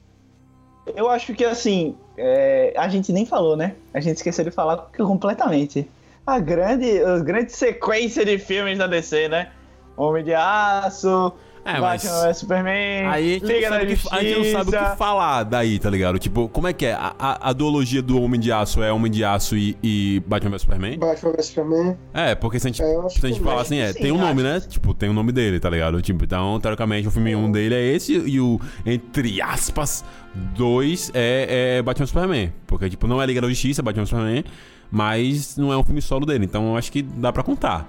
Eu 0.97 1.09
acho 1.09 1.34
que 1.34 1.45
assim, 1.45 1.97
é, 2.16 2.72
a 2.76 2.88
gente 2.88 3.12
nem 3.12 3.24
falou, 3.24 3.57
né? 3.57 3.74
A 3.93 4.01
gente 4.01 4.16
esqueceu 4.16 4.45
de 4.45 4.51
falar 4.51 4.76
completamente. 4.97 5.88
A 6.26 6.38
grande, 6.38 7.03
a 7.03 7.18
grande 7.18 7.53
sequência 7.53 8.24
de 8.24 8.38
filmes 8.38 8.78
da 8.78 8.86
DC, 8.86 9.28
né? 9.28 9.51
Homem 9.97 10.22
de 10.22 10.34
Aço, 10.34 11.32
É, 11.64 11.78
mas- 11.78 12.02
Batman 12.02 12.26
vs 12.26 12.36
Superman, 12.38 13.06
Aí 13.06 13.30
a 13.30 13.32
gente, 13.34 13.46
Liga 13.46 13.61
não 13.61 13.70
da 13.70 13.78
sabe 13.78 13.92
o 13.92 13.96
que, 13.96 14.08
a 14.14 14.22
gente 14.22 14.38
não 14.38 14.44
sabe 14.52 14.76
o 14.76 14.90
que 14.90 14.96
falar 14.96 15.42
daí, 15.44 15.78
tá 15.78 15.90
ligado? 15.90 16.18
Tipo, 16.18 16.48
como 16.48 16.66
é 16.66 16.72
que 16.72 16.86
é? 16.86 16.92
A, 16.92 17.14
a, 17.18 17.50
a 17.50 17.52
duologia 17.52 18.00
do 18.00 18.20
Homem 18.20 18.40
de 18.40 18.50
Aço 18.50 18.82
é 18.82 18.90
Homem 18.92 19.11
de 19.12 19.22
Aço 19.24 19.56
e, 19.56 19.76
e 19.82 20.22
Batman 20.26 20.50
vs 20.52 20.62
Superman? 20.62 20.98
Batman 20.98 21.32
vs 21.32 21.46
Superman. 21.46 21.98
É, 22.14 22.34
porque 22.34 22.58
se 22.58 22.66
a 22.66 22.70
gente, 22.70 22.82
É, 22.82 23.08
se 23.08 23.24
a 23.24 23.28
gente 23.28 23.38
que 23.38 23.44
falar 23.44 23.61
assim, 23.62 23.78
é, 23.78 23.92
sim, 23.92 24.00
tem 24.00 24.12
um 24.12 24.18
nome, 24.18 24.42
né? 24.42 24.61
Tipo, 24.61 24.94
tem 24.94 25.08
o 25.08 25.12
nome 25.12 25.32
dele, 25.32 25.61
tá 25.61 25.68
ligado? 25.68 26.00
Tipo, 26.00 26.24
então, 26.24 26.58
teoricamente, 26.61 27.06
o 27.08 27.11
filme 27.11 27.36
1 27.36 27.44
um 27.44 27.52
dele 27.52 27.74
é 27.74 27.82
esse 27.94 28.14
e 28.14 28.40
o, 28.40 28.58
entre 28.86 29.40
aspas, 29.42 30.04
2 30.56 31.11
é, 31.14 31.76
é 31.78 31.82
Batman 31.82 32.06
vs 32.06 32.11
Superman. 32.11 32.52
Porque, 32.66 32.88
tipo, 32.88 33.06
não 33.06 33.20
é 33.20 33.26
Liga 33.26 33.40
da 33.40 33.48
Justiça, 33.48 33.82
Batman 33.82 34.04
vs 34.04 34.11
Superman, 34.11 34.44
mas 34.90 35.56
não 35.56 35.72
é 35.72 35.76
um 35.76 35.84
filme 35.84 36.00
solo 36.00 36.24
dele. 36.24 36.44
Então, 36.44 36.70
eu 36.70 36.76
acho 36.76 36.90
que 36.90 37.02
dá 37.02 37.32
pra 37.32 37.42
contar. 37.42 37.86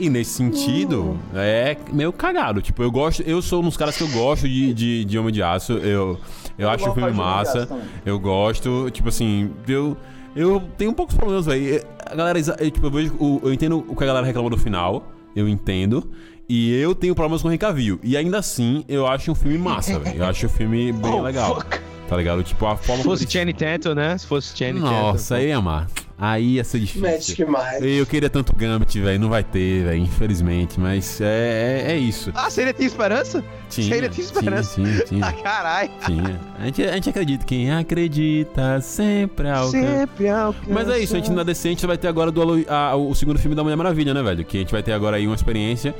E 0.00 0.08
nesse 0.08 0.30
sentido, 0.32 1.18
é 1.34 1.76
meio 1.92 2.12
cagado. 2.12 2.62
Tipo, 2.62 2.82
eu 2.82 2.90
gosto. 2.90 3.22
Eu 3.22 3.42
sou 3.42 3.60
um 3.60 3.64
dos 3.66 3.76
caras 3.76 3.96
que 3.96 4.02
eu 4.02 4.08
gosto 4.08 4.48
de, 4.48 4.72
de, 4.72 5.04
de 5.04 5.18
Homem 5.18 5.32
de 5.32 5.42
Aço. 5.42 5.74
Eu, 5.74 6.18
eu, 6.58 6.68
acho 6.70 6.88
o 6.88 6.94
filme 6.94 7.10
massa. 7.12 7.68
Eu 8.04 8.18
gosto, 8.18 8.88
tipo 8.90 9.08
assim, 9.10 9.50
eu. 9.68 9.96
Eu 10.34 10.62
tenho 10.78 10.92
um 10.92 10.94
poucos 10.94 11.14
problemas, 11.14 11.44
velho. 11.46 11.84
A 12.06 12.14
galera, 12.14 12.38
eu, 12.38 12.70
tipo, 12.70 12.86
eu 12.86 12.90
vejo. 12.90 13.14
o- 13.18 13.40
Eu 13.44 13.52
entendo 13.52 13.84
o 13.86 13.94
que 13.94 14.04
a 14.04 14.06
galera 14.06 14.24
reclama 14.26 14.48
do 14.48 14.56
final. 14.56 15.12
Eu 15.36 15.48
entendo. 15.48 16.10
E 16.48 16.72
eu 16.80 16.94
tenho 16.94 17.14
problemas 17.14 17.42
com 17.42 17.48
o 17.48 17.58
Cavill. 17.58 18.00
E 18.02 18.16
ainda 18.16 18.38
assim, 18.38 18.84
eu 18.88 19.06
acho 19.06 19.30
um 19.30 19.34
filme 19.34 19.58
massa, 19.58 19.98
velho. 19.98 20.18
Eu 20.18 20.24
acho 20.24 20.46
o 20.46 20.48
filme 20.48 20.90
bem 20.94 21.12
Oh, 21.12 21.20
legal. 21.22 21.56
fuck. 21.56 21.78
Tá 22.08 22.16
ligado? 22.16 22.42
Tipo, 22.42 22.66
a 22.66 22.76
forma 22.76 23.02
Se 23.02 23.08
fosse 23.08 23.30
Channing 23.30 23.54
Tatum, 23.54 23.94
né? 23.94 24.18
Se 24.18 24.26
fosse 24.26 24.56
Channing 24.56 24.80
Tatum. 24.80 24.90
Nossa, 24.92 25.36
aí 25.36 25.46
ia 25.48 25.58
amar. 25.58 25.86
Aí 26.22 26.56
ia 26.56 26.64
ser 26.64 26.80
difícil. 26.80 27.00
Magic 27.00 27.44
Mike. 27.46 27.96
Eu 27.98 28.04
queria 28.04 28.28
tanto 28.28 28.54
Gambit, 28.54 29.00
velho. 29.00 29.18
Não 29.18 29.30
vai 29.30 29.42
ter, 29.42 29.84
velho, 29.84 30.02
infelizmente. 30.02 30.78
Mas 30.78 31.18
é, 31.18 31.84
é, 31.86 31.92
é 31.92 31.96
isso. 31.96 32.30
Ah, 32.34 32.50
você 32.50 32.60
ainda 32.60 32.74
tinha 32.74 32.86
esperança? 32.86 33.42
Tinha, 33.70 33.86
Você 33.88 33.94
ainda 33.94 34.08
tinha 34.10 34.24
esperança? 34.26 34.74
Tinha, 34.74 35.04
tinha, 35.06 35.24
Ah, 35.24 35.32
tinha, 35.32 35.42
caralho. 35.42 35.90
tinha. 36.04 36.40
A 36.58 36.64
gente, 36.66 36.82
a 36.82 36.92
gente 36.92 37.08
acredita. 37.08 37.44
Quem 37.46 37.72
acredita 37.72 38.80
sempre 38.82 39.48
alcança. 39.48 39.70
Sempre 39.80 40.28
alcança. 40.28 40.66
Mas 40.74 40.88
é 40.90 40.98
isso, 40.98 41.14
a 41.14 41.18
gente 41.18 41.30
na 41.30 41.42
DC, 41.42 41.68
a 41.68 41.70
gente 41.70 41.86
vai 41.86 41.96
ter 41.96 42.08
agora 42.08 42.30
do 42.30 42.42
a- 42.68 42.94
o 42.96 43.14
segundo 43.14 43.38
filme 43.38 43.56
da 43.56 43.62
Mulher 43.62 43.76
Maravilha, 43.76 44.12
né, 44.12 44.22
velho? 44.22 44.44
Que 44.44 44.58
a 44.58 44.60
gente 44.60 44.72
vai 44.72 44.82
ter 44.82 44.92
agora 44.92 45.16
aí 45.16 45.26
uma 45.26 45.34
experiência 45.36 45.94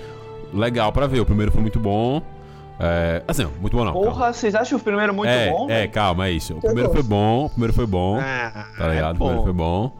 legal 0.53 0.93
pra 0.93 1.07
ver. 1.07 1.21
O 1.21 1.25
primeiro 1.25 1.51
foi 1.51 1.63
muito 1.63 1.81
bom. 1.81 2.23
É, 2.79 3.23
assim, 3.29 3.47
muito 3.61 3.75
bom 3.77 3.85
não. 3.87 3.93
calma. 3.95 4.09
Porra, 4.11 4.33
vocês 4.35 4.55
acham 4.55 4.79
o 4.79 4.81
primeiro 4.83 5.15
muito 5.15 5.29
é, 5.31 5.51
bom? 5.51 5.67
é, 5.71 5.87
calma, 5.87 6.27
é 6.29 6.33
isso. 6.33 6.55
O 6.55 6.61
primeiro 6.61 6.91
foi 6.91 7.03
bom, 7.03 7.47
o 7.47 7.51
primeiro 7.51 7.73
foi 7.75 7.87
bom, 7.87 8.19
Ah, 8.21 8.67
tá 8.77 8.89
ligado? 8.89 9.11
é 9.11 9.13
o 9.13 9.17
primeiro 9.17 9.43
foi 9.43 9.53
bom. 9.53 9.93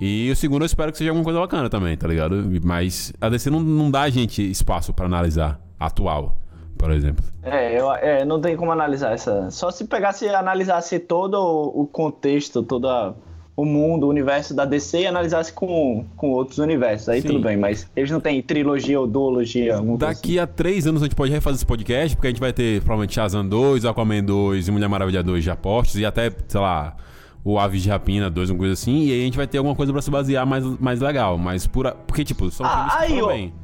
E 0.00 0.30
o 0.30 0.36
segundo 0.36 0.62
eu 0.62 0.66
espero 0.66 0.90
que 0.92 0.98
seja 0.98 1.10
alguma 1.10 1.24
coisa 1.24 1.38
bacana 1.40 1.70
também, 1.70 1.96
tá 1.96 2.06
ligado? 2.08 2.44
Mas 2.62 3.12
a 3.20 3.28
DC 3.28 3.48
não, 3.50 3.60
não 3.60 3.90
dá 3.90 4.02
a 4.02 4.10
gente 4.10 4.42
espaço 4.50 4.92
pra 4.92 5.06
analisar 5.06 5.60
atual, 5.78 6.36
por 6.76 6.90
exemplo. 6.90 7.24
É, 7.42 7.78
eu, 7.78 7.92
é, 7.92 8.24
não 8.24 8.40
tem 8.40 8.56
como 8.56 8.72
analisar 8.72 9.12
essa. 9.12 9.50
Só 9.50 9.70
se 9.70 9.84
pegasse 9.86 10.24
e 10.24 10.28
analisasse 10.28 10.98
todo 10.98 11.34
o 11.36 11.86
contexto, 11.86 12.62
todo 12.62 12.88
a- 12.88 13.14
o 13.56 13.64
mundo, 13.64 14.06
o 14.06 14.08
universo 14.10 14.52
da 14.52 14.64
DC 14.64 15.02
e 15.02 15.06
analisasse 15.06 15.52
com, 15.52 16.04
com 16.16 16.32
outros 16.32 16.58
universos. 16.58 17.08
Aí 17.08 17.22
Sim. 17.22 17.28
tudo 17.28 17.38
bem, 17.40 17.56
mas 17.56 17.88
eles 17.94 18.10
não 18.10 18.18
têm 18.18 18.42
trilogia 18.42 18.98
ou 18.98 19.06
duologia. 19.06 19.80
Daqui 19.96 20.40
a 20.40 20.46
três 20.46 20.88
anos 20.88 21.02
a 21.02 21.04
gente 21.04 21.14
pode 21.14 21.30
refazer 21.30 21.58
esse 21.58 21.66
podcast, 21.66 22.16
porque 22.16 22.26
a 22.26 22.30
gente 22.30 22.40
vai 22.40 22.52
ter 22.52 22.80
provavelmente 22.80 23.14
Shazam 23.14 23.46
2, 23.48 23.84
Aquaman 23.84 24.24
2 24.24 24.66
e 24.66 24.70
Mulher 24.72 24.88
Maravilha 24.88 25.22
2 25.22 25.44
de 25.44 25.50
apostos, 25.52 26.00
e 26.00 26.04
até, 26.04 26.32
sei 26.48 26.60
lá, 26.60 26.96
o 27.44 27.58
Aves 27.58 27.82
de 27.82 27.90
Rapina 27.90 28.30
2, 28.30 28.50
uma 28.50 28.58
coisa 28.58 28.72
assim, 28.72 29.04
e 29.04 29.12
aí 29.12 29.20
a 29.20 29.24
gente 29.24 29.36
vai 29.36 29.46
ter 29.46 29.58
alguma 29.58 29.76
coisa 29.76 29.92
pra 29.92 30.00
se 30.00 30.10
basear 30.10 30.46
mais, 30.46 30.64
mais 30.80 31.00
legal. 31.00 31.36
Mas 31.36 31.66
por, 31.66 31.86
a- 31.86 31.92
porque, 31.92 32.24
tipo, 32.24 32.50
são 32.50 32.64
Ah, 32.64 32.88
filmes 32.90 33.06
que 33.06 33.12
aí, 33.12 33.22
ó. 33.22 33.26
bem. 33.28 33.54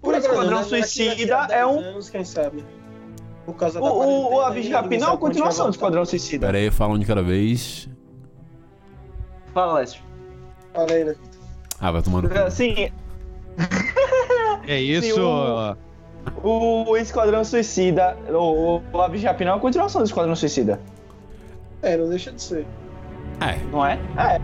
Por 0.00 0.14
Esquadrão 0.14 0.58
né? 0.58 0.62
Suicida 0.64 1.34
é 1.44 1.46
10 1.48 1.66
um- 1.66 1.78
anos, 1.80 2.10
quem 2.10 2.24
sabe? 2.24 2.64
Por 3.46 3.54
causa 3.54 3.80
O, 3.80 3.82
da 3.84 3.90
o, 3.92 4.34
o 4.34 4.40
Aves 4.42 4.64
de 4.66 4.70
Rapina 4.72 5.06
é 5.06 5.08
uma 5.08 5.16
continuação 5.16 5.66
do 5.66 5.72
Esquadrão 5.72 6.04
Suicida. 6.04 6.46
Pera 6.46 6.58
aí, 6.58 6.70
fala 6.70 6.94
um 6.94 6.98
de 6.98 7.06
cada 7.06 7.22
vez. 7.22 7.88
Fala, 9.52 9.74
Lécio. 9.80 10.00
voltar. 10.72 10.86
Fala 10.86 10.92
aí, 10.98 11.04
né? 11.04 11.14
Ah, 11.80 11.90
vai 11.90 12.02
tomando. 12.02 12.28
Sim, 12.50 12.90
É 14.66 14.80
isso. 14.80 15.14
Sim, 15.14 15.20
o- 16.42 16.90
o 16.90 16.96
Esquadrão 16.96 17.42
Suicida, 17.44 18.16
o, 18.30 18.80
o 18.92 19.00
Aves 19.00 19.20
de 19.20 19.26
Rapina 19.26 19.50
é 19.50 19.54
uma 19.54 19.60
continuação 19.60 20.00
do 20.02 20.04
Esquadrão 20.04 20.36
Suicida, 20.36 20.80
É, 21.82 21.96
não 21.96 22.08
deixa 22.08 22.30
de 22.32 22.42
ser. 22.42 22.66
É, 23.40 23.56
não 23.72 23.84
é? 23.86 23.98
É. 24.18 24.40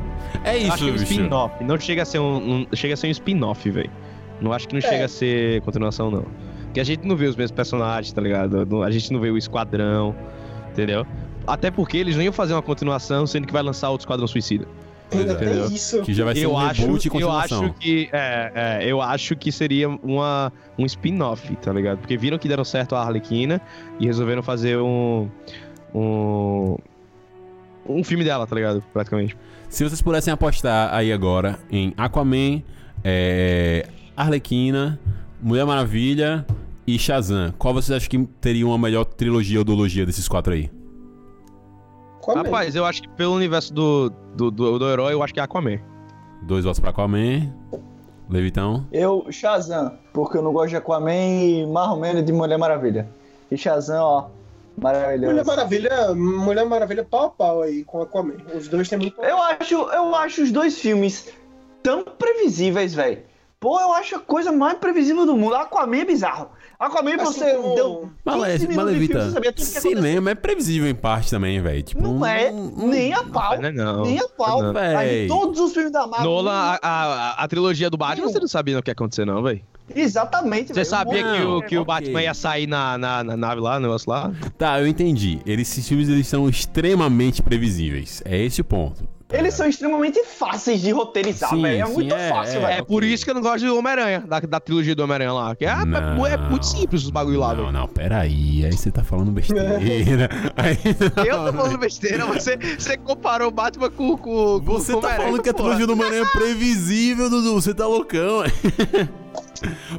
é 0.52 0.56
Eu 0.56 0.68
isso, 0.68 0.76
que 0.78 0.84
é 0.84 0.86
um 0.86 0.92
bicho. 0.92 1.04
spin-off. 1.04 1.64
Não 1.64 1.78
chega 1.78 2.02
a 2.02 2.04
ser 2.04 2.18
um, 2.18 2.36
um- 2.60 2.66
chega 2.74 2.94
a 2.94 2.96
ser 2.96 3.08
um 3.08 3.10
spin-off, 3.10 3.70
velho. 3.70 3.90
Não 4.40 4.52
acho 4.52 4.66
que 4.68 4.74
não 4.74 4.78
É. 4.78 4.82
chega 4.82 5.04
a 5.04 5.08
ser 5.08 5.60
continuação, 5.62 6.10
não. 6.10 6.24
Porque 6.64 6.80
a 6.80 6.84
gente 6.84 7.06
não 7.06 7.16
vê 7.16 7.26
os 7.26 7.36
mesmos 7.36 7.50
personagens, 7.52 8.12
tá 8.12 8.20
ligado? 8.20 8.82
A 8.82 8.90
gente 8.90 9.12
não 9.12 9.20
vê 9.20 9.30
o 9.30 9.36
Esquadrão, 9.36 10.14
entendeu? 10.70 11.06
Até 11.46 11.70
porque 11.70 11.96
eles 11.96 12.16
não 12.16 12.22
iam 12.22 12.32
fazer 12.32 12.54
uma 12.54 12.62
continuação, 12.62 13.26
sendo 13.26 13.46
que 13.46 13.52
vai 13.52 13.62
lançar 13.62 13.90
outro 13.90 14.02
Esquadrão 14.04 14.26
Suicida. 14.26 14.66
Ainda 15.12 15.32
é. 15.44 15.66
isso. 15.72 16.02
Que 16.02 16.12
já 16.12 16.24
vai 16.24 16.34
ser 16.34 16.44
eu 16.46 16.52
um 16.52 16.58
acho, 16.58 16.80
reboot 16.82 17.04
e 17.04 17.06
eu 17.08 17.12
continuação. 17.12 17.64
acho 17.64 17.72
que 17.74 18.08
é, 18.12 18.52
é, 18.82 18.84
eu 18.90 19.00
acho 19.00 19.36
que 19.36 19.52
seria 19.52 19.88
uma, 19.88 20.52
um 20.76 20.84
spin-off, 20.84 21.54
tá 21.56 21.72
ligado? 21.72 21.98
Porque 21.98 22.16
viram 22.16 22.38
que 22.38 22.48
deram 22.48 22.64
certo 22.64 22.96
a 22.96 23.00
Arlequina 23.02 23.60
e 24.00 24.06
resolveram 24.06 24.42
fazer 24.42 24.78
um 24.78 25.28
um 25.94 26.76
um 27.96 28.04
filme 28.04 28.24
dela, 28.24 28.46
tá 28.46 28.54
ligado? 28.54 28.82
Praticamente. 28.92 29.36
Se 29.68 29.82
vocês 29.82 30.00
pudessem 30.00 30.32
apostar 30.32 30.94
aí 30.94 31.12
agora 31.12 31.58
em 31.70 31.92
Aquaman, 31.96 32.62
é, 33.02 33.88
Arlequina, 34.16 34.98
Mulher 35.42 35.64
Maravilha 35.64 36.46
e 36.86 36.98
Shazam, 36.98 37.52
qual 37.58 37.74
vocês 37.74 37.96
acham 37.96 38.08
que 38.08 38.26
teria 38.40 38.66
uma 38.66 38.78
melhor 38.78 39.04
trilogia 39.04 39.58
ou 39.58 39.64
duologia 39.64 40.06
desses 40.06 40.28
quatro 40.28 40.52
aí? 40.52 40.70
Aquaman. 42.20 42.42
Rapaz, 42.42 42.74
eu 42.74 42.84
acho 42.84 43.02
que 43.02 43.08
pelo 43.10 43.34
universo 43.34 43.72
do, 43.72 44.10
do, 44.36 44.50
do, 44.50 44.78
do 44.78 44.88
herói, 44.88 45.12
eu 45.12 45.22
acho 45.22 45.32
que 45.32 45.40
é 45.40 45.42
Aquaman. 45.42 45.78
Dois 46.42 46.64
votos 46.64 46.80
pra 46.80 46.90
Aquaman. 46.90 47.52
Levitão. 48.28 48.86
Eu, 48.92 49.26
Shazam, 49.30 49.92
porque 50.12 50.36
eu 50.36 50.42
não 50.42 50.52
gosto 50.52 50.70
de 50.70 50.76
Aquaman 50.76 51.12
e 51.12 51.66
mais 51.66 51.90
ou 51.90 51.96
menos 51.96 52.24
de 52.24 52.32
Mulher 52.32 52.58
Maravilha. 52.58 53.08
E 53.50 53.56
Shazam, 53.56 54.02
ó, 54.02 54.28
maravilhoso. 54.76 55.26
Mulher 55.32 55.44
Maravilha, 55.44 56.14
Mulher 56.14 56.66
Maravilha 56.66 57.04
pau 57.04 57.26
a 57.26 57.30
pau 57.30 57.62
aí 57.62 57.84
com 57.84 58.02
Aquaman. 58.02 58.34
Os 58.54 58.68
dois 58.68 58.88
têm 58.88 58.98
muito. 58.98 59.20
Eu 59.22 59.38
acho, 59.42 59.74
eu 59.74 60.14
acho 60.14 60.42
os 60.42 60.52
dois 60.52 60.78
filmes 60.78 61.28
tão 61.82 62.02
previsíveis, 62.04 62.94
velho. 62.94 63.22
Pô, 63.58 63.80
eu 63.80 63.92
acho 63.94 64.16
a 64.16 64.18
coisa 64.20 64.52
mais 64.52 64.76
previsível 64.78 65.24
do 65.24 65.34
mundo. 65.36 65.54
Aquaman 65.56 65.96
é 65.98 66.04
bizarro. 66.04 66.50
Aquaman 66.78 67.14
Assim 67.14 67.24
você 67.24 67.54
como- 67.54 67.74
deu 67.74 68.00
15 68.00 68.12
Mas, 68.22 68.36
minutos 68.36 68.60
de 68.60 68.66
filme, 68.66 68.84
Levita, 68.84 69.20
você 69.24 69.30
sabia 69.30 69.52
tudo 69.52 69.64
que 69.66 69.72
ia 69.72 69.78
acontecer. 69.78 69.96
cinema 69.96 70.30
é 70.30 70.34
previsível 70.34 70.88
em 70.90 70.94
parte 70.94 71.30
também, 71.30 71.60
velho. 71.62 71.82
Tipo, 71.82 72.02
Não 72.02 72.26
é, 72.26 72.50
um- 72.52 72.88
nem 72.88 73.14
a 73.14 73.22
pau. 73.24 73.56
Não, 73.58 73.68
é 73.68 73.72
não. 73.72 74.02
Nem 74.04 74.18
a 74.20 74.28
pau. 74.28 74.62
Não. 74.62 74.72
Véi. 74.74 74.94
Aí 74.94 75.26
todos 75.26 75.58
os 75.58 75.72
filmes 75.72 75.90
da 75.90 76.06
Marvel. 76.06 76.30
Nolan, 76.30 76.52
a, 76.52 76.78
a, 76.82 77.44
a 77.44 77.48
trilogia 77.48 77.88
do 77.88 77.96
Batman, 77.96 78.28
você 78.28 78.38
não 78.38 78.46
sabia 78.46 78.78
o 78.78 78.82
que 78.82 78.90
ia 78.90 78.92
acontecer, 78.92 79.24
não, 79.24 79.42
velho. 79.42 79.62
Exatamente, 79.94 80.68
Você 80.68 80.74
velho. 80.74 80.86
sabia 80.86 81.22
que 81.22 81.42
o, 81.42 81.48
Não, 81.54 81.60
que 81.62 81.76
o 81.78 81.82
ok. 81.82 81.84
Batman 81.84 82.22
ia 82.22 82.34
sair 82.34 82.66
na, 82.66 82.98
na, 82.98 83.24
na 83.24 83.36
nave 83.36 83.60
lá, 83.60 83.74
no 83.78 83.86
negócio 83.86 84.10
lá? 84.10 84.32
Tá, 84.58 84.80
eu 84.80 84.86
entendi. 84.86 85.40
Eles, 85.46 85.70
esses 85.70 85.86
filmes 85.88 86.08
eles 86.08 86.26
são 86.26 86.48
extremamente 86.48 87.42
previsíveis. 87.42 88.22
É 88.24 88.36
esse 88.36 88.60
o 88.60 88.64
ponto. 88.64 89.06
Eles 89.32 89.54
são 89.54 89.66
extremamente 89.68 90.22
fáceis 90.22 90.80
de 90.80 90.92
roteirizar, 90.92 91.50
velho. 91.50 91.82
É 91.82 91.86
sim, 91.86 91.92
muito 91.94 92.14
é, 92.14 92.28
fácil, 92.30 92.58
é. 92.58 92.60
velho. 92.60 92.78
É 92.78 92.82
por 92.82 93.02
isso 93.02 93.24
que 93.24 93.30
eu 93.32 93.34
não 93.34 93.42
gosto 93.42 93.66
do 93.66 93.76
Homem-Aranha, 93.76 94.20
da, 94.20 94.38
da 94.38 94.60
trilogia 94.60 94.94
do 94.94 95.02
Homem-Aranha 95.02 95.32
lá. 95.32 95.56
Que 95.56 95.64
é, 95.66 95.84
Não. 95.84 96.24
é 96.24 96.36
muito 96.36 96.64
simples 96.64 97.02
os 97.02 97.10
bagulho 97.10 97.40
lá, 97.40 97.48
Não, 97.48 97.56
velho. 97.56 97.72
não, 97.72 97.88
peraí. 97.88 98.64
Aí 98.64 98.72
você 98.72 98.88
tá 98.88 99.02
falando 99.02 99.32
besteira. 99.32 99.78
Aí, 100.56 100.78
Eu 101.26 101.44
tô 101.44 101.52
falando 101.52 101.76
besteira, 101.76 102.24
você, 102.24 102.56
você 102.78 102.96
comparou 102.96 103.48
o 103.48 103.50
Batman 103.50 103.90
com, 103.90 104.16
com, 104.16 104.60
com 104.60 104.60
Você 104.60 104.92
com 104.92 104.98
o 104.98 105.00
tá 105.00 105.08
Homem-Aranha, 105.08 105.28
falando 105.28 105.42
que 105.42 105.50
a 105.50 105.54
trilogia 105.54 105.86
do 105.88 105.92
Homem-Aranha 105.94 106.22
é 106.22 106.26
previsível, 106.26 107.28
Dudu. 107.28 107.54
Você 107.54 107.74
tá 107.74 107.84
loucão. 107.86 108.44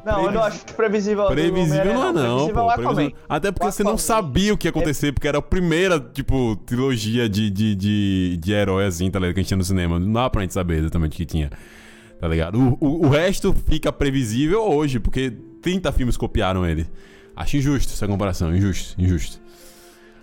Não, 0.06 0.26
eu 0.26 0.32
não 0.32 0.44
acho 0.44 0.64
previsível. 0.76 1.24
do 1.24 1.30
Previsível 1.32 1.94
não 1.94 2.10
é 2.10 2.14
não, 2.14 2.48
Previsível 2.48 2.54
pô. 2.64 2.72
é. 2.72 2.76
Previsível- 2.76 3.14
Até 3.28 3.52
porque 3.52 3.72
você 3.72 3.84
não 3.84 3.98
sabia 3.98 4.54
o 4.54 4.58
que 4.58 4.68
ia 4.68 4.70
acontecer, 4.70 5.12
porque 5.12 5.28
era 5.28 5.38
a 5.40 5.42
primeira, 5.42 6.00
tipo, 6.00 6.56
trilogia 6.66 7.28
de, 7.28 7.50
de, 7.50 7.76
de, 7.76 8.38
de 8.38 8.52
herói, 8.54 8.86
assim, 8.86 9.10
tá 9.10 9.20
ligado? 9.20 9.34
Que 9.34 9.40
a 9.40 9.44
gente 9.44 9.48
tinha 9.48 9.58
no 9.58 9.64
cinema. 9.64 10.00
Não 10.00 10.14
dá 10.14 10.30
pra 10.30 10.42
gente 10.42 10.54
saber 10.54 10.80
exatamente 10.80 11.14
o 11.14 11.18
que 11.18 11.26
tinha. 11.26 11.50
Tá 12.20 12.28
ligado? 12.28 12.60
O, 12.60 12.78
o, 12.80 13.06
o 13.06 13.10
resto 13.10 13.54
fica 13.68 13.92
previsível 13.92 14.62
hoje, 14.64 15.00
porque 15.00 15.32
30 15.62 15.92
filmes 15.92 16.18
copiaram 16.18 16.66
ele. 16.66 16.88
Acho 17.36 17.58
injusto 17.58 17.94
essa 17.94 18.08
comparação. 18.08 18.56
Injusto, 18.56 19.00
injusto. 19.00 19.40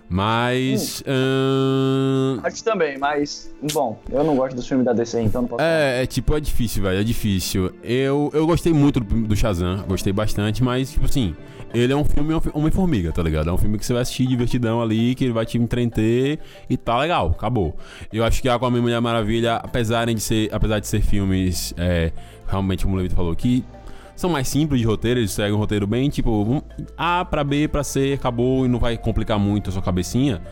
Mas. 0.09 1.03
ahn, 1.07 2.41
Acho 2.43 2.63
também, 2.63 2.99
mas. 2.99 3.53
Bom, 3.73 3.99
eu 4.11 4.23
não 4.23 4.37
gosto 4.37 4.55
dos 4.55 4.67
filmes 4.67 4.85
da 4.85 4.93
DC, 4.93 5.21
então 5.23 5.43
não 5.43 5.49
posso. 5.49 5.63
É, 5.63 6.03
é 6.03 6.07
tipo, 6.07 6.37
é 6.37 6.41
difícil, 6.41 6.83
velho, 6.83 7.01
é 7.01 7.05
difícil. 7.05 7.73
Eu, 7.83 8.31
eu 8.33 8.47
gostei 8.47 8.73
muito 8.73 9.01
do, 9.01 9.27
do 9.27 9.37
Shazam, 9.37 9.85
gostei 9.89 10.13
bastante, 10.13 10.63
mas, 10.63 10.93
tipo 10.93 11.07
assim, 11.07 11.35
ele 11.75 11.93
é 11.93 11.97
um 11.97 12.05
filme 12.05 12.33
Homem-Formiga, 12.53 13.11
tá 13.11 13.23
ligado? 13.23 13.51
É 13.51 13.53
um 13.53 13.59
filme 13.59 13.77
que 13.77 13.85
você 13.85 13.93
vai 13.93 14.03
assistir 14.03 14.27
divertidão 14.27 14.81
ali, 14.81 15.15
que 15.15 15.25
ele 15.25 15.33
vai 15.33 15.45
te 15.45 15.59
entreter 15.59 16.39
e 16.71 16.77
tá 16.77 16.99
legal, 16.99 17.35
acabou. 17.37 17.75
Eu 18.13 18.25
acho 18.25 18.41
que 18.41 18.49
Aquaman 18.49 18.79
e 18.79 18.81
Mulher 18.81 19.01
Maravilha, 19.01 19.57
apesar 19.57 20.07
de 20.07 20.21
ser, 20.21 20.49
apesar 20.53 20.79
de 20.79 20.87
ser 20.87 21.01
filmes, 21.01 21.75
é, 21.77 22.13
realmente, 22.47 22.85
como 22.85 22.95
o 22.95 22.99
Levito 22.99 23.17
falou, 23.17 23.35
que 23.35 23.65
são 24.17 24.31
mais 24.31 24.49
simples 24.49 24.81
de 24.81 24.87
roteiro, 24.87 25.21
eles 25.21 25.33
seguem 25.33 25.53
um 25.53 25.59
roteiro 25.59 25.87
bem, 25.87 26.09
tipo, 26.09 26.63
A 26.97 27.25
pra 27.25 27.43
B 27.43 27.69
pra 27.69 27.83
C, 27.83 28.13
acabou 28.15 28.65
e 28.65 28.69
não 28.69 28.79
vai 28.79 28.97
complicar 28.97 29.39
muito 29.39 29.71
a 29.71 29.73
sua 29.73 29.83
cabecinha 29.83 30.43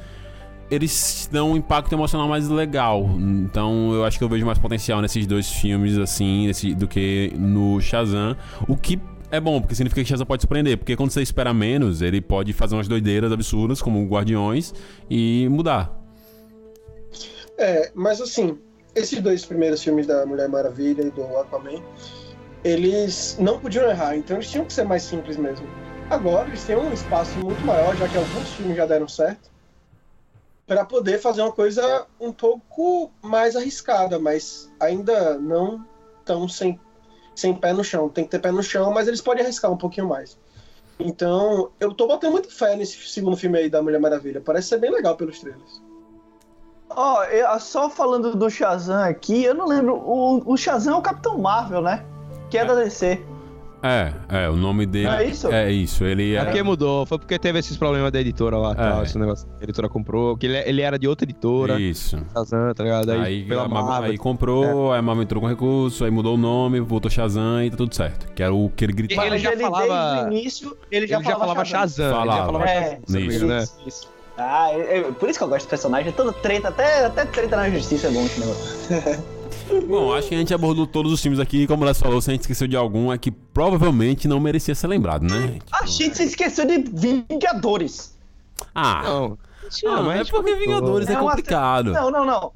eles 0.72 1.28
dão 1.30 1.50
um 1.52 1.56
impacto 1.56 1.92
emocional 1.92 2.26
mais 2.26 2.48
legal. 2.48 3.06
Então 3.18 3.92
eu 3.92 4.06
acho 4.06 4.16
que 4.16 4.24
eu 4.24 4.28
vejo 4.28 4.46
mais 4.46 4.58
potencial 4.58 5.02
nesses 5.02 5.26
dois 5.26 5.50
filmes, 5.50 5.98
assim, 5.98 6.46
nesse, 6.46 6.74
do 6.74 6.88
que 6.88 7.30
no 7.36 7.78
Shazam. 7.78 8.34
O 8.66 8.74
que 8.74 8.98
é 9.30 9.38
bom, 9.38 9.60
porque 9.60 9.74
significa 9.74 10.02
que 10.02 10.08
Shazam 10.08 10.26
pode 10.26 10.40
surpreender. 10.40 10.78
Porque 10.78 10.96
quando 10.96 11.10
você 11.10 11.20
espera 11.20 11.52
menos, 11.52 12.00
ele 12.00 12.22
pode 12.22 12.54
fazer 12.54 12.74
umas 12.74 12.88
doideiras 12.88 13.30
absurdas, 13.30 13.82
como 13.82 14.06
Guardiões, 14.06 14.72
e 15.10 15.46
mudar. 15.50 15.98
É, 17.58 17.92
mas 17.94 18.22
assim, 18.22 18.58
esses 18.94 19.20
dois 19.20 19.44
primeiros 19.44 19.82
filmes 19.82 20.06
da 20.06 20.24
Mulher 20.24 20.48
Maravilha 20.48 21.02
e 21.02 21.10
do 21.10 21.22
Aquaman, 21.36 21.82
eles 22.64 23.36
não 23.38 23.58
podiam 23.58 23.88
errar, 23.88 24.16
então 24.16 24.36
eles 24.36 24.50
tinham 24.50 24.64
que 24.64 24.72
ser 24.72 24.84
mais 24.84 25.02
simples 25.02 25.36
mesmo. 25.36 25.66
Agora 26.10 26.48
eles 26.48 26.64
têm 26.64 26.76
um 26.76 26.92
espaço 26.92 27.38
muito 27.40 27.64
maior, 27.64 27.96
já 27.96 28.08
que 28.08 28.16
alguns 28.16 28.52
filmes 28.52 28.76
já 28.76 28.86
deram 28.86 29.08
certo, 29.08 29.50
para 30.66 30.84
poder 30.84 31.18
fazer 31.18 31.42
uma 31.42 31.52
coisa 31.52 32.06
um 32.20 32.32
pouco 32.32 33.10
mais 33.20 33.56
arriscada, 33.56 34.18
mas 34.18 34.70
ainda 34.78 35.38
não 35.38 35.84
tão 36.24 36.48
sem, 36.48 36.78
sem 37.34 37.54
pé 37.54 37.72
no 37.72 37.82
chão. 37.82 38.08
Tem 38.08 38.24
que 38.24 38.30
ter 38.30 38.38
pé 38.38 38.52
no 38.52 38.62
chão, 38.62 38.92
mas 38.92 39.08
eles 39.08 39.20
podem 39.20 39.42
arriscar 39.42 39.70
um 39.70 39.76
pouquinho 39.76 40.08
mais. 40.08 40.38
Então, 41.00 41.70
eu 41.80 41.92
tô 41.92 42.06
botando 42.06 42.32
muita 42.32 42.48
fé 42.48 42.76
nesse 42.76 42.96
segundo 43.08 43.36
filme 43.36 43.58
aí 43.58 43.68
da 43.68 43.82
Mulher 43.82 43.98
Maravilha. 44.00 44.40
Parece 44.40 44.68
ser 44.68 44.78
bem 44.78 44.90
legal 44.90 45.16
pelos 45.16 45.40
trailers. 45.40 45.82
Ó, 46.90 47.24
eu- 47.24 47.58
só 47.58 47.90
falando 47.90 48.36
do 48.36 48.48
Shazam 48.50 49.02
aqui, 49.02 49.42
eu 49.42 49.54
não 49.54 49.66
lembro. 49.66 49.96
O, 49.96 50.52
o 50.52 50.56
Shazam 50.56 50.94
é 50.94 50.98
o 50.98 51.02
Capitão 51.02 51.38
Marvel, 51.38 51.82
né? 51.82 52.04
Que 52.52 52.58
é 52.58 52.64
da 52.66 52.74
DC. 52.74 53.18
É, 53.82 54.12
é, 54.28 54.48
o 54.48 54.54
nome 54.56 54.86
dele. 54.86 55.08
É 55.08 55.24
isso? 55.26 55.48
É 55.50 55.72
isso. 55.72 56.04
Ele 56.04 56.34
É 56.34 56.38
é. 56.40 56.44
porque 56.44 56.62
mudou, 56.62 57.04
foi 57.04 57.18
porque 57.18 57.36
teve 57.38 57.58
esses 57.58 57.76
problemas 57.76 58.12
da 58.12 58.20
editora 58.20 58.56
lá, 58.56 58.74
tal, 58.76 59.00
É. 59.00 59.04
esse 59.04 59.18
negócio 59.18 59.44
que 59.48 59.52
a 59.60 59.64
editora 59.64 59.88
comprou, 59.88 60.36
que 60.36 60.46
ele, 60.46 60.58
ele 60.58 60.82
era 60.82 60.96
de 60.98 61.08
outra 61.08 61.24
editora, 61.24 61.80
Isso. 61.80 62.16
Shazam, 62.32 62.72
tá 62.74 62.84
ligado? 62.84 63.10
Aí, 63.10 63.20
Aí, 63.20 63.44
pela 63.44 63.64
a 63.64 63.68
Marvel- 63.68 64.10
aí 64.12 64.18
comprou, 64.18 64.92
aí 64.92 64.98
a 65.00 65.02
Marvel 65.02 65.24
entrou 65.24 65.40
com 65.42 65.48
recurso, 65.48 66.04
aí 66.04 66.10
mudou 66.12 66.34
o 66.34 66.36
nome, 66.38 66.78
voltou 66.78 67.10
Shazam 67.10 67.64
e 67.64 67.70
tá 67.70 67.76
tudo 67.78 67.92
certo. 67.92 68.32
Que 68.34 68.42
era 68.44 68.54
o 68.54 68.68
que 68.68 68.84
ele 68.84 68.92
gritava. 68.92 69.22
Ele 69.22 69.30
Mas 69.30 69.42
já 69.42 69.52
ele 69.52 69.62
falava- 69.62 69.86
desde 69.86 70.28
o 70.28 70.32
início, 70.38 70.76
ele 70.90 71.06
já 71.08 71.16
ele 71.16 71.24
já 71.24 71.36
falava 71.38 71.64
Shazam. 71.64 71.80
Shazam, 71.88 72.06
ele 72.06 72.14
Falava. 72.14 72.38
já 72.38 72.46
falava 72.46 72.64
É, 72.70 72.84
Shazam, 73.00 73.20
me 73.20 73.26
isso. 73.26 73.46
né? 73.46 73.58
Isso, 73.62 73.76
isso. 73.86 74.08
Ah, 74.38 74.68
é- 74.72 74.98
é- 74.98 75.02
por 75.02 75.28
isso 75.28 75.38
que 75.40 75.44
eu 75.44 75.48
gosto 75.48 75.64
de 75.64 75.70
personagem. 75.70 76.08
É 76.10 76.12
toda 76.12 76.32
treta, 76.32 76.68
até, 76.68 77.06
até 77.06 77.24
treta 77.24 77.56
na 77.56 77.68
justiça 77.68 78.06
é 78.06 78.10
bom 78.12 78.24
esse 78.24 78.38
negócio. 78.38 79.22
Bom, 79.88 80.12
acho 80.12 80.28
que 80.28 80.34
a 80.34 80.38
gente 80.38 80.52
abordou 80.54 80.86
todos 80.86 81.12
os 81.12 81.20
filmes 81.20 81.38
aqui, 81.40 81.66
como 81.66 81.82
o 81.82 81.86
Léo 81.86 81.94
falou, 81.94 82.20
se 82.20 82.30
a 82.30 82.32
gente 82.32 82.42
esqueceu 82.42 82.66
de 82.68 82.76
algum, 82.76 83.12
é 83.12 83.18
que 83.18 83.30
provavelmente 83.30 84.26
não 84.28 84.40
merecia 84.40 84.74
ser 84.74 84.86
lembrado, 84.86 85.22
né? 85.22 85.52
Tipo, 85.58 85.64
A 85.72 85.86
gente 85.86 86.16
se 86.16 86.24
esqueceu 86.24 86.66
de 86.66 86.78
Vingadores. 86.78 88.16
Ah, 88.74 89.02
Não, 89.04 89.38
não, 89.84 90.02
mas 90.04 90.28
é 90.28 90.30
porque. 90.30 90.54
Vingadores 90.56 91.08
é 91.08 91.12
É 91.14 91.20
uma- 91.20 91.30
complicado. 91.30 91.92
Não, 91.92 92.10
não, 92.10 92.24
não. 92.24 92.52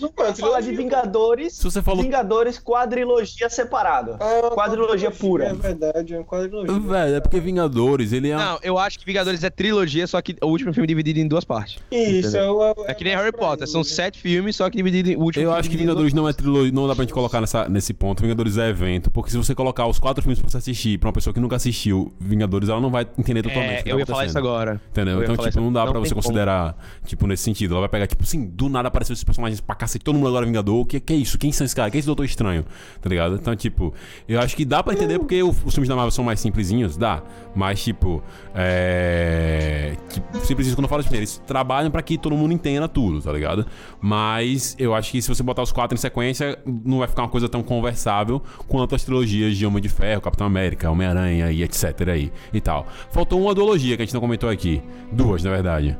Mano, 0.00 0.34
falar 0.36 0.60
de 0.60 0.72
Vingadores. 0.74 1.54
Se 1.54 1.64
você 1.64 1.80
falou. 1.80 2.02
Vingadores 2.02 2.58
quadrilogia 2.58 3.48
separado. 3.48 4.16
Ah, 4.20 4.30
é 4.32 4.40
uma 4.42 4.50
Quadrilogia 4.56 5.10
pura. 5.10 5.46
É 5.46 5.52
verdade, 5.54 6.14
é 6.14 6.18
uma 6.18 6.24
quadrilogia. 6.24 6.78
Velho, 6.78 7.14
é 7.16 7.20
porque 7.20 7.40
Vingadores, 7.40 8.12
ele 8.12 8.30
é. 8.30 8.36
Não, 8.36 8.58
eu 8.62 8.78
acho 8.78 8.98
que 8.98 9.06
Vingadores 9.06 9.42
é 9.42 9.50
trilogia, 9.50 10.06
só 10.06 10.20
que 10.20 10.36
o 10.42 10.46
último 10.48 10.72
filme 10.74 10.84
é 10.84 10.88
dividido 10.88 11.18
em 11.20 11.26
duas 11.28 11.44
partes. 11.44 11.78
Isso, 11.90 12.36
é, 12.36 12.50
o- 12.50 12.74
É 12.86 12.94
que 12.94 13.04
nem 13.04 13.14
Harry 13.16 13.32
Potter, 13.32 13.62
aí, 13.66 13.70
são 13.70 13.80
né? 13.80 13.84
sete 13.84 14.18
filmes, 14.20 14.56
só 14.56 14.68
que 14.68 14.76
dividido 14.76 15.10
em 15.10 15.16
o 15.16 15.20
último 15.20 15.42
Eu 15.42 15.48
filme 15.48 15.60
acho 15.60 15.70
que 15.70 15.76
Vingadores 15.76 16.12
não 16.12 16.28
é 16.28 16.32
trilogia, 16.32 16.72
não 16.72 16.86
dá 16.86 16.94
pra 16.94 17.04
gente 17.04 17.14
colocar 17.14 17.40
nessa, 17.40 17.68
nesse 17.68 17.94
ponto. 17.94 18.20
Vingadores 18.22 18.58
é 18.58 18.68
evento, 18.68 19.10
porque 19.10 19.30
se 19.30 19.36
você 19.36 19.54
colocar 19.54 19.86
os 19.86 19.98
quatro 19.98 20.22
filmes 20.22 20.38
pra 20.38 20.48
você 20.50 20.58
assistir 20.58 20.98
pra 20.98 21.08
uma 21.08 21.12
pessoa 21.14 21.32
que 21.32 21.40
nunca 21.40 21.56
assistiu 21.56 22.12
Vingadores, 22.20 22.68
ela 22.68 22.80
não 22.80 22.90
vai 22.90 23.06
entender 23.18 23.42
totalmente 23.42 23.76
É, 23.78 23.80
o 23.80 23.84
que 23.84 23.90
eu 23.90 23.94
tá 23.96 24.00
ia 24.00 24.06
falar 24.06 24.26
isso 24.26 24.38
agora. 24.38 24.80
Entendeu? 24.90 25.22
Então, 25.22 25.36
tipo, 25.36 25.60
não 25.60 25.72
dá 25.72 25.86
pra 25.86 25.98
você 26.00 26.10
como. 26.14 26.22
considerar, 26.22 26.76
tipo, 27.04 27.26
nesse 27.26 27.42
sentido. 27.44 27.72
Ela 27.72 27.80
vai 27.80 27.88
pegar, 27.88 28.06
tipo, 28.06 28.22
assim, 28.22 28.44
do 28.46 28.68
nada 28.68 28.88
apareceu 28.88 29.12
esses 29.12 29.24
personagens 29.24 29.60
pra 29.60 29.74
cacete, 29.86 30.04
todo 30.04 30.16
mundo 30.16 30.28
agora 30.28 30.44
é 30.44 30.46
Vingador. 30.46 30.80
O 30.80 30.84
que, 30.84 31.00
que 31.00 31.12
é 31.12 31.16
isso? 31.16 31.38
Quem 31.38 31.52
são 31.52 31.64
esses 31.64 31.74
caras? 31.74 31.90
Quem 31.90 31.98
é 31.98 32.00
esse 32.00 32.06
Doutor 32.06 32.24
Estranho? 32.24 32.64
Tá 33.00 33.08
ligado? 33.08 33.36
Então, 33.36 33.54
tipo, 33.54 33.94
eu 34.28 34.40
acho 34.40 34.56
que 34.56 34.64
dá 34.64 34.82
pra 34.82 34.92
entender 34.92 35.18
porque 35.18 35.42
os 35.42 35.56
filmes 35.72 35.88
da 35.88 35.94
Marvel 35.94 36.10
são 36.10 36.24
mais 36.24 36.40
simplesinhos, 36.40 36.96
dá. 36.96 37.22
Mas, 37.54 37.82
tipo, 37.82 38.22
é. 38.54 39.96
Tipo, 40.10 40.38
simplesinho 40.44 40.76
quando 40.76 40.84
eu 40.84 40.88
falo, 40.88 41.02
tipo, 41.02 41.14
eles 41.14 41.40
trabalham 41.46 41.90
pra 41.90 42.02
que 42.02 42.18
todo 42.18 42.36
mundo 42.36 42.52
entenda 42.52 42.88
tudo, 42.88 43.22
tá 43.22 43.32
ligado? 43.32 43.66
Mas 44.00 44.76
eu 44.78 44.94
acho 44.94 45.10
que 45.10 45.22
se 45.22 45.28
você 45.28 45.42
botar 45.42 45.62
os 45.62 45.72
quatro 45.72 45.96
em 45.96 46.00
sequência, 46.00 46.58
não 46.66 46.98
vai 46.98 47.08
ficar 47.08 47.22
uma 47.22 47.28
coisa 47.28 47.48
tão 47.48 47.62
conversável 47.62 48.42
quanto 48.66 48.94
as 48.94 49.04
trilogias 49.04 49.56
de 49.56 49.64
Homem 49.64 49.82
de 49.82 49.88
Ferro, 49.88 50.20
Capitão 50.20 50.46
América, 50.46 50.90
Homem-Aranha 50.90 51.50
e 51.50 51.62
etc. 51.62 52.08
aí 52.08 52.32
e 52.52 52.60
tal. 52.60 52.86
Faltou 53.10 53.40
uma 53.40 53.54
duologia 53.54 53.96
que 53.96 54.02
a 54.02 54.04
gente 54.04 54.14
não 54.14 54.20
comentou 54.20 54.50
aqui. 54.50 54.82
Duas, 55.12 55.42
na 55.44 55.50
verdade. 55.50 55.96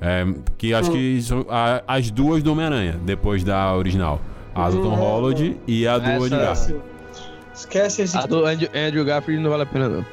É, 0.00 0.24
que 0.56 0.72
acho 0.72 0.90
que 0.92 1.20
são 1.22 1.44
a- 1.48 1.82
as 1.86 2.10
duas 2.10 2.42
do 2.42 2.52
Homem-Aranha, 2.52 3.00
depois 3.02 3.42
da 3.42 3.74
original. 3.74 4.20
A 4.54 4.70
do 4.70 4.80
Tom 4.82 4.94
Holland 4.94 5.56
e 5.66 5.86
a 5.88 5.98
do 5.98 6.08
Essa- 6.08 6.24
Andrew 6.24 6.40
Garfield. 6.40 6.82
Esquece 7.54 8.02
esse. 8.02 8.16
A 8.16 8.26
do 8.26 8.44
Andrew, 8.46 8.68
Andrew 8.74 9.04
Garfield 9.04 9.42
não 9.42 9.50
vale 9.50 9.62
a 9.64 9.66
pena, 9.66 9.88
não. 9.88 10.06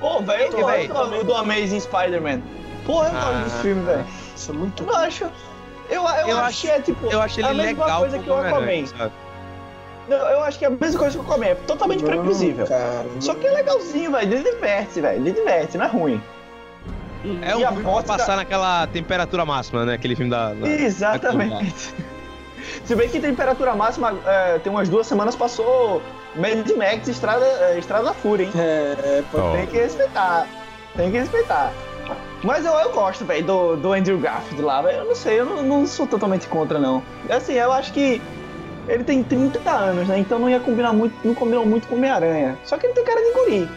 Pô, 0.00 0.20
velho, 0.22 0.52
eu 0.58 0.66
véi? 0.66 0.88
também 0.88 1.24
do 1.24 1.34
Amazing 1.34 1.80
Spider-Man. 1.80 2.42
Porra, 2.84 3.06
eu 3.08 3.12
gosto 3.12 3.26
Ah. 3.28 3.42
desse 3.44 3.56
filme, 3.62 3.82
velho. 3.84 4.04
Isso 4.36 4.50
é 4.50 4.54
muito 4.54 4.82
Eu 4.84 4.96
acho. 4.96 5.24
Eu, 5.88 6.02
eu, 6.02 6.28
Eu 6.28 6.38
acho, 6.40 6.60
que 6.62 6.68
é 6.68 6.80
tipo. 6.80 7.06
Eu 7.06 7.22
acho 7.22 7.38
a 7.44 7.50
ele 7.50 7.62
mesma 7.62 7.84
legal 7.84 8.00
coisa 8.00 8.18
que 8.18 8.28
o 8.30 8.34
Aquaman. 8.34 8.86
sabe? 8.86 9.12
Não, 10.08 10.16
eu 10.16 10.42
acho 10.42 10.58
que 10.58 10.64
é 10.64 10.68
a 10.68 10.70
mesma 10.70 10.98
coisa 10.98 11.18
que 11.18 11.24
o 11.24 11.26
Aquaman. 11.28 11.46
É 11.46 11.54
totalmente 11.54 12.02
Não, 12.04 12.10
previsível. 12.10 12.66
Cara, 12.66 13.06
Só 13.20 13.34
que 13.34 13.46
é 13.46 13.50
legalzinho, 13.52 14.10
velho. 14.12 14.32
Ele 14.34 14.42
diverte, 14.50 15.00
velho. 15.00 15.20
Ele 15.20 15.32
diverte, 15.32 15.78
não 15.78 15.84
é 15.84 15.88
ruim. 15.88 16.20
É 17.42 17.56
um 17.56 17.58
filme 17.68 17.82
pra 17.82 18.02
passar 18.02 18.36
naquela 18.36 18.86
temperatura 18.86 19.44
máxima, 19.44 19.84
né? 19.84 19.94
Aquele 19.94 20.14
filme 20.16 20.30
da... 20.30 20.52
da- 20.54 20.68
Exatamente. 20.68 21.94
Se 22.84 22.94
bem 22.94 23.08
que 23.08 23.20
temperatura 23.20 23.74
máxima, 23.74 24.14
é, 24.26 24.58
tem 24.58 24.72
umas 24.72 24.88
duas 24.88 25.06
semanas 25.06 25.36
passou 25.36 26.02
Mad 26.34 26.68
Max 26.76 27.06
Estrada, 27.08 27.44
é, 27.44 27.78
Estrada 27.78 28.04
da 28.04 28.14
Fúria, 28.14 28.44
hein? 28.44 28.50
É, 28.56 29.22
pô. 29.30 29.38
Ó. 29.38 29.52
Tem 29.52 29.66
que 29.66 29.76
respeitar. 29.76 30.46
Tem 30.96 31.10
que 31.10 31.18
respeitar. 31.18 31.72
Mas 32.42 32.64
eu, 32.64 32.72
eu 32.72 32.92
gosto, 32.92 33.24
velho, 33.24 33.44
do, 33.44 33.76
do 33.76 33.92
Andrew 33.92 34.18
Garfield 34.18 34.62
lá, 34.62 34.82
velho. 34.82 34.98
Eu 34.98 35.04
não 35.06 35.14
sei, 35.14 35.40
eu 35.40 35.46
não, 35.46 35.62
não 35.62 35.86
sou 35.86 36.06
totalmente 36.06 36.46
contra, 36.48 36.78
não. 36.78 37.02
Assim, 37.30 37.54
eu 37.54 37.72
acho 37.72 37.92
que 37.92 38.20
ele 38.88 39.02
tem 39.04 39.22
30 39.22 39.68
anos, 39.70 40.06
né? 40.08 40.18
Então 40.18 40.38
não 40.38 40.48
ia 40.48 40.60
combinar 40.60 40.92
muito, 40.92 41.14
não 41.24 41.34
combinou 41.34 41.64
muito 41.66 41.88
com 41.88 41.94
Homem-Aranha. 41.96 42.58
Só 42.64 42.76
que 42.76 42.86
ele 42.86 42.94
tem 42.94 43.04
cara 43.04 43.20
de 43.20 43.32
guri. 43.32 43.68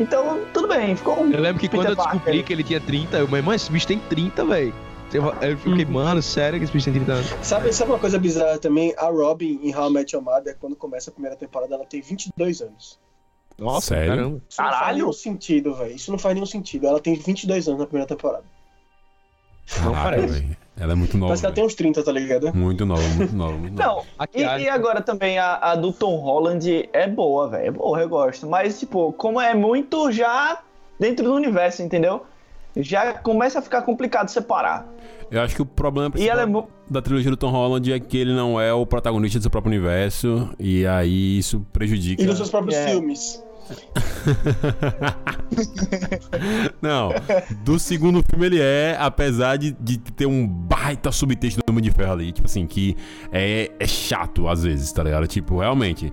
Então, 0.00 0.40
tudo 0.54 0.66
bem, 0.66 0.96
ficou 0.96 1.20
um. 1.22 1.30
Eu 1.30 1.40
lembro 1.40 1.60
que 1.60 1.68
Peter 1.68 1.80
quando 1.84 1.90
eu 1.90 1.96
Parker. 1.96 2.14
descobri 2.14 2.42
que 2.42 2.52
ele 2.52 2.64
tinha 2.64 2.80
30, 2.80 3.18
eu, 3.18 3.28
mas, 3.28 3.44
mano, 3.44 3.54
esse 3.56 3.70
bicho 3.70 3.86
tem 3.86 3.98
30, 3.98 4.44
velho. 4.46 4.74
Eu 5.42 5.58
fiquei, 5.58 5.84
mano, 5.84 6.22
sério 6.22 6.58
que 6.58 6.64
esse 6.64 6.72
bicho 6.72 6.84
tem 6.84 6.94
30 6.94 7.12
anos? 7.12 7.26
Sabe, 7.42 7.72
sabe 7.72 7.90
uma 7.90 7.98
coisa 7.98 8.18
bizarra 8.18 8.58
também? 8.58 8.94
A 8.96 9.06
Robin 9.06 9.58
em 9.62 9.74
How 9.74 9.90
I 9.90 9.92
Met 9.92 10.14
Your 10.14 10.24
Mother, 10.24 10.56
quando 10.58 10.74
começa 10.76 11.10
a 11.10 11.12
primeira 11.12 11.36
temporada, 11.36 11.74
ela 11.74 11.84
tem 11.84 12.00
22 12.00 12.62
anos. 12.62 12.98
Nossa, 13.58 13.88
Sério? 13.88 14.08
caramba. 14.08 14.42
Isso 14.48 14.62
não 14.62 14.68
faz 14.68 14.78
Caralho! 14.78 14.96
nenhum 14.98 15.12
sentido, 15.12 15.74
velho. 15.74 15.94
Isso 15.96 16.10
não 16.10 16.18
faz 16.18 16.34
nenhum 16.34 16.46
sentido. 16.46 16.86
Ela 16.86 17.00
tem 17.00 17.14
22 17.14 17.68
anos 17.68 17.80
na 17.80 17.86
primeira 17.86 18.08
temporada. 18.08 18.44
Não 19.82 19.92
Caraca, 19.92 20.16
parece. 20.22 20.32
velho. 20.40 20.56
Ela 20.80 20.92
é 20.92 20.96
muito 20.96 21.18
nova. 21.18 21.28
Parece 21.28 21.42
que 21.42 21.46
ela 21.46 21.54
tem 21.54 21.64
uns 21.64 21.74
30, 21.74 22.02
tá 22.02 22.10
ligado? 22.10 22.56
Muito 22.56 22.86
nova, 22.86 23.02
muito 23.02 23.36
nova, 23.36 23.52
muito 23.52 23.76
nova. 23.76 24.02
Não, 24.18 24.26
e, 24.34 24.62
e 24.62 24.68
agora 24.68 25.02
também 25.02 25.38
a, 25.38 25.56
a 25.56 25.74
do 25.74 25.92
Tom 25.92 26.16
Holland 26.16 26.88
é 26.90 27.06
boa, 27.06 27.48
velho. 27.50 27.66
É 27.66 27.70
boa, 27.70 28.00
eu 28.00 28.08
gosto. 28.08 28.46
Mas, 28.46 28.80
tipo, 28.80 29.12
como 29.12 29.38
é 29.38 29.54
muito 29.54 30.10
já 30.10 30.58
dentro 30.98 31.26
do 31.26 31.34
universo, 31.34 31.82
entendeu? 31.82 32.24
Já 32.74 33.12
começa 33.12 33.58
a 33.58 33.62
ficar 33.62 33.82
complicado 33.82 34.28
separar. 34.30 34.86
Eu 35.30 35.42
acho 35.42 35.54
que 35.54 35.62
o 35.62 35.66
problema 35.66 36.12
E 36.16 36.28
ela 36.28 36.42
é 36.42 36.64
da 36.88 37.02
trilogia 37.02 37.30
do 37.30 37.36
Tom 37.36 37.50
Holland 37.50 37.92
é 37.92 38.00
que 38.00 38.16
ele 38.16 38.32
não 38.32 38.58
é 38.58 38.72
o 38.72 38.86
protagonista 38.86 39.38
do 39.38 39.42
seu 39.42 39.50
próprio 39.50 39.70
universo. 39.72 40.48
E 40.58 40.86
aí 40.86 41.38
isso 41.38 41.60
prejudica. 41.72 42.22
E 42.22 42.26
nos 42.26 42.36
seus 42.36 42.48
próprios 42.48 42.76
É. 42.76 42.88
filmes. 42.88 43.44
Não, 46.80 47.10
do 47.64 47.78
segundo 47.78 48.22
filme 48.28 48.46
ele 48.46 48.60
é, 48.60 48.96
apesar 48.98 49.56
de, 49.56 49.72
de 49.72 49.98
ter 49.98 50.26
um 50.26 50.46
baita 50.46 51.12
subtexto 51.12 51.60
do 51.60 51.70
Homem 51.70 51.82
de 51.82 51.90
Ferro 51.90 52.12
ali, 52.12 52.32
tipo 52.32 52.46
assim, 52.46 52.66
que 52.66 52.96
é, 53.32 53.70
é 53.78 53.86
chato 53.86 54.48
às 54.48 54.62
vezes, 54.62 54.90
tá 54.92 55.02
ligado? 55.02 55.26
Tipo, 55.26 55.58
realmente, 55.58 56.12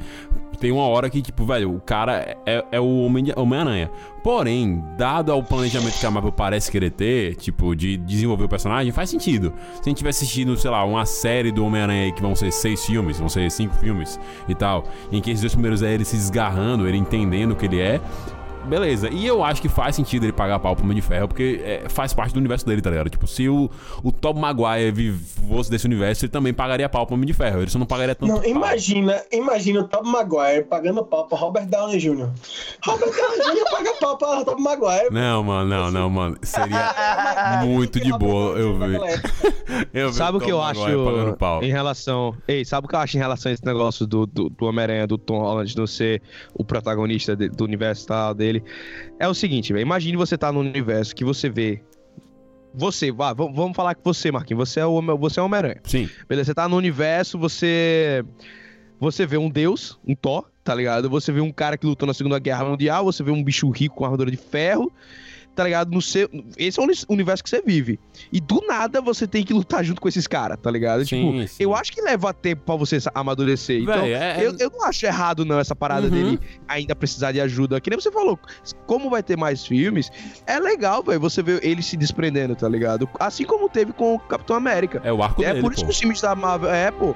tem 0.59 0.71
uma 0.71 0.87
hora 0.87 1.09
que, 1.09 1.21
tipo, 1.21 1.45
velho, 1.45 1.75
o 1.75 1.79
cara 1.79 2.37
é, 2.45 2.65
é 2.71 2.79
o 2.79 3.01
Homem 3.01 3.25
Homem-Aranha. 3.35 3.91
Porém, 4.23 4.83
dado 4.97 5.31
ao 5.31 5.41
planejamento 5.41 5.99
que 5.99 6.05
a 6.05 6.11
Marvel 6.11 6.31
parece 6.31 6.71
querer 6.71 6.91
ter, 6.91 7.35
tipo, 7.35 7.75
de 7.75 7.95
desenvolver 7.95 8.45
o 8.45 8.49
personagem, 8.49 8.91
faz 8.91 9.09
sentido. 9.09 9.53
Se 9.75 9.81
a 9.81 9.89
gente 9.89 9.97
tivesse 9.97 10.23
assistido, 10.23 10.57
sei 10.57 10.69
lá, 10.69 10.83
uma 10.83 11.05
série 11.05 11.51
do 11.51 11.63
Homem-Aranha 11.65 12.05
aí 12.05 12.11
que 12.11 12.21
vão 12.21 12.35
ser 12.35 12.51
seis 12.51 12.85
filmes, 12.85 13.19
vão 13.19 13.29
ser 13.29 13.49
cinco 13.51 13.75
filmes 13.75 14.19
e 14.49 14.55
tal, 14.55 14.83
em 15.11 15.21
que 15.21 15.31
esses 15.31 15.41
dois 15.41 15.53
primeiros 15.53 15.81
é 15.81 15.93
ele 15.93 16.03
se 16.03 16.15
esgarrando, 16.15 16.87
ele 16.87 16.97
entendendo 16.97 17.51
o 17.51 17.55
que 17.55 17.65
ele 17.65 17.79
é, 17.79 18.01
Beleza, 18.67 19.09
e 19.09 19.25
eu 19.25 19.43
acho 19.43 19.61
que 19.61 19.69
faz 19.69 19.95
sentido 19.95 20.23
ele 20.25 20.33
pagar 20.33 20.59
pau 20.59 20.75
pro 20.75 20.83
Homem 20.83 20.95
de 20.95 21.01
Ferro, 21.01 21.27
porque 21.27 21.61
é, 21.63 21.89
faz 21.89 22.13
parte 22.13 22.33
do 22.33 22.37
universo 22.39 22.65
dele, 22.65 22.81
tá 22.81 22.89
ligado? 22.89 23.09
Tipo, 23.09 23.25
se 23.27 23.47
o, 23.47 23.69
o 24.03 24.11
Tom 24.11 24.33
Maguire 24.33 25.13
fosse 25.47 25.69
desse 25.71 25.85
universo, 25.85 26.25
ele 26.25 26.31
também 26.31 26.53
pagaria 26.53 26.87
pau 26.89 27.05
pro 27.05 27.15
Homem 27.15 27.25
de 27.27 27.33
Ferro. 27.33 27.61
Ele 27.61 27.69
só 27.71 27.79
não 27.79 27.85
pagaria 27.85 28.13
tanto. 28.15 28.29
Não, 28.31 28.41
pau. 28.41 28.49
imagina, 28.49 29.21
imagina 29.31 29.79
o 29.81 29.87
Tom 29.87 30.03
Maguire 30.03 30.63
pagando 30.65 31.03
pau 31.05 31.25
pra 31.27 31.37
Robert 31.37 31.65
Downey 31.67 31.97
Jr. 31.99 32.29
Robert 32.85 33.11
Downey 33.11 33.55
Jr. 33.55 33.71
paga 33.71 33.93
pau 33.99 34.17
pra 34.17 34.43
Tom 34.45 34.59
Maguire. 34.59 35.09
Não, 35.11 35.43
mano, 35.43 35.69
não, 35.69 35.91
não, 35.91 36.09
mano. 36.09 36.37
Seria 36.41 37.61
muito 37.65 37.99
de 37.99 38.11
boa 38.17 38.57
eu 38.57 38.77
ver. 38.77 38.99
Eu 39.93 40.11
Sabe 40.13 40.37
o 40.37 40.41
que 40.41 40.51
eu 40.51 40.61
acho 40.61 40.79
Maguire 40.79 41.03
pagando 41.05 41.37
pau. 41.37 41.63
em 41.63 41.69
relação. 41.71 42.33
Ei, 42.47 42.63
sabe 42.63 42.85
o 42.85 42.89
que 42.89 42.95
eu 42.95 42.99
acho 42.99 43.17
em 43.17 43.19
relação 43.19 43.49
a 43.49 43.53
esse 43.53 43.65
negócio 43.65 44.07
do, 44.07 44.25
do, 44.25 44.49
do 44.49 44.65
Homem-Aranha, 44.65 45.05
do 45.05 45.17
Tom 45.17 45.39
Holland 45.39 45.75
não 45.77 45.85
ser 45.85 46.21
o 46.53 46.63
protagonista 46.63 47.35
de- 47.35 47.49
do 47.49 47.63
universo 47.65 48.07
tal 48.07 48.33
dele? 48.33 48.56
É 49.19 49.27
o 49.27 49.33
seguinte, 49.33 49.73
velho. 49.73 49.81
Imagine 49.83 50.17
você 50.17 50.37
tá 50.37 50.51
num 50.51 50.59
universo 50.59 51.15
que 51.15 51.23
você 51.25 51.49
vê. 51.49 51.81
Você, 52.73 53.11
vá, 53.11 53.33
vamos 53.33 53.75
falar 53.75 53.95
que 53.95 54.01
você, 54.03 54.31
Marquinhos, 54.31 54.69
você 54.69 54.79
é 54.79 54.85
o 54.85 54.93
Homem- 54.93 55.17
você 55.17 55.39
é 55.39 55.43
Homem-Aranha. 55.43 55.81
Sim, 55.83 56.07
Beleza, 56.29 56.47
você 56.47 56.53
tá 56.53 56.67
no 56.69 56.75
universo, 56.75 57.37
você. 57.39 58.23
Você 58.99 59.25
vê 59.25 59.37
um 59.37 59.49
deus, 59.49 59.99
um 60.07 60.15
Thor, 60.15 60.49
tá 60.63 60.73
ligado? 60.75 61.09
Você 61.09 61.31
vê 61.31 61.39
um 61.41 61.51
cara 61.51 61.77
que 61.77 61.85
lutou 61.85 62.05
na 62.07 62.13
Segunda 62.13 62.39
Guerra 62.39 62.65
Mundial, 62.65 63.05
você 63.05 63.23
vê 63.23 63.31
um 63.31 63.43
bicho 63.43 63.69
rico 63.69 63.95
com 63.95 64.05
armadura 64.05 64.29
de 64.31 64.37
ferro. 64.37 64.91
Tá 65.57 65.63
ligado? 65.63 65.91
No 65.91 66.01
seu, 66.01 66.29
esse 66.55 66.79
é 66.79 66.83
o 66.83 66.87
universo 67.09 67.43
que 67.43 67.49
você 67.49 67.61
vive. 67.61 67.99
E 68.31 68.39
do 68.39 68.61
nada 68.67 69.01
você 69.01 69.25
tem 69.25 69.43
que 69.43 69.51
lutar 69.51 69.83
junto 69.83 69.99
com 69.99 70.07
esses 70.07 70.27
caras, 70.27 70.57
tá 70.61 70.69
ligado? 70.69 71.03
Sim, 71.03 71.31
tipo, 71.41 71.47
sim. 71.47 71.63
eu 71.63 71.75
acho 71.75 71.91
que 71.91 71.99
leva 71.99 72.31
tempo 72.31 72.61
pra 72.63 72.75
você 72.75 72.99
amadurecer. 73.15 73.81
Então, 73.81 74.01
Véi, 74.01 74.13
é- 74.13 74.37
eu, 74.45 74.55
eu 74.59 74.69
não 74.69 74.85
acho 74.85 75.03
errado, 75.05 75.43
não, 75.43 75.59
essa 75.59 75.75
parada 75.75 76.03
Uhum. 76.05 76.11
dele 76.11 76.39
ainda 76.67 76.95
precisar 76.95 77.31
de 77.31 77.41
ajuda. 77.41 77.81
Que 77.81 77.89
nem 77.89 77.99
você 77.99 78.11
falou, 78.11 78.39
como 78.85 79.09
vai 79.09 79.23
ter 79.23 79.35
mais 79.35 79.65
filmes, 79.65 80.11
é 80.45 80.59
legal, 80.59 81.01
velho, 81.01 81.19
você 81.19 81.41
ver 81.41 81.59
ele 81.65 81.81
se 81.81 81.97
desprendendo, 81.97 82.55
tá 82.55 82.69
ligado? 82.69 83.09
Assim 83.19 83.43
como 83.43 83.67
teve 83.67 83.91
com 83.93 84.13
o 84.13 84.19
Capitão 84.19 84.55
América. 84.55 85.01
É 85.03 85.11
o 85.11 85.23
arco 85.23 85.43
É 85.43 85.47
dele, 85.49 85.61
por 85.61 85.71
isso 85.73 85.81
pô. 85.81 85.87
que 85.87 85.91
os 85.93 85.99
filmes 85.99 86.21
da 86.21 86.35
Marvel. 86.35 86.69
É, 86.71 86.91
pô. 86.91 87.15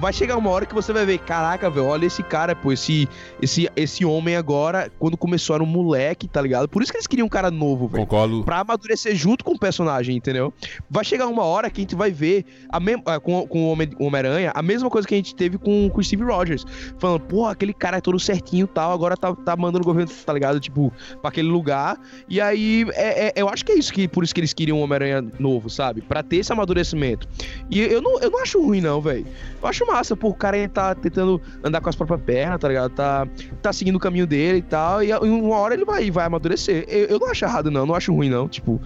Vai 0.00 0.12
chegar 0.12 0.36
uma 0.36 0.50
hora 0.50 0.66
que 0.66 0.74
você 0.74 0.92
vai 0.92 1.06
ver, 1.06 1.18
caraca, 1.18 1.70
velho, 1.70 1.86
olha 1.86 2.06
esse 2.06 2.22
cara, 2.24 2.56
pô, 2.56 2.72
esse, 2.72 3.08
esse, 3.40 3.70
esse 3.76 4.04
homem 4.04 4.34
agora, 4.34 4.90
quando 4.98 5.16
começou 5.16 5.54
era 5.54 5.62
um 5.62 5.66
moleque, 5.66 6.26
tá 6.26 6.40
ligado? 6.42 6.68
Por 6.68 6.82
isso 6.82 6.90
que 6.90 6.96
eles 6.98 7.06
queriam 7.06 7.26
um 7.26 7.30
cara 7.30 7.50
novo, 7.52 7.86
velho. 7.86 8.04
Concordo. 8.04 8.42
Pra 8.44 8.60
amadurecer 8.60 9.14
junto 9.14 9.44
com 9.44 9.52
o 9.52 9.58
personagem, 9.58 10.16
entendeu? 10.16 10.52
Vai 10.90 11.04
chegar 11.04 11.26
uma 11.28 11.44
hora 11.44 11.70
que 11.70 11.80
a 11.80 11.82
gente 11.82 11.94
vai 11.94 12.10
ver 12.10 12.44
a 12.68 12.80
mem- 12.80 13.02
ah, 13.06 13.20
com, 13.20 13.46
com 13.46 13.64
o 13.64 13.70
Homem- 13.72 13.90
o 13.98 14.06
Homem-Aranha 14.06 14.52
a 14.54 14.62
mesma 14.62 14.88
coisa 14.90 15.06
que 15.06 15.14
a 15.14 15.16
gente 15.16 15.34
teve 15.34 15.58
com, 15.58 15.90
o 15.94 16.02
Steve 16.02 16.24
Rogers. 16.24 16.64
Falando, 16.98 17.20
pô, 17.20 17.46
aquele 17.46 17.72
cara 17.72 17.98
é 17.98 18.00
todo 18.00 18.18
certinho 18.18 18.64
e 18.64 18.68
tal, 18.68 18.92
agora 18.92 19.16
tá, 19.16 19.34
tá 19.34 19.56
mandando 19.56 19.82
o 19.82 19.86
governo, 19.86 20.10
tá 20.24 20.32
ligado? 20.32 20.58
Tipo, 20.58 20.92
pra 21.20 21.28
aquele 21.28 21.48
lugar. 21.48 21.98
E 22.28 22.40
aí, 22.40 22.86
é, 22.94 23.28
é- 23.28 23.32
eu 23.36 23.48
acho 23.48 23.64
que 23.64 23.72
é 23.72 23.74
isso 23.76 23.92
que 23.92 24.08
por 24.08 24.24
isso 24.24 24.34
que 24.34 24.40
eles 24.40 24.52
queriam 24.52 24.78
um 24.78 24.82
Homem-Aranha 24.82 25.22
novo, 25.38 25.68
sabe? 25.70 26.00
Pra 26.00 26.22
ter 26.22 26.36
esse 26.36 26.52
amadurecimento. 26.52 27.28
E 27.70 27.80
eu 27.80 28.00
não, 28.02 28.20
eu 28.20 28.30
não 28.30 28.42
acho 28.42 28.60
ruim, 28.60 28.80
não, 28.80 29.00
velho. 29.00 29.26
Eu 29.62 29.68
acho 29.68 29.86
massa, 29.86 30.16
pô, 30.16 30.28
o 30.28 30.34
cara 30.34 30.56
tá 30.68 30.94
tentando 30.94 31.40
andar 31.62 31.80
com 31.80 31.88
as 31.88 31.96
próprias 31.96 32.20
pernas, 32.22 32.60
tá 32.60 32.68
ligado? 32.68 32.90
Tá, 32.92 33.26
tá 33.60 33.72
seguindo 33.72 33.96
o 33.96 34.00
caminho 34.00 34.26
dele 34.26 34.58
e 34.58 34.62
tal. 34.62 35.02
E 35.02 35.10
em 35.10 35.30
uma 35.30 35.56
hora 35.56 35.74
ele 35.74 35.84
vai, 35.84 36.10
vai 36.10 36.26
amadurecer. 36.26 36.84
Eu, 36.88 37.06
eu 37.06 37.18
não 37.18 37.30
acho 37.30 37.41
errado, 37.44 37.70
não. 37.70 37.84
Não 37.86 37.94
acho 37.94 38.12
ruim, 38.14 38.28
não. 38.30 38.48
Tipo, 38.48 38.80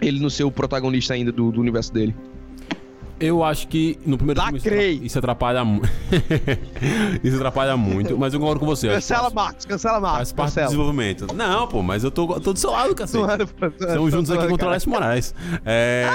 ele 0.00 0.20
não 0.20 0.30
ser 0.30 0.44
o 0.44 0.50
protagonista 0.50 1.14
ainda 1.14 1.30
do, 1.32 1.50
do 1.52 1.60
universo 1.60 1.92
dele. 1.92 2.14
Eu 3.20 3.44
acho 3.44 3.68
que 3.68 3.96
no 4.04 4.16
primeiro 4.16 4.40
filme 4.42 4.58
isso 4.58 4.66
Lacrei. 4.68 4.94
atra- 4.94 5.06
isso 5.06 5.18
atrapalha 5.18 5.64
muito. 5.64 5.88
isso 7.22 7.36
atrapalha 7.36 7.76
muito, 7.76 8.18
mas 8.18 8.34
eu 8.34 8.40
concordo 8.40 8.58
com 8.58 8.66
você. 8.66 8.88
acho 8.88 8.96
Cancela 8.96 9.20
faz- 9.22 9.32
Marcos, 9.34 9.64
cancela 9.64 10.00
Faz 10.00 10.02
Marcos. 10.02 10.32
parte 10.32 10.48
do 10.50 10.54
Cancela. 10.54 10.66
desenvolvimento. 10.66 11.34
Não, 11.34 11.68
pô, 11.68 11.82
mas 11.84 12.02
eu 12.02 12.10
tô, 12.10 12.40
tô 12.40 12.52
do 12.52 12.58
seu 12.58 12.70
lado, 12.72 12.94
cacete. 12.96 13.24
Estamos 13.78 14.10
juntos 14.12 14.28
aqui 14.32 14.48
contra 14.48 14.66
o. 14.66 14.70
Alessio 14.70 14.90
Moraes. 14.90 15.34
É... 15.64 16.08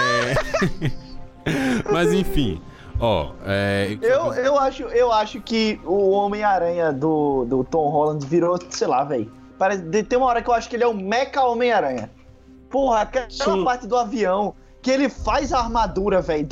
Mas 1.92 2.12
enfim, 2.12 2.60
ó. 3.00 3.32
É... 3.46 3.98
Eu, 4.02 4.34
eu, 4.34 4.60
acho, 4.60 4.84
eu 4.84 5.12
acho 5.14 5.40
que 5.40 5.80
o 5.86 6.10
Homem-Aranha 6.10 6.92
do, 6.92 7.46
do 7.46 7.64
Tom 7.64 7.90
Holland 7.90 8.26
virou, 8.26 8.60
sei 8.70 8.88
lá, 8.88 9.06
velho. 9.06 9.32
Parece- 9.58 10.04
Tem 10.04 10.18
uma 10.18 10.28
hora 10.28 10.42
que 10.42 10.50
eu 10.50 10.54
acho 10.54 10.70
que 10.70 10.76
ele 10.76 10.84
é 10.84 10.88
o 10.88 10.94
Mecha 10.94 11.44
Homem-Aranha. 11.44 12.10
Porra, 12.70 13.02
aquela 13.02 13.30
Sim. 13.30 13.64
parte 13.64 13.88
do 13.88 13.96
avião 13.98 14.54
que 14.82 14.92
ele 14.92 15.10
faz 15.10 15.52
a 15.52 15.60
armadura, 15.60 16.22
velho, 16.22 16.48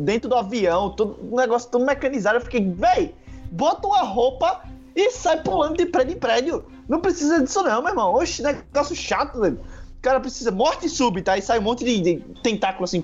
dentro 0.00 0.28
do 0.28 0.34
avião, 0.34 0.90
todo 0.90 1.18
um 1.30 1.36
negócio 1.36 1.70
todo 1.70 1.84
mecanizado. 1.84 2.36
Eu 2.38 2.40
fiquei, 2.40 2.68
velho, 2.68 3.12
bota 3.50 3.86
uma 3.86 4.02
roupa 4.02 4.62
e 4.94 5.10
sai 5.10 5.42
pulando 5.42 5.76
de 5.76 5.86
prédio 5.86 6.14
em 6.16 6.18
prédio. 6.18 6.64
Não 6.88 7.00
precisa 7.00 7.42
disso, 7.42 7.62
não, 7.62 7.80
meu 7.82 7.90
irmão. 7.90 8.14
Oxe, 8.14 8.42
negócio 8.42 8.94
chato, 8.96 9.40
velho. 9.40 9.60
O 9.98 10.00
cara 10.02 10.20
precisa 10.20 10.50
morte 10.50 10.88
súbita, 10.88 11.32
aí 11.32 11.42
sai 11.42 11.58
um 11.58 11.62
monte 11.62 11.84
de, 11.84 12.00
de 12.00 12.16
tentáculo 12.42 12.84
assim. 12.84 13.02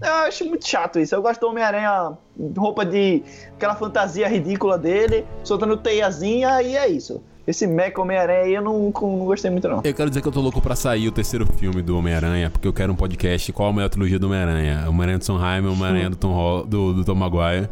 Eu 0.00 0.12
acho 0.26 0.44
muito 0.46 0.66
chato 0.66 0.98
isso. 0.98 1.14
Eu 1.14 1.22
gosto 1.22 1.40
do 1.40 1.48
Homem-Aranha, 1.48 2.16
roupa 2.56 2.84
de. 2.84 3.22
aquela 3.54 3.74
fantasia 3.76 4.26
ridícula 4.26 4.76
dele, 4.78 5.26
soltando 5.44 5.76
teiazinha, 5.76 6.60
e 6.62 6.76
é 6.76 6.88
isso. 6.88 7.22
Esse 7.46 7.66
Mecha 7.66 8.00
Homem-Aranha 8.00 8.40
aí 8.42 8.54
eu 8.54 8.62
não, 8.62 8.78
não 8.78 9.24
gostei 9.24 9.50
muito, 9.50 9.68
não. 9.68 9.80
Eu 9.82 9.94
quero 9.94 10.08
dizer 10.08 10.22
que 10.22 10.28
eu 10.28 10.32
tô 10.32 10.40
louco 10.40 10.60
pra 10.60 10.76
sair 10.76 11.08
o 11.08 11.12
terceiro 11.12 11.44
filme 11.46 11.82
do 11.82 11.98
Homem-Aranha, 11.98 12.50
porque 12.50 12.68
eu 12.68 12.72
quero 12.72 12.92
um 12.92 12.96
podcast 12.96 13.52
qual 13.52 13.70
a 13.70 13.72
melhor 13.72 13.88
trilogia 13.88 14.18
do 14.18 14.28
Homem-Aranha. 14.28 14.84
Homem-Aranha 14.88 15.18
do 15.18 15.24
Sondheim, 15.24 15.66
Homem-Aranha 15.66 16.10
do 16.10 16.16
Tom, 16.16 16.64
do, 16.64 16.94
do 16.94 17.04
Tom 17.04 17.16
Maguire. 17.16 17.68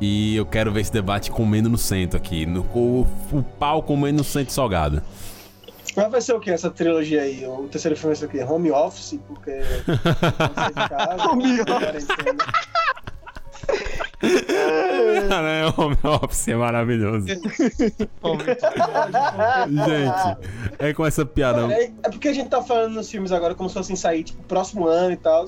E 0.00 0.36
eu 0.36 0.44
quero 0.44 0.70
ver 0.72 0.80
esse 0.82 0.92
debate 0.92 1.30
comendo 1.30 1.70
no 1.70 1.78
centro 1.78 2.18
aqui. 2.18 2.44
No, 2.44 2.60
o, 2.74 3.06
o 3.32 3.42
pau 3.42 3.82
comendo 3.82 4.18
no 4.18 4.24
centro 4.24 4.52
salgado. 4.52 5.00
Mas 5.96 6.10
vai 6.10 6.20
ser 6.20 6.34
o 6.34 6.40
que 6.40 6.50
essa 6.50 6.70
trilogia 6.70 7.22
aí? 7.22 7.46
O 7.46 7.68
terceiro 7.68 7.96
filme 7.96 8.14
vai 8.14 8.16
ser 8.16 8.26
o 8.26 8.28
quê? 8.28 8.42
Home 8.42 8.70
Office, 8.70 9.18
porque. 9.26 9.52
Home 11.30 11.60
office. 11.60 12.06
Quarentena. 13.54 14.04
Homem-Aranha 15.24 15.74
Home 15.76 15.98
Office 16.22 16.48
é 16.48 16.56
maravilhoso. 16.56 17.26
Gente, 17.26 17.48
é 20.78 20.92
com 20.92 21.06
essa 21.06 21.24
piada. 21.26 21.72
É, 21.72 21.92
é 22.02 22.10
porque 22.10 22.28
a 22.28 22.32
gente 22.32 22.48
tá 22.48 22.62
falando 22.62 22.94
nos 22.94 23.10
filmes 23.10 23.32
agora 23.32 23.54
como 23.54 23.68
se 23.68 23.74
fossem 23.74 23.96
sair, 23.96 24.24
tipo, 24.24 24.42
próximo 24.44 24.86
ano 24.86 25.12
e 25.12 25.16
tal. 25.16 25.46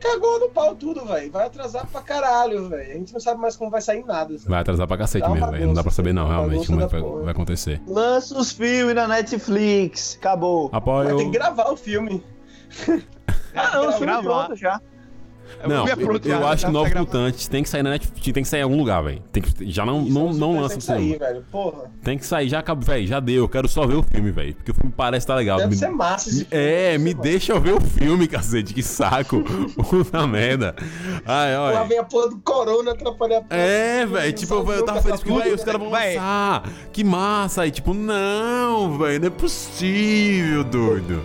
Cagou 0.00 0.40
no 0.40 0.48
pau 0.48 0.74
tudo, 0.74 1.04
velho. 1.04 1.30
Vai 1.30 1.46
atrasar 1.46 1.86
pra 1.86 2.00
caralho, 2.00 2.70
velho. 2.70 2.90
A 2.90 2.94
gente 2.94 3.12
não 3.12 3.20
sabe 3.20 3.38
mais 3.38 3.54
como 3.54 3.70
vai 3.70 3.82
sair 3.82 4.02
nada. 4.02 4.32
sabe? 4.38 4.48
Vai 4.48 4.60
atrasar 4.60 4.86
pra 4.88 4.96
cacete 4.96 5.28
mesmo, 5.28 5.50
velho. 5.50 5.66
Não 5.66 5.74
dá 5.74 5.82
pra 5.82 5.92
saber, 5.92 6.14
não, 6.14 6.26
realmente, 6.26 6.66
como 6.66 6.80
é 6.80 6.88
que 6.88 6.96
vai, 6.98 7.30
acontecer. 7.30 7.82
Lança 7.86 8.38
os 8.38 8.50
filmes 8.50 8.94
na 8.94 9.06
Netflix. 9.06 10.16
Acabou. 10.18 10.70
Apoio. 10.72 11.10
Mas 11.10 11.16
tem 11.18 11.30
que 11.30 11.38
gravar 11.38 11.70
o 11.70 11.76
filme. 11.76 12.24
Ah, 13.54 13.72
não, 13.74 13.88
os 13.88 13.96
filmes 13.96 14.22
gravar. 14.22 14.22
prontos 14.22 14.60
já. 14.60 14.80
Não, 15.66 15.86
é 15.86 15.92
eu, 15.92 16.46
acho 16.46 16.58
que 16.60 16.66
tá 16.66 16.70
Novos. 16.72 16.94
Mutantes 16.94 17.48
tem 17.48 17.62
que 17.62 17.68
sair 17.68 17.82
na 17.82 17.90
Netflix, 17.90 18.32
tem 18.32 18.42
que 18.42 18.48
sair 18.48 18.60
em 18.60 18.62
algum 18.64 18.76
lugar, 18.76 19.02
velho. 19.02 19.22
Tem 19.32 19.42
que 19.42 19.70
Já 19.70 19.84
não, 19.84 20.02
Isso, 20.02 20.12
não, 20.12 20.32
não 20.32 20.60
lança 20.60 20.68
tem 20.68 20.76
o 20.76 20.80
que 20.80 20.84
sair, 20.84 21.18
velho. 21.18 21.44
Porra. 21.50 21.90
Tem 22.02 22.18
que 22.18 22.26
sair, 22.26 22.48
já 22.48 22.58
acabou, 22.60 22.84
velho. 22.84 23.06
Já 23.06 23.20
deu. 23.20 23.36
Eu 23.44 23.48
quero 23.48 23.68
só 23.68 23.86
ver 23.86 23.94
o 23.96 24.02
filme, 24.02 24.30
velho. 24.30 24.54
Porque 24.54 24.70
o 24.70 24.74
filme 24.74 24.92
parece 24.96 25.24
estar 25.24 25.34
legal. 25.34 25.58
Deve 25.58 25.70
Me- 25.70 25.76
ser 25.76 25.90
massa 25.90 26.28
esse 26.28 26.44
filme. 26.44 26.64
É, 26.64 26.98
me 26.98 27.14
massa. 27.14 27.22
deixa 27.22 27.52
eu 27.52 27.60
ver 27.60 27.74
o 27.74 27.80
filme, 27.80 28.26
cacete. 28.26 28.72
Que 28.74 28.82
saco. 28.82 29.42
Puta 29.88 30.26
merda. 30.26 30.74
Ai, 31.26 31.54
Lá 31.56 31.62
olha. 31.62 31.84
vem 31.84 31.98
a 31.98 32.04
porra 32.04 32.30
do 32.30 32.38
Corona 32.38 32.92
atrapalhar 32.92 33.38
a 33.38 33.42
porra 33.42 33.60
É, 33.60 34.06
velho, 34.06 34.32
tipo, 34.32 34.54
eu, 34.54 34.70
eu 34.72 34.84
tava 34.84 35.02
feliz 35.02 35.20
tá 35.20 35.26
velho, 35.34 35.54
os 35.54 35.64
caras 35.64 35.80
vão 35.80 35.90
lançar. 35.90 36.68
Que 36.92 37.04
massa. 37.04 37.62
Aí, 37.62 37.70
tipo, 37.70 37.92
não, 37.94 38.96
velho, 38.98 39.20
não 39.20 39.26
é 39.26 39.30
possível, 39.30 40.64
doido. 40.64 41.22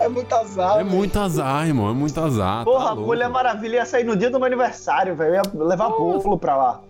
É 0.00 0.08
muito 0.08 0.34
azar. 0.34 0.80
É 0.80 0.84
muito 0.84 1.18
azar, 1.18 1.66
irmão, 1.68 1.90
é 1.90 1.92
muito 1.92 2.18
azar. 2.18 2.64
Porra, 2.64 2.84
tá 2.84 2.90
a 2.90 2.94
louco. 2.94 3.08
Mulher 3.08 3.28
Maravilha 3.28 3.76
ia 3.76 3.84
sair 3.86 4.02
no 4.04 4.16
dia 4.16 4.30
do 4.30 4.38
meu 4.38 4.46
aniversário, 4.46 5.14
velho. 5.14 5.34
Ia 5.34 5.42
levar 5.54 5.90
bolo 5.90 6.38
pra 6.38 6.56
lá. 6.56 6.80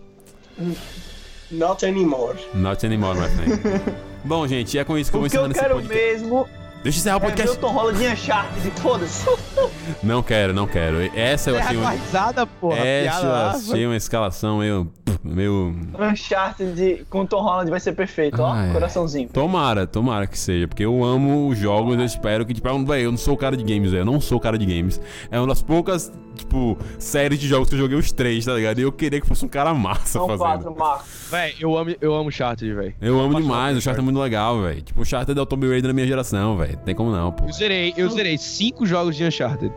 Not 1.51 1.85
anymore. 1.85 2.39
Not 2.53 2.85
anymore, 2.85 3.19
my 3.19 3.27
friend. 3.27 3.61
Bom, 4.23 4.47
gente, 4.47 4.77
é 4.77 4.83
com 4.85 4.97
isso 4.97 5.11
que 5.11 5.17
eu 5.17 5.21
vou 5.21 5.27
O 5.27 5.29
que 5.29 5.37
eu 5.37 5.47
encerrando 5.47 5.51
esse 5.51 5.59
quero 5.61 5.75
podcast. 5.81 6.23
mesmo 6.23 6.47
Deixa 6.83 6.97
eu 6.97 7.01
encerrar 7.01 7.15
o 7.15 7.19
é 7.19 7.21
podcast. 7.21 7.57
Tom 7.59 7.71
Holland 7.73 8.03
em 8.03 8.11
Uncharted. 8.11 8.71
Foda-se. 8.81 9.25
Não 10.01 10.23
quero, 10.23 10.53
não 10.53 10.65
quero. 10.67 10.97
Essa 11.15 11.49
eu 11.51 11.57
É 11.57 11.61
achei 11.61 11.77
uma... 11.77 11.85
uma 11.87 11.91
risada, 11.91 12.45
porra. 12.47 12.77
Essa 12.79 13.19
piada 13.19 13.25
eu 13.25 13.31
lá, 13.31 13.51
achei 13.51 13.85
uma 13.85 13.95
escalação 13.95 14.57
meio... 14.59 14.91
meio... 15.23 15.75
Uncharted 15.99 17.05
com 17.09 17.21
o 17.21 17.27
Tom 17.27 17.41
Holland 17.41 17.69
vai 17.69 17.79
ser 17.79 17.91
perfeito, 17.93 18.41
ó. 18.41 18.51
Ah, 18.53 18.67
é. 18.67 18.73
Coraçãozinho. 18.73 19.29
Tomara, 19.29 19.85
tomara 19.85 20.25
que 20.25 20.37
seja, 20.39 20.67
porque 20.67 20.83
eu 20.83 21.03
amo 21.03 21.49
os 21.49 21.57
jogos, 21.57 21.97
eu 21.99 22.05
espero 22.05 22.45
que, 22.45 22.53
tipo, 22.53 22.67
eu 22.67 22.77
não- 22.79 22.85
véi, 22.85 23.05
eu 23.05 23.11
não 23.11 23.17
sou 23.17 23.33
o 23.35 23.37
cara 23.37 23.55
de 23.57 23.63
games, 23.63 23.91
velho, 23.91 24.01
eu 24.01 24.05
não 24.05 24.19
sou 24.21 24.37
o 24.37 24.41
cara 24.41 24.57
de 24.57 24.65
games. 24.65 24.99
É 25.29 25.37
uma 25.39 25.47
das 25.47 25.61
poucas, 25.61 26.11
tipo, 26.35 26.77
séries 26.97 27.37
de 27.39 27.47
jogos 27.47 27.69
que 27.69 27.75
eu 27.75 27.79
joguei 27.79 27.97
os 27.97 28.11
três, 28.11 28.45
tá 28.45 28.53
ligado? 28.53 28.79
E 28.79 28.83
eu 28.83 28.91
queria 28.91 29.19
que 29.21 29.27
fosse 29.27 29.45
um 29.45 29.49
cara 29.49 29.73
massa 29.73 30.07
São 30.07 30.25
fazendo. 30.25 30.39
quatro, 30.39 30.75
Marcos. 30.75 31.27
Véi, 31.29 31.53
eu 31.59 31.77
amo, 31.77 31.95
eu 32.01 32.15
amo 32.15 32.31
Charted, 32.31 32.73
velho. 32.73 32.93
Eu 33.01 33.15
amo 33.19 33.31
Apaixonado 33.31 33.43
demais, 33.43 33.77
o 33.77 33.81
Charter 33.81 34.01
é 34.01 34.03
muito 34.05 34.19
legal, 34.19 34.61
velho. 34.61 34.81
Tipo, 34.81 35.01
o 35.01 35.05
Charter 35.05 35.37
é 35.37 35.41
o 35.41 35.45
Tomb 35.45 35.67
Raider 35.67 35.89
da 35.89 35.93
minha 35.93 36.07
geração, 36.07 36.57
velho. 36.57 36.70
Tem 36.77 36.95
como 36.95 37.11
não, 37.11 37.31
pô. 37.31 37.45
Eu 37.45 37.53
zerei, 37.53 37.93
eu 37.97 38.09
zerei 38.09 38.37
cinco 38.37 38.85
jogos 38.85 39.15
de 39.15 39.23
Uncharted. 39.23 39.73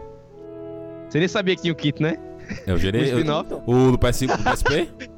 Você 1.08 1.18
nem 1.18 1.28
sabia 1.28 1.54
que 1.56 1.62
tinha 1.62 1.72
o 1.72 1.76
kit, 1.76 2.02
né? 2.02 2.16
Eu 2.66 2.74
O 2.74 2.78
gerei. 2.78 3.12
eu- 3.12 3.18
spin-off? 3.18 3.52
O 3.66 3.90
do 3.92 3.98
PS5, 3.98 4.36
do 4.36 4.42
PSP? 4.42 4.88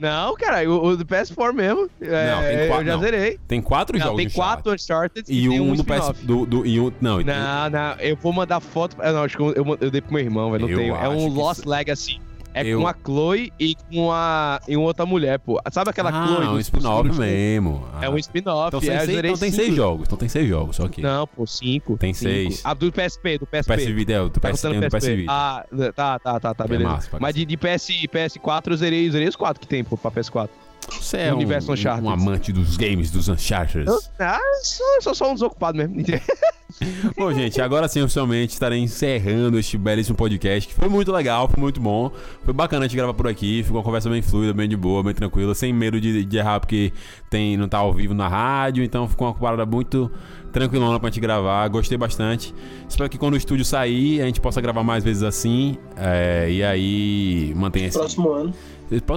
Não, 0.00 0.32
cara, 0.36 0.68
o, 0.70 0.90
o 0.90 0.96
do 0.96 1.04
PS4 1.04 1.52
mesmo. 1.52 1.90
É, 2.00 2.30
Não, 2.30 2.40
tem 2.42 2.68
quatro- 2.68 2.82
eu 2.82 2.86
já 2.86 2.92
não. 2.92 3.00
zerei. 3.02 3.38
Tem 3.48 3.60
quatro 3.60 3.98
Não, 3.98 4.04
jogos 4.06 4.18
tem 4.18 4.28
de 4.28 4.34
quatro 4.34 4.72
Uncharted 4.72 5.24
E 5.28 5.48
tem 5.48 5.60
um, 5.60 5.72
um 5.72 5.74
do 5.74 5.82
PS. 5.84 6.12
Do, 6.22 6.46
do, 6.46 6.64
e 6.64 6.78
um, 6.78 6.92
não, 7.00 7.20
e 7.20 7.24
tem- 7.24 7.34
Não, 7.34 7.68
não, 7.70 7.94
eu 7.98 8.14
vou 8.14 8.32
mandar 8.32 8.60
foto. 8.60 8.96
Eu, 9.02 9.12
não, 9.12 9.24
acho 9.24 9.36
que 9.36 9.42
eu, 9.42 9.52
eu, 9.54 9.78
eu 9.80 9.90
dei 9.90 10.00
pro 10.00 10.12
meu 10.14 10.22
irmão, 10.22 10.52
velho. 10.52 10.62
Não 10.66 10.70
Eu 10.70 10.78
tenho. 10.78 10.94
É 10.94 11.08
um 11.08 11.26
Lost 11.26 11.58
isso- 11.62 11.68
Legacy. 11.68 12.20
É 12.60 12.66
Eu- 12.66 12.80
com 12.80 12.86
a 12.88 12.94
Chloe 13.04 13.52
e 13.58 13.74
com 13.74 14.10
a 14.12 14.60
e 14.66 14.76
uma 14.76 14.86
outra 14.86 15.06
mulher, 15.06 15.38
pô. 15.38 15.60
Sabe 15.70 15.90
aquela 15.90 16.10
ah, 16.10 16.26
Chloe? 16.26 16.44
é 16.46 16.48
um 16.50 16.58
spin-off 16.58 17.18
mesmo. 17.18 17.86
Ah. 17.94 18.04
É 18.06 18.10
um 18.10 18.18
spin-off. 18.18 18.68
Então, 18.76 18.80
é, 18.92 19.06
seis, 19.06 19.18
então 19.18 19.38
tem 19.38 19.52
seis 19.52 19.74
jogos. 19.74 20.06
Então 20.06 20.18
tem 20.18 20.28
seis 20.28 20.48
jogos, 20.48 20.76
só 20.76 20.84
aqui. 20.84 21.00
Não, 21.02 21.26
pô, 21.26 21.46
cinco. 21.46 21.96
Tem 21.96 22.12
cinco. 22.12 22.30
seis. 22.30 22.60
Ah, 22.64 22.74
do 22.74 22.90
PSP, 22.92 23.38
do 23.38 23.46
PSP. 23.46 23.76
PS 23.76 23.84
Vita, 23.86 24.12
é, 24.12 24.18
do 24.20 24.30
Tá 24.30 24.48
PS, 24.50 24.62
contando 24.62 24.70
tem 24.72 24.78
o 24.78 24.82
do 24.82 24.96
PS 24.96 25.06
PSP. 25.06 25.26
Ah, 25.28 25.66
tá, 25.94 26.18
tá, 26.18 26.40
tá, 26.40 26.54
tá, 26.54 26.64
É 26.64 26.68
beleza. 26.68 26.90
massa 26.90 27.10
pra 27.10 27.20
Mas 27.20 27.34
de, 27.34 27.44
de 27.44 27.56
PS, 27.56 27.88
PS4 28.12 28.70
eu 28.70 28.76
zerei, 28.76 29.06
eu 29.08 29.12
zerei 29.12 29.28
os 29.28 29.36
quatro 29.36 29.60
que 29.60 29.66
tem, 29.66 29.84
pô, 29.84 29.96
pra 29.96 30.10
PS4. 30.10 30.48
Você 30.90 31.18
é 31.18 31.32
um, 31.32 31.36
universo 31.36 31.72
Uncharted. 31.72 32.06
um 32.06 32.10
amante 32.10 32.52
dos 32.52 32.76
games, 32.76 33.10
dos 33.10 33.28
Uncharted. 33.28 33.86
Eu, 33.86 33.98
ah, 34.18 34.38
sou, 34.62 35.02
sou 35.02 35.14
só 35.14 35.30
um 35.30 35.34
desocupado 35.34 35.78
mesmo. 35.78 35.96
Bom, 37.16 37.32
gente, 37.32 37.60
agora 37.60 37.88
sim, 37.88 38.02
oficialmente, 38.02 38.52
estarei 38.52 38.78
encerrando 38.78 39.58
este 39.58 39.76
belíssimo 39.78 40.16
podcast, 40.16 40.68
que 40.68 40.74
foi 40.74 40.88
muito 40.88 41.10
legal, 41.10 41.48
foi 41.48 41.60
muito 41.60 41.80
bom. 41.80 42.12
Foi 42.44 42.52
bacana 42.52 42.84
a 42.84 42.88
gente 42.88 42.96
gravar 42.96 43.14
por 43.14 43.26
aqui, 43.26 43.62
ficou 43.62 43.78
uma 43.78 43.82
conversa 43.84 44.08
bem 44.10 44.20
fluida, 44.22 44.52
bem 44.52 44.68
de 44.68 44.76
boa, 44.76 45.02
bem 45.02 45.14
tranquila, 45.14 45.54
sem 45.54 45.72
medo 45.72 46.00
de, 46.00 46.24
de 46.24 46.36
errar, 46.36 46.60
porque 46.60 46.92
tem, 47.30 47.56
não 47.56 47.68
tá 47.68 47.78
ao 47.78 47.92
vivo 47.92 48.14
na 48.14 48.28
rádio, 48.28 48.84
então 48.84 49.08
ficou 49.08 49.26
uma 49.26 49.34
parada 49.34 49.64
muito 49.64 50.10
tranquilona 50.52 51.00
pra 51.00 51.08
gente 51.08 51.20
gravar. 51.20 51.66
Gostei 51.68 51.96
bastante. 51.98 52.54
Espero 52.88 53.08
que 53.08 53.18
quando 53.18 53.34
o 53.34 53.36
estúdio 53.36 53.64
sair, 53.64 54.20
a 54.20 54.26
gente 54.26 54.40
possa 54.40 54.60
gravar 54.60 54.82
mais 54.84 55.02
vezes 55.02 55.22
assim. 55.22 55.76
é, 55.96 56.50
e 56.50 56.62
aí 56.62 57.52
mantenha 57.56 57.88
esse. 57.88 57.98
Próximo 57.98 58.30
ano. 58.30 58.52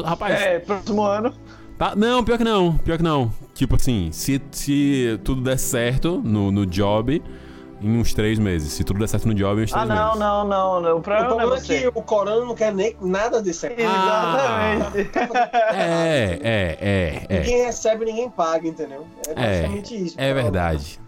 Rapaz, 0.05 0.39
É, 0.41 0.59
próximo 0.59 1.03
ano. 1.03 1.33
Tá, 1.81 1.95
não, 1.95 2.23
pior 2.23 2.37
que 2.37 2.43
não, 2.43 2.77
pior 2.77 2.95
que 2.97 3.01
não. 3.03 3.33
Tipo 3.55 3.75
assim, 3.75 4.11
se, 4.11 4.39
se 4.51 5.19
tudo 5.23 5.41
der 5.41 5.57
certo 5.57 6.21
no, 6.23 6.51
no 6.51 6.63
job, 6.63 7.19
em 7.81 7.97
uns 7.97 8.13
três 8.13 8.37
meses. 8.37 8.71
Se 8.73 8.83
tudo 8.83 8.99
der 8.99 9.07
certo 9.07 9.27
no 9.27 9.33
job, 9.33 9.59
em 9.59 9.63
uns 9.63 9.73
Ah, 9.73 9.77
três 9.77 9.89
não, 9.89 10.05
meses. 10.09 10.19
não, 10.19 10.47
não, 10.47 10.79
não. 10.79 10.95
O 10.97 10.99
O 10.99 11.01
problema 11.01 11.29
não 11.29 11.33
é 11.33 11.37
problema 11.39 11.55
é 11.57 11.59
você. 11.59 11.79
que 11.81 11.87
o 11.87 12.03
Corona 12.03 12.45
não 12.45 12.53
quer 12.53 12.71
nem 12.71 12.95
nada 13.01 13.41
de 13.41 13.51
certo. 13.51 13.79
Exatamente. 13.79 15.09
É, 15.73 16.39
é, 16.43 16.77
é, 16.79 17.25
é. 17.27 17.39
Ninguém 17.39 17.65
recebe, 17.65 18.05
ninguém 18.05 18.29
paga, 18.29 18.67
entendeu? 18.67 19.07
É 19.27 19.33
basicamente 19.33 20.05
isso. 20.05 20.15
É 20.19 20.31
verdade. 20.35 20.99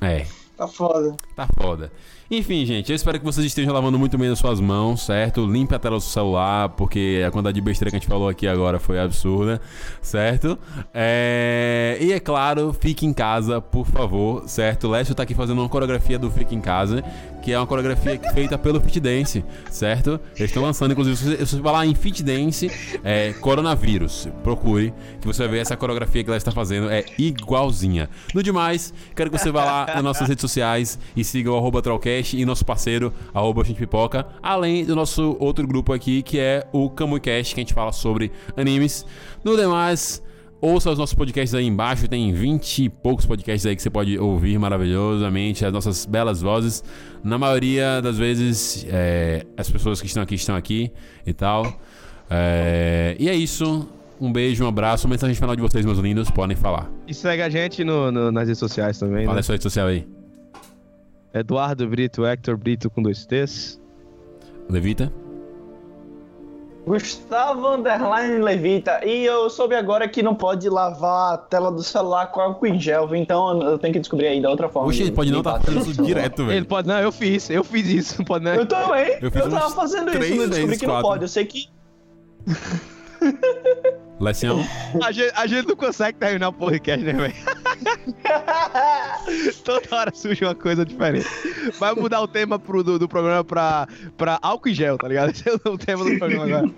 É, 0.00 0.26
Tá 0.56 0.66
foda. 0.66 1.14
tá 1.36 1.46
foda. 1.62 1.92
Enfim, 2.30 2.66
gente, 2.66 2.90
eu 2.90 2.96
espero 2.96 3.18
que 3.18 3.24
vocês 3.24 3.46
estejam 3.46 3.72
lavando 3.72 3.98
muito 3.98 4.18
bem 4.18 4.28
as 4.28 4.38
suas 4.38 4.60
mãos, 4.60 5.06
certo? 5.06 5.46
Limpe 5.46 5.74
a 5.74 5.78
tela 5.78 5.96
do 5.96 6.02
seu 6.02 6.10
celular, 6.10 6.68
porque 6.68 7.24
a 7.26 7.30
quantidade 7.30 7.54
de 7.54 7.60
besteira 7.62 7.90
que 7.90 7.96
a 7.96 7.98
gente 7.98 8.06
falou 8.06 8.28
aqui 8.28 8.46
agora 8.46 8.78
foi 8.78 9.00
absurda, 9.00 9.58
certo? 10.02 10.58
É... 10.92 11.96
E 11.98 12.12
é 12.12 12.20
claro, 12.20 12.76
fique 12.78 13.06
em 13.06 13.14
casa, 13.14 13.62
por 13.62 13.86
favor, 13.86 14.46
certo? 14.46 14.90
Lécio 14.90 15.14
tá 15.14 15.22
aqui 15.22 15.32
fazendo 15.32 15.62
uma 15.62 15.70
coreografia 15.70 16.18
do 16.18 16.30
Fique 16.30 16.54
em 16.54 16.60
Casa, 16.60 17.02
que 17.40 17.50
é 17.50 17.58
uma 17.58 17.66
coreografia 17.66 18.20
feita 18.34 18.58
pelo 18.58 18.78
Fit 18.78 19.00
Dance, 19.00 19.42
certo? 19.70 20.20
Eles 20.36 20.50
estão 20.50 20.62
lançando, 20.62 20.92
inclusive, 20.92 21.16
se 21.16 21.46
você 21.46 21.62
falar 21.62 21.86
em 21.86 21.94
Fit 21.94 22.22
Dance, 22.22 22.70
é, 23.02 23.32
coronavírus, 23.40 24.28
procure, 24.44 24.92
que 25.18 25.26
você 25.26 25.44
vai 25.44 25.52
ver 25.52 25.58
essa 25.60 25.78
coreografia 25.78 26.22
que 26.22 26.28
ela 26.28 26.36
está 26.36 26.52
fazendo, 26.52 26.90
é 26.90 27.06
igualzinha. 27.16 28.10
No 28.34 28.42
demais, 28.42 28.92
quero 29.16 29.30
que 29.30 29.38
você 29.38 29.50
vá 29.50 29.64
lá 29.64 29.86
nas 29.94 30.04
nossas 30.04 30.28
redes 30.28 30.42
sociais 30.42 30.98
e 31.16 31.24
siga 31.24 31.50
o 31.50 31.56
arroba 31.56 31.80
Trollcast 31.80 32.17
e 32.20 32.44
nosso 32.44 32.64
parceiro, 32.64 33.12
arroba 33.32 33.62
Gente 33.64 33.78
Pipoca, 33.78 34.26
além 34.42 34.84
do 34.84 34.94
nosso 34.96 35.36
outro 35.38 35.66
grupo 35.66 35.92
aqui, 35.92 36.22
que 36.22 36.38
é 36.38 36.66
o 36.72 36.88
CamuiCast, 36.90 37.54
que 37.54 37.60
a 37.60 37.64
gente 37.64 37.74
fala 37.74 37.92
sobre 37.92 38.30
animes. 38.56 39.04
No 39.44 39.56
demais... 39.56 40.22
Ouça 40.60 40.90
os 40.90 40.98
nossos 40.98 41.14
podcasts 41.14 41.54
aí 41.54 41.64
embaixo, 41.64 42.08
tem 42.08 42.32
20 42.32 42.82
e 42.86 42.88
poucos 42.88 43.24
podcasts 43.24 43.64
aí 43.64 43.76
que 43.76 43.80
você 43.80 43.88
pode 43.88 44.18
ouvir 44.18 44.58
maravilhosamente, 44.58 45.64
as 45.64 45.72
nossas 45.72 46.04
belas 46.04 46.42
vozes. 46.42 46.82
Na 47.22 47.38
maioria 47.38 48.02
das 48.02 48.18
vezes, 48.18 48.84
é, 48.90 49.46
as 49.56 49.70
pessoas 49.70 50.00
que 50.00 50.08
estão 50.08 50.20
aqui 50.20 50.34
estão 50.34 50.56
aqui 50.56 50.90
e 51.24 51.32
tal. 51.32 51.64
É, 52.28 53.14
e 53.20 53.28
é 53.28 53.34
isso. 53.36 53.88
Um 54.20 54.32
beijo, 54.32 54.64
um 54.64 54.66
abraço. 54.66 55.06
Mensagem 55.06 55.36
final 55.36 55.54
de 55.54 55.62
vocês, 55.62 55.84
meus 55.86 55.98
lindos, 56.00 56.28
podem 56.28 56.56
falar. 56.56 56.90
E 57.06 57.14
segue 57.14 57.40
a 57.42 57.48
gente 57.48 57.84
no, 57.84 58.10
no- 58.10 58.32
nas 58.32 58.48
redes 58.48 58.58
sociais 58.58 58.98
também, 58.98 59.26
Fala 59.26 59.34
né? 59.36 59.40
a 59.40 59.42
sua 59.44 59.52
rede 59.52 59.62
social 59.62 59.86
aí. 59.86 60.04
Eduardo 61.32 61.86
Brito, 61.88 62.24
Hector 62.24 62.56
Brito 62.56 62.88
com 62.90 63.02
dois 63.02 63.24
T's. 63.26 63.80
Levita. 64.68 65.12
Gustavo 66.86 67.66
Underline 67.74 68.38
Levita. 68.38 69.04
E 69.04 69.24
eu 69.24 69.50
soube 69.50 69.74
agora 69.74 70.08
que 70.08 70.22
não 70.22 70.34
pode 70.34 70.68
lavar 70.70 71.34
a 71.34 71.38
tela 71.38 71.70
do 71.70 71.82
celular 71.82 72.28
com 72.28 72.40
álcool 72.40 72.66
em 72.66 72.80
gel, 72.80 73.14
então 73.14 73.62
eu 73.62 73.78
tenho 73.78 73.92
que 73.92 74.00
descobrir 74.00 74.26
ainda 74.28 74.48
outra 74.48 74.70
forma. 74.70 74.88
Oxe, 74.88 75.02
ele 75.02 75.12
pode 75.12 75.30
não 75.30 75.40
estar 75.40 75.56
a 75.56 75.58
tela 75.58 75.80
fazendo 75.80 75.84
do 75.84 75.90
isso 75.92 76.02
direto, 76.02 76.42
Ele 76.42 76.48
velho. 76.52 76.66
pode, 76.66 76.88
não, 76.88 76.98
eu 76.98 77.12
fiz, 77.12 77.50
eu 77.50 77.62
fiz 77.62 77.86
isso, 77.88 78.24
pode 78.24 78.44
né? 78.44 78.56
Eu 78.56 78.64
também. 78.64 79.18
Eu 79.20 79.30
Eu, 79.34 79.50
tava 79.50 79.70
fazendo 79.70 80.10
isso, 80.10 80.18
mas 80.18 80.40
eu 80.40 80.48
descobri 80.48 80.78
que 80.78 80.86
não 80.86 81.02
pode. 81.02 81.24
Eu 81.24 81.28
sei 81.28 81.44
que. 81.44 81.68
Lecião. 84.20 84.64
A 85.02 85.12
gente, 85.12 85.32
a 85.36 85.46
gente 85.46 85.68
não 85.68 85.76
consegue 85.76 86.18
terminar 86.18 86.48
o 86.48 86.52
podcast, 86.52 87.04
né, 87.04 87.12
velho? 87.12 87.34
Toda 89.64 89.96
hora 89.96 90.12
surge 90.12 90.44
uma 90.44 90.54
coisa 90.54 90.84
diferente. 90.84 91.28
Vai 91.78 91.94
mudar 91.94 92.20
o 92.20 92.28
tema 92.28 92.58
pro, 92.58 92.82
do, 92.82 92.98
do 92.98 93.08
programa 93.08 93.44
pra, 93.44 93.86
pra 94.16 94.38
álcool 94.42 94.68
e 94.68 94.74
gel, 94.74 94.98
tá 94.98 95.06
ligado? 95.06 95.30
Esse 95.30 95.44
é 95.48 95.52
o 95.68 95.78
tema 95.78 96.04
do 96.04 96.18
programa 96.18 96.44
agora. 96.44 96.74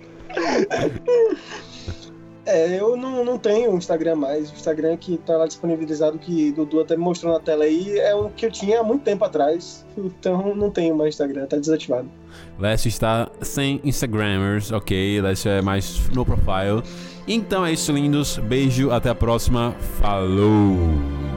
É, 2.45 2.79
eu 2.79 2.97
não, 2.97 3.23
não 3.23 3.37
tenho 3.37 3.75
Instagram 3.75 4.15
mais. 4.15 4.49
O 4.49 4.53
Instagram 4.53 4.97
que 4.97 5.17
tá 5.17 5.37
lá 5.37 5.45
disponibilizado, 5.45 6.17
que 6.17 6.51
Dudu 6.51 6.79
até 6.81 6.97
me 6.97 7.03
mostrou 7.03 7.33
na 7.33 7.39
tela 7.39 7.65
aí, 7.65 7.99
é 7.99 8.15
um 8.15 8.29
que 8.29 8.45
eu 8.45 8.51
tinha 8.51 8.79
há 8.79 8.83
muito 8.83 9.03
tempo 9.03 9.23
atrás. 9.23 9.85
Então 10.21 10.55
não 10.55 10.69
tenho 10.69 10.95
mais 10.95 11.15
Instagram, 11.15 11.45
tá 11.45 11.57
desativado. 11.57 12.09
Lécio 12.57 12.87
está 12.87 13.29
sem 13.41 13.81
Instagrammers, 13.83 14.71
ok? 14.71 15.21
Lécio 15.21 15.51
é 15.51 15.61
mais 15.61 16.09
no 16.09 16.25
profile. 16.25 16.81
Então 17.27 17.65
é 17.65 17.73
isso, 17.73 17.91
lindos. 17.91 18.37
Beijo, 18.37 18.91
até 18.91 19.09
a 19.09 19.15
próxima. 19.15 19.75
Falou! 19.99 21.30